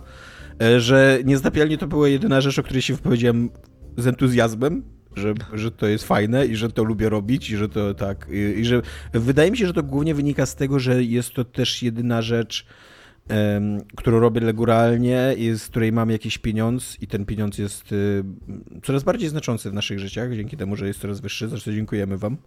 że 0.77 1.19
niezatapialnie 1.25 1.77
to 1.77 1.87
była 1.87 2.07
jedyna 2.07 2.41
rzecz, 2.41 2.59
o 2.59 2.63
której 2.63 2.81
się 2.81 2.93
wypowiedziałem 2.93 3.49
z 3.97 4.07
entuzjazmem, 4.07 4.96
że, 5.17 5.33
że 5.53 5.71
to 5.71 5.87
jest 5.87 6.03
fajne 6.03 6.45
i 6.45 6.55
że 6.55 6.71
to 6.71 6.83
lubię 6.83 7.09
robić 7.09 7.49
i 7.49 7.57
że 7.57 7.69
to 7.69 7.93
tak, 7.93 8.27
i, 8.31 8.59
i 8.59 8.65
że 8.65 8.81
wydaje 9.13 9.51
mi 9.51 9.57
się, 9.57 9.67
że 9.67 9.73
to 9.73 9.83
głównie 9.83 10.15
wynika 10.15 10.45
z 10.45 10.55
tego, 10.55 10.79
że 10.79 11.03
jest 11.03 11.33
to 11.33 11.45
też 11.45 11.83
jedyna 11.83 12.21
rzecz, 12.21 12.65
którą 13.95 14.19
robię 14.19 14.41
regularnie 14.41 15.35
i 15.37 15.51
z 15.57 15.67
której 15.67 15.91
mam 15.91 16.09
jakiś 16.09 16.37
pieniądz 16.37 16.97
i 17.01 17.07
ten 17.07 17.25
pieniądz 17.25 17.57
jest 17.57 17.91
y, 17.91 18.23
coraz 18.83 19.03
bardziej 19.03 19.29
znaczący 19.29 19.71
w 19.71 19.73
naszych 19.73 19.99
życiach, 19.99 20.35
dzięki 20.35 20.57
temu, 20.57 20.75
że 20.75 20.87
jest 20.87 20.99
coraz 20.99 21.19
wyższy, 21.19 21.47
zresztą 21.47 21.71
dziękujemy 21.71 22.17
wam. 22.17 22.37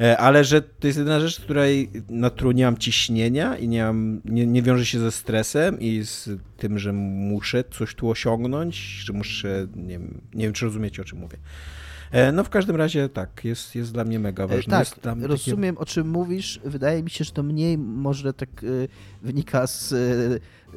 E, 0.00 0.18
ale 0.18 0.44
że 0.44 0.62
to 0.62 0.86
jest 0.86 0.98
jedyna 0.98 1.20
rzecz, 1.20 1.40
której, 1.40 1.90
na 2.08 2.30
którą 2.30 2.50
nie 2.50 2.64
mam 2.64 2.78
ciśnienia 2.78 3.56
i 3.56 3.68
nie, 3.68 3.84
mam, 3.84 4.20
nie, 4.24 4.46
nie 4.46 4.62
wiąże 4.62 4.86
się 4.86 4.98
ze 4.98 5.12
stresem 5.12 5.80
i 5.80 6.02
z 6.04 6.30
tym, 6.56 6.78
że 6.78 6.92
muszę 6.92 7.64
coś 7.70 7.94
tu 7.94 8.10
osiągnąć, 8.10 8.76
że 8.76 9.12
muszę, 9.12 9.66
nie 9.76 9.98
nie 10.34 10.44
wiem 10.44 10.52
czy 10.52 10.64
rozumiecie 10.64 11.02
o 11.02 11.04
czym 11.04 11.18
mówię. 11.18 11.38
E, 12.12 12.32
no 12.32 12.44
w 12.44 12.48
każdym 12.48 12.76
razie 12.76 13.08
tak, 13.08 13.44
jest, 13.44 13.74
jest 13.74 13.92
dla 13.92 14.04
mnie 14.04 14.18
mega 14.18 14.44
e, 14.44 14.46
ważne. 14.46 14.84
Tak, 15.02 15.16
rozumiem 15.22 15.74
takie... 15.74 15.82
o 15.82 15.86
czym 15.86 16.10
mówisz. 16.10 16.60
Wydaje 16.64 17.02
mi 17.02 17.10
się, 17.10 17.24
że 17.24 17.32
to 17.32 17.42
mniej 17.42 17.78
może 17.78 18.32
tak 18.34 18.48
wynika 19.22 19.66
z, 19.66 19.88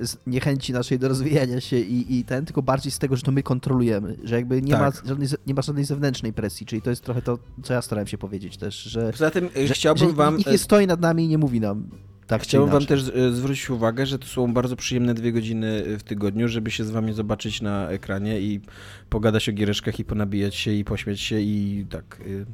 z 0.02 0.18
niechęci 0.28 0.74
naszej 0.74 1.00
do 1.00 1.08
rozwijania 1.08 1.62
się 1.62 1.80
i, 1.80 2.20
i 2.20 2.24
ten, 2.24 2.46
tylko 2.46 2.62
bardziej 2.62 2.92
z 2.92 3.00
tego, 3.00 3.16
że 3.16 3.24
to 3.24 3.32
my 3.32 3.44
kontrolujemy, 3.44 4.18
że 4.24 4.36
jakby 4.36 4.62
nie, 4.62 4.72
tak. 4.72 4.82
ma 4.82 5.08
żadnej, 5.10 5.28
nie 5.48 5.54
ma 5.54 5.62
żadnej 5.62 5.86
zewnętrznej 5.86 6.34
presji, 6.34 6.66
czyli 6.66 6.82
to 6.82 6.90
jest 6.90 7.04
trochę 7.04 7.22
to, 7.22 7.40
co 7.64 7.74
ja 7.74 7.82
starałem 7.82 8.08
się 8.08 8.18
powiedzieć 8.18 8.58
też, 8.58 8.76
że... 8.76 9.12
Poza 9.12 9.32
tym 9.32 9.50
że, 9.66 9.74
chciałbym 9.74 10.10
że 10.10 10.14
wam... 10.14 10.38
Nikt 10.38 10.52
nie 10.52 10.58
stoi 10.58 10.88
nad 10.88 11.02
nami 11.02 11.26
i 11.26 11.28
nie 11.28 11.38
mówi 11.38 11.60
nam, 11.60 11.90
tak, 12.28 12.42
Chciałbym 12.42 12.72
wam 12.72 12.86
też 12.86 13.12
e, 13.16 13.32
zwrócić 13.32 13.70
uwagę, 13.70 14.06
że 14.06 14.20
to 14.20 14.26
są 14.26 14.54
bardzo 14.54 14.76
przyjemne 14.76 15.14
dwie 15.14 15.32
godziny 15.32 15.98
w 15.98 16.04
tygodniu, 16.04 16.48
żeby 16.48 16.72
się 16.72 16.84
z 16.84 16.92
wami 16.92 17.14
zobaczyć 17.14 17.62
na 17.62 17.90
ekranie 17.90 18.40
i 18.40 18.62
pogadać 19.10 19.50
o 19.50 19.52
giereczkach 19.52 20.00
i 20.00 20.06
ponabijać 20.06 20.56
się 20.56 20.72
i 20.72 20.84
pośmiać 20.84 21.20
się 21.20 21.40
i 21.40 21.86
tak. 21.90 22.22
Y, 22.28 22.46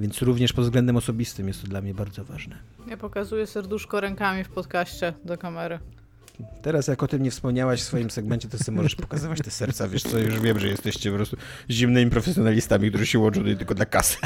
więc 0.00 0.22
również 0.22 0.52
pod 0.52 0.64
względem 0.64 0.96
osobistym 0.96 1.48
jest 1.48 1.62
to 1.62 1.68
dla 1.68 1.80
mnie 1.80 1.94
bardzo 1.94 2.24
ważne. 2.24 2.56
Ja 2.88 2.96
pokazuję 2.96 3.46
serduszko 3.46 4.00
rękami 4.00 4.44
w 4.44 4.48
podcaście 4.48 5.12
do 5.24 5.38
kamery. 5.38 5.78
Teraz 6.62 6.86
jak 6.86 7.02
o 7.02 7.08
tym 7.08 7.22
nie 7.22 7.30
wspomniałaś 7.30 7.80
w 7.80 7.84
swoim 7.84 8.10
segmencie, 8.10 8.48
to 8.48 8.58
sobie 8.58 8.76
możesz 8.76 8.94
pokazywać 8.94 9.38
te 9.44 9.50
serca, 9.50 9.88
wiesz 9.88 10.02
co, 10.02 10.18
już 10.18 10.40
wiem, 10.40 10.58
że 10.58 10.68
jesteście 10.68 11.10
po 11.10 11.16
prostu 11.16 11.36
zimnymi 11.70 12.10
profesjonalistami, 12.10 12.88
którzy 12.88 13.06
się 13.06 13.18
łączą 13.18 13.44
tylko 13.44 13.74
dla 13.74 13.86
kasy. 13.86 14.16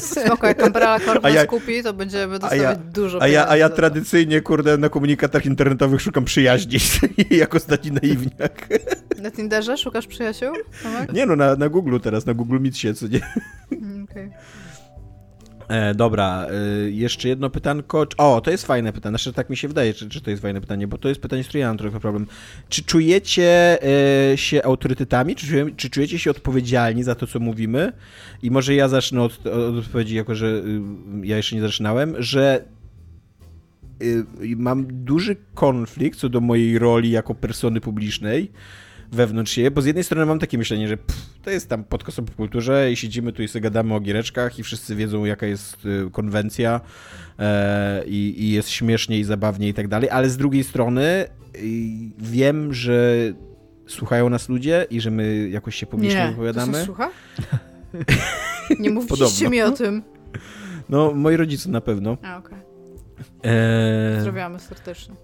Spoko, 0.00 0.46
jak 0.46 0.66
Umbrella 0.66 1.00
Corp 1.00 1.24
ja, 1.24 1.44
skupi, 1.44 1.82
to 1.82 1.92
będziemy 1.92 2.38
dostawać 2.38 2.58
ja, 2.60 2.74
dużo 2.74 3.22
a 3.22 3.28
ja, 3.28 3.48
a 3.48 3.56
ja 3.56 3.68
tradycyjnie, 3.68 4.40
kurde, 4.40 4.78
na 4.78 4.88
komunikatach 4.88 5.46
internetowych 5.46 6.00
szukam 6.00 6.24
przyjaźni, 6.24 6.78
jako 7.30 7.56
ostatni 7.56 7.90
naiwniak. 7.90 8.68
Na 9.22 9.30
Tinderze 9.30 9.76
szukasz 9.76 10.06
przyjaciół? 10.06 10.54
Tomek? 10.82 11.12
Nie 11.12 11.26
no, 11.26 11.36
na, 11.36 11.56
na 11.56 11.68
Google 11.68 11.98
teraz, 12.02 12.26
na 12.26 12.34
Google 12.34 12.58
Meet 12.60 12.76
się, 12.76 12.94
co 12.94 13.06
nie? 13.08 13.20
Mm, 13.72 14.04
okej. 14.10 14.26
Okay. 14.26 14.63
E, 15.68 15.94
dobra, 15.94 16.46
e, 16.46 16.90
jeszcze 16.90 17.28
jedno 17.28 17.50
pytanko. 17.50 18.06
O, 18.18 18.40
to 18.40 18.50
jest 18.50 18.66
fajne 18.66 18.92
pytanie. 18.92 19.10
Znaczy, 19.10 19.32
tak 19.32 19.50
mi 19.50 19.56
się 19.56 19.68
wydaje, 19.68 19.94
czy, 19.94 20.08
czy 20.08 20.20
to 20.20 20.30
jest 20.30 20.42
fajne 20.42 20.60
pytanie, 20.60 20.88
bo 20.88 20.98
to 20.98 21.08
jest 21.08 21.20
pytanie, 21.20 21.44
z 21.44 21.48
którym 21.48 21.60
ja 21.60 21.68
mam 21.68 21.78
trochę 21.78 22.00
problem. 22.00 22.26
Czy 22.68 22.82
czujecie 22.84 23.78
e, 24.32 24.36
się 24.36 24.62
autorytetami? 24.62 25.36
Czy, 25.36 25.72
czy 25.76 25.90
czujecie 25.90 26.18
się 26.18 26.30
odpowiedzialni 26.30 27.02
za 27.02 27.14
to, 27.14 27.26
co 27.26 27.40
mówimy? 27.40 27.92
I 28.42 28.50
może 28.50 28.74
ja 28.74 28.88
zacznę 28.88 29.22
od, 29.22 29.46
od 29.46 29.76
odpowiedzi, 29.78 30.16
jako 30.16 30.34
że 30.34 30.46
y, 30.46 30.80
ja 31.22 31.36
jeszcze 31.36 31.56
nie 31.56 31.62
zaczynałem, 31.62 32.14
że 32.18 32.64
y, 34.02 34.24
mam 34.56 35.04
duży 35.04 35.36
konflikt 35.54 36.18
co 36.18 36.28
do 36.28 36.40
mojej 36.40 36.78
roli 36.78 37.10
jako 37.10 37.34
persony 37.34 37.80
publicznej 37.80 38.50
wewnątrz 39.12 39.52
siebie, 39.52 39.70
bo 39.70 39.82
z 39.82 39.86
jednej 39.86 40.04
strony 40.04 40.26
mam 40.26 40.38
takie 40.38 40.58
myślenie, 40.58 40.88
że 40.88 40.96
pff, 40.96 41.22
to 41.42 41.50
jest 41.50 41.68
tam 41.68 41.84
podcast 41.84 42.18
o 42.18 42.22
kulturze 42.36 42.92
i 42.92 42.96
siedzimy 42.96 43.32
tu 43.32 43.42
i 43.42 43.48
sobie 43.48 43.60
gadamy 43.60 43.94
o 43.94 44.00
giereczkach 44.00 44.58
i 44.58 44.62
wszyscy 44.62 44.96
wiedzą 44.96 45.24
jaka 45.24 45.46
jest 45.46 45.86
y, 45.86 46.10
konwencja 46.10 46.80
e, 47.38 48.04
i, 48.06 48.34
i, 48.44 48.50
jest 48.50 48.68
śmiesznie 48.68 49.18
i 49.18 49.24
zabawnie 49.24 49.68
i 49.68 49.74
tak 49.74 49.88
dalej, 49.88 50.10
ale 50.10 50.30
z 50.30 50.36
drugiej 50.36 50.64
strony 50.64 51.02
y, 51.04 51.60
wiem, 52.18 52.74
że 52.74 53.14
słuchają 53.86 54.28
nas 54.30 54.48
ludzie 54.48 54.86
i 54.90 55.00
że 55.00 55.10
my 55.10 55.48
jakoś 55.48 55.74
się 55.74 55.86
publicznie 55.86 56.28
wypowiadamy. 56.28 56.78
Nie, 56.78 56.84
słucha? 56.84 57.10
Nie 58.80 58.90
mówiliście 58.90 59.48
mi 59.50 59.62
o 59.62 59.70
tym. 59.70 60.02
No, 60.88 61.12
moi 61.14 61.36
rodzice 61.36 61.70
na 61.70 61.80
pewno. 61.80 62.16
A, 62.22 62.38
okej. 62.38 62.58
Okay. 63.38 63.50
E... 63.52 64.14
Pozdrawiamy 64.14 64.58
serdecznie. 64.58 65.14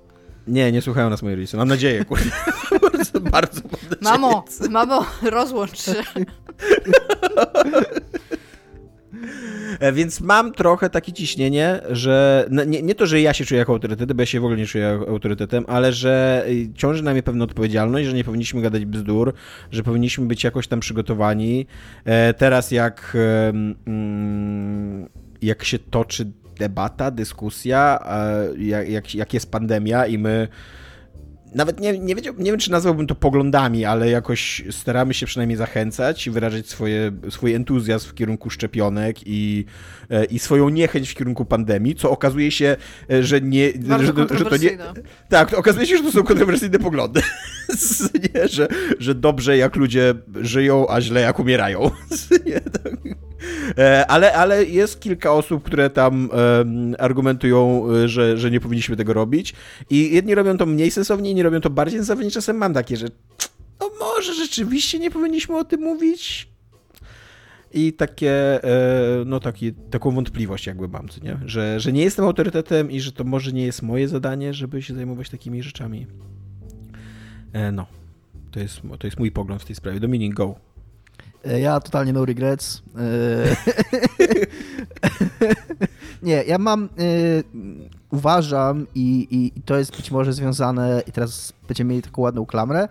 Nie, 0.46 0.72
nie 0.72 0.82
słuchają 0.82 1.10
nas 1.10 1.22
moi 1.22 1.34
rodzice. 1.34 1.56
Mam 1.56 1.68
nadzieję, 1.68 2.04
kurde. 2.08 2.24
bardzo, 3.20 3.20
bardzo 3.20 3.60
mam 3.62 3.80
nadzieję. 3.90 4.00
Mamo, 4.02 4.44
mamo, 4.70 5.06
rozłącz 5.22 5.82
się. 5.82 5.94
E, 9.80 9.92
więc 9.92 10.20
mam 10.20 10.52
trochę 10.52 10.90
takie 10.90 11.12
ciśnienie, 11.12 11.80
że 11.90 12.46
nie, 12.66 12.82
nie, 12.82 12.94
to, 12.94 13.06
że 13.06 13.20
ja 13.20 13.34
się 13.34 13.44
czuję 13.44 13.58
jako 13.58 13.72
autorytetem, 13.72 14.16
bo 14.16 14.22
ja 14.22 14.26
się 14.26 14.40
w 14.40 14.44
ogóle 14.44 14.58
nie 14.58 14.66
czuję 14.66 15.00
autorytetem, 15.08 15.64
ale 15.68 15.92
że 15.92 16.44
y, 16.48 16.68
ciąży 16.74 17.02
na 17.02 17.12
mnie 17.12 17.22
pewna 17.22 17.44
odpowiedzialność, 17.44 18.08
że 18.08 18.14
nie 18.14 18.24
powinniśmy 18.24 18.62
gadać 18.62 18.84
bzdur, 18.84 19.32
że 19.70 19.82
powinniśmy 19.82 20.26
być 20.26 20.44
jakoś 20.44 20.68
tam 20.68 20.80
przygotowani. 20.80 21.66
E, 22.04 22.34
teraz 22.34 22.70
jak 22.70 23.16
mm, 23.86 25.08
jak 25.42 25.64
się 25.64 25.78
toczy 25.78 26.32
debata, 26.60 27.10
dyskusja, 27.10 27.98
jak, 28.88 29.14
jak 29.14 29.34
jest 29.34 29.50
pandemia 29.50 30.06
i 30.06 30.18
my 30.18 30.48
nawet 31.54 31.80
nie, 31.80 31.98
nie, 31.98 32.14
wiedział, 32.14 32.34
nie 32.38 32.50
wiem, 32.50 32.60
czy 32.60 32.70
nazwałbym 32.70 33.06
to 33.06 33.14
poglądami, 33.14 33.84
ale 33.84 34.10
jakoś 34.10 34.64
staramy 34.70 35.14
się 35.14 35.26
przynajmniej 35.26 35.56
zachęcać 35.56 36.26
i 36.26 36.30
wyrażać 36.30 36.68
swoje, 36.68 37.12
swój 37.30 37.54
entuzjazm 37.54 38.08
w 38.08 38.14
kierunku 38.14 38.50
szczepionek 38.50 39.16
i, 39.26 39.64
e, 40.10 40.24
i 40.24 40.38
swoją 40.38 40.68
niechęć 40.68 41.10
w 41.10 41.14
kierunku 41.14 41.44
pandemii, 41.44 41.94
co 41.94 42.10
okazuje 42.10 42.50
się, 42.50 42.76
e, 43.10 43.22
że 43.22 43.40
nie... 43.40 43.72
Że, 43.98 44.06
że, 44.38 44.44
to 44.44 44.56
nie 44.56 44.78
tak, 45.28 45.54
okazuje 45.54 45.86
się, 45.86 45.96
że 45.96 46.02
to 46.02 46.12
są 46.12 46.22
kontrowersyjne 46.22 46.78
poglądy. 46.78 47.22
nie, 48.34 48.48
że, 48.48 48.68
że 48.98 49.14
dobrze 49.14 49.56
jak 49.56 49.76
ludzie 49.76 50.14
żyją, 50.40 50.88
a 50.88 51.00
źle 51.00 51.20
jak 51.20 51.38
umierają. 51.38 51.90
nie, 52.46 52.60
tak. 52.60 53.19
E, 53.78 54.06
ale, 54.06 54.32
ale 54.32 54.64
jest 54.64 55.00
kilka 55.00 55.32
osób, 55.32 55.62
które 55.62 55.90
tam 55.90 56.30
argumentują, 56.98 57.86
że, 58.06 58.38
że 58.38 58.50
nie 58.50 58.60
powinniśmy 58.60 58.96
tego 58.96 59.12
robić 59.12 59.54
i 59.90 60.14
jedni 60.14 60.34
robią 60.34 60.56
to 60.56 60.66
mniej 60.66 60.90
sensownie, 60.90 61.30
inni 61.30 61.42
robią 61.42 61.60
to 61.60 61.70
bardziej 61.70 61.98
sensownie. 61.98 62.30
Czasem 62.30 62.56
mam 62.56 62.74
takie, 62.74 62.96
że 62.96 63.06
no 63.80 63.90
może 64.00 64.34
rzeczywiście 64.34 64.98
nie 64.98 65.10
powinniśmy 65.10 65.56
o 65.56 65.64
tym 65.64 65.80
mówić. 65.80 66.50
I 67.72 67.92
takie, 67.92 68.64
e, 68.64 69.24
no 69.26 69.40
taki, 69.40 69.72
taką 69.72 70.10
wątpliwość 70.10 70.66
jakby 70.66 70.88
mam, 70.88 71.08
co 71.08 71.24
nie? 71.24 71.38
Że, 71.46 71.80
że 71.80 71.92
nie 71.92 72.02
jestem 72.02 72.24
autorytetem 72.24 72.90
i 72.90 73.00
że 73.00 73.12
to 73.12 73.24
może 73.24 73.52
nie 73.52 73.62
jest 73.62 73.82
moje 73.82 74.08
zadanie, 74.08 74.54
żeby 74.54 74.82
się 74.82 74.94
zajmować 74.94 75.30
takimi 75.30 75.62
rzeczami. 75.62 76.06
E, 77.52 77.72
no, 77.72 77.86
to 78.50 78.60
jest, 78.60 78.80
to 78.98 79.06
jest 79.06 79.18
mój 79.18 79.30
pogląd 79.30 79.62
w 79.62 79.64
tej 79.64 79.76
sprawie. 79.76 80.00
Dominik, 80.00 80.34
go. 80.34 80.54
E, 81.44 81.60
ja 81.60 81.80
totalnie 81.80 82.12
no 82.12 82.24
regrets. 82.24 82.82
nie, 86.22 86.44
ja 86.44 86.58
mam, 86.58 86.88
uważam 88.10 88.86
i, 88.94 89.28
i, 89.30 89.62
to 89.62 89.78
jest 89.78 89.96
być 89.96 90.10
może 90.10 90.32
związane, 90.32 91.02
i 91.06 91.12
teraz 91.12 91.52
będziemy 91.68 91.90
mieli 91.90 92.02
taką 92.02 92.22
ładną 92.22 92.46
klamrę, 92.46 92.88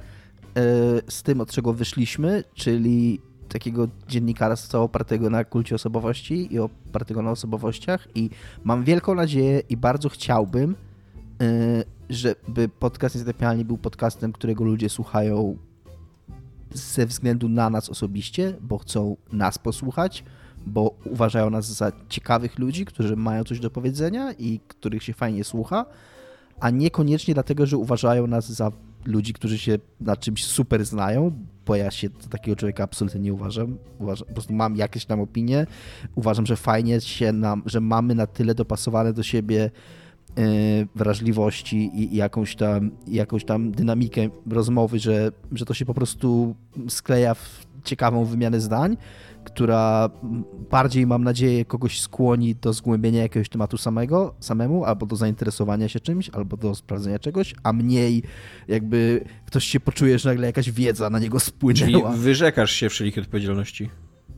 z 1.08 1.24
tym, 1.24 1.42
od 1.42 1.52
czego 1.52 1.74
wyszliśmy, 1.74 2.44
czyli 2.54 3.22
takiego 3.50 3.88
dziennikarstwa 4.08 4.80
opartego 4.80 5.30
na 5.30 5.44
kulcie 5.44 5.76
osobowości 5.76 6.54
i 6.54 6.60
opartego 6.60 7.22
na 7.22 7.32
osobowościach 7.32 8.08
i 8.16 8.30
mam 8.64 8.84
wielką 8.84 9.16
nadzieję 9.16 9.62
i 9.70 9.78
bardzo 9.78 10.10
chciałbym, 10.10 10.76
żeby 12.10 12.70
podcast 12.80 13.16
Niezatapialni 13.16 13.66
był 13.66 13.78
podcastem, 13.78 14.32
którego 14.32 14.64
ludzie 14.64 14.90
słuchają 14.90 15.58
ze 16.74 17.06
względu 17.06 17.50
na 17.50 17.70
nas 17.70 17.90
osobiście, 17.90 18.56
bo 18.62 18.78
chcą 18.78 19.18
nas 19.32 19.58
posłuchać, 19.58 20.24
bo 20.66 20.96
uważają 21.06 21.50
nas 21.50 21.66
za 21.66 21.92
ciekawych 22.10 22.60
ludzi, 22.60 22.86
którzy 22.86 23.16
mają 23.16 23.44
coś 23.44 23.60
do 23.60 23.70
powiedzenia 23.70 24.32
i 24.32 24.60
których 24.68 25.04
się 25.04 25.14
fajnie 25.14 25.44
słucha, 25.44 25.86
a 26.60 26.70
niekoniecznie 26.70 27.34
dlatego, 27.34 27.66
że 27.66 27.78
uważają 27.78 28.28
nas 28.28 28.52
za 28.52 28.72
ludzi, 29.06 29.34
którzy 29.34 29.58
się 29.58 29.80
na 30.02 30.16
czymś 30.16 30.46
super 30.46 30.86
znają, 30.86 31.32
bo 31.66 31.76
ja 31.76 31.92
się 31.92 32.10
takiego 32.10 32.56
człowieka 32.56 32.84
absolutnie 32.84 33.20
nie 33.20 33.34
uważam. 33.34 33.78
uważam 34.00 34.28
po 34.28 34.34
prostu 34.34 34.54
mam 34.54 34.76
jakieś 34.76 35.06
tam 35.06 35.22
opinie. 35.22 35.68
Uważam, 36.16 36.46
że 36.46 36.56
fajnie 36.56 37.02
się 37.02 37.32
nam, 37.32 37.64
że 37.66 37.82
mamy 37.82 38.16
na 38.16 38.28
tyle 38.28 38.56
dopasowane 38.56 39.14
do 39.14 39.24
siebie 39.24 39.72
wrażliwości 40.96 41.92
i, 41.94 42.16
jakąś, 42.16 42.56
tam, 42.56 42.92
jakąś 43.08 43.46
tam 43.46 43.72
dynamikę 43.72 44.30
rozmowy, 44.52 45.00
że, 45.00 45.32
że 45.52 45.66
to 45.66 45.74
się 45.74 45.86
po 45.86 45.94
prostu 45.94 46.56
skleja 46.88 47.34
w 47.34 47.66
ciekawą 47.84 48.26
wymianę 48.26 48.60
zdań 48.60 48.98
która 49.44 50.10
bardziej, 50.72 51.08
mam 51.08 51.24
nadzieję, 51.24 51.66
kogoś 51.66 52.02
skłoni 52.02 52.56
do 52.56 52.74
zgłębienia 52.74 53.22
jakiegoś 53.22 53.50
tematu 53.50 53.78
samego, 53.78 54.36
samemu, 54.40 54.86
albo 54.86 55.06
do 55.06 55.16
zainteresowania 55.16 55.90
się 55.90 56.00
czymś, 56.00 56.30
albo 56.30 56.58
do 56.58 56.76
sprawdzenia 56.76 57.20
czegoś, 57.20 57.56
a 57.64 57.74
mniej 57.74 58.24
jakby 58.68 59.24
ktoś 59.46 59.66
się 59.66 59.80
poczuje, 59.80 60.20
że 60.20 60.30
nagle 60.30 60.48
jakaś 60.48 60.72
wiedza 60.72 61.10
na 61.10 61.20
niego 61.20 61.40
spłynęła. 61.40 62.12
Czyli 62.12 62.22
wyrzekasz 62.22 62.72
się 62.72 62.90
wszelkich 62.90 63.24
odpowiedzialności. 63.24 63.90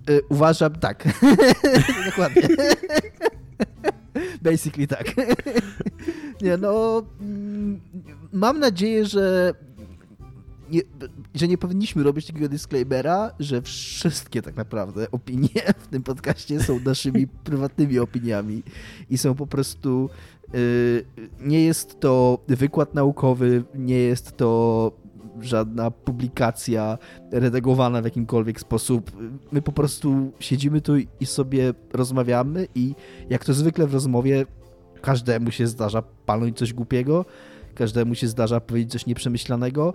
Y, 0.09 0.21
uważam, 0.29 0.75
tak. 0.75 1.07
Dokładnie. 2.09 2.41
Basically 4.41 4.87
tak. 4.87 5.15
Nie, 6.41 6.57
no... 6.57 7.03
Mm, 7.21 7.81
mam 8.33 8.59
nadzieję, 8.59 9.05
że 9.05 9.53
nie, 10.71 10.81
że 11.35 11.47
nie 11.47 11.57
powinniśmy 11.57 12.03
robić 12.03 12.27
takiego 12.27 12.49
disclaimera, 12.49 13.31
że 13.39 13.61
wszystkie 13.61 14.41
tak 14.41 14.55
naprawdę 14.55 15.11
opinie 15.11 15.49
w 15.83 15.87
tym 15.87 16.03
podcaście 16.03 16.59
są 16.59 16.79
naszymi 16.79 17.27
prywatnymi 17.27 17.99
opiniami 17.99 18.63
i 19.09 19.17
są 19.17 19.35
po 19.35 19.47
prostu. 19.47 20.09
Yy, 20.53 21.05
nie 21.39 21.63
jest 21.63 21.99
to 21.99 22.39
wykład 22.47 22.93
naukowy, 22.93 23.63
nie 23.75 23.97
jest 23.97 24.37
to 24.37 24.91
żadna 25.39 25.91
publikacja 25.91 26.97
redagowana 27.31 28.01
w 28.01 28.05
jakimkolwiek 28.05 28.59
sposób. 28.59 29.11
My 29.51 29.61
po 29.61 29.71
prostu 29.71 30.31
siedzimy 30.39 30.81
tu 30.81 30.93
i 30.97 31.25
sobie 31.25 31.73
rozmawiamy 31.93 32.67
i 32.75 32.95
jak 33.29 33.45
to 33.45 33.53
zwykle 33.53 33.87
w 33.87 33.93
rozmowie 33.93 34.45
każdemu 35.01 35.51
się 35.51 35.67
zdarza 35.67 36.01
palnąć 36.01 36.57
coś 36.57 36.73
głupiego, 36.73 37.25
każdemu 37.75 38.15
się 38.15 38.27
zdarza 38.27 38.59
powiedzieć 38.59 38.91
coś 38.91 39.05
nieprzemyślanego. 39.05 39.93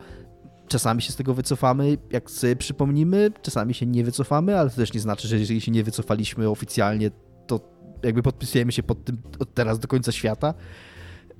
Czasami 0.69 1.03
się 1.03 1.13
z 1.13 1.17
tego 1.17 1.35
wycofamy, 1.35 1.99
jak 2.11 2.31
sobie 2.31 2.57
przypomnimy, 2.57 3.31
czasami 3.43 3.75
się 3.75 3.87
nie 3.87 4.05
wycofamy, 4.05 4.59
ale 4.59 4.71
to 4.71 4.77
też 4.77 4.95
nie 4.95 5.01
znaczy, 5.01 5.29
że 5.29 5.39
jeżeli 5.39 5.61
się 5.61 5.73
nie 5.73 5.85
wycofaliśmy 5.85 6.51
oficjalnie, 6.51 7.11
to 7.47 7.61
jakby 8.03 8.23
podpisujemy 8.23 8.73
się 8.73 8.83
pod 8.83 9.05
tym 9.05 9.19
od 9.39 9.55
teraz 9.55 9.79
do 9.79 9.89
końca 9.89 10.13
świata. 10.13 10.55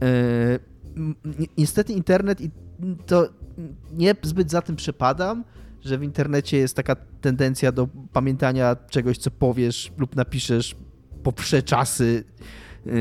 Yy, 0.01 1.47
niestety 1.59 1.93
internet 1.93 2.41
i 2.41 2.51
to 3.07 3.29
nie 3.93 4.15
zbyt 4.23 4.51
za 4.51 4.63
tym 4.63 4.77
przepadam, 4.77 5.45
że 5.85 5.99
w 5.99 6.03
internecie 6.03 6.57
jest 6.57 6.77
taka 6.77 6.97
tendencja 7.21 7.73
do 7.73 7.89
pamiętania 8.13 8.77
czegoś, 8.91 9.19
co 9.19 9.31
powiesz 9.31 9.93
lub 9.99 10.17
napiszesz 10.17 10.77
po 11.23 11.33
czasy 11.65 12.25
yy, 12.87 12.93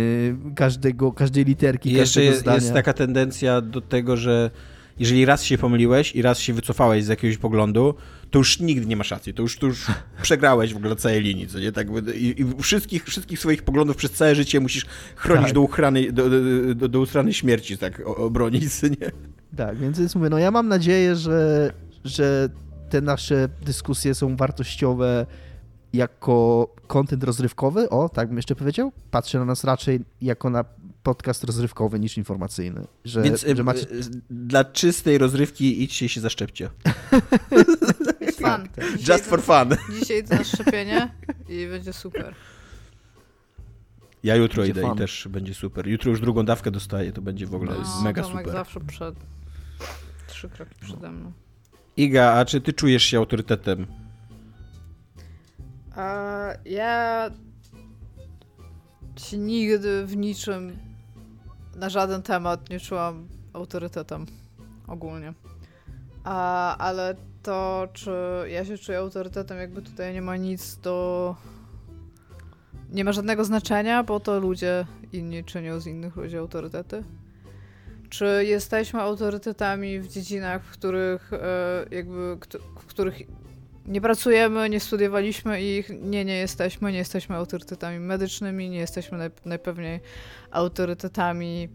każdego, 0.56 1.12
każdej 1.12 1.46
literki, 1.46 1.90
I 1.90 1.94
jeszcze 1.94 2.24
jest, 2.24 2.40
zdania. 2.40 2.56
jest 2.56 2.74
taka 2.74 2.94
tendencja 2.94 3.62
do 3.62 3.82
tego, 3.82 4.18
że 4.18 4.52
jeżeli 5.00 5.26
raz 5.26 5.44
się 5.44 5.58
pomyliłeś 5.58 6.16
i 6.16 6.22
raz 6.22 6.40
się 6.40 6.54
wycofałeś 6.54 7.04
z 7.04 7.08
jakiegoś 7.08 7.38
poglądu, 7.38 7.96
to 8.32 8.40
już 8.40 8.60
nigdy 8.60 8.86
nie 8.86 8.96
masz 8.96 9.12
racji, 9.12 9.34
to 9.34 9.42
już, 9.42 9.58
to 9.58 9.68
już 9.68 9.86
przegrałeś 10.22 10.74
w 10.74 10.78
ogóle 10.78 10.96
całej 10.96 11.22
linii, 11.22 11.48
co 11.48 11.60
nie? 11.60 11.72
Tak, 11.72 11.88
i, 12.16 12.42
i 12.42 12.62
wszystkich, 12.64 13.06
wszystkich 13.06 13.40
swoich 13.40 13.64
poglądów 13.64 13.98
przez 13.98 14.12
całe 14.12 14.36
życie 14.36 14.60
musisz 14.60 14.86
chronić 15.16 15.46
tak. 15.46 15.54
do, 15.54 15.62
uchrany, 15.62 16.12
do, 16.12 16.30
do, 16.30 16.90
do, 16.90 16.90
do 16.90 17.32
śmierci, 17.32 17.78
tak, 17.78 18.02
obronić, 18.06 18.82
nie? 18.84 19.12
Tak, 19.58 19.78
więc, 19.78 20.00
więc 20.00 20.16
mówię, 20.16 20.30
no 20.30 20.38
ja 20.38 20.52
mam 20.52 20.68
nadzieję, 20.68 21.16
że, 21.16 21.72
że 22.04 22.50
te 22.90 23.02
nasze 23.02 23.50
dyskusje 23.66 24.16
są 24.16 24.36
wartościowe 24.36 25.26
jako 25.94 26.68
kontent 26.88 27.24
rozrywkowy, 27.24 27.90
o, 27.90 28.10
tak 28.10 28.28
bym 28.28 28.38
jeszcze 28.38 28.56
powiedział. 28.56 28.92
Patrzę 29.12 29.40
na 29.40 29.46
nas 29.46 29.64
raczej 29.64 30.00
jako 30.22 30.50
na 30.50 30.66
podcast 31.04 31.44
rozrywkowy 31.44 32.00
niż 32.00 32.18
informacyjny. 32.18 32.88
Że, 33.06 33.22
Więc 33.22 33.46
że 33.56 33.64
macie... 33.64 33.86
dla 34.30 34.64
czystej 34.66 35.18
rozrywki 35.18 35.84
idźcie 35.84 36.10
się 36.10 36.22
zaszczepcie. 36.22 36.70
Fun. 38.42 38.68
Just 39.08 39.26
for 39.26 39.42
fun. 39.42 39.78
Dzisiaj 40.00 40.24
to 40.24 40.36
na 40.36 40.44
szczepienie 40.44 41.14
i 41.50 41.68
będzie 41.68 41.94
super. 41.94 42.36
Ja 44.24 44.36
jutro 44.36 44.64
będzie 44.64 44.72
idę 44.72 44.82
fun. 44.82 44.96
i 44.96 44.98
też 44.98 45.28
będzie 45.32 45.54
super. 45.54 45.88
Jutro 45.88 46.10
już 46.10 46.22
drugą 46.22 46.46
dawkę 46.46 46.72
dostaję, 46.72 47.12
to 47.12 47.22
będzie 47.22 47.46
w 47.46 47.56
ogóle 47.56 47.72
no, 47.72 48.02
mega 48.04 48.22
Tomek 48.22 48.46
super. 48.46 48.54
zawsze 48.54 48.80
przed 48.80 49.16
trzy 50.50 50.58
kroki 50.58 50.76
przede 50.82 51.12
mną. 51.12 51.32
Iga, 51.98 52.34
a 52.34 52.46
czy 52.46 52.62
ty 52.62 52.74
czujesz 52.74 53.04
się 53.04 53.18
autorytetem? 53.18 53.88
A, 55.96 56.48
ja 56.66 57.30
się 59.16 59.38
nigdy 59.38 60.06
w 60.06 60.18
niczym 60.18 60.78
na 61.76 61.90
żaden 61.90 62.22
temat 62.22 62.70
nie 62.70 62.80
czułam 62.80 63.28
autorytetem 63.54 64.26
ogólnie. 64.88 65.34
A, 66.24 66.78
ale 66.78 67.16
to, 67.44 67.88
czy 67.94 68.12
ja 68.48 68.66
się 68.66 68.78
czuję 68.78 68.98
autorytetem, 68.98 69.58
jakby 69.58 69.82
tutaj 69.82 70.14
nie 70.14 70.22
ma 70.22 70.38
nic 70.38 70.78
do. 70.78 71.36
Nie 72.90 73.04
ma 73.04 73.12
żadnego 73.12 73.46
znaczenia, 73.46 74.04
bo 74.04 74.20
to 74.20 74.40
ludzie 74.40 74.86
inni 75.14 75.44
czynią 75.44 75.80
z 75.80 75.88
innych 75.88 76.16
ludzi 76.16 76.38
autorytety. 76.38 77.04
Czy 78.18 78.46
jesteśmy 78.46 79.02
autorytetami 79.02 80.00
w 80.00 80.08
dziedzinach, 80.08 80.64
w 80.64 80.72
których 80.72 81.34
e, 81.34 81.38
jakby, 81.92 82.38
w 82.80 82.86
których 82.86 83.22
nie 83.86 84.02
pracujemy, 84.02 84.70
nie 84.70 84.80
studiowaliśmy 84.80 85.62
ich, 85.62 85.90
nie, 86.02 86.26
nie 86.26 86.38
jesteśmy, 86.38 86.92
nie 86.92 86.98
jesteśmy 86.98 87.36
autorytetami 87.36 88.00
medycznymi, 88.00 88.70
nie 88.70 88.78
jesteśmy 88.78 89.18
naj, 89.18 89.30
najpewniej 89.46 90.00
autorytetami 90.52 91.70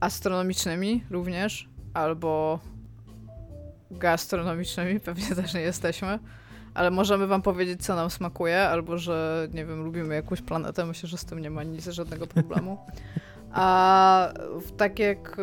astronomicznymi 0.00 1.04
również, 1.10 1.68
albo 1.94 2.60
gastronomicznymi, 3.90 5.00
pewnie 5.10 5.36
też 5.36 5.54
nie 5.54 5.60
jesteśmy, 5.60 6.18
ale 6.74 6.90
możemy 6.90 7.26
wam 7.26 7.42
powiedzieć, 7.42 7.84
co 7.84 7.94
nam 7.94 8.10
smakuje, 8.10 8.60
albo 8.60 8.98
że, 8.98 9.48
nie 9.52 9.66
wiem, 9.66 9.84
lubimy 9.84 10.14
jakąś 10.14 10.42
planetę, 10.42 10.86
myślę, 10.86 11.08
że 11.08 11.18
z 11.18 11.24
tym 11.24 11.38
nie 11.38 11.50
ma 11.50 11.62
nic, 11.62 11.84
żadnego 11.84 12.26
problemu. 12.26 12.78
A 13.52 14.32
tak 14.76 14.98
jak 14.98 15.36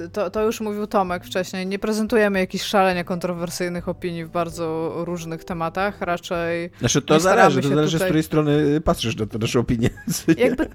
e, 0.00 0.08
to, 0.08 0.30
to, 0.30 0.44
już 0.44 0.60
mówił 0.60 0.86
Tomek 0.86 1.24
wcześniej, 1.24 1.66
nie 1.66 1.78
prezentujemy 1.78 2.38
jakichś 2.38 2.64
szalenie 2.64 3.04
kontrowersyjnych 3.04 3.88
opinii 3.88 4.24
w 4.24 4.30
bardzo 4.30 4.92
różnych 4.96 5.44
tematach, 5.44 6.00
raczej. 6.00 6.70
Znaczy 6.78 7.02
to 7.02 7.20
zależy, 7.20 7.62
to 7.62 7.68
zależy 7.68 7.92
tutaj... 7.92 8.06
z 8.06 8.10
której 8.10 8.22
strony 8.22 8.80
patrzysz 8.80 9.16
na 9.16 9.26
te 9.26 9.38
nasze 9.38 9.58
opinie. 9.60 9.90
Jakby, 10.38 10.68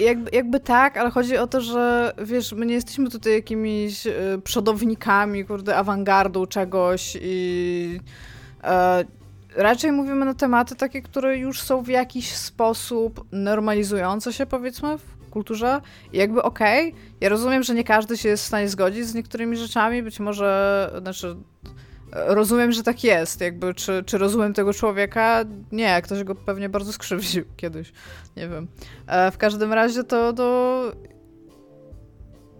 jakby, 0.00 0.30
jakby 0.32 0.60
tak, 0.60 0.96
ale 0.96 1.10
chodzi 1.10 1.36
o 1.36 1.46
to, 1.46 1.60
że 1.60 2.12
wiesz, 2.22 2.52
my 2.52 2.66
nie 2.66 2.74
jesteśmy 2.74 3.10
tutaj 3.10 3.32
jakimiś 3.32 4.06
y, 4.06 4.12
przodownikami, 4.44 5.44
kurde, 5.44 5.76
awangardu 5.76 6.46
czegoś 6.46 7.18
i. 7.22 8.00
E, 8.64 9.04
raczej 9.56 9.92
mówimy 9.92 10.24
na 10.24 10.34
tematy 10.34 10.76
takie, 10.76 11.02
które 11.02 11.38
już 11.38 11.62
są 11.62 11.82
w 11.82 11.88
jakiś 11.88 12.34
sposób 12.34 13.26
normalizujące 13.32 14.32
się, 14.32 14.46
powiedzmy, 14.46 14.98
w 14.98 15.17
kulturze. 15.28 15.80
I 16.12 16.18
jakby 16.18 16.42
okej, 16.42 16.88
okay, 16.88 17.00
ja 17.20 17.28
rozumiem, 17.28 17.62
że 17.62 17.74
nie 17.74 17.84
każdy 17.84 18.16
się 18.16 18.28
jest 18.28 18.44
w 18.44 18.46
stanie 18.46 18.68
zgodzić 18.68 19.06
z 19.06 19.14
niektórymi 19.14 19.56
rzeczami, 19.56 20.02
być 20.02 20.20
może, 20.20 20.90
znaczy 21.00 21.36
rozumiem, 22.12 22.72
że 22.72 22.82
tak 22.82 23.04
jest, 23.04 23.40
jakby, 23.40 23.74
czy, 23.74 24.04
czy 24.06 24.18
rozumiem 24.18 24.54
tego 24.54 24.72
człowieka? 24.72 25.44
Nie, 25.72 26.02
ktoś 26.02 26.24
go 26.24 26.34
pewnie 26.34 26.68
bardzo 26.68 26.92
skrzywdził 26.92 27.44
kiedyś, 27.56 27.92
nie 28.36 28.48
wiem. 28.48 28.68
E, 29.06 29.30
w 29.30 29.38
każdym 29.38 29.72
razie 29.72 30.04
to, 30.04 30.32
to 30.32 30.82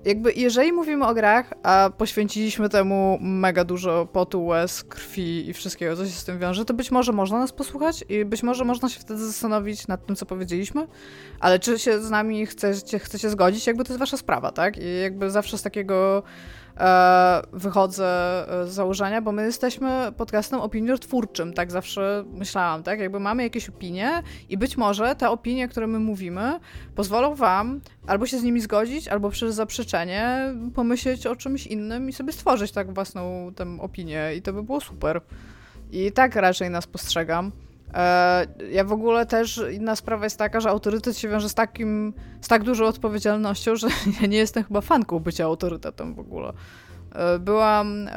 jakby 0.04 0.32
jeżeli 0.32 0.72
mówimy 0.72 1.06
o 1.06 1.14
grach, 1.14 1.52
a 1.62 1.90
poświęciliśmy 1.98 2.68
temu 2.68 3.18
mega 3.20 3.64
dużo 3.64 4.06
potu, 4.06 4.46
łez, 4.46 4.84
krwi 4.84 5.48
i 5.48 5.52
wszystkiego, 5.52 5.96
co 5.96 6.04
się 6.04 6.10
z 6.10 6.24
tym 6.24 6.38
wiąże, 6.38 6.64
to 6.64 6.74
być 6.74 6.90
może 6.90 7.12
można 7.12 7.38
nas 7.38 7.52
posłuchać 7.52 8.04
i 8.08 8.24
być 8.24 8.42
może 8.42 8.64
można 8.64 8.88
się 8.88 9.00
wtedy 9.00 9.26
zastanowić 9.26 9.88
nad 9.88 10.06
tym, 10.06 10.16
co 10.16 10.26
powiedzieliśmy, 10.26 10.86
ale 11.40 11.58
czy 11.58 11.78
się 11.78 12.00
z 12.00 12.10
nami 12.10 12.46
chcecie, 12.46 12.98
chcecie 12.98 13.30
zgodzić, 13.30 13.66
jakby 13.66 13.84
to 13.84 13.92
jest 13.92 13.98
wasza 13.98 14.16
sprawa, 14.16 14.52
tak? 14.52 14.76
I 14.76 15.00
jakby 15.02 15.30
zawsze 15.30 15.58
z 15.58 15.62
takiego 15.62 16.22
wychodzę 17.52 18.06
e, 18.62 18.66
z 18.66 18.70
założenia, 18.70 19.22
bo 19.22 19.32
my 19.32 19.44
jesteśmy 19.44 20.12
podcastem 20.16 20.60
opiniotwórczym, 20.60 21.52
tak 21.52 21.70
zawsze 21.70 22.24
myślałam, 22.32 22.82
tak? 22.82 23.00
Jakby 23.00 23.20
mamy 23.20 23.42
jakieś 23.42 23.68
opinie 23.68 24.22
i 24.48 24.58
być 24.58 24.76
może 24.76 25.14
te 25.14 25.30
opinie, 25.30 25.68
które 25.68 25.86
my 25.86 25.98
mówimy, 25.98 26.60
pozwolą 26.94 27.34
wam 27.34 27.80
albo 28.06 28.26
się 28.26 28.38
z 28.38 28.42
nimi 28.42 28.60
zgodzić, 28.60 29.08
albo 29.08 29.30
przez 29.30 29.54
zaprzeczenie 29.54 30.54
pomyśleć 30.74 31.26
o 31.26 31.36
czymś 31.36 31.66
innym 31.66 32.08
i 32.08 32.12
sobie 32.12 32.32
stworzyć 32.32 32.72
tak 32.72 32.94
własną 32.94 33.52
tę 33.56 33.76
opinię 33.80 34.34
i 34.36 34.42
to 34.42 34.52
by 34.52 34.62
było 34.62 34.80
super. 34.80 35.20
I 35.92 36.12
tak 36.12 36.36
raczej 36.36 36.70
nas 36.70 36.86
postrzegam. 36.86 37.52
E, 37.94 38.46
ja 38.70 38.84
w 38.84 38.92
ogóle 38.92 39.26
też 39.26 39.60
inna 39.72 39.96
sprawa 39.96 40.24
jest 40.24 40.38
taka, 40.38 40.60
że 40.60 40.70
autorytet 40.70 41.18
się 41.18 41.28
wiąże 41.28 41.48
z 41.48 41.54
takim, 41.54 42.14
z 42.40 42.48
tak 42.48 42.64
dużą 42.64 42.86
odpowiedzialnością, 42.86 43.76
że 43.76 43.88
ja 44.20 44.26
nie 44.26 44.38
jestem 44.38 44.64
chyba 44.64 44.80
fanką 44.80 45.18
bycia 45.18 45.44
autorytetem 45.44 46.14
w 46.14 46.18
ogóle. 46.18 46.52
E, 47.12 47.38
byłam 47.38 48.08
e, 48.08 48.12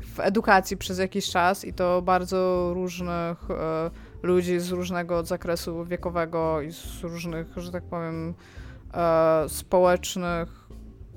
w 0.00 0.20
edukacji 0.20 0.76
przez 0.76 0.98
jakiś 0.98 1.30
czas 1.30 1.64
i 1.64 1.72
to 1.72 2.02
bardzo 2.02 2.70
różnych 2.74 3.38
ludzi 4.22 4.60
z 4.60 4.70
różnego 4.70 5.24
zakresu 5.24 5.84
wiekowego 5.84 6.60
i 6.60 6.72
z 6.72 7.02
różnych, 7.02 7.46
że 7.56 7.72
tak 7.72 7.84
powiem, 7.84 8.34
społecznych 9.48 10.68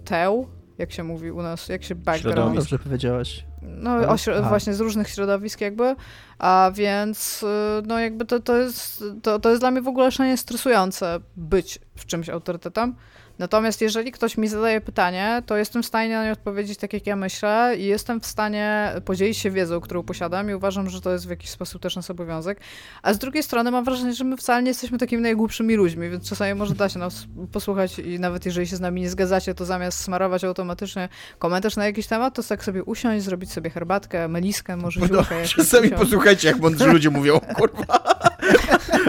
teł, 0.05 0.47
jak 0.77 0.91
się 0.91 1.03
mówi 1.03 1.31
u 1.31 1.41
nas, 1.41 1.69
jak 1.69 1.83
się 1.83 1.95
background. 1.95 2.55
Dobrze 2.55 2.79
powiedziałaś. 2.79 3.45
No, 3.61 4.15
właśnie 4.43 4.73
z 4.73 4.79
różnych 4.79 5.09
środowisk 5.09 5.61
jakby, 5.61 5.95
a 6.39 6.71
więc 6.73 7.43
y, 7.43 7.47
no 7.85 7.99
jakby 7.99 8.25
to, 8.25 8.39
to, 8.39 8.57
jest, 8.57 9.03
to, 9.23 9.39
to 9.39 9.49
jest 9.49 9.61
dla 9.61 9.71
mnie 9.71 9.81
w 9.81 9.87
ogóle 9.87 10.11
szalenie 10.11 10.37
stresujące 10.37 11.19
być 11.35 11.79
w 11.95 12.05
czymś 12.05 12.29
autorytetem, 12.29 12.95
Natomiast 13.39 13.81
jeżeli 13.81 14.11
ktoś 14.11 14.37
mi 14.37 14.47
zadaje 14.47 14.81
pytanie, 14.81 15.43
to 15.45 15.57
jestem 15.57 15.83
w 15.83 15.85
stanie 15.85 16.15
na 16.15 16.25
nie 16.25 16.31
odpowiedzieć 16.31 16.79
tak, 16.79 16.93
jak 16.93 17.07
ja 17.07 17.15
myślę 17.15 17.75
i 17.77 17.85
jestem 17.85 18.21
w 18.21 18.25
stanie 18.25 18.91
podzielić 19.05 19.37
się 19.37 19.51
wiedzą, 19.51 19.81
którą 19.81 20.03
posiadam 20.03 20.49
i 20.49 20.53
uważam, 20.53 20.89
że 20.89 21.01
to 21.01 21.11
jest 21.11 21.27
w 21.27 21.29
jakiś 21.29 21.49
sposób 21.49 21.81
też 21.81 21.95
nasz 21.95 22.09
obowiązek. 22.09 22.59
A 23.01 23.13
z 23.13 23.17
drugiej 23.17 23.43
strony 23.43 23.71
mam 23.71 23.85
wrażenie, 23.85 24.13
że 24.13 24.23
my 24.23 24.37
wcale 24.37 24.63
nie 24.63 24.69
jesteśmy 24.69 24.97
takimi 24.97 25.23
najgłupszymi 25.23 25.75
ludźmi, 25.75 26.09
więc 26.09 26.29
czasami 26.29 26.53
może 26.53 26.75
da 26.75 26.89
się 26.89 26.99
nas 26.99 27.25
posłuchać 27.51 27.99
i 27.99 28.19
nawet 28.19 28.45
jeżeli 28.45 28.67
się 28.67 28.75
z 28.75 28.79
nami 28.79 29.01
nie 29.01 29.09
zgadzacie, 29.09 29.53
to 29.53 29.65
zamiast 29.65 29.99
smarować 29.99 30.43
automatycznie 30.43 31.09
komentarz 31.39 31.75
na 31.75 31.85
jakiś 31.85 32.07
temat, 32.07 32.35
to 32.35 32.43
tak 32.43 32.63
sobie 32.63 32.83
usiąść, 32.83 33.25
zrobić 33.25 33.51
sobie 33.51 33.69
herbatkę, 33.69 34.27
meliskę, 34.27 34.77
może 34.77 34.99
no, 34.99 35.07
ziółkę. 35.07 35.43
Czasami 35.45 35.89
posłuchajcie, 35.89 36.47
jak 36.47 36.59
mądrzy 36.59 36.87
ludzie 36.87 37.09
mówią, 37.09 37.39
kurwa. 37.39 37.85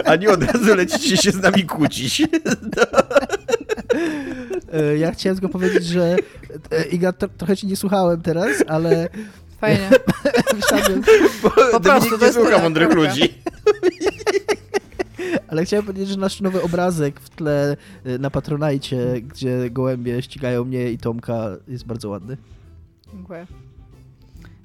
A 0.05 0.15
nie 0.15 0.29
od 0.29 0.43
razu 0.43 0.75
lecicie 0.75 1.17
się 1.17 1.31
z 1.31 1.41
nami 1.41 1.63
kłócić. 1.63 2.21
E, 2.21 3.18
ja 4.97 5.11
chciałem 5.11 5.39
tylko 5.39 5.53
powiedzieć, 5.53 5.85
że 5.85 6.15
e, 6.71 6.83
Iga, 6.83 7.13
to, 7.13 7.27
trochę 7.27 7.57
ci 7.57 7.67
nie 7.67 7.75
słuchałem 7.75 8.21
teraz, 8.21 8.63
ale... 8.67 9.09
Fajnie. 9.61 9.89
Myślałem, 10.55 11.03
po 11.71 11.79
prostu, 11.79 12.17
to 12.17 12.25
nie 12.25 12.33
słucha 12.33 12.59
mądrych 12.59 12.93
ludzi. 12.93 13.21
Ale 15.47 15.65
chciałem 15.65 15.85
powiedzieć, 15.85 16.09
że 16.09 16.17
nasz 16.17 16.41
nowy 16.41 16.61
obrazek 16.61 17.19
w 17.19 17.29
tle 17.29 17.77
e, 18.05 18.17
na 18.17 18.29
Patronajcie, 18.29 19.21
gdzie 19.21 19.69
gołębie 19.69 20.21
ścigają 20.21 20.65
mnie 20.65 20.91
i 20.91 20.97
Tomka, 20.97 21.49
jest 21.67 21.85
bardzo 21.85 22.09
ładny. 22.09 22.37
Dziękuję. 23.13 23.47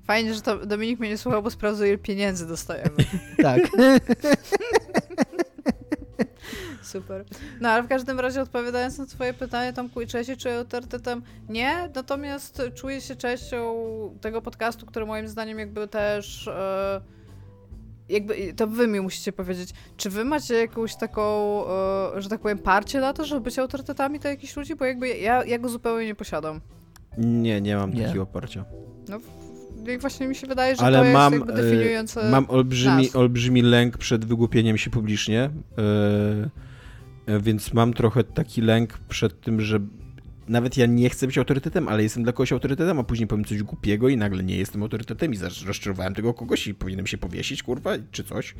Fajnie, 0.07 0.35
że 0.35 0.41
to 0.41 0.67
Dominik 0.67 1.01
mnie 1.01 1.09
nie 1.09 1.19
słuchał, 1.19 1.43
bo 1.43 1.51
sprawdzał, 1.51 1.87
ile 1.87 1.99
pieniędzy 1.99 2.47
dostajemy. 2.47 2.97
tak. 3.43 3.61
Super. 6.83 7.25
No 7.61 7.69
ale 7.69 7.83
w 7.83 7.89
każdym 7.89 8.21
razie 8.21 8.43
odpowiadając 8.43 8.99
na 8.99 9.07
twoje 9.07 9.35
pytanie, 9.35 9.73
Tomku, 9.73 10.01
i 10.01 10.07
czy 10.07 10.25
się 10.25 10.37
czuję 10.37 10.59
autorytetem? 10.59 11.23
Nie, 11.49 11.91
natomiast 11.95 12.63
czuję 12.75 13.01
się 13.01 13.17
częścią 13.17 13.75
tego 14.21 14.43
podcastu, 14.43 14.87
który 14.87 15.07
moim 15.07 15.29
zdaniem 15.29 15.59
jakby 15.59 15.89
też... 15.89 16.49
E, 16.49 17.01
jakby 18.09 18.55
to 18.55 18.67
wy 18.67 18.87
mi 18.87 19.01
musicie 19.01 19.33
powiedzieć, 19.33 19.71
czy 19.97 20.11
wy 20.11 20.25
macie 20.25 20.55
jakąś 20.55 20.97
taką, 20.97 21.23
e, 22.17 22.23
że 22.23 22.29
tak 22.29 22.41
powiem, 22.41 22.59
parcie 22.59 23.01
na 23.01 23.13
to, 23.13 23.25
żeby 23.25 23.41
być 23.41 23.59
autorytetami 23.59 24.19
dla 24.19 24.31
jakichś 24.31 24.57
ludzi? 24.57 24.77
Bo 24.77 24.85
jakby 24.85 25.09
ja, 25.09 25.45
ja 25.45 25.59
go 25.59 25.69
zupełnie 25.69 26.07
nie 26.07 26.15
posiadam. 26.15 26.61
Nie, 27.19 27.61
nie 27.61 27.77
mam 27.77 27.95
nie. 27.95 28.03
takiego 28.03 28.23
oparcia. 28.23 28.65
No, 29.09 29.19
właśnie 30.01 30.29
mi 30.29 30.35
się 30.35 30.47
wydaje, 30.47 30.77
że 30.77 30.83
Ale 30.83 30.99
to 30.99 31.05
jest 31.05 31.15
mam, 31.15 31.33
jakby 31.33 31.53
definiujące 31.53 32.31
mam 32.31 32.51
olbrzymi, 32.51 33.03
nas. 33.03 33.17
olbrzymi 33.17 33.63
lęk 33.63 33.99
przed 33.99 34.25
wygłupieniem 34.25 34.79
się 34.79 34.91
publicznie. 34.91 35.51
Yy 35.77 36.65
E, 37.27 37.41
więc 37.41 37.73
mam 37.73 37.95
trochę 37.95 38.25
taki 38.25 38.61
lęk 38.61 38.99
przed 39.09 39.41
tym, 39.41 39.61
że 39.61 39.81
nawet 40.49 40.77
ja 40.77 40.87
nie 40.87 41.11
chcę 41.11 41.27
być 41.27 41.39
autorytetem, 41.39 41.89
ale 41.89 42.03
jestem 42.03 42.23
dla 42.23 42.33
kogoś 42.33 42.53
autorytetem, 42.53 42.99
a 42.99 43.05
później 43.05 43.27
powiem 43.27 43.45
coś 43.45 43.63
głupiego 43.63 44.09
i 44.09 44.17
nagle 44.17 44.45
nie 44.45 44.57
jestem 44.57 44.83
autorytetem 44.83 45.35
i 45.35 45.39
rozczarowałem 45.67 46.15
tego 46.15 46.35
kogoś 46.35 46.67
i 46.67 46.75
powinienem 46.75 47.07
się 47.07 47.19
powiesić, 47.19 47.63
kurwa, 47.63 47.91
czy 48.11 48.25
coś. 48.25 48.55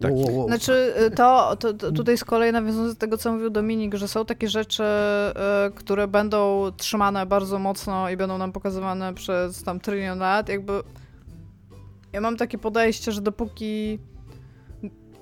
Taki. 0.00 0.14
Wow, 0.14 0.36
wow. 0.36 0.46
Znaczy, 0.46 0.94
y, 1.06 1.10
to, 1.10 1.56
to, 1.56 1.74
to, 1.74 1.92
tutaj 1.92 2.18
z 2.18 2.24
kolei 2.24 2.52
nawiązując 2.52 2.94
do 2.94 3.00
tego, 3.00 3.18
co 3.18 3.32
mówił 3.32 3.50
Dominik, 3.50 3.94
że 3.94 4.08
są 4.08 4.24
takie 4.24 4.48
rzeczy, 4.48 4.82
y, 4.82 5.72
które 5.74 6.08
będą 6.08 6.70
trzymane 6.76 7.26
bardzo 7.26 7.58
mocno 7.58 8.10
i 8.10 8.16
będą 8.16 8.38
nam 8.38 8.52
pokazywane 8.52 9.14
przez 9.14 9.62
tam 9.62 9.80
trylion 9.80 10.18
lat, 10.18 10.48
jakby 10.48 10.72
ja 12.12 12.20
mam 12.20 12.36
takie 12.36 12.58
podejście, 12.58 13.12
że 13.12 13.20
dopóki 13.20 13.98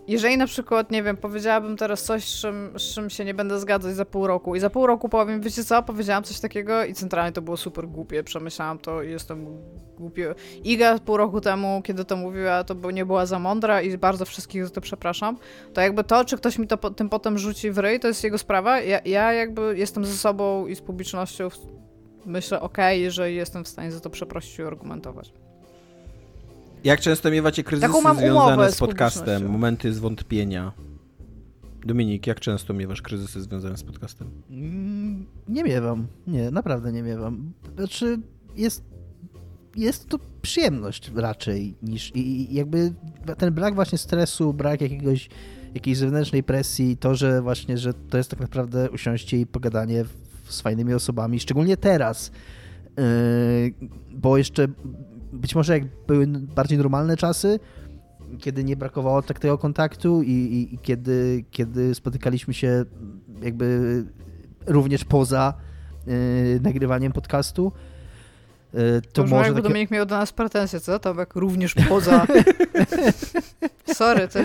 jeżeli 0.09 0.37
na 0.37 0.47
przykład, 0.47 0.91
nie 0.91 1.03
wiem, 1.03 1.17
powiedziałabym 1.17 1.77
teraz 1.77 2.03
coś, 2.03 2.25
z 2.25 2.41
czym, 2.41 2.71
z 2.79 2.95
czym 2.95 3.11
się 3.11 3.25
nie 3.25 3.35
będę 3.35 3.61
zgadzać 3.61 3.95
za 3.95 4.05
pół 4.05 4.27
roku 4.27 4.55
i 4.55 4.61
za 4.61 4.71
pół 4.71 4.87
roku 4.87 5.09
powiem, 5.09 5.41
wiecie 5.41 5.65
co, 5.65 5.83
powiedziałam 5.83 6.25
coś 6.25 6.41
takiego 6.41 6.85
i 6.85 6.95
centralnie 6.95 7.33
to 7.33 7.43
było 7.43 7.57
super 7.57 7.89
głupie, 7.89 8.25
przemyślałam 8.25 8.79
to 8.79 9.03
i 9.03 9.11
jestem 9.11 9.47
głupie. 9.97 10.35
Iga 10.65 10.99
pół 10.99 11.17
roku 11.17 11.41
temu, 11.41 11.83
kiedy 11.85 12.05
to 12.05 12.17
mówiła, 12.17 12.65
to 12.65 12.91
nie 12.91 13.07
była 13.07 13.27
za 13.27 13.39
mądra 13.39 13.83
i 13.83 13.99
bardzo 13.99 14.25
wszystkich 14.25 14.65
za 14.65 14.71
to 14.71 14.81
przepraszam, 14.81 15.39
to 15.75 15.81
jakby 15.81 16.05
to, 16.05 16.25
czy 16.25 16.37
ktoś 16.37 16.59
mi 16.59 16.67
to 16.67 16.79
po, 16.79 16.91
tym 16.91 17.09
potem 17.09 17.39
rzuci 17.39 17.71
w 17.71 17.79
ryj, 17.79 18.01
to 18.01 18.09
jest 18.09 18.25
jego 18.25 18.39
sprawa. 18.39 18.81
Ja, 18.81 19.01
ja 19.05 19.33
jakby 19.33 19.79
jestem 19.79 20.05
ze 20.05 20.17
sobą 20.17 20.67
i 20.67 20.75
z 20.75 20.81
publicznością 20.81 21.49
myślę, 22.27 22.61
okej, 22.61 23.09
okay, 23.09 23.33
jestem 23.33 23.65
w 23.65 23.69
stanie 23.69 23.93
za 23.93 24.01
to 24.01 24.11
przeprosić 24.11 24.59
i 24.59 24.63
argumentować. 24.63 25.33
Jak 26.85 27.01
często 27.01 27.31
miewacie 27.31 27.65
kryzysy 27.65 27.93
związane 28.19 28.73
z 28.73 28.79
podcastem, 28.79 29.51
momenty 29.51 29.93
zwątpienia? 29.93 30.73
Dominik, 31.87 32.27
jak 32.27 32.41
często 32.41 32.75
miewasz 32.75 33.03
kryzysy 33.03 33.43
związane 33.43 33.77
z 33.77 33.83
podcastem? 33.83 34.31
Mm, 34.51 35.27
nie 35.49 35.65
miewam. 35.65 36.07
Nie, 36.27 36.51
naprawdę 36.51 36.93
nie 36.93 37.03
miewam. 37.03 37.53
Znaczy, 37.77 38.19
jest, 38.57 38.85
jest 39.77 40.09
to 40.09 40.19
przyjemność 40.43 41.11
raczej 41.15 41.75
niż 41.83 42.17
i, 42.17 42.53
i 42.53 42.55
jakby 42.55 42.95
ten 43.39 43.55
brak 43.55 43.75
właśnie 43.75 43.99
stresu, 43.99 44.53
brak 44.53 44.81
jakiegoś 44.81 45.29
jakiejś 45.75 45.99
zewnętrznej 45.99 46.43
presji, 46.43 46.97
to, 46.97 47.15
że 47.15 47.43
właśnie, 47.43 47.79
że 47.79 47.95
to 47.95 48.19
jest 48.19 48.31
tak 48.31 48.41
naprawdę 48.41 48.91
usiąście 48.91 49.41
i 49.41 49.47
pogadanie 49.47 50.05
z 50.49 50.61
fajnymi 50.61 50.95
osobami, 50.95 51.41
szczególnie 51.41 51.77
teraz, 51.77 52.31
yy, 52.97 53.05
bo 54.11 54.39
jeszcze 54.39 54.69
być 55.33 55.55
może 55.55 55.73
jak 55.73 55.83
były 56.07 56.27
bardziej 56.27 56.79
normalne 56.79 57.17
czasy, 57.17 57.61
kiedy 58.39 58.65
nie 58.65 58.77
brakowało 58.77 59.23
tak 59.23 59.39
tego 59.39 59.59
kontaktu 59.59 60.23
i, 60.23 60.31
i, 60.31 60.75
i 60.75 60.79
kiedy, 60.79 61.45
kiedy 61.51 61.95
spotykaliśmy 61.95 62.55
się 62.55 62.85
jakby 63.43 64.05
również 64.67 65.05
poza 65.05 65.55
y, 66.09 66.61
nagrywaniem 66.63 67.13
podcastu, 67.13 67.73
y, 68.75 69.03
to, 69.03 69.23
to 69.23 69.23
może... 69.23 69.45
Jakby 69.45 69.63
takie... 69.63 69.69
Dominik 69.69 69.91
miał 69.91 70.07
do 70.07 70.19
nas 70.19 70.33
pretensje, 70.33 70.81
co? 70.81 70.99
To 70.99 71.15
jak 71.15 71.35
również 71.35 71.75
poza... 71.89 72.27
Sorry. 73.95 74.29
To... 74.29 74.39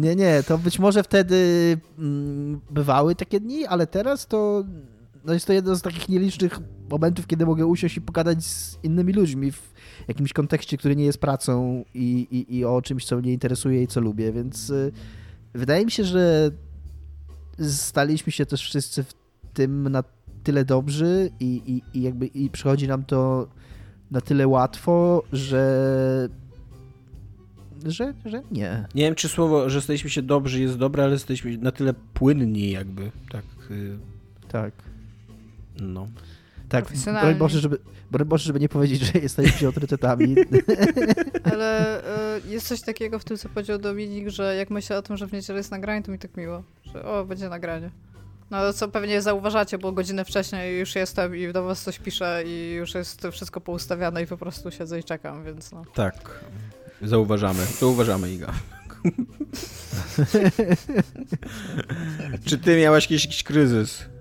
Nie, 0.00 0.16
nie, 0.16 0.42
to 0.42 0.58
być 0.58 0.78
może 0.78 1.02
wtedy 1.02 1.36
mm, 1.98 2.60
bywały 2.70 3.14
takie 3.14 3.40
dni, 3.40 3.66
ale 3.66 3.86
teraz 3.86 4.26
to 4.26 4.64
no 5.24 5.32
jest 5.32 5.46
to 5.46 5.52
jeden 5.52 5.76
z 5.76 5.82
takich 5.82 6.08
nielicznych 6.08 6.58
momentów, 6.90 7.26
kiedy 7.26 7.46
mogę 7.46 7.66
usiąść 7.66 7.96
i 7.96 8.00
pogadać 8.00 8.44
z 8.44 8.78
innymi 8.82 9.12
ludźmi 9.12 9.52
w 9.52 9.72
jakimś 10.08 10.32
kontekście, 10.32 10.76
który 10.76 10.96
nie 10.96 11.04
jest 11.04 11.18
pracą 11.18 11.84
i, 11.94 12.26
i, 12.30 12.56
i 12.56 12.64
o 12.64 12.82
czymś, 12.82 13.04
co 13.06 13.16
mnie 13.16 13.32
interesuje 13.32 13.82
i 13.82 13.86
co 13.86 14.00
lubię, 14.00 14.32
więc 14.32 14.70
y, 14.70 14.92
wydaje 15.54 15.84
mi 15.84 15.90
się, 15.90 16.04
że 16.04 16.50
staliśmy 17.68 18.32
się 18.32 18.46
też 18.46 18.62
wszyscy 18.62 19.04
w 19.04 19.14
tym 19.54 19.88
na 19.88 20.04
tyle 20.42 20.64
dobrzy 20.64 21.30
i, 21.40 21.62
i, 21.66 21.98
i 21.98 22.02
jakby 22.02 22.26
i 22.26 22.50
przychodzi 22.50 22.88
nam 22.88 23.04
to 23.04 23.48
na 24.10 24.20
tyle 24.20 24.48
łatwo, 24.48 25.22
że 25.32 26.28
że, 27.86 28.14
że 28.24 28.42
nie. 28.50 28.86
Nie 28.94 29.04
wiem, 29.04 29.14
czy 29.14 29.28
słowo, 29.28 29.70
że 29.70 29.80
staliśmy 29.80 30.10
się 30.10 30.22
dobrzy 30.22 30.60
jest 30.60 30.78
dobre, 30.78 31.04
ale 31.04 31.12
jesteśmy 31.12 31.58
na 31.58 31.72
tyle 31.72 31.94
płynni 31.94 32.70
jakby, 32.70 33.10
tak. 33.30 33.44
Y, 33.70 33.98
tak. 34.48 34.93
No. 35.80 36.08
Tak, 36.68 36.84
broń 37.20 37.34
Boże, 37.34 37.60
żeby, 37.60 37.78
broń 38.10 38.28
Boże, 38.28 38.44
żeby 38.44 38.60
nie 38.60 38.68
powiedzieć, 38.68 39.00
że 39.00 39.18
jesteśmy 39.18 39.66
autorytetami. 39.66 40.34
Ale 41.52 42.00
y, 42.36 42.40
jest 42.48 42.66
coś 42.66 42.80
takiego 42.80 43.18
w 43.18 43.24
tym, 43.24 43.36
co 43.36 43.48
powiedział 43.48 43.78
Dominik, 43.78 44.28
że 44.28 44.56
jak 44.56 44.70
myślę 44.70 44.98
o 44.98 45.02
tym, 45.02 45.16
że 45.16 45.26
w 45.26 45.32
niedzielę 45.32 45.58
jest 45.58 45.70
nagranie, 45.70 46.02
to 46.02 46.12
mi 46.12 46.18
tak 46.18 46.36
miło, 46.36 46.62
że 46.84 47.04
o, 47.04 47.24
będzie 47.24 47.48
nagranie. 47.48 47.90
No 48.50 48.72
co 48.72 48.88
pewnie 48.88 49.22
zauważacie, 49.22 49.78
bo 49.78 49.92
godzinę 49.92 50.24
wcześniej 50.24 50.78
już 50.78 50.94
jestem 50.94 51.36
i 51.36 51.52
do 51.52 51.64
was 51.64 51.82
coś 51.82 51.98
piszę 51.98 52.42
i 52.46 52.72
już 52.72 52.94
jest 52.94 53.26
wszystko 53.32 53.60
poustawiane 53.60 54.22
i 54.22 54.26
po 54.26 54.36
prostu 54.36 54.70
siedzę 54.70 55.00
i 55.00 55.04
czekam, 55.04 55.44
więc 55.44 55.72
no. 55.72 55.82
Tak, 55.94 56.44
zauważamy, 57.02 57.64
zauważamy 57.64 58.32
Iga. 58.32 58.52
Czy 62.46 62.58
ty 62.58 62.76
miałaś 62.76 63.04
jakiś, 63.04 63.24
jakiś 63.24 63.42
kryzys? 63.42 64.13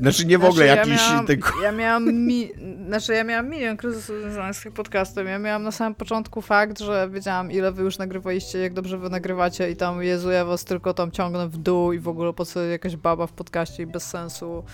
Znaczy 0.00 0.26
nie 0.26 0.38
w 0.38 0.44
ogóle 0.44 0.66
znaczy, 0.66 0.90
jakiś... 0.90 1.02
Ja 1.02 1.10
miałam, 1.10 1.26
tego... 1.26 1.48
ja 1.62 1.72
miałam 1.72 2.14
mi... 2.14 2.48
znaczy 2.86 3.14
ja 3.14 3.24
miałam 3.24 3.50
milion 3.50 3.76
kryzysów 3.76 4.16
związanych 4.20 4.56
z 4.56 4.62
tym 4.62 4.72
podcastem. 4.72 5.26
Ja 5.26 5.38
miałam 5.38 5.62
na 5.62 5.70
samym 5.70 5.94
początku 5.94 6.42
fakt, 6.42 6.80
że 6.80 7.08
wiedziałam 7.10 7.52
ile 7.52 7.72
wy 7.72 7.82
już 7.82 7.98
nagrywaliście, 7.98 8.58
jak 8.58 8.74
dobrze 8.74 8.98
wy 8.98 9.10
nagrywacie 9.10 9.70
i 9.70 9.76
tam 9.76 10.02
Jezu, 10.02 10.30
ja 10.30 10.44
was 10.44 10.64
tylko 10.64 10.94
tam 10.94 11.10
ciągnę 11.10 11.48
w 11.48 11.56
dół 11.56 11.92
i 11.92 11.98
w 11.98 12.08
ogóle 12.08 12.32
po 12.32 12.44
co 12.44 12.60
jakaś 12.60 12.96
baba 12.96 13.26
w 13.26 13.32
podcaście 13.32 13.82
i 13.82 13.86
bez 13.86 14.06
sensu. 14.06 14.64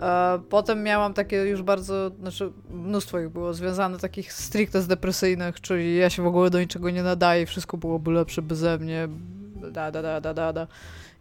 E, 0.00 0.38
potem 0.48 0.82
miałam 0.82 1.14
takie 1.14 1.36
już 1.36 1.62
bardzo, 1.62 2.10
znaczy 2.20 2.52
mnóstwo 2.70 3.20
ich 3.20 3.28
było 3.28 3.54
związane 3.54 3.98
takich 3.98 4.32
stricte 4.32 4.82
z 4.82 4.86
depresyjnych, 4.86 5.60
czyli 5.60 5.96
ja 5.96 6.10
się 6.10 6.22
w 6.22 6.26
ogóle 6.26 6.50
do 6.50 6.60
niczego 6.60 6.90
nie 6.90 7.02
nadaję, 7.02 7.46
wszystko 7.46 7.76
byłoby 7.76 8.10
lepsze 8.10 8.42
beze 8.42 8.78
mnie, 8.78 9.08
da, 9.72 9.90
da, 9.90 10.02
da, 10.02 10.20
da, 10.20 10.34
da, 10.34 10.52
da 10.52 10.66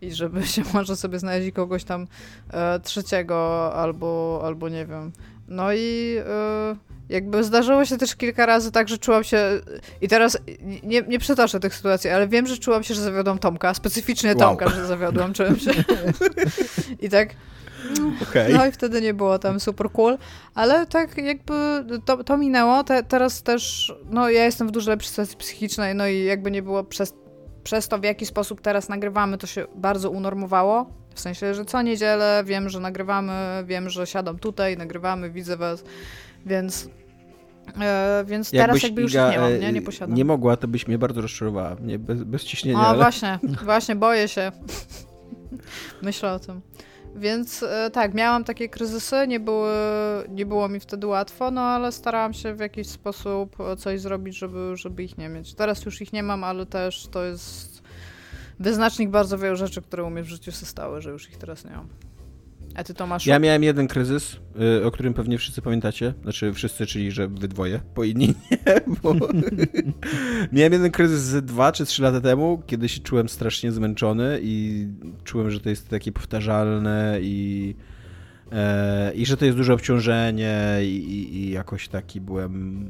i 0.02 0.12
żeby 0.12 0.48
się 0.48 0.64
może 0.74 0.96
sobie 0.96 1.20
znaleźć 1.20 1.52
kogoś 1.52 1.84
tam 1.84 2.08
e, 2.54 2.80
trzeciego 2.80 3.74
albo, 3.74 4.42
albo 4.44 4.70
nie 4.70 4.86
wiem, 4.86 5.12
No 5.48 5.74
i 5.74 6.16
yy, 6.16 6.76
jakby 7.10 7.44
zdarzyło 7.44 7.86
się 7.86 7.98
też 7.98 8.16
kilka 8.16 8.46
razy 8.46 8.72
tak, 8.72 8.90
że 8.90 8.98
czułam 8.98 9.24
się. 9.24 9.62
I 10.02 10.08
teraz 10.08 10.38
nie, 10.84 11.02
nie 11.02 11.20
przytoczę 11.20 11.60
tych 11.60 11.76
sytuacji, 11.76 12.10
ale 12.10 12.28
wiem, 12.28 12.48
że 12.48 12.58
czułam 12.58 12.84
się, 12.84 12.94
że 12.94 13.02
zawiodłam 13.02 13.40
Tomka. 13.40 13.74
Specyficznie 13.74 14.30
wow. 14.30 14.40
Tomka, 14.40 14.70
że 14.70 14.88
zawiodłam 14.88 15.34
czymś. 15.34 15.64
I 17.02 17.10
tak. 17.10 17.30
Okay. 18.30 18.54
No 18.54 18.66
i 18.66 18.72
wtedy 18.72 19.02
nie 19.02 19.14
było 19.14 19.40
tam 19.40 19.60
super 19.60 19.92
cool, 19.92 20.18
ale 20.56 20.86
tak 20.86 21.18
jakby 21.18 21.86
to, 22.06 22.24
to 22.24 22.38
minęło. 22.38 22.84
Te, 22.84 23.04
teraz 23.04 23.44
też, 23.44 23.94
no 24.10 24.30
ja 24.30 24.46
jestem 24.46 24.68
w 24.68 24.72
dużo 24.72 24.92
lepszej 24.92 25.10
sytuacji 25.10 25.38
psychicznej, 25.38 25.96
no 25.96 26.08
i 26.08 26.24
jakby 26.24 26.52
nie 26.52 26.62
było 26.62 26.84
przez, 26.84 27.14
przez 27.66 27.88
to, 27.88 28.00
w 28.00 28.04
jaki 28.04 28.26
sposób 28.26 28.62
teraz 28.62 28.90
nagrywamy, 28.90 29.38
to 29.38 29.48
się 29.48 29.66
bardzo 29.76 30.10
unormowało. 30.10 30.86
W 31.14 31.20
sensie, 31.20 31.54
że 31.54 31.66
co 31.66 31.82
niedzielę 31.82 32.44
wiem, 32.46 32.70
że 32.70 32.80
nagrywamy, 32.80 33.64
wiem, 33.66 33.90
że 33.90 34.08
siadam 34.08 34.40
tutaj, 34.40 34.78
nagrywamy, 34.78 35.30
widzę 35.30 35.58
was, 35.58 35.84
więc 36.46 36.90
E, 37.82 38.24
więc 38.28 38.54
Jakbyś 38.54 38.68
teraz 38.68 38.84
jakby 38.84 39.02
już 39.02 39.12
Iga, 39.12 39.32
nie 39.32 39.40
mam, 39.40 39.60
nie? 39.60 39.74
Nie 39.74 39.82
posiadam. 39.82 40.16
Nie 40.16 40.26
mogła, 40.26 40.58
to 40.58 40.68
byś 40.68 40.88
mnie 40.88 40.98
bardzo 40.98 41.22
rozczarowała. 41.22 41.76
Nie, 41.82 42.00
bez, 42.00 42.24
bez 42.24 42.44
ciśnienia. 42.44 42.80
O, 42.80 42.88
ale... 42.88 42.98
właśnie, 42.98 43.40
właśnie, 43.66 43.96
boję 43.96 44.28
się. 44.28 44.52
Myślę 46.02 46.34
o 46.34 46.40
tym. 46.40 46.62
Więc 47.16 47.64
e, 47.64 47.90
tak, 47.92 48.14
miałam 48.14 48.44
takie 48.44 48.70
kryzysy, 48.70 49.28
nie, 49.28 49.40
były, 49.40 49.72
nie 50.30 50.46
było 50.46 50.70
mi 50.70 50.80
wtedy 50.80 51.08
łatwo, 51.08 51.52
no 51.52 51.62
ale 51.62 51.92
starałam 51.92 52.34
się 52.34 52.54
w 52.54 52.60
jakiś 52.60 52.88
sposób 52.88 53.58
coś 53.78 54.02
zrobić, 54.02 54.38
żeby, 54.38 54.72
żeby 54.76 55.04
ich 55.04 55.18
nie 55.18 55.30
mieć. 55.30 55.54
Teraz 55.54 55.86
już 55.86 56.02
ich 56.02 56.14
nie 56.14 56.24
mam, 56.24 56.44
ale 56.44 56.66
też 56.66 57.08
to 57.08 57.24
jest 57.24 57.84
wyznacznik 58.60 59.10
bardzo 59.10 59.38
wielu 59.38 59.56
rzeczy, 59.56 59.82
które 59.82 60.04
u 60.04 60.10
mnie 60.10 60.24
w 60.24 60.28
życiu 60.28 60.52
się 60.52 60.66
stały, 60.66 61.02
że 61.02 61.10
już 61.12 61.30
ich 61.30 61.38
teraz 61.38 61.66
nie 61.66 61.72
mam. 61.72 61.88
A 62.76 62.84
ty? 62.84 62.94
Ja 63.26 63.40
miałem 63.40 63.64
jeden 63.64 63.88
kryzys, 63.88 64.40
y, 64.82 64.86
o 64.86 64.92
którym 64.92 65.14
pewnie 65.14 65.38
wszyscy 65.38 65.62
pamiętacie. 65.62 66.14
Znaczy 66.24 66.54
wszyscy, 66.54 66.86
czyli 66.86 67.12
że 67.12 67.28
wy 67.28 67.48
dwoje, 67.48 67.80
po 67.94 68.04
inni 68.04 68.28
nie. 68.52 68.58
Bo... 69.04 69.16
miałem 70.52 70.74
jeden 70.74 70.92
kryzys 70.92 71.22
z 71.22 71.46
dwa 71.46 71.72
czy 71.72 71.86
trzy 71.86 72.02
lata 72.04 72.22
temu, 72.22 72.62
kiedy 72.68 72.90
się 72.90 73.00
czułem 73.00 73.30
strasznie 73.30 73.72
zmęczony 73.72 74.40
i 74.42 74.88
czułem, 75.24 75.52
że 75.52 75.60
to 75.60 75.70
jest 75.70 75.90
takie 75.90 76.12
powtarzalne 76.12 77.20
i, 77.22 77.76
e, 78.52 79.14
i 79.14 79.26
że 79.26 79.38
to 79.38 79.46
jest 79.46 79.58
duże 79.58 79.74
obciążenie 79.74 80.78
i, 80.82 80.86
i, 80.86 81.36
i 81.36 81.52
jakoś 81.52 81.88
taki 81.88 82.22
byłem 82.22 82.90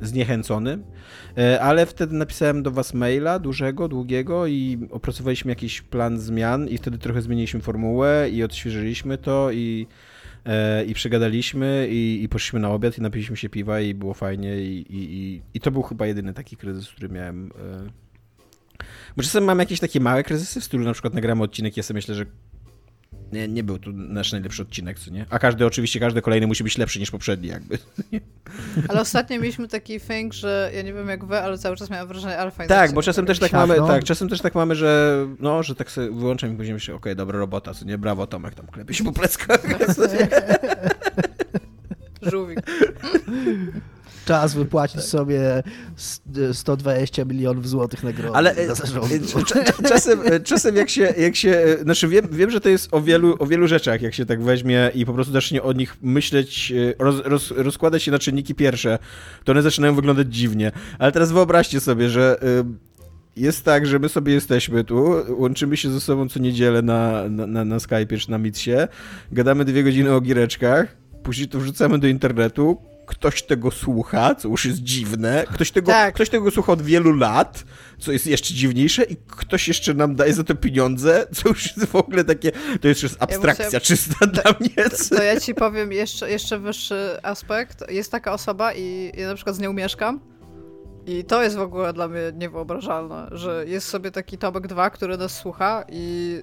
zniechęcony, 0.00 0.78
e, 1.38 1.60
ale 1.60 1.86
wtedy 1.86 2.14
napisałem 2.14 2.62
do 2.62 2.70
was 2.70 2.94
maila 2.94 3.38
dużego, 3.38 3.88
długiego 3.88 4.46
i 4.46 4.88
opracowaliśmy 4.90 5.50
jakiś 5.50 5.82
plan 5.82 6.18
zmian 6.18 6.68
i 6.68 6.78
wtedy 6.78 6.98
trochę 6.98 7.22
zmieniliśmy 7.22 7.60
formułę 7.60 8.28
i 8.32 8.42
odświeżyliśmy 8.42 9.18
to 9.18 9.50
i, 9.50 9.86
e, 10.44 10.84
i 10.84 10.94
przegadaliśmy 10.94 11.88
i, 11.90 12.22
i 12.22 12.28
poszliśmy 12.28 12.60
na 12.60 12.70
obiad 12.70 12.98
i 12.98 13.02
napiliśmy 13.02 13.36
się 13.36 13.48
piwa 13.48 13.80
i 13.80 13.94
było 13.94 14.14
fajnie 14.14 14.56
i, 14.56 14.86
i, 14.90 15.42
i 15.54 15.60
to 15.60 15.70
był 15.70 15.82
chyba 15.82 16.06
jedyny 16.06 16.34
taki 16.34 16.56
kryzys, 16.56 16.88
który 16.88 17.08
miałem 17.08 17.46
e. 17.46 17.90
bo 19.16 19.22
czasem 19.22 19.44
mam 19.44 19.58
jakieś 19.58 19.80
takie 19.80 20.00
małe 20.00 20.22
kryzysy 20.22 20.60
w 20.60 20.64
stylu 20.64 20.84
na 20.84 20.92
przykład 20.92 21.14
nagramy 21.14 21.42
odcinek 21.42 21.76
ja 21.76 21.82
sobie 21.82 21.98
myślę, 21.98 22.14
że 22.14 22.26
nie, 23.32 23.48
nie 23.48 23.64
był 23.64 23.78
tu 23.78 23.92
nasz 23.92 24.32
najlepszy 24.32 24.62
odcinek, 24.62 24.98
co 24.98 25.10
nie? 25.10 25.26
A 25.30 25.38
każdy, 25.38 25.66
oczywiście, 25.66 26.00
każdy 26.00 26.22
kolejny 26.22 26.46
musi 26.46 26.64
być 26.64 26.78
lepszy 26.78 27.00
niż 27.00 27.10
poprzedni, 27.10 27.48
jakby. 27.48 27.78
Ale 28.88 29.00
ostatnio 29.00 29.40
mieliśmy 29.40 29.68
taki 29.68 30.00
thing, 30.00 30.34
że 30.34 30.70
ja 30.74 30.82
nie 30.82 30.92
wiem 30.92 31.08
jak 31.08 31.24
wy, 31.24 31.38
ale 31.38 31.58
cały 31.58 31.76
czas 31.76 31.90
miałem 31.90 32.08
wrażenie, 32.08 32.50
fajnie. 32.50 32.68
Tak, 32.68 32.92
bo 32.92 33.02
czasem 33.02 33.26
też 33.26 33.38
tak 33.38 33.52
mamy, 33.52 33.76
tak, 33.76 34.04
czasem 34.04 34.28
też 34.28 34.40
tak 34.40 34.54
mamy, 34.54 34.74
że 34.74 35.26
no, 35.40 35.62
że 35.62 35.74
tak 35.74 35.90
sobie 35.90 36.10
wyłączam 36.10 36.54
i 36.54 36.56
później 36.56 36.74
myślę, 36.74 36.94
okej, 36.94 37.12
okay, 37.12 37.14
dobra 37.14 37.38
robota, 37.38 37.74
co 37.74 37.84
nie? 37.84 37.98
Brawo 37.98 38.26
Tomek, 38.26 38.54
tam 38.54 38.66
klepie 38.66 38.94
się 38.94 39.04
po 39.04 39.12
pleckach. 39.12 39.60
Żółwik 42.30 42.60
czas 44.26 44.54
wypłacić 44.54 45.00
sobie 45.00 45.62
120 46.52 47.24
milionów 47.24 47.68
złotych 47.68 48.02
nagrody 48.02 48.36
Ale 48.36 48.54
e, 48.56 48.68
czasem, 49.88 50.20
e, 50.24 50.40
czasem 50.40 50.76
jak 50.76 50.90
się, 50.90 51.14
jak 51.18 51.36
się 51.36 51.50
e, 51.50 51.82
znaczy 51.82 52.08
wiem, 52.08 52.28
wiem, 52.30 52.50
że 52.50 52.60
to 52.60 52.68
jest 52.68 52.94
o 52.94 53.00
wielu, 53.00 53.36
o 53.38 53.46
wielu 53.46 53.68
rzeczach, 53.68 54.02
jak 54.02 54.14
się 54.14 54.26
tak 54.26 54.42
weźmie 54.42 54.90
i 54.94 55.06
po 55.06 55.12
prostu 55.12 55.32
zacznie 55.32 55.62
o 55.62 55.72
nich 55.72 55.96
myśleć, 56.02 56.72
roz, 56.98 57.16
roz, 57.24 57.50
rozkładać 57.50 58.02
się 58.02 58.10
na 58.10 58.18
czynniki 58.18 58.54
pierwsze, 58.54 58.98
to 59.44 59.52
one 59.52 59.62
zaczynają 59.62 59.94
wyglądać 59.94 60.34
dziwnie. 60.34 60.72
Ale 60.98 61.12
teraz 61.12 61.32
wyobraźcie 61.32 61.80
sobie, 61.80 62.08
że 62.08 62.40
jest 63.36 63.64
tak, 63.64 63.86
że 63.86 63.98
my 63.98 64.08
sobie 64.08 64.32
jesteśmy 64.32 64.84
tu, 64.84 65.14
łączymy 65.38 65.76
się 65.76 65.90
ze 65.90 66.00
sobą 66.00 66.28
co 66.28 66.40
niedzielę 66.40 66.82
na, 66.82 67.28
na, 67.28 67.46
na, 67.46 67.64
na 67.64 67.76
Skype'ie 67.76 68.18
czy 68.18 68.30
na 68.30 68.38
Mitsie, 68.38 68.76
gadamy 69.32 69.64
dwie 69.64 69.84
godziny 69.84 70.12
o 70.12 70.20
gireczkach, 70.20 70.96
później 71.22 71.48
to 71.48 71.58
wrzucamy 71.58 71.98
do 71.98 72.06
internetu, 72.06 72.78
ktoś 73.06 73.42
tego 73.42 73.70
słucha, 73.70 74.34
co 74.34 74.48
już 74.48 74.64
jest 74.64 74.78
dziwne, 74.78 75.44
ktoś 75.52 75.70
tego, 75.70 75.92
tak. 75.92 76.14
ktoś 76.14 76.30
tego 76.30 76.50
słucha 76.50 76.72
od 76.72 76.82
wielu 76.82 77.12
lat, 77.12 77.64
co 77.98 78.12
jest 78.12 78.26
jeszcze 78.26 78.54
dziwniejsze 78.54 79.04
i 79.04 79.16
ktoś 79.16 79.68
jeszcze 79.68 79.94
nam 79.94 80.16
daje 80.16 80.34
za 80.34 80.44
to 80.44 80.54
pieniądze, 80.54 81.26
co 81.34 81.48
już 81.48 81.64
jest 81.64 81.84
w 81.90 81.96
ogóle 81.96 82.24
takie, 82.24 82.52
to 82.80 82.88
jest 82.88 83.02
już 83.02 83.12
abstrakcja 83.18 83.68
ja 83.72 83.80
czysta 83.80 84.26
dla 84.26 84.54
mnie. 84.60 84.90
To, 84.90 85.16
to, 85.16 85.22
ja 85.22 85.40
ci 85.40 85.54
powiem 85.54 85.92
jeszcze, 85.92 86.30
jeszcze 86.30 86.58
wyższy 86.58 87.18
aspekt. 87.22 87.90
Jest 87.90 88.12
taka 88.12 88.32
osoba 88.32 88.74
i 88.74 89.12
ja 89.16 89.28
na 89.28 89.34
przykład 89.34 89.56
z 89.56 89.58
nią 89.58 89.72
mieszkam 89.72 90.20
i 91.06 91.24
to 91.24 91.42
jest 91.42 91.56
w 91.56 91.60
ogóle 91.60 91.92
dla 91.92 92.08
mnie 92.08 92.20
niewyobrażalne, 92.34 93.28
że 93.32 93.64
jest 93.66 93.88
sobie 93.88 94.10
taki 94.10 94.38
Tomek 94.38 94.66
2, 94.66 94.90
który 94.90 95.16
nas 95.16 95.36
słucha 95.36 95.84
i 95.88 96.40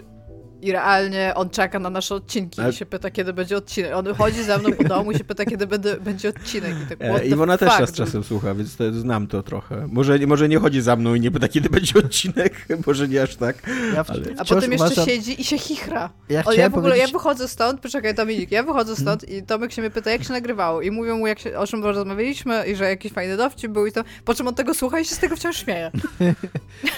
i 0.64 0.72
realnie 0.72 1.34
on 1.36 1.50
czeka 1.50 1.80
na 1.80 1.90
nasze 1.90 2.16
odcinki 2.16 2.62
Ale... 2.62 2.70
i 2.70 2.74
się 2.74 2.86
pyta, 2.86 3.12
kiedy 3.12 3.34
będzie 3.34 3.58
odcinek. 3.58 3.92
On 3.96 4.16
chodzi 4.16 4.44
za 4.44 4.58
mną 4.58 4.72
po 4.72 4.84
domu 4.84 5.12
i 5.12 5.18
się 5.18 5.24
pyta, 5.24 5.46
kiedy 5.46 5.68
będzie, 5.68 5.98
będzie 5.98 6.30
odcinek. 6.30 6.76
I 6.84 6.88
tak, 6.88 6.98
e, 7.02 7.26
Iwona 7.26 7.58
też 7.58 7.78
czas 7.78 7.92
czasem 7.92 8.24
słucha, 8.24 8.56
więc 8.56 8.76
to, 8.76 8.94
znam 8.94 9.28
to 9.28 9.44
trochę. 9.44 9.88
Może, 9.88 10.20
może 10.28 10.50
nie 10.50 10.60
chodzi 10.60 10.82
za 10.82 10.96
mną 10.96 11.16
i 11.16 11.20
nie 11.20 11.32
pyta, 11.32 11.48
kiedy 11.48 11.70
będzie 11.70 12.00
odcinek, 12.00 12.68
może 12.88 13.08
nie 13.08 13.22
aż 13.22 13.36
tak. 13.36 13.56
Ja 13.94 14.06
ale... 14.08 14.22
A 14.38 14.46
potem 14.46 14.72
jeszcze 14.72 14.86
uważam... 14.86 15.06
siedzi 15.06 15.42
i 15.42 15.44
się 15.44 15.58
chichra. 15.58 16.10
Ja, 16.30 16.44
o, 16.46 16.54
ja 16.54 16.70
w 16.70 16.74
ogóle, 16.74 16.90
powiedzieć... 16.90 17.12
ja 17.12 17.18
wychodzę 17.20 17.48
stąd, 17.48 17.82
poczekaj 17.82 18.16
Dominik, 18.16 18.52
ja 18.52 18.64
wychodzę 18.64 18.96
stąd 18.96 19.22
hmm. 19.22 19.40
i 19.40 19.44
Tomek 19.44 19.72
się 19.72 19.82
mnie 19.82 19.92
pyta, 19.92 20.12
jak 20.12 20.24
się 20.24 20.34
nagrywało 20.34 20.82
i 20.82 20.92
mówią 20.92 21.18
mu, 21.18 21.28
jak 21.28 21.40
się, 21.40 21.58
o 21.58 21.68
czym 21.68 21.84
rozmawialiśmy 21.84 22.64
i 22.68 22.76
że 22.76 22.84
jakiś 22.84 23.14
fajny 23.14 23.38
dowcip 23.38 23.72
był 23.72 23.86
i 23.86 23.92
to, 23.92 24.04
po 24.26 24.34
czym 24.34 24.48
on 24.48 24.56
tego 24.56 24.74
słucha 24.74 25.00
i 25.00 25.06
się 25.06 25.16
z 25.16 25.20
tego 25.20 25.36
wciąż 25.36 25.58
śmieje. 25.58 25.92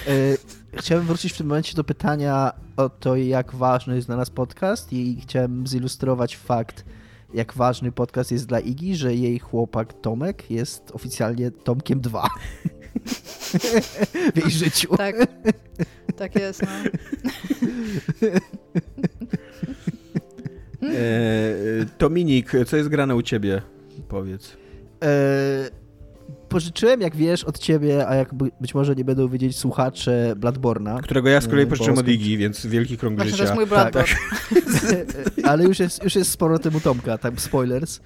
E, 0.76 0.77
chciałbym 0.77 1.07
wrócić 1.07 1.34
w 1.34 1.38
tym 1.38 1.47
momencie 1.47 1.76
do 1.76 1.84
pytania 1.84 2.53
o 2.77 2.89
to, 2.89 3.15
jak 3.15 3.56
ważny 3.56 3.95
jest 3.95 4.07
dla 4.07 4.18
nas 4.18 4.30
podcast 4.30 4.93
i 4.93 5.22
chciałem 5.22 5.68
zilustrować 5.68 6.38
fakt, 6.38 6.85
jak 7.34 7.53
ważny 7.53 7.91
podcast 7.91 8.31
jest 8.31 8.45
dla 8.45 8.60
Igi, 8.60 8.95
że 8.95 9.15
jej 9.15 9.39
chłopak 9.39 9.93
Tomek 9.93 10.52
jest 10.52 10.91
oficjalnie 10.91 11.52
Tomkiem 11.52 12.02
2 12.02 12.23
w 14.34 14.38
jej 14.38 14.52
życiu. 14.52 14.97
Tak, 14.97 15.15
tak 16.15 16.35
jest, 16.35 16.61
no. 16.61 16.69
E, 20.81 21.85
Dominik, 21.99 22.52
co 22.68 22.77
jest 22.77 22.89
grane 22.89 23.15
u 23.15 23.22
ciebie? 23.22 23.61
Powiedz. 24.07 24.57
E, 25.03 25.85
pożyczyłem, 26.56 27.02
jak 27.02 27.15
wiesz, 27.15 27.44
od 27.44 27.60
ciebie, 27.60 28.07
a 28.07 28.15
jak 28.15 28.34
być 28.34 28.73
może 28.73 28.95
nie 28.95 29.06
będą 29.06 29.27
wiedzieć 29.30 29.57
słuchacze 29.57 30.34
Bladborna. 30.38 30.99
Którego 31.03 31.30
ja 31.30 31.41
z 31.41 31.48
kolei 31.48 31.68
pożyczyłem 31.68 31.98
od 31.98 32.07
Iggy, 32.07 32.38
więc 32.38 32.65
wielki 32.65 32.98
krąg 32.98 33.15
Właśnie, 33.15 33.32
życia. 33.32 33.44
to 33.44 33.44
jest 33.44 33.56
mój 33.56 33.65
Bladborn. 33.65 34.06
Tak, 34.06 34.56
tak. 35.34 35.45
Ale 35.52 35.64
już 35.64 35.80
jest, 35.80 36.03
już 36.03 36.15
jest 36.15 36.32
sporo 36.32 36.60
temu 36.60 36.80
Tomka, 36.80 37.18
tam 37.18 37.40
spoilers. 37.40 37.99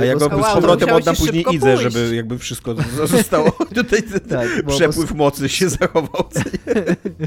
A 0.00 0.04
ja 0.04 0.14
go 0.14 0.24
z 0.24 0.54
powrotem 0.54 0.90
oddam 0.90 1.16
później 1.16 1.44
Idze, 1.52 1.76
żeby 1.76 2.16
jakby 2.16 2.38
wszystko 2.38 2.74
zostało 3.06 3.50
tutaj 3.74 4.02
tak, 4.28 4.48
przepływ 4.66 5.12
bo... 5.12 5.18
mocy 5.18 5.48
się 5.48 5.68
zachował. 5.68 6.24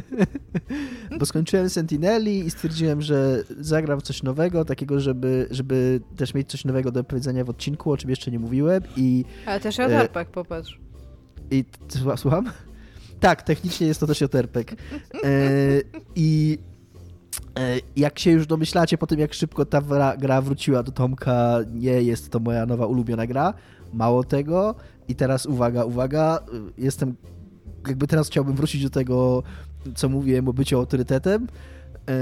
bo 1.19 1.25
skończyłem 1.25 1.69
Sentineli 1.69 2.45
i 2.45 2.51
stwierdziłem, 2.51 3.01
że 3.01 3.43
zagram 3.59 4.01
coś 4.01 4.23
nowego, 4.23 4.65
takiego, 4.65 4.99
żeby, 4.99 5.47
żeby 5.51 6.01
też 6.17 6.33
mieć 6.33 6.49
coś 6.49 6.65
nowego 6.65 6.91
do 6.91 7.03
powiedzenia 7.03 7.45
w 7.45 7.49
odcinku, 7.49 7.91
o 7.91 7.97
czym 7.97 8.09
jeszcze 8.09 8.31
nie 8.31 8.39
mówiłem. 8.39 8.83
I, 8.97 9.25
Ale 9.45 9.59
też 9.59 9.77
Joterpek, 9.77 10.27
e... 10.27 10.31
popatrz. 10.31 10.79
I 11.51 11.65
słucham? 12.15 12.51
Tak, 13.19 13.41
technicznie 13.41 13.87
jest 13.87 13.99
to 13.99 14.07
też 14.07 14.21
Joterpek. 14.21 14.71
E... 14.71 15.29
I 16.15 16.57
jak 17.95 18.19
się 18.19 18.31
już 18.31 18.47
domyślacie 18.47 18.97
po 18.97 19.07
tym, 19.07 19.19
jak 19.19 19.33
szybko 19.33 19.65
ta 19.65 19.81
gra 20.17 20.41
wróciła 20.41 20.83
do 20.83 20.91
Tomka, 20.91 21.57
nie 21.73 22.01
jest 22.01 22.29
to 22.29 22.39
moja 22.39 22.65
nowa 22.65 22.85
ulubiona 22.85 23.27
gra. 23.27 23.53
Mało 23.93 24.23
tego. 24.23 24.75
I 25.07 25.15
teraz 25.15 25.45
uwaga, 25.45 25.83
uwaga, 25.83 26.39
jestem. 26.77 27.15
Jakby 27.87 28.07
teraz 28.07 28.27
chciałbym 28.27 28.55
wrócić 28.55 28.83
do 28.83 28.89
tego, 28.89 29.43
co 29.95 30.09
mówiłem 30.09 30.47
o 30.47 30.53
byciu 30.53 30.77
autorytetem. 30.77 31.47
E, 32.09 32.13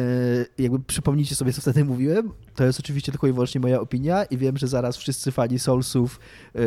jakby 0.58 0.80
przypomnijcie 0.80 1.36
sobie, 1.36 1.54
co 1.54 1.62
wtedy 1.62 1.86
mówiłem. 1.86 2.32
To 2.56 2.64
jest 2.64 2.80
oczywiście 2.80 3.12
tylko 3.12 3.28
i 3.28 3.34
wyłącznie 3.34 3.62
moja 3.62 3.82
opinia 3.82 4.24
i 4.24 4.38
wiem, 4.38 4.58
że 4.58 4.68
zaraz 4.68 4.98
wszyscy 4.98 5.32
fani 5.32 5.60
Soulsów 5.60 6.20
e, 6.56 6.60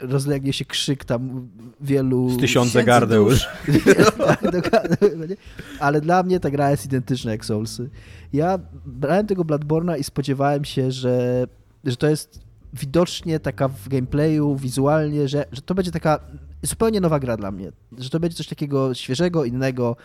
rozlegnie 0.00 0.52
się 0.52 0.64
krzyk 0.64 1.04
tam 1.04 1.48
wielu... 1.80 2.30
Z 2.30 2.40
tysiące 2.40 2.84
gardeł. 2.84 3.28
Ale 5.80 6.00
dla 6.00 6.22
mnie 6.22 6.40
ta 6.40 6.50
gra 6.50 6.70
jest 6.70 6.86
identyczna 6.86 7.32
jak 7.32 7.44
Soulsy. 7.44 7.90
Ja 8.32 8.58
brałem 8.86 9.26
tego 9.26 9.44
Bloodborna 9.44 9.96
i 9.96 10.04
spodziewałem 10.04 10.64
się, 10.64 10.90
że, 10.90 11.46
że 11.84 11.96
to 11.96 12.08
jest 12.08 12.40
widocznie 12.72 13.40
taka 13.40 13.68
w 13.68 13.88
gameplayu, 13.88 14.56
wizualnie, 14.56 15.28
że, 15.28 15.44
że 15.52 15.62
to 15.62 15.74
będzie 15.74 15.90
taka 15.90 16.20
zupełnie 16.62 17.00
nowa 17.00 17.18
gra 17.18 17.36
dla 17.36 17.50
mnie, 17.50 17.72
że 17.98 18.10
to 18.10 18.20
będzie 18.20 18.36
coś 18.36 18.48
takiego 18.48 18.94
świeżego, 18.94 19.44
innego. 19.44 19.96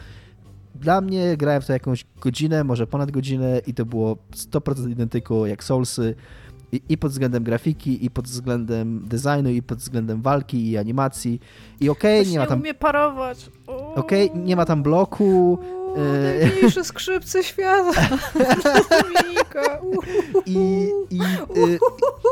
Dla 0.76 1.02
mnie 1.02 1.38
grałem 1.38 1.62
w 1.62 1.66
to 1.66 1.74
jakąś 1.74 2.06
godzinę, 2.22 2.64
może 2.64 2.88
ponad 2.88 3.12
godzinę 3.12 3.62
i 3.68 3.74
to 3.74 3.86
było 3.86 4.18
100% 4.36 4.90
identyko 4.90 5.46
jak 5.48 5.64
Soulsy 5.64 6.16
i, 6.72 6.82
i, 6.90 6.98
pod 6.98 7.12
względem 7.12 7.44
grafiki, 7.44 8.06
i 8.06 8.10
pod 8.10 8.26
względem 8.26 9.08
designu, 9.08 9.50
i 9.50 9.62
pod 9.62 9.78
względem 9.78 10.22
walki 10.22 10.70
i 10.70 10.78
animacji. 10.78 11.40
I 11.80 11.90
okej, 11.90 12.22
okay, 12.22 12.32
nie 12.32 12.40
ma 12.40 12.46
tam... 12.46 12.60
umie 12.60 12.74
parować. 12.74 13.50
Okej, 13.96 14.30
okay, 14.30 14.42
nie 14.42 14.56
ma 14.56 14.66
tam 14.66 14.84
bloku. 14.84 15.60
E, 15.96 16.46
najmniejsze 16.46 16.84
skrzypce 16.84 17.44
świata. 17.44 18.02
I, 20.46 20.90
i, 21.10 21.22
y, 21.58 21.80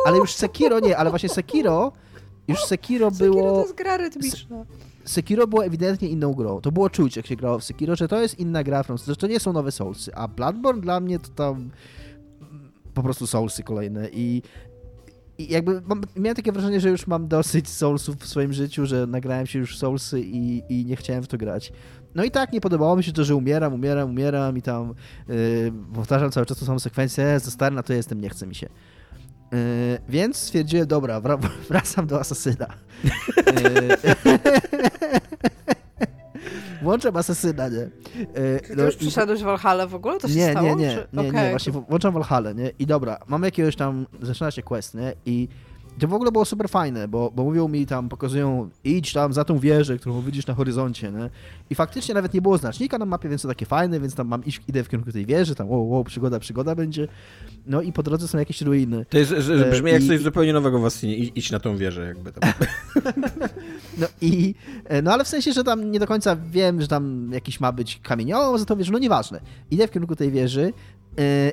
ale 0.05 0.18
już 0.18 0.34
Sekiro 0.34 0.80
nie, 0.80 0.97
ale 0.97 1.09
właśnie 1.09 1.30
Sekiro 1.30 1.91
już 2.47 2.64
Sekiro 2.64 3.11
było... 3.11 3.34
Sekiro 3.34 3.51
to 3.51 3.61
jest 3.61 3.76
gra 3.76 3.97
rytmiczna. 3.97 4.65
Sekiro 5.08 5.48
było 5.48 5.66
ewidentnie 5.66 6.08
inną 6.08 6.34
grą. 6.34 6.62
To 6.62 6.72
było 6.72 6.90
czuć, 6.90 7.16
jak 7.16 7.28
się 7.28 7.36
grało 7.36 7.60
w 7.60 7.64
Sekiro, 7.64 7.96
że 7.96 8.08
to 8.08 8.22
jest 8.22 8.40
inna 8.40 8.64
gra, 8.64 8.84
że 9.08 9.16
to 9.16 9.28
nie 9.28 9.40
są 9.40 9.54
nowe 9.54 9.72
Soulsy, 9.72 10.16
a 10.16 10.28
Bloodborne 10.28 10.82
dla 10.82 11.00
mnie 11.00 11.20
to 11.20 11.30
tam 11.30 11.70
po 12.94 13.04
prostu 13.04 13.28
Soulsy 13.28 13.64
kolejne 13.64 14.10
i 14.10 14.42
i 15.38 15.52
jakby 15.52 15.82
mam, 15.82 16.02
miałem 16.16 16.36
takie 16.36 16.52
wrażenie, 16.52 16.80
że 16.80 16.90
już 16.90 17.08
mam 17.08 17.28
dosyć 17.28 17.70
Soulsów 17.70 18.16
w 18.16 18.28
swoim 18.28 18.54
życiu, 18.54 18.86
że 18.86 19.08
nagrałem 19.08 19.48
się 19.48 19.60
już 19.60 19.78
Soulsy 19.78 20.22
i, 20.22 20.64
i 20.70 20.86
nie 20.86 20.96
chciałem 20.96 21.24
w 21.24 21.28
to 21.28 21.38
grać. 21.38 21.72
No 22.16 22.24
i 22.24 22.32
tak, 22.32 22.54
nie 22.54 22.62
podobało 22.62 22.96
mi 22.96 23.04
się 23.04 23.12
to, 23.12 23.24
że 23.24 23.36
umieram, 23.36 23.74
umieram, 23.74 24.10
umieram 24.10 24.58
i 24.58 24.62
tam 24.62 24.94
yy, 25.28 25.36
powtarzam 25.94 26.32
cały 26.32 26.46
czas 26.46 26.60
tą 26.60 26.66
samą 26.66 26.80
sekwencję, 26.80 27.40
za 27.40 27.52
stary 27.52 27.76
na 27.76 27.84
to 27.84 27.94
jestem, 27.94 28.22
nie 28.22 28.30
chce 28.30 28.48
mi 28.48 28.56
się. 28.56 28.70
Yy, 29.52 29.99
więc 30.10 30.38
stwierdziłem, 30.38 30.88
dobra, 30.88 31.22
wracam 31.69 32.07
do 32.07 32.19
Asasyna. 32.19 32.68
Yy, 33.03 33.98
włączam 36.82 37.18
Asasyna, 37.18 37.69
nie? 37.69 37.78
Yy, 37.78 38.61
no, 38.76 38.84
już 38.84 38.95
przyszedłeś 38.95 39.41
w 39.41 39.44
Valhalla 39.44 39.88
w 39.88 39.95
ogóle? 39.95 40.19
To 40.19 40.28
się 40.28 40.36
nie, 40.36 40.52
stało? 40.52 40.68
Nie, 40.68 40.76
nie, 40.76 40.88
nie, 40.88 41.24
nie, 41.24 41.30
okay. 41.30 41.44
nie, 41.44 41.49
właśnie 41.49 41.74
włączam 41.74 42.14
Valhalla, 42.14 42.52
nie? 42.52 42.72
I 42.80 42.86
dobra, 42.86 43.19
mamy 43.28 43.48
jakiegoś 43.48 43.76
tam, 43.76 44.06
zaczyna 44.22 44.52
się 44.52 44.64
quest, 44.64 44.95
nie? 44.95 45.14
I 45.26 45.48
to 45.99 46.07
w 46.07 46.14
ogóle 46.14 46.32
było 46.32 46.45
super 46.45 46.69
fajne, 46.69 47.07
bo, 47.07 47.32
bo 47.36 47.44
mówią 47.44 47.68
mi 47.68 47.86
tam, 47.86 48.10
pokazują, 48.10 48.69
idź 48.84 49.14
tam 49.14 49.34
za 49.34 49.44
tą 49.44 49.60
wieżę, 49.60 49.98
którą 49.98 50.22
widzisz 50.22 50.48
na 50.48 50.53
horyzoncie, 50.53 51.11
nie? 51.11 51.30
I 51.69 51.76
faktycznie 51.76 52.15
nawet 52.15 52.34
nie 52.34 52.41
było 52.41 52.57
znacznika 52.57 52.98
na 52.98 53.06
mapie, 53.06 53.30
więc 53.30 53.41
to 53.41 53.48
takie 53.48 53.65
fajne, 53.65 53.99
więc 53.99 54.15
tam 54.15 54.28
mam 54.28 54.45
iść, 54.45 54.61
idę 54.68 54.84
w 54.84 54.90
kierunku 54.90 55.11
tej 55.11 55.26
wieży, 55.26 55.56
tam 55.56 55.69
wow, 55.69 55.90
wow, 55.90 56.03
przygoda, 56.03 56.40
przygoda 56.40 56.76
będzie. 56.76 57.07
No 57.65 57.82
i 57.82 57.94
po 57.94 58.03
drodze 58.03 58.28
są 58.28 58.38
jakieś 58.38 58.61
ruiny. 58.61 59.06
To 59.10 59.18
jest, 59.18 59.32
że, 59.38 59.68
e, 59.68 59.72
brzmi 59.72 59.91
jak 59.91 60.03
I... 60.03 60.07
coś 60.07 60.19
zupełnie 60.22 60.53
nowego 60.53 60.80
w 60.80 60.86
Asynie, 60.86 61.15
idź 61.15 61.52
na 61.52 61.60
tą 61.60 61.78
wieżę 61.78 62.06
jakby 62.06 62.32
tam. 62.32 62.53
no 64.02 64.07
i, 64.22 64.56
e, 64.86 65.02
no 65.02 65.14
ale 65.14 65.24
w 65.24 65.28
sensie, 65.28 65.53
że 65.53 65.64
tam 65.64 65.91
nie 65.91 65.99
do 65.99 66.07
końca 66.07 66.36
wiem, 66.36 66.82
że 66.82 66.88
tam 66.88 67.30
jakiś 67.34 67.60
ma 67.60 67.72
być 67.72 67.99
kamienioł 68.03 68.57
za 68.57 68.65
tą 68.65 68.76
wieżą, 68.76 68.91
no 68.91 68.99
nieważne. 68.99 69.41
Idę 69.72 69.88
w 69.88 69.91
kierunku 69.91 70.15
tej 70.15 70.32
wieży, 70.32 70.74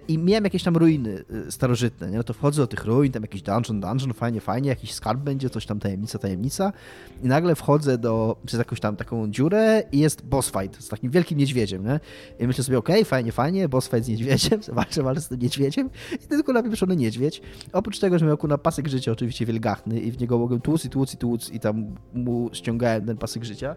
i 0.09 0.19
miałem 0.19 0.45
jakieś 0.45 0.63
tam 0.63 0.77
ruiny 0.77 1.25
e, 1.49 1.51
starożytne, 1.51 2.11
nie? 2.11 2.17
no 2.17 2.25
to 2.25 2.35
wchodzę 2.35 2.63
do 2.63 2.67
tych 2.67 2.85
ruin, 2.85 3.13
tam 3.13 3.23
jakiś 3.23 3.43
dungeon, 3.43 3.81
dungeon, 3.81 4.13
fajnie, 4.13 4.41
fajnie, 4.41 4.69
jakiś 4.69 4.95
skarb 4.95 5.21
będzie, 5.21 5.51
coś 5.51 5.67
tam 5.67 5.81
tajemnica, 5.81 6.19
tajemnica 6.19 6.73
i 7.23 7.27
nagle 7.27 7.55
wchodzę 7.55 7.99
do, 7.99 8.37
przez 8.47 8.59
jakąś 8.59 8.81
tam 8.81 8.97
taką 8.97 9.31
dziurę 9.31 9.83
i 9.93 9.99
jest 9.99 10.27
boss 10.27 10.53
fight 10.53 10.85
z 10.85 10.89
takim 10.89 11.11
wielkim 11.11 11.39
niedźwiedziem, 11.39 11.87
nie? 11.87 12.01
I 12.39 12.47
myślę 12.47 12.65
sobie, 12.65 12.79
okej, 12.79 12.95
okay, 12.95 13.05
fajnie, 13.05 13.33
fajnie, 13.33 13.69
boss 13.69 13.89
fight 13.89 14.05
z 14.05 14.09
niedźwiedziem, 14.09 14.61
walczę, 14.73 15.03
walczę 15.03 15.21
z 15.21 15.29
tym 15.29 15.41
niedźwiedziem 15.41 15.91
i 16.25 16.29
tylko 16.29 16.53
napieprzony 16.53 16.97
niedźwiedź. 16.97 17.43
Oprócz 17.73 17.99
tego, 17.99 18.19
że 18.19 18.27
miał 18.27 18.39
na 18.49 18.59
pasek 18.59 18.89
życia 18.89 19.13
oczywiście 19.13 19.47
wielgachny 19.47 20.01
i 20.01 20.11
w 20.11 20.21
niego 20.21 20.39
mogłem 20.39 20.61
tłuc 20.61 20.85
i 20.85 20.91
tłuc 20.91 21.15
i 21.15 21.17
tłuc 21.17 21.51
i 21.51 21.61
tam 21.61 21.95
mu 22.15 22.51
ściągałem 22.53 23.07
ten 23.07 23.17
pasek 23.17 23.45
życia, 23.45 23.77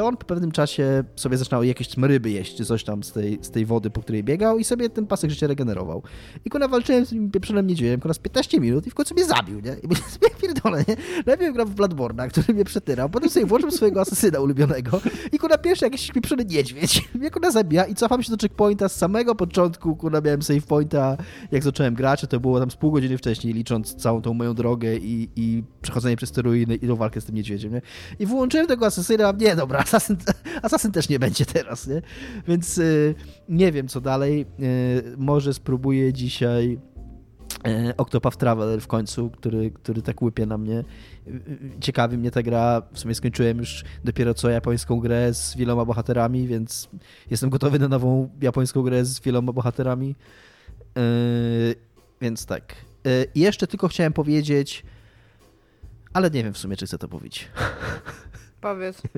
to 0.00 0.06
on 0.06 0.16
po 0.16 0.26
pewnym 0.26 0.52
czasie 0.52 1.04
sobie 1.16 1.36
zaczynał 1.36 1.64
jakieś 1.64 1.96
ryby 1.96 2.30
jeść, 2.30 2.56
czy 2.56 2.64
coś 2.64 2.84
tam 2.84 3.02
z 3.02 3.12
tej, 3.12 3.38
z 3.42 3.50
tej 3.50 3.66
wody, 3.66 3.90
po 3.90 4.00
której 4.00 4.24
biegał 4.24 4.58
i 4.58 4.64
sobie 4.64 4.90
ten 4.90 5.06
pasek 5.06 5.30
życia 5.30 5.46
regenerował. 5.46 6.02
I 6.44 6.50
kuna 6.50 6.68
walczyłem 6.68 7.06
z 7.06 7.08
tym 7.08 7.30
pieprzonym 7.30 7.66
niedźwiedziem, 7.66 8.00
kuna 8.00 8.14
z 8.14 8.18
15 8.18 8.60
minut 8.60 8.86
i 8.86 8.90
w 8.90 8.94
końcu 8.94 9.14
mnie 9.14 9.24
zabił, 9.24 9.60
nie? 9.60 9.76
I 9.82 9.88
mówię 9.88 10.00
sobie, 10.08 10.28
pierdolę, 10.42 10.84
nie? 10.88 10.96
Najpierw 11.26 11.54
grał 11.54 11.66
w 11.66 11.74
Bloodborne'a, 11.74 12.28
który 12.28 12.54
mnie 12.54 12.64
przetyrał, 12.64 13.08
potem 13.08 13.30
sobie 13.30 13.46
włożył 13.46 13.70
swojego 13.70 14.00
asesyna 14.00 14.40
ulubionego 14.40 15.00
i 15.32 15.38
kuna 15.38 15.58
pierwszy 15.58 15.84
jakiś 15.84 16.12
pieprzony 16.12 16.44
niedźwiedź 16.44 17.08
mnie 17.14 17.30
kuna 17.30 17.50
zabija 17.50 17.84
i 17.84 17.94
cofam 17.94 18.22
się 18.22 18.30
do 18.30 18.36
checkpointa 18.36 18.88
z 18.88 18.96
samego 18.96 19.34
początku, 19.34 19.96
kuna 19.96 20.20
miałem 20.20 20.42
save 20.42 20.66
pointa, 20.66 21.16
jak 21.52 21.62
zacząłem 21.62 21.94
grać, 21.94 22.26
to 22.30 22.40
było 22.40 22.60
tam 22.60 22.70
z 22.70 22.76
pół 22.76 22.92
godziny 22.92 23.18
wcześniej, 23.18 23.54
licząc 23.54 23.94
całą 23.94 24.22
tą 24.22 24.34
moją 24.34 24.54
drogę 24.54 24.96
i, 24.96 25.28
i 25.36 25.62
przechodzenie 25.82 26.16
przez 26.16 26.32
te 26.32 26.42
ruiny 26.42 26.74
i 26.74 26.86
tą 26.86 26.96
walkę 26.96 27.20
z 27.20 27.24
tym 27.24 27.34
niedźwiedziem, 27.34 27.72
nie? 27.72 27.82
I 28.18 28.26
włączyłem 28.26 28.66
tego 28.66 28.86
asesyna, 28.86 29.32
nie, 29.38 29.56
dobra, 29.56 29.84
Assassin, 29.90 30.16
Assassin 30.62 30.92
też 30.92 31.08
nie 31.08 31.18
będzie 31.18 31.46
teraz, 31.46 31.86
nie? 31.86 32.02
Więc 32.48 32.78
y, 32.78 33.14
nie 33.48 33.72
wiem, 33.72 33.88
co 33.88 34.00
dalej. 34.00 34.46
Y, 34.60 35.16
może 35.16 35.54
spróbuję 35.54 36.12
dzisiaj 36.12 36.78
y, 37.88 37.96
Octopath 37.96 38.36
Traveler 38.36 38.80
w 38.80 38.86
końcu, 38.86 39.30
który, 39.30 39.70
który 39.70 40.02
tak 40.02 40.22
łypie 40.22 40.46
na 40.46 40.58
mnie. 40.58 40.84
Ciekawi 41.80 42.18
mnie 42.18 42.30
ta 42.30 42.42
gra. 42.42 42.82
W 42.92 42.98
sumie 42.98 43.14
skończyłem 43.14 43.58
już 43.58 43.84
dopiero 44.04 44.34
co 44.34 44.50
japońską 44.50 45.00
grę 45.00 45.34
z 45.34 45.56
wieloma 45.56 45.84
bohaterami, 45.84 46.46
więc 46.46 46.88
jestem 47.30 47.50
gotowy 47.50 47.78
na 47.78 47.88
nową 47.88 48.28
japońską 48.40 48.82
grę 48.82 49.04
z 49.04 49.20
wieloma 49.20 49.52
bohaterami. 49.52 50.16
Więc 52.20 52.46
tak. 52.46 52.74
I 53.34 53.40
jeszcze 53.40 53.66
tylko 53.66 53.88
chciałem 53.88 54.12
powiedzieć, 54.12 54.84
ale 56.12 56.30
nie 56.30 56.44
wiem 56.44 56.52
w 56.52 56.58
sumie, 56.58 56.76
czy 56.76 56.86
chcę 56.86 56.98
to 56.98 57.08
powiedzieć. 57.08 57.48
Powiedz. 58.60 59.02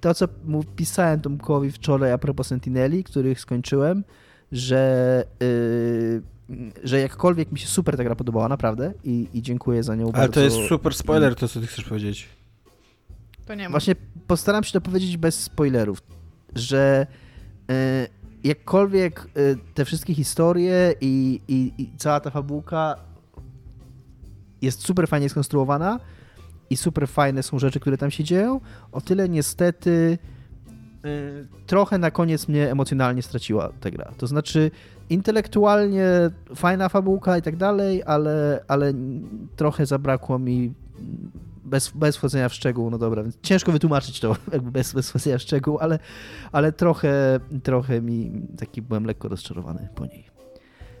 To, 0.00 0.14
co 0.14 0.28
mu 0.44 0.64
pisałem 0.64 1.20
Tomkowi 1.20 1.70
wczoraj 1.70 2.12
a 2.12 2.18
propos 2.18 2.46
Sentineli, 2.46 3.04
których 3.04 3.40
skończyłem, 3.40 4.04
że, 4.52 5.24
yy, 6.48 6.62
że 6.84 7.00
jakkolwiek 7.00 7.52
mi 7.52 7.58
się 7.58 7.66
super 7.66 7.96
ta 7.96 8.04
gra 8.04 8.14
podobała, 8.14 8.48
naprawdę, 8.48 8.92
i, 9.04 9.28
i 9.34 9.42
dziękuję 9.42 9.82
za 9.82 9.94
nią 9.94 10.04
Ale 10.04 10.12
bardzo. 10.12 10.40
Ale 10.40 10.50
to 10.50 10.56
jest 10.56 10.68
super 10.68 10.94
spoiler, 10.94 11.34
to 11.34 11.48
co 11.48 11.60
ty 11.60 11.66
chcesz 11.66 11.84
powiedzieć. 11.84 12.28
To 13.46 13.54
nie 13.54 13.64
ma. 13.64 13.70
Właśnie 13.70 13.94
postaram 14.26 14.64
się 14.64 14.72
to 14.72 14.80
powiedzieć 14.80 15.16
bez 15.16 15.42
spoilerów, 15.42 16.02
że 16.54 17.06
yy, 17.68 17.74
jakkolwiek 18.44 19.26
yy, 19.36 19.58
te 19.74 19.84
wszystkie 19.84 20.14
historie 20.14 20.94
i, 21.00 21.40
i, 21.48 21.72
i 21.78 21.90
cała 21.96 22.20
ta 22.20 22.30
fabułka 22.30 22.96
jest 24.62 24.86
super 24.86 25.08
fajnie 25.08 25.28
skonstruowana, 25.28 26.00
i 26.70 26.76
super 26.76 27.08
fajne 27.08 27.42
są 27.42 27.58
rzeczy, 27.58 27.80
które 27.80 27.98
tam 27.98 28.10
się 28.10 28.24
dzieją, 28.24 28.60
o 28.92 29.00
tyle 29.00 29.28
niestety 29.28 30.18
y, 31.04 31.46
trochę 31.66 31.98
na 31.98 32.10
koniec 32.10 32.48
mnie 32.48 32.70
emocjonalnie 32.70 33.22
straciła 33.22 33.72
ta 33.80 33.90
gra. 33.90 34.12
To 34.18 34.26
znaczy 34.26 34.70
intelektualnie 35.10 36.06
fajna 36.54 36.88
fabułka 36.88 37.38
i 37.38 37.42
tak 37.42 37.56
dalej, 37.56 38.02
ale, 38.06 38.64
ale 38.68 38.92
trochę 39.56 39.86
zabrakło 39.86 40.38
mi 40.38 40.74
bez, 41.64 41.90
bez 41.90 42.16
wchodzenia 42.16 42.48
w 42.48 42.54
szczegół, 42.54 42.90
no 42.90 42.98
dobra, 42.98 43.22
więc 43.22 43.38
ciężko 43.42 43.72
wytłumaczyć 43.72 44.20
to 44.20 44.36
jakby 44.52 44.70
bez, 44.70 44.92
bez 44.92 45.10
wchodzenia 45.10 45.38
w 45.38 45.42
szczegół, 45.42 45.78
ale, 45.80 45.98
ale 46.52 46.72
trochę, 46.72 47.40
trochę 47.62 48.00
mi 48.00 48.32
taki 48.58 48.82
byłem 48.82 49.04
lekko 49.04 49.28
rozczarowany 49.28 49.88
po 49.94 50.06
niej. 50.06 50.24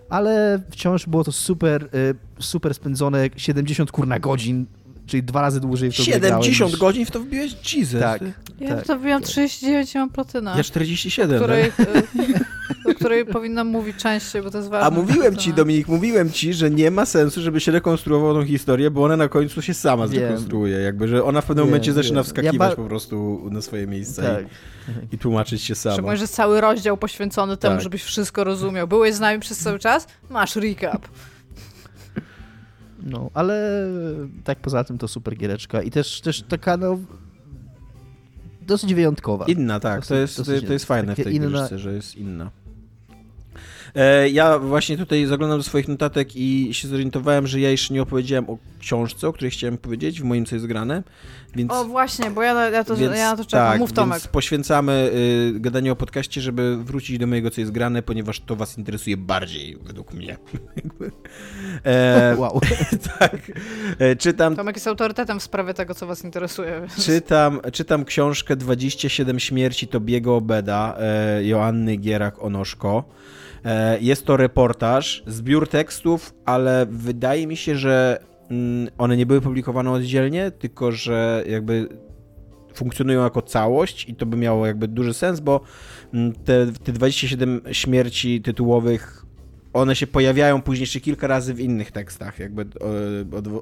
Ale 0.08 0.62
wciąż 0.70 1.06
było 1.06 1.24
to 1.24 1.32
super, 1.32 1.88
y, 1.94 2.14
super 2.38 2.74
spędzone 2.74 3.28
70 3.36 3.90
kurna 3.92 4.18
godzin 4.18 4.66
czyli 5.08 5.22
dwa 5.22 5.42
razy 5.42 5.60
dłużej 5.60 5.92
w 5.92 5.96
to 5.96 6.02
70 6.02 6.70
niż... 6.70 6.80
godzin 6.80 7.06
w 7.06 7.10
to 7.10 7.20
wbiłeś? 7.20 7.74
Jesus. 7.74 8.00
Tak. 8.00 8.22
Ja 8.60 8.76
tak, 8.76 8.86
to 8.86 8.98
wbiłam 8.98 9.22
39 9.22 9.94
i 9.94 9.98
mam 9.98 10.10
platynę. 10.10 10.54
Ja 10.56 10.62
47. 10.62 11.36
O 11.36 11.44
której, 11.44 11.72
o 12.90 12.94
której 12.94 13.26
powinnam 13.26 13.66
mówić 13.66 13.96
częściej, 13.96 14.42
bo 14.42 14.50
to 14.50 14.58
jest 14.58 14.70
ważne. 14.70 14.86
A 14.86 14.90
mówiłem 14.90 15.36
ci, 15.36 15.52
Dominik, 15.52 15.88
mówiłem 15.88 16.32
ci, 16.32 16.54
że 16.54 16.70
nie 16.70 16.90
ma 16.90 17.06
sensu, 17.06 17.42
żeby 17.42 17.60
się 17.60 17.72
rekonstruował 17.72 18.34
tą 18.34 18.44
historię, 18.44 18.90
bo 18.90 19.04
ona 19.04 19.16
na 19.16 19.28
końcu 19.28 19.62
się 19.62 19.74
sama 19.74 20.06
zrekonstruuje. 20.06 20.78
Jakby, 20.78 21.08
że 21.08 21.24
ona 21.24 21.40
w 21.40 21.44
pewnym 21.44 21.64
wiem, 21.64 21.70
momencie 21.70 21.92
zaczyna 21.92 22.14
wiem. 22.14 22.24
wskakiwać 22.24 22.70
ja 22.70 22.76
po 22.76 22.84
prostu 22.84 23.48
na 23.50 23.62
swoje 23.62 23.86
miejsce 23.86 24.22
tak. 24.22 24.44
i, 25.12 25.14
i, 25.14 25.18
tłumaczyć 25.18 25.62
się 25.62 25.74
sama. 25.74 25.92
Szczególnie, 25.92 26.16
że 26.16 26.28
cały 26.28 26.60
rozdział 26.60 26.96
poświęcony 26.96 27.56
temu, 27.56 27.74
tak. 27.74 27.82
żebyś 27.82 28.02
wszystko 28.02 28.44
rozumiał. 28.44 28.88
Byłeś 28.88 29.14
z 29.14 29.20
nami 29.20 29.40
przez 29.40 29.58
cały 29.58 29.78
czas? 29.78 30.06
Masz 30.30 30.56
recap. 30.56 31.08
No, 33.08 33.30
ale 33.34 33.86
tak 34.44 34.58
poza 34.58 34.84
tym 34.84 34.98
to 34.98 35.08
super 35.08 35.36
giereczka 35.36 35.82
i 35.82 35.90
też, 35.90 36.20
też 36.20 36.42
taka 36.42 36.76
no 36.76 36.98
dosyć 38.66 38.94
wyjątkowa. 38.94 39.44
Inna, 39.44 39.80
tak. 39.80 40.00
Dosyć, 40.00 40.36
to 40.46 40.52
jest, 40.52 40.66
to 40.66 40.72
jest 40.72 40.84
fajne 40.84 41.14
w 41.14 41.24
tej 41.24 41.34
inna... 41.34 41.48
giereczce, 41.48 41.78
że 41.78 41.94
jest 41.94 42.16
inna. 42.16 42.50
E, 43.94 44.28
ja 44.28 44.58
właśnie 44.58 44.98
tutaj 44.98 45.26
zaglądam 45.26 45.58
do 45.58 45.62
swoich 45.62 45.88
notatek 45.88 46.36
i 46.36 46.68
się 46.74 46.88
zorientowałem, 46.88 47.46
że 47.46 47.60
ja 47.60 47.70
jeszcze 47.70 47.94
nie 47.94 48.02
opowiedziałem 48.02 48.50
o 48.50 48.58
książce, 48.80 49.28
o 49.28 49.32
której 49.32 49.50
chciałem 49.50 49.78
powiedzieć 49.78 50.20
w 50.20 50.24
moim 50.24 50.46
Co 50.46 50.56
jest 50.56 50.66
grane. 50.66 51.02
Więc, 51.54 51.72
o 51.72 51.84
właśnie, 51.84 52.30
bo 52.30 52.42
ja, 52.42 52.70
ja, 52.70 52.84
to, 52.84 52.96
więc, 52.96 53.16
ja 53.16 53.30
na 53.30 53.36
to 53.36 53.44
czekam. 53.44 53.70
Tak, 53.70 53.78
Mów 53.78 53.92
Tomek. 53.92 54.18
Więc 54.18 54.28
poświęcamy 54.28 55.10
y, 55.56 55.60
gadanie 55.60 55.92
o 55.92 55.96
podcaście, 55.96 56.40
żeby 56.40 56.84
wrócić 56.84 57.18
do 57.18 57.26
mojego 57.26 57.50
Co 57.50 57.60
jest 57.60 57.72
grane, 57.72 58.02
ponieważ 58.02 58.40
to 58.40 58.56
was 58.56 58.78
interesuje 58.78 59.16
bardziej, 59.16 59.78
według 59.82 60.14
mnie. 60.14 60.36
e, 61.84 62.36
wow. 62.38 62.60
tak. 63.18 63.36
E, 63.98 64.16
czytam... 64.16 64.56
Tomek 64.56 64.76
jest 64.76 64.86
autorytetem 64.86 65.40
w 65.40 65.42
sprawie 65.42 65.74
tego, 65.74 65.94
co 65.94 66.06
was 66.06 66.24
interesuje. 66.24 66.80
Więc... 66.80 67.06
Czytam, 67.06 67.60
czytam 67.72 68.04
książkę 68.04 68.56
27 68.56 69.40
śmierci 69.40 69.88
Tobiego 69.88 70.36
Obeda, 70.36 70.96
e, 70.98 71.44
Joanny 71.44 71.96
Gierak-Onoszko. 71.96 73.02
E, 73.64 74.00
jest 74.00 74.26
to 74.26 74.36
reportaż, 74.36 75.22
zbiór 75.26 75.68
tekstów, 75.68 76.34
ale 76.44 76.86
wydaje 76.90 77.46
mi 77.46 77.56
się, 77.56 77.76
że 77.76 78.20
mm, 78.50 78.88
one 78.98 79.16
nie 79.16 79.26
były 79.26 79.40
publikowane 79.40 79.90
oddzielnie, 79.90 80.50
tylko 80.50 80.92
że 80.92 81.44
jakby 81.48 81.88
funkcjonują 82.74 83.22
jako 83.22 83.42
całość 83.42 84.08
i 84.08 84.14
to 84.14 84.26
by 84.26 84.36
miało 84.36 84.66
jakby 84.66 84.88
duży 84.88 85.14
sens, 85.14 85.40
bo 85.40 85.60
mm, 86.14 86.32
te, 86.32 86.66
te 86.84 86.92
27 86.92 87.60
śmierci 87.72 88.42
tytułowych 88.42 89.24
one 89.72 89.96
się 89.96 90.06
pojawiają 90.06 90.62
później 90.62 90.82
jeszcze 90.82 91.00
kilka 91.00 91.26
razy 91.26 91.54
w 91.54 91.60
innych 91.60 91.92
tekstach, 91.92 92.38
jakby 92.38 92.66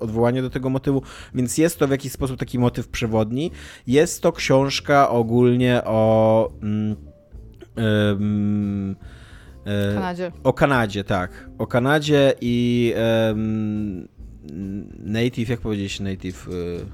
odwołanie 0.01 0.43
do 0.43 0.51
tego 0.51 0.70
motywu, 0.70 1.02
więc 1.35 1.59
jest 1.59 1.78
to 1.78 1.89
w 1.89 1.90
jakiś 1.90 2.12
sposób 2.12 2.39
taki 2.39 2.59
motyw 2.59 2.89
przewodni. 2.89 3.51
Jest 3.86 4.23
to 4.23 4.32
książka 4.32 5.10
ogólnie 5.10 5.81
o. 5.85 6.51
Mm, 6.62 6.97
E, 7.77 8.18
Kanadzie. 9.95 10.33
O 10.45 10.53
Kanadzie, 10.53 11.05
tak. 11.05 11.49
O 11.59 11.67
Kanadzie 11.67 12.35
i 12.41 12.95
um, 13.29 14.09
native, 14.99 15.49
jak 15.49 15.61
powiedzieć 15.61 16.01
native 16.01 16.49
y, 16.49 16.87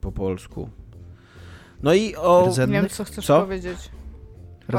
po 0.00 0.12
polsku? 0.12 0.70
No 1.82 1.94
i 1.94 2.16
o... 2.16 2.52
Nie 2.58 2.66
wiem, 2.66 2.88
co 2.88 3.04
chcesz 3.04 3.26
co? 3.26 3.40
powiedzieć. 3.40 3.78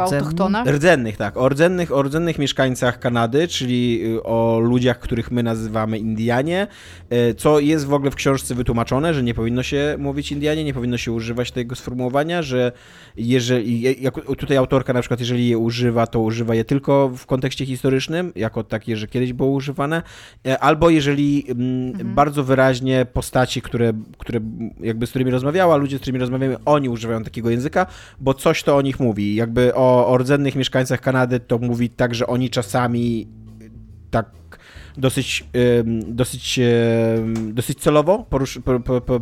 Rdzennych? 0.02 0.76
Rdzennych, 0.76 1.18
tak. 1.18 1.38
O 1.38 1.49
rdzennych, 1.49 1.91
o 1.91 2.03
rdzennych 2.03 2.40
mieszkańcach 2.40 2.99
Kanady, 2.99 3.48
czyli 3.48 4.02
y, 4.15 4.24
o 4.24 4.60
ludziach, 4.60 4.99
których 4.99 5.32
my 5.32 5.44
nazywamy 5.44 5.98
Indianie, 5.98 6.68
y, 7.14 7.36
co 7.36 7.60
jest 7.60 7.86
w 7.86 7.94
ogóle 7.94 8.11
w 8.11 8.15
książce 8.15 8.56
wytłumaczone, 8.56 9.14
że 9.14 9.24
nie 9.24 9.34
powinno 9.34 9.64
się 9.64 9.95
mówić 9.99 10.32
Indianie, 10.32 10.64
nie 10.64 10.74
powinno 10.74 10.98
się 10.98 11.11
używać 11.11 11.52
tego 11.52 11.76
sformułowania, 11.76 12.41
że 12.41 12.72
jeżeli, 13.18 14.02
jak 14.03 14.15
tutaj 14.38 14.57
autorka 14.57 14.94
na 14.94 14.99
przykład, 14.99 15.20
jeżeli 15.20 15.49
je 15.49 15.57
używa, 15.57 16.07
to 16.07 16.20
używa 16.20 16.56
je 16.56 16.65
tylko 16.65 17.10
w 17.18 17.26
kontekście 17.26 17.65
historycznym, 17.65 18.32
jako 18.36 18.64
takie, 18.64 18.98
że 18.98 19.07
kiedyś 19.07 19.34
było 19.34 19.49
używane, 19.49 20.02
e, 20.48 20.60
albo 20.60 20.90
jeżeli 20.90 21.45
mm, 21.49 21.88
mhm. 21.88 22.15
bardzo 22.15 22.44
wyraźnie 22.44 23.06
postaci, 23.14 23.61
które, 23.61 23.94
które 24.18 24.40
jakby 24.80 25.07
z 25.07 25.10
którymi 25.10 25.32
rozmawiała, 25.32 25.78
ludzie, 25.78 25.98
z 25.98 26.02
którymi 26.02 26.20
rozmawiamy, 26.20 26.57
oni 26.65 26.90
używają 26.90 27.24
takiego 27.24 27.49
języka, 27.49 27.86
bo 28.20 28.34
coś 28.34 28.64
to 28.64 28.78
o 28.78 28.82
nich 28.82 28.99
mówi. 28.99 29.36
Jakby 29.36 29.76
o, 29.76 29.83
o 30.08 30.18
rdzennych 30.18 30.56
mieszkańcach 30.56 31.02
Kanady 31.02 31.40
to 31.40 31.58
mówi 31.58 31.90
tak, 31.90 32.16
że 32.16 32.28
oni 32.28 32.50
czasami 32.50 33.28
tak 34.12 34.26
dosyć, 34.98 35.46
dosyć, 36.08 36.60
dosyć 37.34 37.80
celowo 37.80 38.26
porusz, 38.30 38.60
po, 38.66 38.80
po, 38.80 39.02
po, 39.02 39.20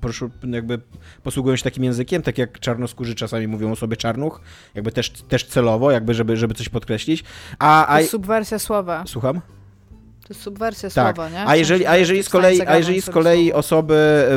porusz, 0.00 0.24
jakby 0.50 0.80
posługują 1.22 1.56
się 1.56 1.64
takim 1.64 1.84
językiem, 1.84 2.22
tak 2.22 2.38
jak 2.38 2.60
czarnoskórzy 2.60 3.14
czasami 3.14 3.46
mówią 3.46 3.72
o 3.72 3.76
sobie 3.76 3.96
czarnuch, 3.96 4.40
jakby 4.74 4.92
też, 4.92 5.10
też 5.10 5.46
celowo, 5.46 5.90
jakby 5.90 6.14
żeby, 6.14 6.36
żeby 6.36 6.54
coś 6.54 6.68
podkreślić. 6.68 7.24
A, 7.58 7.96
a... 7.96 8.02
subwersja 8.02 8.58
słowa. 8.58 9.04
Słucham? 9.06 9.40
To 10.26 10.34
jest 10.34 10.42
subwersja 10.42 10.90
tak. 10.90 11.16
słowa, 11.16 11.30
nie? 11.30 11.46
A 11.46 11.56
jeżeli, 11.56 11.86
a 11.86 11.96
jeżeli 11.96 12.22
z 12.22 12.28
kolei, 12.28 12.66
a 12.66 12.76
jeżeli 12.76 13.00
z 13.00 13.10
kolei 13.10 13.52
osoby 13.52 14.28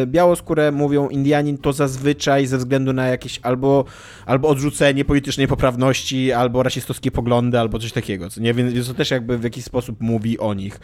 yy, 0.00 0.06
białoskóre 0.06 0.72
mówią 0.72 1.08
Indianin, 1.08 1.58
to 1.58 1.72
zazwyczaj 1.72 2.46
ze 2.46 2.58
względu 2.58 2.92
na 2.92 3.06
jakieś 3.06 3.40
albo, 3.42 3.84
albo 4.26 4.48
odrzucenie 4.48 5.04
politycznej 5.04 5.48
poprawności, 5.48 6.32
albo 6.32 6.62
rasistowskie 6.62 7.10
poglądy, 7.10 7.60
albo 7.60 7.78
coś 7.78 7.92
takiego. 7.92 8.30
Co 8.30 8.40
nie? 8.40 8.54
Więc 8.54 8.88
to 8.88 8.94
też 8.94 9.10
jakby 9.10 9.38
w 9.38 9.44
jakiś 9.44 9.64
sposób 9.64 10.00
mówi 10.00 10.38
o 10.38 10.54
nich. 10.54 10.80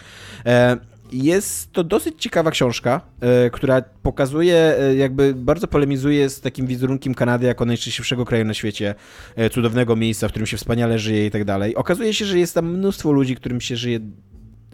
E, 0.47 0.77
jest 1.13 1.73
to 1.73 1.85
dosyć 1.85 2.15
ciekawa 2.19 2.51
książka, 2.51 3.01
e, 3.21 3.51
która 3.51 3.83
pokazuje, 4.03 4.57
e, 4.79 4.95
jakby 4.95 5.35
bardzo 5.35 5.67
polemizuje 5.67 6.29
z 6.29 6.41
takim 6.41 6.67
wizerunkiem 6.67 7.15
Kanady 7.15 7.47
jako 7.47 7.65
najszczęśliwszego 7.65 8.25
kraju 8.25 8.45
na 8.45 8.55
świecie, 8.55 8.95
e, 9.37 9.51
cudownego 9.51 9.97
miejsca, 9.97 10.29
w 10.29 10.31
którym 10.31 10.47
się 10.47 10.57
wspaniale 10.57 10.99
żyje 10.99 11.27
i 11.27 11.31
tak 11.31 11.45
dalej. 11.45 11.77
Okazuje 11.77 12.15
się, 12.15 12.25
że 12.25 12.39
jest 12.39 12.55
tam 12.55 12.79
mnóstwo 12.79 13.13
ludzi, 13.13 13.37
którym 13.37 13.61
się 13.61 13.77
żyje 13.77 14.01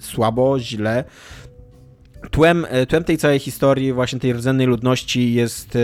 słabo, 0.00 0.60
źle. 0.60 1.04
Tłem, 2.30 2.66
tłem 2.88 3.04
tej 3.04 3.18
całej 3.18 3.38
historii, 3.38 3.92
właśnie 3.92 4.20
tej 4.20 4.32
rdzennej 4.32 4.66
ludności 4.66 5.34
jest 5.34 5.78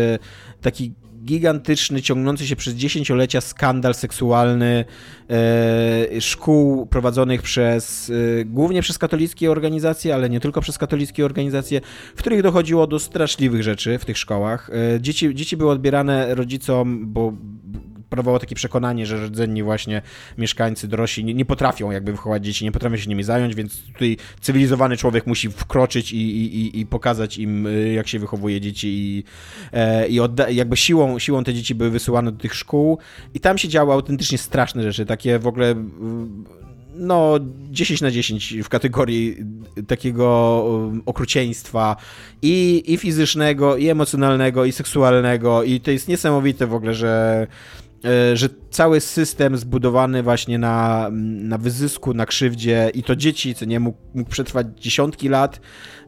taki 0.60 0.92
gigantyczny, 1.24 2.02
ciągnący 2.02 2.46
się 2.46 2.56
przez 2.56 2.74
dziesięciolecia 2.74 3.40
skandal 3.40 3.94
seksualny 3.94 4.84
e, 5.30 6.20
szkół 6.20 6.86
prowadzonych 6.86 7.42
przez, 7.42 8.10
e, 8.40 8.44
głównie 8.44 8.82
przez 8.82 8.98
katolickie 8.98 9.50
organizacje, 9.50 10.14
ale 10.14 10.30
nie 10.30 10.40
tylko 10.40 10.60
przez 10.60 10.78
katolickie 10.78 11.24
organizacje, 11.24 11.80
w 12.14 12.18
których 12.18 12.42
dochodziło 12.42 12.86
do 12.86 12.98
straszliwych 12.98 13.62
rzeczy 13.62 13.98
w 13.98 14.04
tych 14.04 14.18
szkołach. 14.18 14.70
E, 14.96 15.00
dzieci, 15.00 15.34
dzieci 15.34 15.56
były 15.56 15.70
odbierane 15.70 16.34
rodzicom, 16.34 17.12
bo 17.12 17.32
panowało 18.16 18.38
takie 18.38 18.54
przekonanie, 18.54 19.06
że 19.06 19.26
rdzenni 19.26 19.62
właśnie 19.62 20.02
mieszkańcy 20.38 20.88
dorośli 20.88 21.24
nie, 21.24 21.34
nie, 21.34 21.44
potrafią 21.44 21.90
jakby 21.90 22.12
wychować 22.12 22.44
dzieci, 22.44 22.64
nie 22.64 22.72
potrafią 22.72 22.96
się 22.96 23.08
nimi 23.08 23.22
zająć, 23.22 23.54
więc 23.54 23.82
tutaj 23.82 24.16
cywilizowany 24.40 24.96
człowiek 24.96 25.26
musi 25.26 25.50
wkroczyć 25.50 26.12
i, 26.12 26.16
i, 26.16 26.80
i 26.80 26.86
pokazać 26.86 27.38
im, 27.38 27.66
y, 27.66 27.92
jak 27.92 28.08
się 28.08 28.18
wychowuje 28.18 28.60
dzieci 28.60 28.88
i, 28.88 29.24
e, 29.72 30.08
i 30.08 30.20
odda- 30.20 30.50
jakby 30.50 30.76
siłą, 30.76 31.18
siłą 31.18 31.44
te 31.44 31.54
dzieci 31.54 31.74
były 31.74 31.90
wysyłane 31.90 32.32
do 32.32 32.38
tych 32.38 32.54
szkół. 32.54 32.98
I 33.34 33.40
tam 33.40 33.58
się 33.58 33.68
działy 33.68 33.92
autentycznie 33.92 34.38
straszne 34.38 34.82
rzeczy, 34.82 35.06
takie 35.06 35.38
w 35.38 35.46
ogóle 35.46 35.74
no 36.94 37.38
10 37.70 38.00
na 38.00 38.10
10 38.10 38.54
w 38.64 38.68
kategorii 38.68 39.36
takiego 39.86 40.26
okrucieństwa 41.06 41.96
i, 42.42 42.82
i 42.86 42.96
fizycznego, 42.96 43.76
i 43.76 43.88
emocjonalnego, 43.88 44.64
i 44.64 44.72
seksualnego 44.72 45.62
i 45.62 45.80
to 45.80 45.90
jest 45.90 46.08
niesamowite 46.08 46.66
w 46.66 46.74
ogóle, 46.74 46.94
że 46.94 47.46
że 48.34 48.48
cały 48.70 49.00
system 49.00 49.56
zbudowany 49.56 50.22
właśnie 50.22 50.58
na, 50.58 51.08
na 51.40 51.58
wyzysku, 51.58 52.14
na 52.14 52.26
krzywdzie 52.26 52.90
i 52.94 53.02
to 53.02 53.16
dzieci, 53.16 53.54
co 53.54 53.64
nie, 53.64 53.80
mógł, 53.80 53.98
mógł 54.14 54.30
przetrwać 54.30 54.66
dziesiątki 54.76 55.28
lat. 55.28 55.60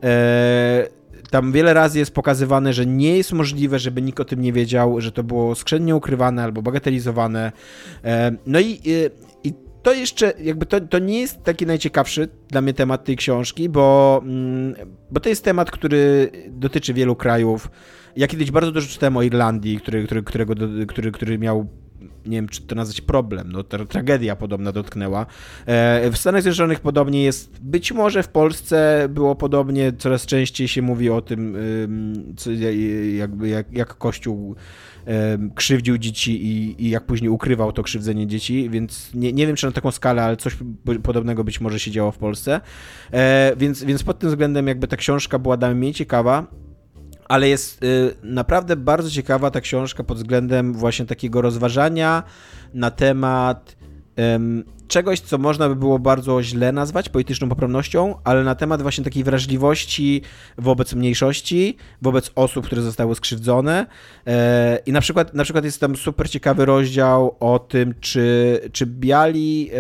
E, 0.03 0.89
tam 1.31 1.53
wiele 1.53 1.75
razy 1.75 1.99
jest 1.99 2.15
pokazywane, 2.15 2.73
że 2.73 2.87
nie 2.87 3.17
jest 3.17 3.33
możliwe, 3.33 3.79
żeby 3.79 4.03
nikt 4.03 4.21
o 4.21 4.25
tym 4.25 4.41
nie 4.41 4.53
wiedział, 4.53 5.01
że 5.01 5.13
to 5.13 5.25
było 5.25 5.55
skrzętnie 5.55 5.97
ukrywane 5.97 6.45
albo 6.45 6.63
bagatelizowane. 6.63 7.53
E, 8.05 8.33
no 8.47 8.61
i, 8.61 8.81
i 9.45 9.53
to 9.83 9.93
jeszcze, 9.93 10.33
jakby 10.43 10.67
to, 10.67 10.81
to 10.81 10.99
nie 10.99 11.21
jest 11.21 11.43
taki 11.43 11.67
najciekawszy 11.67 12.29
dla 12.49 12.61
mnie 12.61 12.75
temat 12.75 13.05
tej 13.05 13.17
książki, 13.17 13.69
bo, 13.69 14.21
mm, 14.25 14.75
bo 15.11 15.21
to 15.21 15.29
jest 15.29 15.45
temat, 15.45 15.71
który 15.71 16.31
dotyczy 16.51 16.95
wielu 16.95 17.17
krajów. 17.17 17.71
Ja 18.17 18.27
kiedyś 18.27 18.51
bardzo 18.51 18.73
dużo 18.73 18.89
czytałem 18.89 19.17
o 19.17 19.23
Irlandii, 19.23 19.81
który, 19.81 20.05
który, 20.05 20.23
którego, 20.23 20.55
który, 20.87 21.13
który 21.13 21.39
miał 21.39 21.67
nie 22.27 22.37
wiem, 22.37 22.49
czy 22.49 22.63
to 22.63 22.75
nazwać 22.75 23.01
problem, 23.01 23.53
no 23.53 23.63
tra 23.63 23.85
tragedia 23.85 24.37
podobna 24.37 24.73
dotknęła. 24.73 25.27
E, 25.67 26.11
w 26.11 26.17
Stanach 26.17 26.43
Zjednoczonych 26.43 26.81
podobnie 26.81 27.25
jest, 27.25 27.61
być 27.63 27.93
może 27.93 28.23
w 28.23 28.29
Polsce 28.29 29.09
było 29.11 29.35
podobnie, 29.35 29.93
coraz 29.99 30.27
częściej 30.27 30.69
się 30.69 30.83
mówi 30.83 31.11
o 31.11 31.21
tym, 31.21 31.57
co, 32.37 32.51
jakby 33.17 33.49
jak, 33.49 33.73
jak 33.73 33.99
Kościół 33.99 34.57
krzywdził 35.55 35.99
dzieci 35.99 36.47
i, 36.47 36.85
i, 36.85 36.91
jak 36.91 37.07
później 37.07 37.29
ukrywał 37.29 37.73
to 37.73 37.83
krzywdzenie 37.83 38.27
dzieci, 38.27 38.71
więc 38.71 39.15
nie, 39.15 39.33
nie 39.33 39.47
wiem, 39.47 39.57
czy 39.57 39.67
na 39.67 39.73
taką 39.73 39.91
skalę, 39.91 40.23
ale 40.23 40.37
coś 40.37 40.57
podobnego 41.03 41.45
być 41.45 41.61
może 41.61 41.81
się 41.81 41.91
działo 41.91 42.13
w 42.13 42.19
Polsce. 42.19 42.61
E, 43.13 43.53
więc, 43.57 43.85
więc 43.85 44.03
pod 44.03 44.19
tym 44.19 44.29
względem 44.29 44.67
jakby 44.67 44.89
ta 44.89 44.97
książka 44.97 45.39
była 45.39 45.57
dla 45.57 45.75
mnie 45.75 45.95
ciekawa. 45.95 46.47
Ale 47.29 47.49
jest 47.49 47.83
y, 47.83 48.15
naprawdę 48.23 48.77
bardzo 48.77 49.11
ciekawa 49.11 49.51
ta 49.51 49.61
książka 49.61 50.05
pod 50.05 50.19
względem 50.19 50.73
właśnie 50.73 51.07
takiego 51.07 51.43
rozważania 51.43 52.23
na 52.75 52.91
temat 52.91 53.76
czegoś, 54.89 55.21
co 55.21 55.39
można 55.39 55.69
by 55.69 55.77
było 55.77 55.99
bardzo 55.99 56.43
źle 56.43 56.73
nazwać 56.73 57.09
polityczną 57.09 57.49
poprawnością, 57.49 58.15
ale 58.25 58.45
na 58.45 58.55
temat 58.55 58.83
właśnie 58.83 59.05
takiej 59.05 59.25
wrażliwości 59.25 60.23
wobec 60.59 60.95
mniejszości, 60.95 61.77
wobec 62.03 62.31
osób, 62.35 62.67
które 62.67 62.83
zostały 62.83 63.15
skrzywdzone. 63.15 63.87
E, 64.27 64.79
I 64.87 64.93
na 64.93 65.01
przykład, 65.01 65.35
na 65.35 65.45
przykład 65.45 65.65
jest 65.65 65.81
tam 65.81 65.97
super 65.97 66.31
ciekawy 66.31 66.65
rozdział 66.65 67.37
o 67.41 67.59
tym, 67.59 67.95
czy, 68.01 68.61
czy 68.73 68.87
biali 68.87 69.71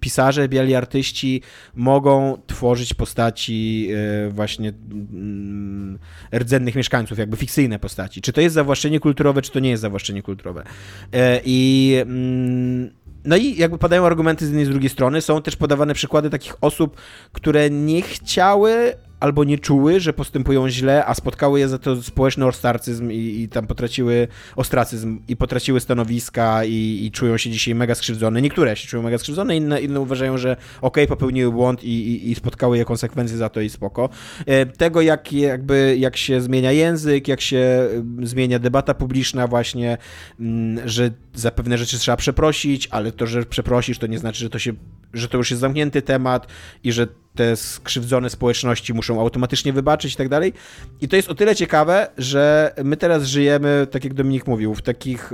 pisarze, 0.00 0.48
biali 0.48 0.74
artyści 0.74 1.42
mogą 1.74 2.38
tworzyć 2.46 2.94
postaci 2.94 3.88
e, 4.26 4.30
właśnie 4.30 4.72
mm, 5.12 5.98
rdzennych 6.34 6.74
mieszkańców, 6.74 7.18
jakby 7.18 7.36
fikcyjne 7.36 7.78
postaci. 7.78 8.20
Czy 8.20 8.32
to 8.32 8.40
jest 8.40 8.54
zawłaszczenie 8.54 9.00
kulturowe, 9.00 9.42
czy 9.42 9.50
to 9.50 9.60
nie 9.60 9.70
jest 9.70 9.80
zawłaszczenie 9.80 10.22
kulturowe. 10.22 10.64
E, 11.12 11.40
I 11.44 11.94
mm, 12.02 12.90
no 13.24 13.36
i 13.36 13.56
jakby 13.56 13.78
padają 13.78 14.06
argumenty 14.06 14.46
z 14.46 14.48
jednej 14.48 14.62
i 14.62 14.66
z 14.66 14.70
drugiej 14.70 14.90
strony. 14.90 15.20
Są 15.20 15.42
też 15.42 15.56
podawane 15.56 15.94
przykłady 15.94 16.30
takich 16.30 16.54
osób, 16.60 16.96
które 17.32 17.70
nie 17.70 18.02
chciały 18.02 18.94
albo 19.20 19.44
nie 19.44 19.58
czuły, 19.58 20.00
że 20.00 20.12
postępują 20.12 20.68
źle, 20.68 21.06
a 21.06 21.14
spotkały 21.14 21.60
je 21.60 21.68
za 21.68 21.78
to 21.78 22.02
społeczny 22.02 22.46
ostracyzm 22.46 23.10
i, 23.10 23.40
i 23.40 23.48
tam 23.48 23.66
potraciły 23.66 24.28
ostracyzm 24.56 25.20
i 25.28 25.36
potraciły 25.36 25.80
stanowiska 25.80 26.64
i, 26.64 27.00
i, 27.04 27.10
czują 27.10 27.36
się 27.36 27.50
dzisiaj 27.50 27.74
mega 27.74 27.94
skrzywdzone. 27.94 28.42
Niektóre 28.42 28.76
się 28.76 28.88
czują 28.88 29.02
mega 29.02 29.18
skrzywdzone, 29.18 29.56
inne, 29.56 29.80
inne 29.80 30.00
uważają, 30.00 30.38
że 30.38 30.52
okej, 30.52 31.04
okay, 31.04 31.06
popełniły 31.06 31.52
błąd 31.52 31.84
i, 31.84 32.30
i, 32.30 32.34
spotkały 32.34 32.78
je 32.78 32.84
konsekwencje 32.84 33.36
za 33.36 33.48
to 33.48 33.60
i 33.60 33.70
spoko. 33.70 34.08
E, 34.46 34.66
tego, 34.66 35.00
jak, 35.00 35.32
jakby, 35.32 35.96
jak 35.98 36.16
się 36.16 36.40
zmienia 36.40 36.72
język, 36.72 37.28
jak 37.28 37.40
się 37.40 37.88
zmienia 38.22 38.58
debata 38.58 38.94
publiczna 38.94 39.46
właśnie, 39.46 39.98
mm, 40.40 40.88
że 40.88 41.10
za 41.34 41.50
pewne 41.50 41.78
rzeczy 41.78 41.98
trzeba 41.98 42.16
przeprosić, 42.16 42.88
ale 42.90 43.12
to, 43.12 43.26
że 43.26 43.44
przeprosisz, 43.44 43.98
to 43.98 44.06
nie 44.06 44.18
znaczy, 44.18 44.40
że 44.40 44.50
to, 44.50 44.58
się, 44.58 44.72
że 45.14 45.28
to 45.28 45.38
już 45.38 45.50
jest 45.50 45.60
zamknięty 45.60 46.02
temat 46.02 46.46
i 46.84 46.92
że 46.92 47.06
te 47.40 47.56
skrzywdzone 47.56 48.30
społeczności 48.30 48.94
muszą 48.94 49.20
automatycznie 49.20 49.72
wybaczyć 49.72 50.14
i 50.14 50.16
tak 50.16 50.28
dalej. 50.28 50.52
I 51.00 51.08
to 51.08 51.16
jest 51.16 51.30
o 51.30 51.34
tyle 51.34 51.56
ciekawe, 51.56 52.08
że 52.18 52.74
my 52.84 52.96
teraz 52.96 53.24
żyjemy, 53.24 53.86
tak 53.90 54.04
jak 54.04 54.14
Dominik 54.14 54.46
mówił, 54.46 54.74
w 54.74 54.82
takich 54.82 55.32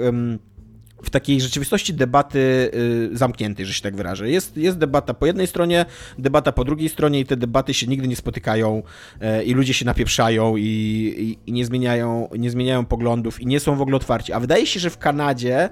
w 1.03 1.11
takiej 1.11 1.41
rzeczywistości 1.41 1.95
debaty 1.95 2.71
y, 3.13 3.17
zamkniętej, 3.17 3.67
że 3.67 3.73
się 3.73 3.83
tak 3.83 3.97
wyrażę. 3.97 4.31
Jest, 4.31 4.57
jest 4.57 4.79
debata 4.79 5.15
po 5.15 5.27
jednej 5.27 5.47
stronie, 5.47 5.85
debata 6.19 6.53
po 6.53 6.65
drugiej 6.65 6.89
stronie 6.89 7.21
i 7.21 7.27
te 7.27 7.37
debaty 7.37 7.75
się 7.75 7.87
nigdy 7.87 8.09
nie 8.09 8.17
spotykają 8.17 8.83
e, 9.21 9.45
i 9.45 9.55
ludzie 9.55 9.75
się 9.75 9.85
napieprzają 9.85 10.57
i, 10.57 10.63
i, 10.63 11.51
i, 11.51 11.53
nie, 11.53 11.65
zmieniają, 11.65 12.29
nie 12.39 12.51
zmieniają 12.51 12.85
poglądów 12.85 13.41
i 13.41 13.47
nie 13.47 13.61
są 13.61 13.77
w 13.77 13.81
ogóle 13.81 13.97
otwarci. 13.97 14.33
A 14.33 14.41
wydaje 14.41 14.67
się, 14.67 14.81
że 14.81 14.91
w 14.91 14.99
Kanadzie 14.99 15.69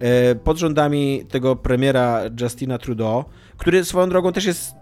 e, 0.00 0.34
pod 0.34 0.58
rządami 0.58 1.24
tego 1.28 1.56
premiera 1.56 2.20
Justina 2.40 2.78
Trudeau, 2.78 3.24
który 3.56 3.84
swoją 3.84 4.08
drogą 4.08 4.32
też 4.32 4.44
jest 4.44 4.78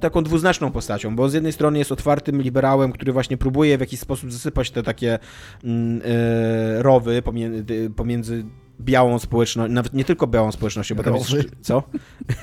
taką 0.00 0.22
dwuznaczną 0.22 0.72
postacią, 0.72 1.16
bo 1.16 1.28
z 1.28 1.34
jednej 1.34 1.52
strony 1.52 1.78
jest 1.78 1.92
otwartym 1.92 2.42
liberałem, 2.42 2.92
który 2.92 3.12
właśnie 3.12 3.36
próbuje 3.36 3.76
w 3.76 3.80
jakiś 3.80 4.00
sposób 4.00 4.32
zasypać 4.32 4.70
te 4.70 4.82
takie 4.82 5.18
e, 6.04 6.82
rowy 6.82 7.22
pomiędzy, 7.22 7.90
pomiędzy 7.96 8.44
białą 8.80 9.18
społecznością, 9.18 9.74
nawet 9.74 9.94
nie 9.94 10.04
tylko 10.04 10.26
białą 10.26 10.52
społecznością, 10.52 10.94
bo 10.94 11.02
tam 11.02 11.12
rowy. 11.14 11.36
jest... 11.36 11.48
Co? 11.60 11.82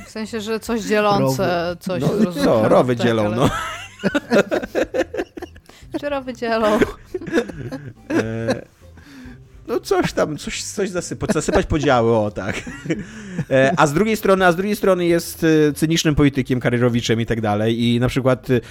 W 0.06 0.10
sensie, 0.10 0.42
że 0.42 0.60
coś 0.60 0.82
dzielące, 0.82 1.68
rowy. 1.70 1.80
coś... 1.80 2.04
No, 2.26 2.32
co, 2.32 2.70
rowy 2.70 2.96
tak, 2.96 3.06
dzielą, 3.06 3.26
ale... 3.26 3.36
no. 3.36 3.50
Czy 6.00 6.10
rowy 6.10 6.34
dzielą? 6.34 6.80
No 9.68 9.80
coś 9.80 10.14
tam, 10.14 10.38
coś, 10.38 10.64
coś 10.64 10.90
zasypać, 10.90 11.34
zasypać 11.34 11.66
podziały, 11.66 12.16
o 12.16 12.32
tak. 12.32 12.62
E, 13.50 13.74
a 13.78 13.88
z 13.88 13.94
drugiej 13.94 14.18
strony, 14.18 14.46
a 14.46 14.52
z 14.52 14.56
drugiej 14.56 14.76
strony 14.76 15.06
jest 15.06 15.46
e, 15.70 15.74
cynicznym 15.74 16.16
politykiem, 16.16 16.60
karierowiczem 16.60 17.22
i 17.22 17.26
tak 17.26 17.42
dalej 17.42 17.84
i 17.84 18.00
na 18.00 18.08
przykład 18.08 18.48
e, 18.50 18.62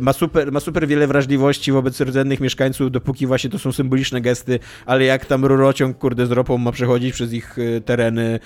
ma 0.00 0.12
super, 0.12 0.52
ma 0.52 0.60
super 0.60 0.88
wiele 0.88 1.06
wrażliwości 1.06 1.72
wobec 1.72 2.00
rdzennych 2.00 2.40
mieszkańców, 2.40 2.90
dopóki 2.90 3.26
właśnie 3.26 3.50
to 3.50 3.58
są 3.58 3.72
symboliczne 3.72 4.20
gesty, 4.20 4.58
ale 4.86 5.04
jak 5.04 5.26
tam 5.26 5.44
rurociąg, 5.44 5.98
kurde, 5.98 6.26
z 6.26 6.30
ropą 6.30 6.58
ma 6.58 6.72
przechodzić 6.72 7.12
przez 7.12 7.32
ich 7.32 7.56
tereny 7.84 8.40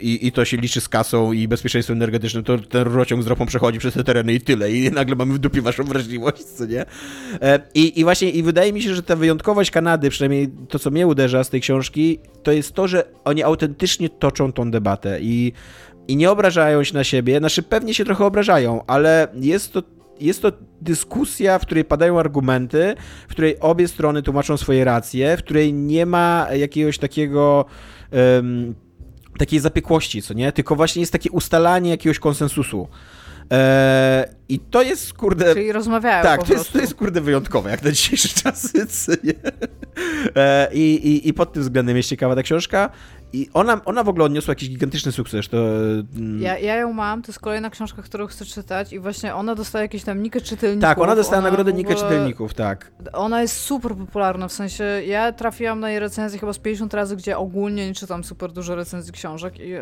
i, 0.00 0.26
i 0.26 0.32
to 0.32 0.44
się 0.44 0.56
liczy 0.56 0.80
z 0.80 0.88
kasą 0.88 1.32
i 1.32 1.48
bezpieczeństwem 1.48 1.96
energetycznym, 1.96 2.44
to 2.44 2.58
ten 2.58 2.82
rurociąg 2.82 3.22
z 3.22 3.26
ropą 3.26 3.46
przechodzi 3.46 3.78
przez 3.78 3.94
te 3.94 4.04
tereny 4.04 4.34
i 4.34 4.40
tyle 4.40 4.72
i 4.72 4.90
nagle 4.90 5.16
mamy 5.16 5.34
w 5.34 5.38
dupie 5.38 5.62
waszą 5.62 5.84
wrażliwość, 5.84 6.44
co 6.44 6.66
nie? 6.66 6.84
I, 7.74 8.00
i 8.00 8.04
właśnie, 8.04 8.30
i 8.30 8.42
wydaje 8.42 8.72
mi 8.72 8.82
się, 8.82 8.94
że 8.94 9.02
ta 9.02 9.16
wyjątkowość 9.16 9.70
Kanady, 9.70 10.10
przynajmniej 10.10 10.50
to, 10.68 10.78
co 10.78 10.90
mnie 10.90 11.06
uderza, 11.32 11.44
z 11.44 11.50
tej 11.50 11.60
książki, 11.60 12.18
to 12.42 12.52
jest 12.52 12.72
to, 12.72 12.88
że 12.88 13.04
oni 13.24 13.42
autentycznie 13.42 14.08
toczą 14.08 14.52
tą 14.52 14.70
debatę 14.70 15.18
i, 15.20 15.52
i 16.08 16.16
nie 16.16 16.30
obrażają 16.30 16.84
się 16.84 16.94
na 16.94 17.04
siebie. 17.04 17.38
Znaczy, 17.38 17.62
pewnie 17.62 17.94
się 17.94 18.04
trochę 18.04 18.24
obrażają, 18.24 18.84
ale 18.86 19.28
jest 19.34 19.72
to 19.72 19.82
jest 20.20 20.42
to 20.42 20.52
dyskusja, 20.80 21.58
w 21.58 21.62
której 21.62 21.84
padają 21.84 22.18
argumenty, 22.18 22.94
w 23.28 23.30
której 23.30 23.60
obie 23.60 23.88
strony 23.88 24.22
tłumaczą 24.22 24.56
swoje 24.56 24.84
racje, 24.84 25.36
w 25.36 25.42
której 25.42 25.72
nie 25.72 26.06
ma 26.06 26.46
jakiegoś 26.54 26.98
takiego. 26.98 27.64
Um, 28.12 28.74
takiej 29.38 29.60
zapiekłości, 29.60 30.22
co 30.22 30.34
nie? 30.34 30.52
Tylko 30.52 30.76
właśnie 30.76 31.00
jest 31.00 31.12
takie 31.12 31.30
ustalanie 31.30 31.90
jakiegoś 31.90 32.18
konsensusu. 32.18 32.88
Eee, 33.50 34.24
I 34.48 34.58
to 34.58 34.82
jest, 34.82 35.14
kurde... 35.14 35.54
Czyli 35.54 35.72
rozmawiają 35.72 36.22
Tak, 36.22 36.46
to 36.46 36.52
jest, 36.52 36.72
to 36.72 36.78
jest, 36.78 36.94
kurde, 36.94 37.20
wyjątkowe, 37.20 37.70
jak 37.70 37.82
na 37.82 37.92
dzisiejsze 37.92 38.28
czasy, 38.42 38.86
eee, 40.34 40.78
i, 40.78 41.08
i, 41.08 41.28
I 41.28 41.34
pod 41.34 41.52
tym 41.52 41.62
względem 41.62 41.96
jest 41.96 42.08
ciekawa 42.08 42.34
ta 42.34 42.42
książka. 42.42 42.90
I 43.32 43.50
ona, 43.54 43.80
ona 43.84 44.04
w 44.04 44.08
ogóle 44.08 44.24
odniosła 44.24 44.52
jakiś 44.52 44.68
gigantyczny 44.68 45.12
sukces. 45.12 45.48
To... 45.48 45.58
Mm. 46.16 46.42
Ja, 46.42 46.58
ja 46.58 46.76
ją 46.76 46.92
mam, 46.92 47.22
to 47.22 47.28
jest 47.28 47.40
kolejna 47.40 47.70
książka, 47.70 48.02
którą 48.02 48.26
chcę 48.26 48.44
czytać 48.44 48.92
i 48.92 48.98
właśnie 48.98 49.34
ona 49.34 49.54
dostaje 49.54 49.84
jakieś 49.84 50.04
tam 50.04 50.22
nikę 50.22 50.40
czytelników. 50.40 50.82
Tak, 50.82 50.98
ona 50.98 51.16
dostała 51.16 51.38
ona 51.38 51.50
nagrodę 51.50 51.70
ogóle... 51.70 51.82
nikę 51.82 51.94
czytelników, 52.02 52.54
tak. 52.54 52.92
Ona 53.12 53.42
jest 53.42 53.56
super 53.56 53.96
popularna, 53.96 54.48
w 54.48 54.52
sensie 54.52 54.84
ja 55.06 55.32
trafiłam 55.32 55.80
na 55.80 55.90
jej 55.90 56.00
recenzję 56.00 56.38
chyba 56.38 56.52
z 56.52 56.58
50 56.58 56.94
razy, 56.94 57.16
gdzie 57.16 57.38
ogólnie 57.38 57.86
nie 57.86 57.94
czytam 57.94 58.24
super 58.24 58.52
dużo 58.52 58.74
recenzji 58.74 59.12
książek 59.12 59.60
i 59.60 59.72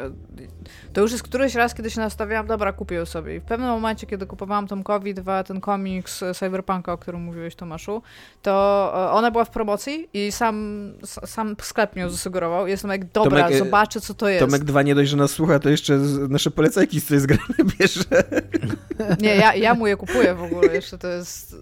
to 0.92 1.00
już 1.00 1.12
jest 1.12 1.24
któryś 1.24 1.54
raz, 1.54 1.74
kiedy 1.74 1.90
się 1.90 2.00
nastawiałam, 2.00 2.46
dobra, 2.46 2.72
kupię 2.72 2.94
ją 2.94 3.06
sobie. 3.06 3.36
I 3.36 3.40
w 3.40 3.44
pewnym 3.44 3.68
momencie, 3.68 4.06
kiedy 4.06 4.26
kupowałam 4.26 4.49
Tomkowi 4.68 5.14
dwa, 5.14 5.44
ten 5.44 5.60
komiks 5.60 6.24
Cyberpunka, 6.34 6.92
o 6.92 6.98
którym 6.98 7.20
mówiłeś, 7.20 7.54
Tomaszu, 7.54 8.02
to 8.42 8.92
e, 8.94 9.10
ona 9.10 9.30
była 9.30 9.44
w 9.44 9.50
promocji 9.50 10.08
i 10.14 10.32
sam, 10.32 10.92
sam 11.04 11.56
sklep 11.62 11.96
mi 11.96 12.02
ją 12.02 12.08
zasugerował. 12.08 12.66
Jestem 12.66 12.90
jak, 12.90 13.12
dobra, 13.12 13.42
Tomek, 13.42 13.58
zobaczę, 13.58 14.00
co 14.00 14.14
to 14.14 14.28
jest. 14.28 14.44
Tomek 14.44 14.64
2 14.64 14.82
nie 14.82 14.94
dość, 14.94 15.10
że 15.10 15.16
nas 15.16 15.30
słucha, 15.30 15.58
to 15.58 15.70
jeszcze 15.70 15.98
nasze 16.28 16.50
polecajki 16.50 17.00
z 17.00 17.06
tej 17.06 17.20
zgrane 17.20 17.54
bierze. 17.78 18.04
Nie, 19.20 19.36
ja, 19.36 19.54
ja 19.54 19.74
mu 19.74 19.86
je 19.86 19.96
kupuję 19.96 20.34
w 20.34 20.42
ogóle, 20.42 20.74
jeszcze 20.74 20.98
to 20.98 21.08
jest... 21.08 21.56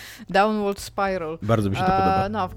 Downward 0.30 0.80
Spiral. 0.80 1.38
Bardzo 1.42 1.70
mi 1.70 1.76
się 1.76 1.82
to 1.82 1.88
podoba. 1.88 2.28
no, 2.28 2.48
w, 2.48 2.54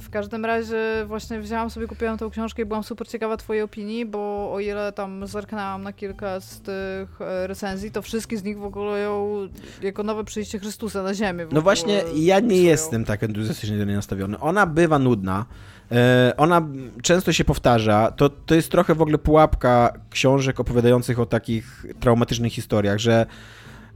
w, 0.00 0.10
każdym 0.10 0.44
razie 0.44 1.04
właśnie 1.06 1.40
wzięłam 1.40 1.70
sobie, 1.70 1.86
kupiłam 1.86 2.18
tą 2.18 2.30
książkę 2.30 2.62
i 2.62 2.64
byłam 2.64 2.82
super 2.82 3.08
ciekawa 3.08 3.36
twojej 3.36 3.62
opinii, 3.62 4.06
bo 4.06 4.52
o 4.52 4.60
ile 4.60 4.92
tam 4.92 5.26
zerknęłam 5.26 5.82
na 5.82 5.92
kilka 5.92 6.40
z 6.40 6.60
tych 6.60 7.20
e, 7.20 7.46
recenzji, 7.46 7.90
to 7.90 8.02
wszystkie 8.02 8.38
z 8.38 8.44
nich 8.44 8.58
w 8.58 8.64
ogóle 8.64 9.00
ją 9.00 9.48
jako 9.82 10.02
nowe 10.02 10.24
przyjście 10.24 10.58
Chrystusa 10.58 11.02
na 11.02 11.14
ziemię. 11.14 11.46
No 11.52 11.62
właśnie, 11.62 12.04
ja 12.14 12.40
nie 12.40 12.62
jestem 12.62 13.04
tak 13.04 13.22
entuzjastycznie 13.22 13.78
do 13.78 13.84
niej 13.84 13.96
nastawiony. 13.96 14.40
Ona 14.40 14.66
bywa 14.66 14.98
nudna. 14.98 15.46
E, 15.92 16.32
ona 16.36 16.68
często 17.02 17.32
się 17.32 17.44
powtarza. 17.44 18.12
To, 18.16 18.28
to 18.28 18.54
jest 18.54 18.70
trochę 18.70 18.94
w 18.94 19.02
ogóle 19.02 19.18
pułapka 19.18 19.92
książek 20.10 20.60
opowiadających 20.60 21.20
o 21.20 21.26
takich 21.26 21.86
traumatycznych 22.00 22.52
historiach, 22.52 22.98
że 22.98 23.26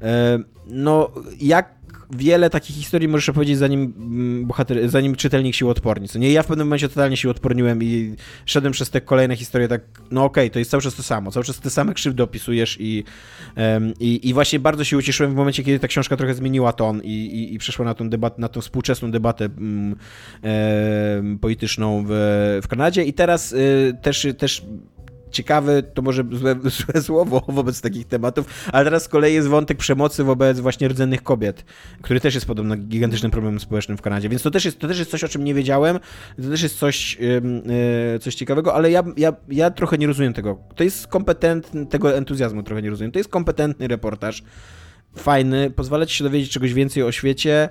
e, 0.02 0.38
no 0.66 1.10
jak 1.40 1.77
wiele 2.10 2.50
takich 2.50 2.76
historii 2.76 3.08
możesz 3.08 3.28
opowiedzieć, 3.28 3.58
zanim 3.58 3.94
mm, 3.96 4.46
bohater, 4.46 4.88
zanim 4.88 5.14
czytelnik 5.14 5.54
się 5.54 5.68
odporni. 5.68 6.08
Co 6.08 6.18
nie, 6.18 6.32
ja 6.32 6.42
w 6.42 6.46
pewnym 6.46 6.66
momencie 6.66 6.88
totalnie 6.88 7.16
się 7.16 7.30
odporniłem 7.30 7.82
i 7.82 8.14
szedłem 8.46 8.72
przez 8.72 8.90
te 8.90 9.00
kolejne 9.00 9.36
historie 9.36 9.68
tak, 9.68 9.80
no 10.10 10.24
okej, 10.24 10.44
okay, 10.44 10.50
to 10.50 10.58
jest 10.58 10.70
cały 10.70 10.82
czas 10.82 10.94
to 10.94 11.02
samo, 11.02 11.30
cały 11.30 11.44
czas 11.44 11.60
te 11.60 11.70
same 11.70 11.94
krzywdy 11.94 12.22
opisujesz 12.22 12.76
i, 12.80 13.04
um, 13.56 13.92
i, 14.00 14.28
i, 14.28 14.34
właśnie 14.34 14.58
bardzo 14.58 14.84
się 14.84 14.96
ucieszyłem 14.96 15.32
w 15.32 15.36
momencie, 15.36 15.64
kiedy 15.64 15.78
ta 15.78 15.88
książka 15.88 16.16
trochę 16.16 16.34
zmieniła 16.34 16.72
ton 16.72 17.00
i, 17.02 17.08
i, 17.08 17.54
i 17.54 17.58
przeszła 17.58 17.84
na 17.84 17.94
tą 17.94 18.10
debatę, 18.10 18.40
na 18.40 18.48
tą 18.48 18.60
współczesną 18.60 19.10
debatę 19.10 19.48
um, 19.58 19.96
um, 20.42 21.38
polityczną 21.38 22.04
w, 22.08 22.10
w 22.62 22.68
Kanadzie 22.68 23.04
i 23.04 23.12
teraz 23.12 23.52
y, 23.52 23.96
też, 24.02 24.26
też 24.38 24.62
ciekawy, 25.30 25.82
to 25.94 26.02
może 26.02 26.24
złe, 26.32 26.56
złe 26.78 27.02
słowo 27.02 27.42
wobec 27.48 27.80
takich 27.80 28.06
tematów, 28.06 28.46
ale 28.72 28.84
teraz 28.84 29.02
z 29.02 29.08
kolei 29.08 29.34
jest 29.34 29.48
wątek 29.48 29.78
przemocy 29.78 30.24
wobec 30.24 30.60
właśnie 30.60 30.88
rdzennych 30.88 31.22
kobiet, 31.22 31.64
który 32.02 32.20
też 32.20 32.34
jest 32.34 32.46
podobno 32.46 32.76
gigantycznym 32.76 33.30
problemem 33.30 33.60
społecznym 33.60 33.98
w 33.98 34.02
Kanadzie, 34.02 34.28
więc 34.28 34.42
to 34.42 34.50
też 34.50 34.64
jest, 34.64 34.78
to 34.78 34.88
też 34.88 34.98
jest 34.98 35.10
coś, 35.10 35.24
o 35.24 35.28
czym 35.28 35.44
nie 35.44 35.54
wiedziałem, 35.54 35.98
to 36.42 36.50
też 36.50 36.62
jest 36.62 36.78
coś, 36.78 37.18
yy, 37.20 38.18
coś 38.18 38.34
ciekawego, 38.34 38.74
ale 38.74 38.90
ja, 38.90 39.02
ja, 39.16 39.32
ja 39.48 39.70
trochę 39.70 39.98
nie 39.98 40.06
rozumiem 40.06 40.32
tego. 40.32 40.58
To 40.74 40.84
jest 40.84 41.06
kompetentny, 41.06 41.86
tego 41.86 42.16
entuzjazmu 42.16 42.62
trochę 42.62 42.82
nie 42.82 42.90
rozumiem. 42.90 43.12
To 43.12 43.18
jest 43.18 43.30
kompetentny 43.30 43.88
reportaż, 43.88 44.42
fajny, 45.16 45.70
pozwala 45.70 46.06
ci 46.06 46.16
się 46.16 46.24
dowiedzieć 46.24 46.50
czegoś 46.50 46.74
więcej 46.74 47.02
o 47.02 47.12
świecie, 47.12 47.68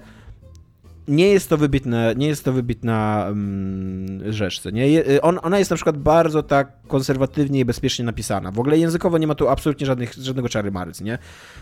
nie 1.08 1.28
jest 1.28 1.50
to 1.50 1.58
wybitne, 1.58 2.14
nie 2.18 2.28
jest 2.28 2.46
to 2.46 2.54
wybitna 2.54 3.26
um, 3.28 4.34
rzecz. 4.34 4.66
Nie? 4.66 5.04
On, 5.22 5.40
ona 5.44 5.60
jest 5.60 5.72
na 5.72 5.76
przykład 5.76 5.98
bardzo 5.98 6.44
tak 6.44 6.72
konserwatywnie 6.88 7.60
i 7.60 7.66
bezpiecznie 7.66 8.06
napisana. 8.06 8.52
W 8.52 8.60
ogóle 8.60 8.78
językowo 8.78 9.18
nie 9.18 9.28
ma 9.28 9.36
tu 9.36 9.50
absolutnie 9.50 9.86
żadnych, 9.86 10.14
żadnego 10.14 10.50
czary 10.50 10.72
maryc, 10.72 11.02
nie? 11.02 11.18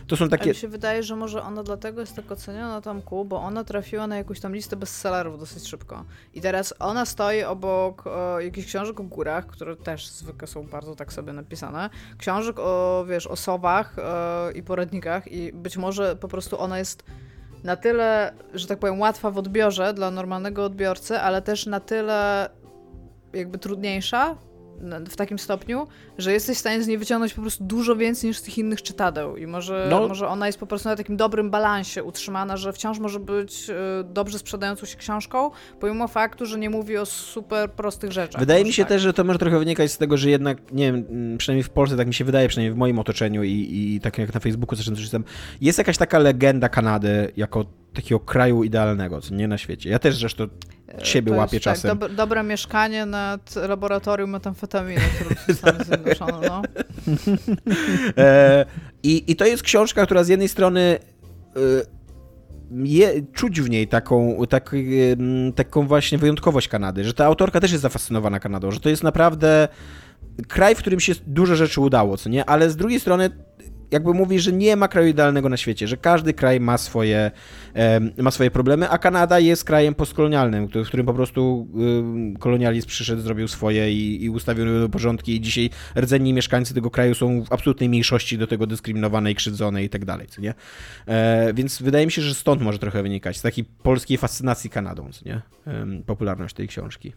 To 0.07 0.17
są 0.17 0.30
takie... 0.30 0.49
Mi 0.49 0.55
się 0.55 0.67
wydaje, 0.67 1.03
że 1.03 1.15
może 1.15 1.43
ona 1.43 1.63
dlatego 1.63 2.01
jest 2.01 2.15
tak 2.15 2.31
oceniona 2.31 2.81
Tomku, 2.81 3.26
bo 3.26 3.41
ona 3.41 3.63
trafiła 3.63 4.07
na 4.07 4.17
jakąś 4.17 4.39
tam 4.39 4.55
listę 4.55 4.76
bestsellerów 4.76 5.39
dosyć 5.39 5.67
szybko. 5.67 6.05
I 6.34 6.41
teraz 6.41 6.73
ona 6.80 7.05
stoi 7.05 7.43
obok 7.43 8.07
o, 8.07 8.39
jakichś 8.39 8.67
książek 8.67 8.99
o 8.99 9.03
górach, 9.03 9.45
które 9.45 9.76
też 9.76 10.07
zwykle 10.07 10.47
są 10.47 10.67
bardzo 10.67 10.95
tak 10.95 11.13
sobie 11.13 11.34
napisane. 11.34 11.89
Książek 12.17 12.59
o, 12.59 13.05
wiesz, 13.09 13.27
o 13.27 13.35
sowach 13.35 13.95
o, 13.99 14.49
i 14.51 14.63
poradnikach 14.63 15.31
i 15.31 15.53
być 15.53 15.77
może 15.77 16.15
po 16.15 16.27
prostu 16.27 16.61
ona 16.61 16.80
jest 16.80 17.03
na 17.66 17.76
tyle, 17.76 18.34
że 18.54 18.68
tak 18.68 18.80
powiem, 18.80 19.00
łatwa 19.00 19.32
w 19.32 19.38
odbiorze 19.38 19.94
dla 19.94 20.12
normalnego 20.12 20.66
odbiorcy, 20.66 21.20
ale 21.20 21.42
też 21.42 21.66
na 21.66 21.80
tyle 21.80 22.50
jakby 23.34 23.58
trudniejsza 23.58 24.36
w 25.10 25.15
takim 25.15 25.39
stopniu, 25.39 25.88
że 26.18 26.34
jesteś 26.34 26.57
w 26.57 26.60
stanie 26.60 26.84
z 26.84 26.88
niej 26.88 26.97
wyciągnąć 26.97 27.34
po 27.34 27.41
prostu 27.41 27.64
dużo 27.64 27.95
więcej 27.95 28.27
niż 28.27 28.38
z 28.38 28.41
tych 28.41 28.57
innych 28.57 28.81
czytadeł. 28.81 29.38
I 29.38 29.47
może, 29.47 29.88
no. 29.89 30.07
może 30.07 30.27
ona 30.27 30.47
jest 30.47 30.60
po 30.60 30.68
prostu 30.68 30.89
na 30.89 30.95
takim 30.95 31.18
dobrym 31.18 31.49
balansie 31.49 32.03
utrzymana, 32.03 32.57
że 32.57 32.73
wciąż 32.73 32.99
może 32.99 33.19
być 33.19 33.69
y, 33.69 33.73
dobrze 34.03 34.39
sprzedającą 34.39 34.85
się 34.85 34.97
książką, 34.97 35.52
pomimo 35.80 36.07
faktu, 36.07 36.45
że 36.45 36.60
nie 36.60 36.69
mówi 36.69 36.97
o 36.97 37.06
super 37.06 37.72
prostych 37.72 38.11
rzeczach. 38.11 38.39
Wydaje 38.39 38.64
mi 38.64 38.73
się 38.73 38.84
tak. 38.84 38.89
też, 38.89 39.02
że 39.02 39.14
to 39.14 39.23
może 39.23 39.39
trochę 39.39 39.60
wynikać 39.60 39.91
z 39.91 39.97
tego, 39.97 40.18
że 40.18 40.30
jednak, 40.30 40.72
nie 40.72 40.91
wiem, 40.91 41.06
mm, 41.10 41.38
przynajmniej 41.38 41.64
w 41.64 41.69
Polsce, 41.69 41.97
tak 41.97 42.07
mi 42.07 42.14
się 42.14 42.26
wydaje, 42.26 42.47
przynajmniej 42.47 42.73
w 42.73 42.77
moim 42.77 42.99
otoczeniu 42.99 43.43
i, 43.43 43.93
i 43.95 43.99
tak 43.99 44.18
jak 44.18 44.34
na 44.34 44.39
Facebooku 44.39 44.76
zresztą 44.76 44.95
czytam, 44.95 45.23
jest 45.61 45.77
jakaś 45.77 45.97
taka 45.97 46.19
legenda 46.19 46.69
Kanady 46.69 47.31
jako 47.38 47.65
takiego 47.93 48.19
kraju 48.19 48.64
idealnego, 48.64 49.22
co 49.22 49.35
nie 49.35 49.47
na 49.47 49.57
świecie. 49.57 49.89
Ja 49.89 49.99
też 49.99 50.18
zresztą 50.18 50.47
siebie 51.03 51.31
to 51.31 51.38
łapię 51.38 51.59
tak, 51.59 51.61
czasem. 51.61 51.97
Tak, 51.97 52.13
dobre 52.13 52.43
mieszkanie 52.43 53.05
nad 53.05 53.55
laboratorium 53.55 54.30
metamfetaminy, 54.30 55.01
które 55.19 55.55
Stany 55.55 55.84
Zjednoczone, 55.84 56.47
no. 56.47 56.61
e, 58.23 58.65
i, 59.03 59.31
I 59.31 59.35
to 59.35 59.45
jest 59.45 59.63
książka, 59.63 60.05
która 60.05 60.23
z 60.23 60.27
jednej 60.27 60.49
strony 60.49 60.99
e, 61.55 61.59
je, 62.72 63.22
czuć 63.34 63.61
w 63.61 63.69
niej 63.69 63.88
taką, 63.88 64.38
tak, 64.49 64.73
e, 64.73 64.77
taką 65.51 65.88
właśnie 65.88 66.17
wyjątkowość 66.17 66.67
Kanady, 66.67 67.03
że 67.03 67.13
ta 67.13 67.26
autorka 67.26 67.59
też 67.59 67.72
jest 67.72 67.81
zafascynowana 67.81 68.39
Kanadą, 68.39 68.72
że 68.72 68.80
to 68.80 68.89
jest 68.89 69.03
naprawdę 69.03 69.67
kraj, 70.47 70.76
w 70.76 70.77
którym 70.77 70.99
się 70.99 71.13
dużo 71.27 71.55
rzeczy 71.55 71.81
udało, 71.81 72.17
co 72.17 72.30
nie? 72.30 72.45
Ale 72.45 72.69
z 72.69 72.76
drugiej 72.76 72.99
strony 72.99 73.30
jakby 73.91 74.14
mówi, 74.14 74.40
że 74.40 74.52
nie 74.52 74.76
ma 74.76 74.88
kraju 74.88 75.07
idealnego 75.07 75.49
na 75.49 75.57
świecie, 75.57 75.88
że 75.88 75.98
każdy 75.98 76.34
kraj 76.34 76.60
ma 76.60 76.78
swoje, 76.78 77.32
ma 78.18 78.32
swoje 78.32 78.52
problemy, 78.52 78.90
a 78.90 78.98
Kanada 78.98 79.40
jest 79.40 79.64
krajem 79.64 79.95
postkolonialnym, 79.95 80.68
w 80.68 80.88
którym 80.88 81.06
po 81.06 81.14
prostu 81.14 81.68
kolonializm 82.40 82.88
przyszedł, 82.88 83.22
zrobił 83.22 83.48
swoje 83.48 83.94
i, 83.94 84.24
i 84.24 84.30
ustawił 84.30 84.66
nowe 84.66 84.90
porządki 84.90 85.36
i 85.36 85.41
dzisiaj 85.41 85.70
rdzenni 85.98 86.34
mieszkańcy 86.34 86.74
tego 86.74 86.91
kraju 86.91 87.16
są 87.16 87.44
w 87.44 87.53
absolutnej 87.53 87.90
mniejszości 87.90 88.38
do 88.38 88.48
tego 88.48 88.68
dyskryminowane 88.68 89.32
i 89.32 89.36
krzywdzone 89.36 89.84
i 89.84 89.90
tak 89.90 90.06
dalej, 90.06 90.28
co 90.28 90.41
nie? 90.41 90.53
E, 91.07 91.53
więc 91.53 91.82
wydaje 91.82 92.06
mi 92.06 92.12
się, 92.12 92.22
że 92.22 92.34
stąd 92.34 92.62
może 92.62 92.80
trochę 92.80 93.03
wynikać, 93.03 93.38
z 93.38 93.41
takiej 93.41 93.66
polskiej 93.66 94.18
fascynacji 94.18 94.70
Kanadą, 94.70 95.12
co 95.12 95.26
nie? 95.26 95.41
popularność 96.06 96.56
tej 96.56 96.68
książki. 96.68 97.14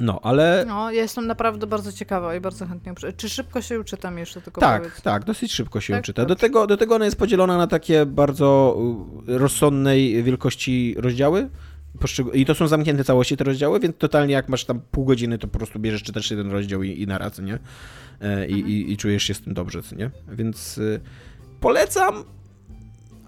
No, 0.00 0.20
ale... 0.22 0.64
No, 0.68 0.90
ja 0.90 1.02
jestem 1.02 1.26
naprawdę 1.26 1.66
bardzo 1.66 1.92
ciekawa 1.92 2.34
i 2.34 2.40
bardzo 2.40 2.66
chętnie... 2.66 2.94
Czy 3.16 3.28
szybko 3.28 3.62
się 3.62 3.80
uczytam 3.80 4.18
jeszcze 4.18 4.40
tylko 4.40 4.60
Tak, 4.60 4.82
powiedz. 4.82 5.02
tak, 5.02 5.24
dosyć 5.24 5.52
szybko 5.52 5.80
się 5.80 5.92
tak? 5.92 6.02
uczyta. 6.02 6.24
Do 6.24 6.36
tego, 6.36 6.66
do 6.66 6.76
tego 6.76 6.94
ona 6.94 7.04
jest 7.04 7.18
podzielona 7.18 7.56
na 7.58 7.66
takie 7.66 8.06
bardzo 8.06 8.78
y, 9.28 9.38
rozsądnej 9.38 10.22
wielkości 10.22 10.94
rozdziały. 10.98 11.48
I 12.32 12.46
to 12.46 12.54
są 12.54 12.68
zamknięte 12.68 13.04
całości 13.04 13.36
te 13.36 13.44
rozdziały, 13.44 13.80
więc 13.80 13.96
totalnie 13.96 14.34
jak 14.34 14.48
masz 14.48 14.64
tam 14.64 14.80
pół 14.90 15.04
godziny, 15.04 15.38
to 15.38 15.48
po 15.48 15.58
prostu 15.58 15.78
bierzesz, 15.78 16.02
czytasz 16.02 16.30
jeden 16.30 16.50
rozdział 16.50 16.82
i, 16.82 17.02
i 17.02 17.06
na 17.06 17.18
raz, 17.18 17.38
nie? 17.38 17.58
E, 18.20 18.46
I, 18.46 18.54
mhm. 18.54 18.68
i, 18.68 18.92
I, 18.92 18.96
czujesz 18.96 19.22
się 19.22 19.34
z 19.34 19.40
tym 19.40 19.54
dobrze, 19.54 19.80
nie? 19.96 20.10
Więc 20.28 20.78
y, 20.78 21.00
polecam, 21.60 22.24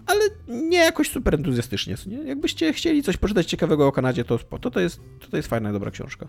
ale 0.07 0.21
nie 0.47 0.77
jakoś 0.77 1.09
super 1.09 1.35
entuzjastycznie, 1.35 1.95
nie? 2.07 2.17
Jakbyście 2.17 2.73
chcieli 2.73 3.03
coś 3.03 3.17
poczytać 3.17 3.45
ciekawego 3.45 3.87
o 3.87 3.91
Kanadzie, 3.91 4.23
to, 4.23 4.37
to, 4.37 4.71
to, 4.71 4.79
jest, 4.79 4.99
to, 5.19 5.27
to 5.27 5.37
jest 5.37 5.49
fajna, 5.49 5.73
dobra 5.73 5.91
książka. 5.91 6.27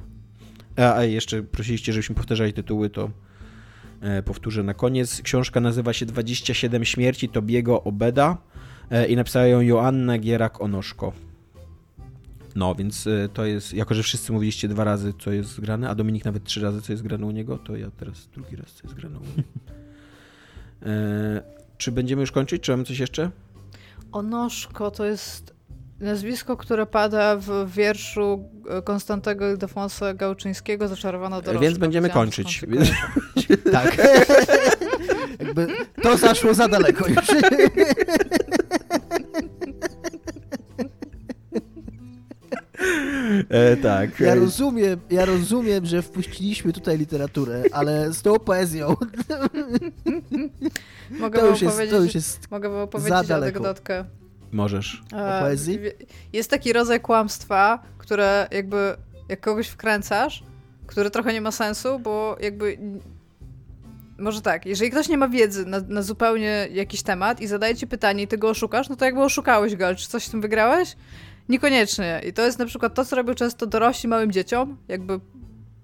A, 0.77 1.05
jeszcze 1.05 1.43
prosiliście, 1.43 1.93
żebyśmy 1.93 2.15
powtarzali 2.15 2.53
tytuły, 2.53 2.91
to 2.91 3.11
e, 4.01 4.23
powtórzę 4.23 4.63
na 4.63 4.75
koniec. 4.75 5.23
Książka 5.23 5.61
nazywa 5.61 5.93
się 5.93 6.07
27 6.07 6.85
śmierci 6.85 7.29
Tobiego 7.29 7.83
Obeda 7.83 8.37
e, 8.91 9.07
i 9.07 9.17
napisała 9.17 9.47
ją 9.47 9.61
Joanna 9.61 10.19
Gierak-Onoszko. 10.19 11.13
No, 12.57 12.75
więc 12.75 13.07
e, 13.07 13.29
to 13.33 13.47
jest, 13.47 13.75
jako 13.75 13.95
że 13.95 14.03
wszyscy 14.03 14.33
mówiliście 14.33 14.69
dwa 14.69 14.85
razy, 14.85 15.13
co 15.21 15.33
jest 15.33 15.61
grane, 15.61 15.91
a 15.91 15.95
Dominik 15.95 16.25
nawet 16.25 16.45
trzy 16.45 16.61
razy, 16.61 16.83
co 16.83 16.93
jest 16.93 17.03
grane 17.03 17.27
u 17.27 17.31
niego, 17.31 17.59
to 17.59 17.77
ja 17.77 17.91
teraz 17.91 18.29
drugi 18.35 18.57
raz, 18.57 18.73
co 18.73 18.81
jest 18.85 18.95
grane 18.95 19.19
u 19.19 19.23
niego. 19.23 19.49
E, 20.83 21.43
czy 21.79 21.93
będziemy 21.93 22.21
już 22.21 22.33
kończyć? 22.33 22.63
Czy 22.63 22.71
mamy 22.71 22.85
coś 22.85 22.99
jeszcze? 22.99 23.31
Onoszko 24.13 24.91
to 24.91 25.05
jest 25.05 25.55
Nazwisko, 26.01 26.57
które 26.57 26.87
pada 26.87 27.37
w 27.37 27.71
wierszu 27.71 28.49
Konstantego 28.85 29.51
Ildefonsa 29.51 30.15
Gałczyńskiego, 30.15 30.89
Zaczarowana 30.89 31.41
dorożka. 31.41 31.63
Więc 31.63 31.79
będziemy 31.79 32.11
kończyć. 32.11 32.65
tak. 33.73 33.97
Jakby 35.41 35.67
to 36.03 36.17
zaszło 36.17 36.55
za 36.55 36.69
daleko 36.69 37.09
już. 37.09 37.17
E, 43.49 43.77
tak. 43.77 44.21
Ja 44.21 44.35
rozumiem, 44.35 45.01
ja 45.11 45.25
rozumiem, 45.25 45.87
że 45.87 46.03
wpuściliśmy 46.03 46.73
tutaj 46.73 46.99
literaturę, 46.99 47.63
ale 47.73 48.13
z 48.13 48.23
tą 48.23 48.39
poezją. 48.39 48.97
Mogę 51.11 51.39
to, 51.39 51.47
już 51.47 51.63
jest, 51.63 51.79
to 51.91 52.03
już 52.03 52.15
jest 52.15 52.51
mogę 52.51 52.69
wam 52.69 52.81
opowiedzieć 52.81 53.31
anegdotkę. 53.31 54.05
Możesz. 54.53 55.03
O 55.13 55.41
poezji? 55.41 55.79
Jest 56.33 56.51
taki 56.51 56.73
rodzaj 56.73 57.01
kłamstwa, 57.01 57.83
które 57.99 58.49
jakby 58.51 58.97
jak 59.29 59.41
kogoś 59.41 59.69
wkręcasz, 59.69 60.43
który 60.87 61.11
trochę 61.11 61.33
nie 61.33 61.41
ma 61.41 61.51
sensu, 61.51 61.99
bo 61.99 62.37
jakby 62.41 62.79
może 64.19 64.43
tak, 64.43 64.67
jeżeli 64.67 64.91
ktoś 64.91 65.09
nie 65.09 65.19
ma 65.19 65.29
wiedzy 65.29 65.67
na, 65.67 65.81
na, 65.89 66.03
zupełnie 66.03 66.69
jakiś 66.73 67.03
temat 67.03 67.41
i 67.41 67.47
zadaje 67.47 67.77
ci 67.77 67.87
pytanie 67.87 68.23
i 68.23 68.29
ty 68.29 68.39
go 68.39 68.49
oszukasz, 68.49 68.89
no 68.89 68.97
to 68.97 69.05
jakby 69.05 69.23
oszukałeś 69.23 69.77
go, 69.77 69.87
ale 69.87 69.97
czy 69.97 70.09
coś 70.09 70.25
z 70.25 70.31
tym 70.31 70.41
wygrałeś? 70.41 70.97
Niekoniecznie. 71.49 72.21
I 72.27 72.33
to 72.33 72.43
jest 72.43 72.59
na 72.59 72.67
przykład 72.67 72.95
to, 72.95 73.05
co 73.05 73.17
robią 73.17 73.35
często 73.35 73.67
dorośli 73.67 74.09
małym 74.09 74.33
dzieciom, 74.33 74.77
jakby 74.89 75.21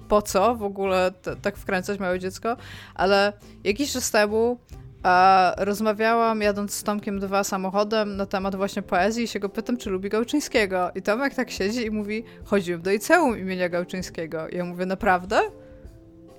po 0.09 0.23
co 0.23 0.55
w 0.55 0.63
ogóle 0.63 1.13
tak 1.43 1.57
wkręcać 1.57 2.01
małe 2.01 2.19
dziecko, 2.19 2.57
ale 2.95 3.33
jakiś 3.65 3.93
czas 3.93 4.11
temu 4.11 4.59
a 5.05 5.55
rozmawiałam 5.59 6.41
jadąc 6.41 6.75
z 6.75 6.83
Tomkiem 6.83 7.21
dwa 7.21 7.45
samochodem 7.45 8.17
na 8.17 8.27
temat 8.27 8.57
właśnie 8.57 8.83
poezji 8.83 9.25
i 9.25 9.29
się 9.29 9.41
go 9.41 9.49
pytam, 9.49 9.77
czy 9.77 9.91
lubi 9.91 10.09
Gałczyńskiego. 10.09 10.91
I 10.95 11.03
Tomek 11.03 11.35
tak 11.35 11.51
siedzi 11.51 11.87
i 11.87 11.91
mówi, 11.91 12.25
chodziłem 12.45 12.83
do 12.83 12.91
liceum 12.91 13.39
imienia 13.39 13.69
Gałczyńskiego. 13.69 14.49
I 14.49 14.57
ja 14.57 14.65
mówię, 14.65 14.87
naprawdę? 14.87 15.41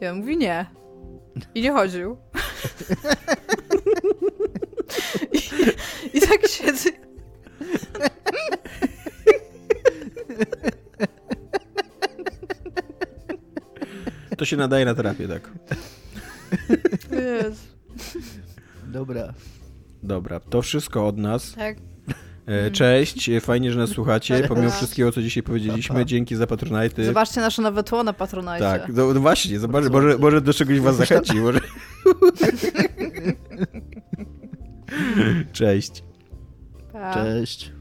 I 0.02 0.08
on 0.08 0.18
mówi, 0.18 0.38
nie. 0.38 0.66
I 1.56 1.62
nie 1.62 1.72
chodził. 1.72 2.18
I, 5.34 5.38
I 6.18 6.22
tak 6.22 6.48
siedzę. 6.48 6.90
To 14.38 14.46
się 14.46 14.58
nadaje 14.58 14.86
na 14.86 14.96
terapię, 14.96 15.28
tak. 15.28 15.52
Jezu. 17.12 17.62
Dobra. 18.88 19.34
Dobra, 20.04 20.40
to 20.40 20.62
wszystko 20.62 21.08
od 21.08 21.18
nas. 21.18 21.54
Tak. 21.54 21.78
E, 22.46 22.72
cześć, 22.72 23.30
fajnie, 23.42 23.72
że 23.72 23.80
nas 23.80 23.90
słuchacie, 23.90 24.46
pomimo 24.48 24.70
wszystkiego, 24.70 25.12
co 25.12 25.22
dzisiaj 25.22 25.44
powiedzieliśmy. 25.44 26.06
Dzięki 26.06 26.36
za 26.36 26.48
Patronite. 26.48 27.06
Zobaczcie 27.06 27.42
nasze 27.42 27.62
nowe 27.62 27.84
tło 27.84 28.04
na 28.04 28.14
Patronite. 28.14 28.60
Tak, 28.60 28.90
no, 28.94 29.14
no 29.14 29.20
właśnie, 29.20 29.60
zobacz, 29.60 29.86
może, 29.90 30.18
może 30.18 30.42
do 30.42 30.54
czegoś 30.54 30.80
was 30.80 30.96
zachęci. 30.96 31.36
Może... 31.36 31.60
Cześć. 35.54 36.04
Pa. 36.94 37.14
Cześć. 37.14 37.72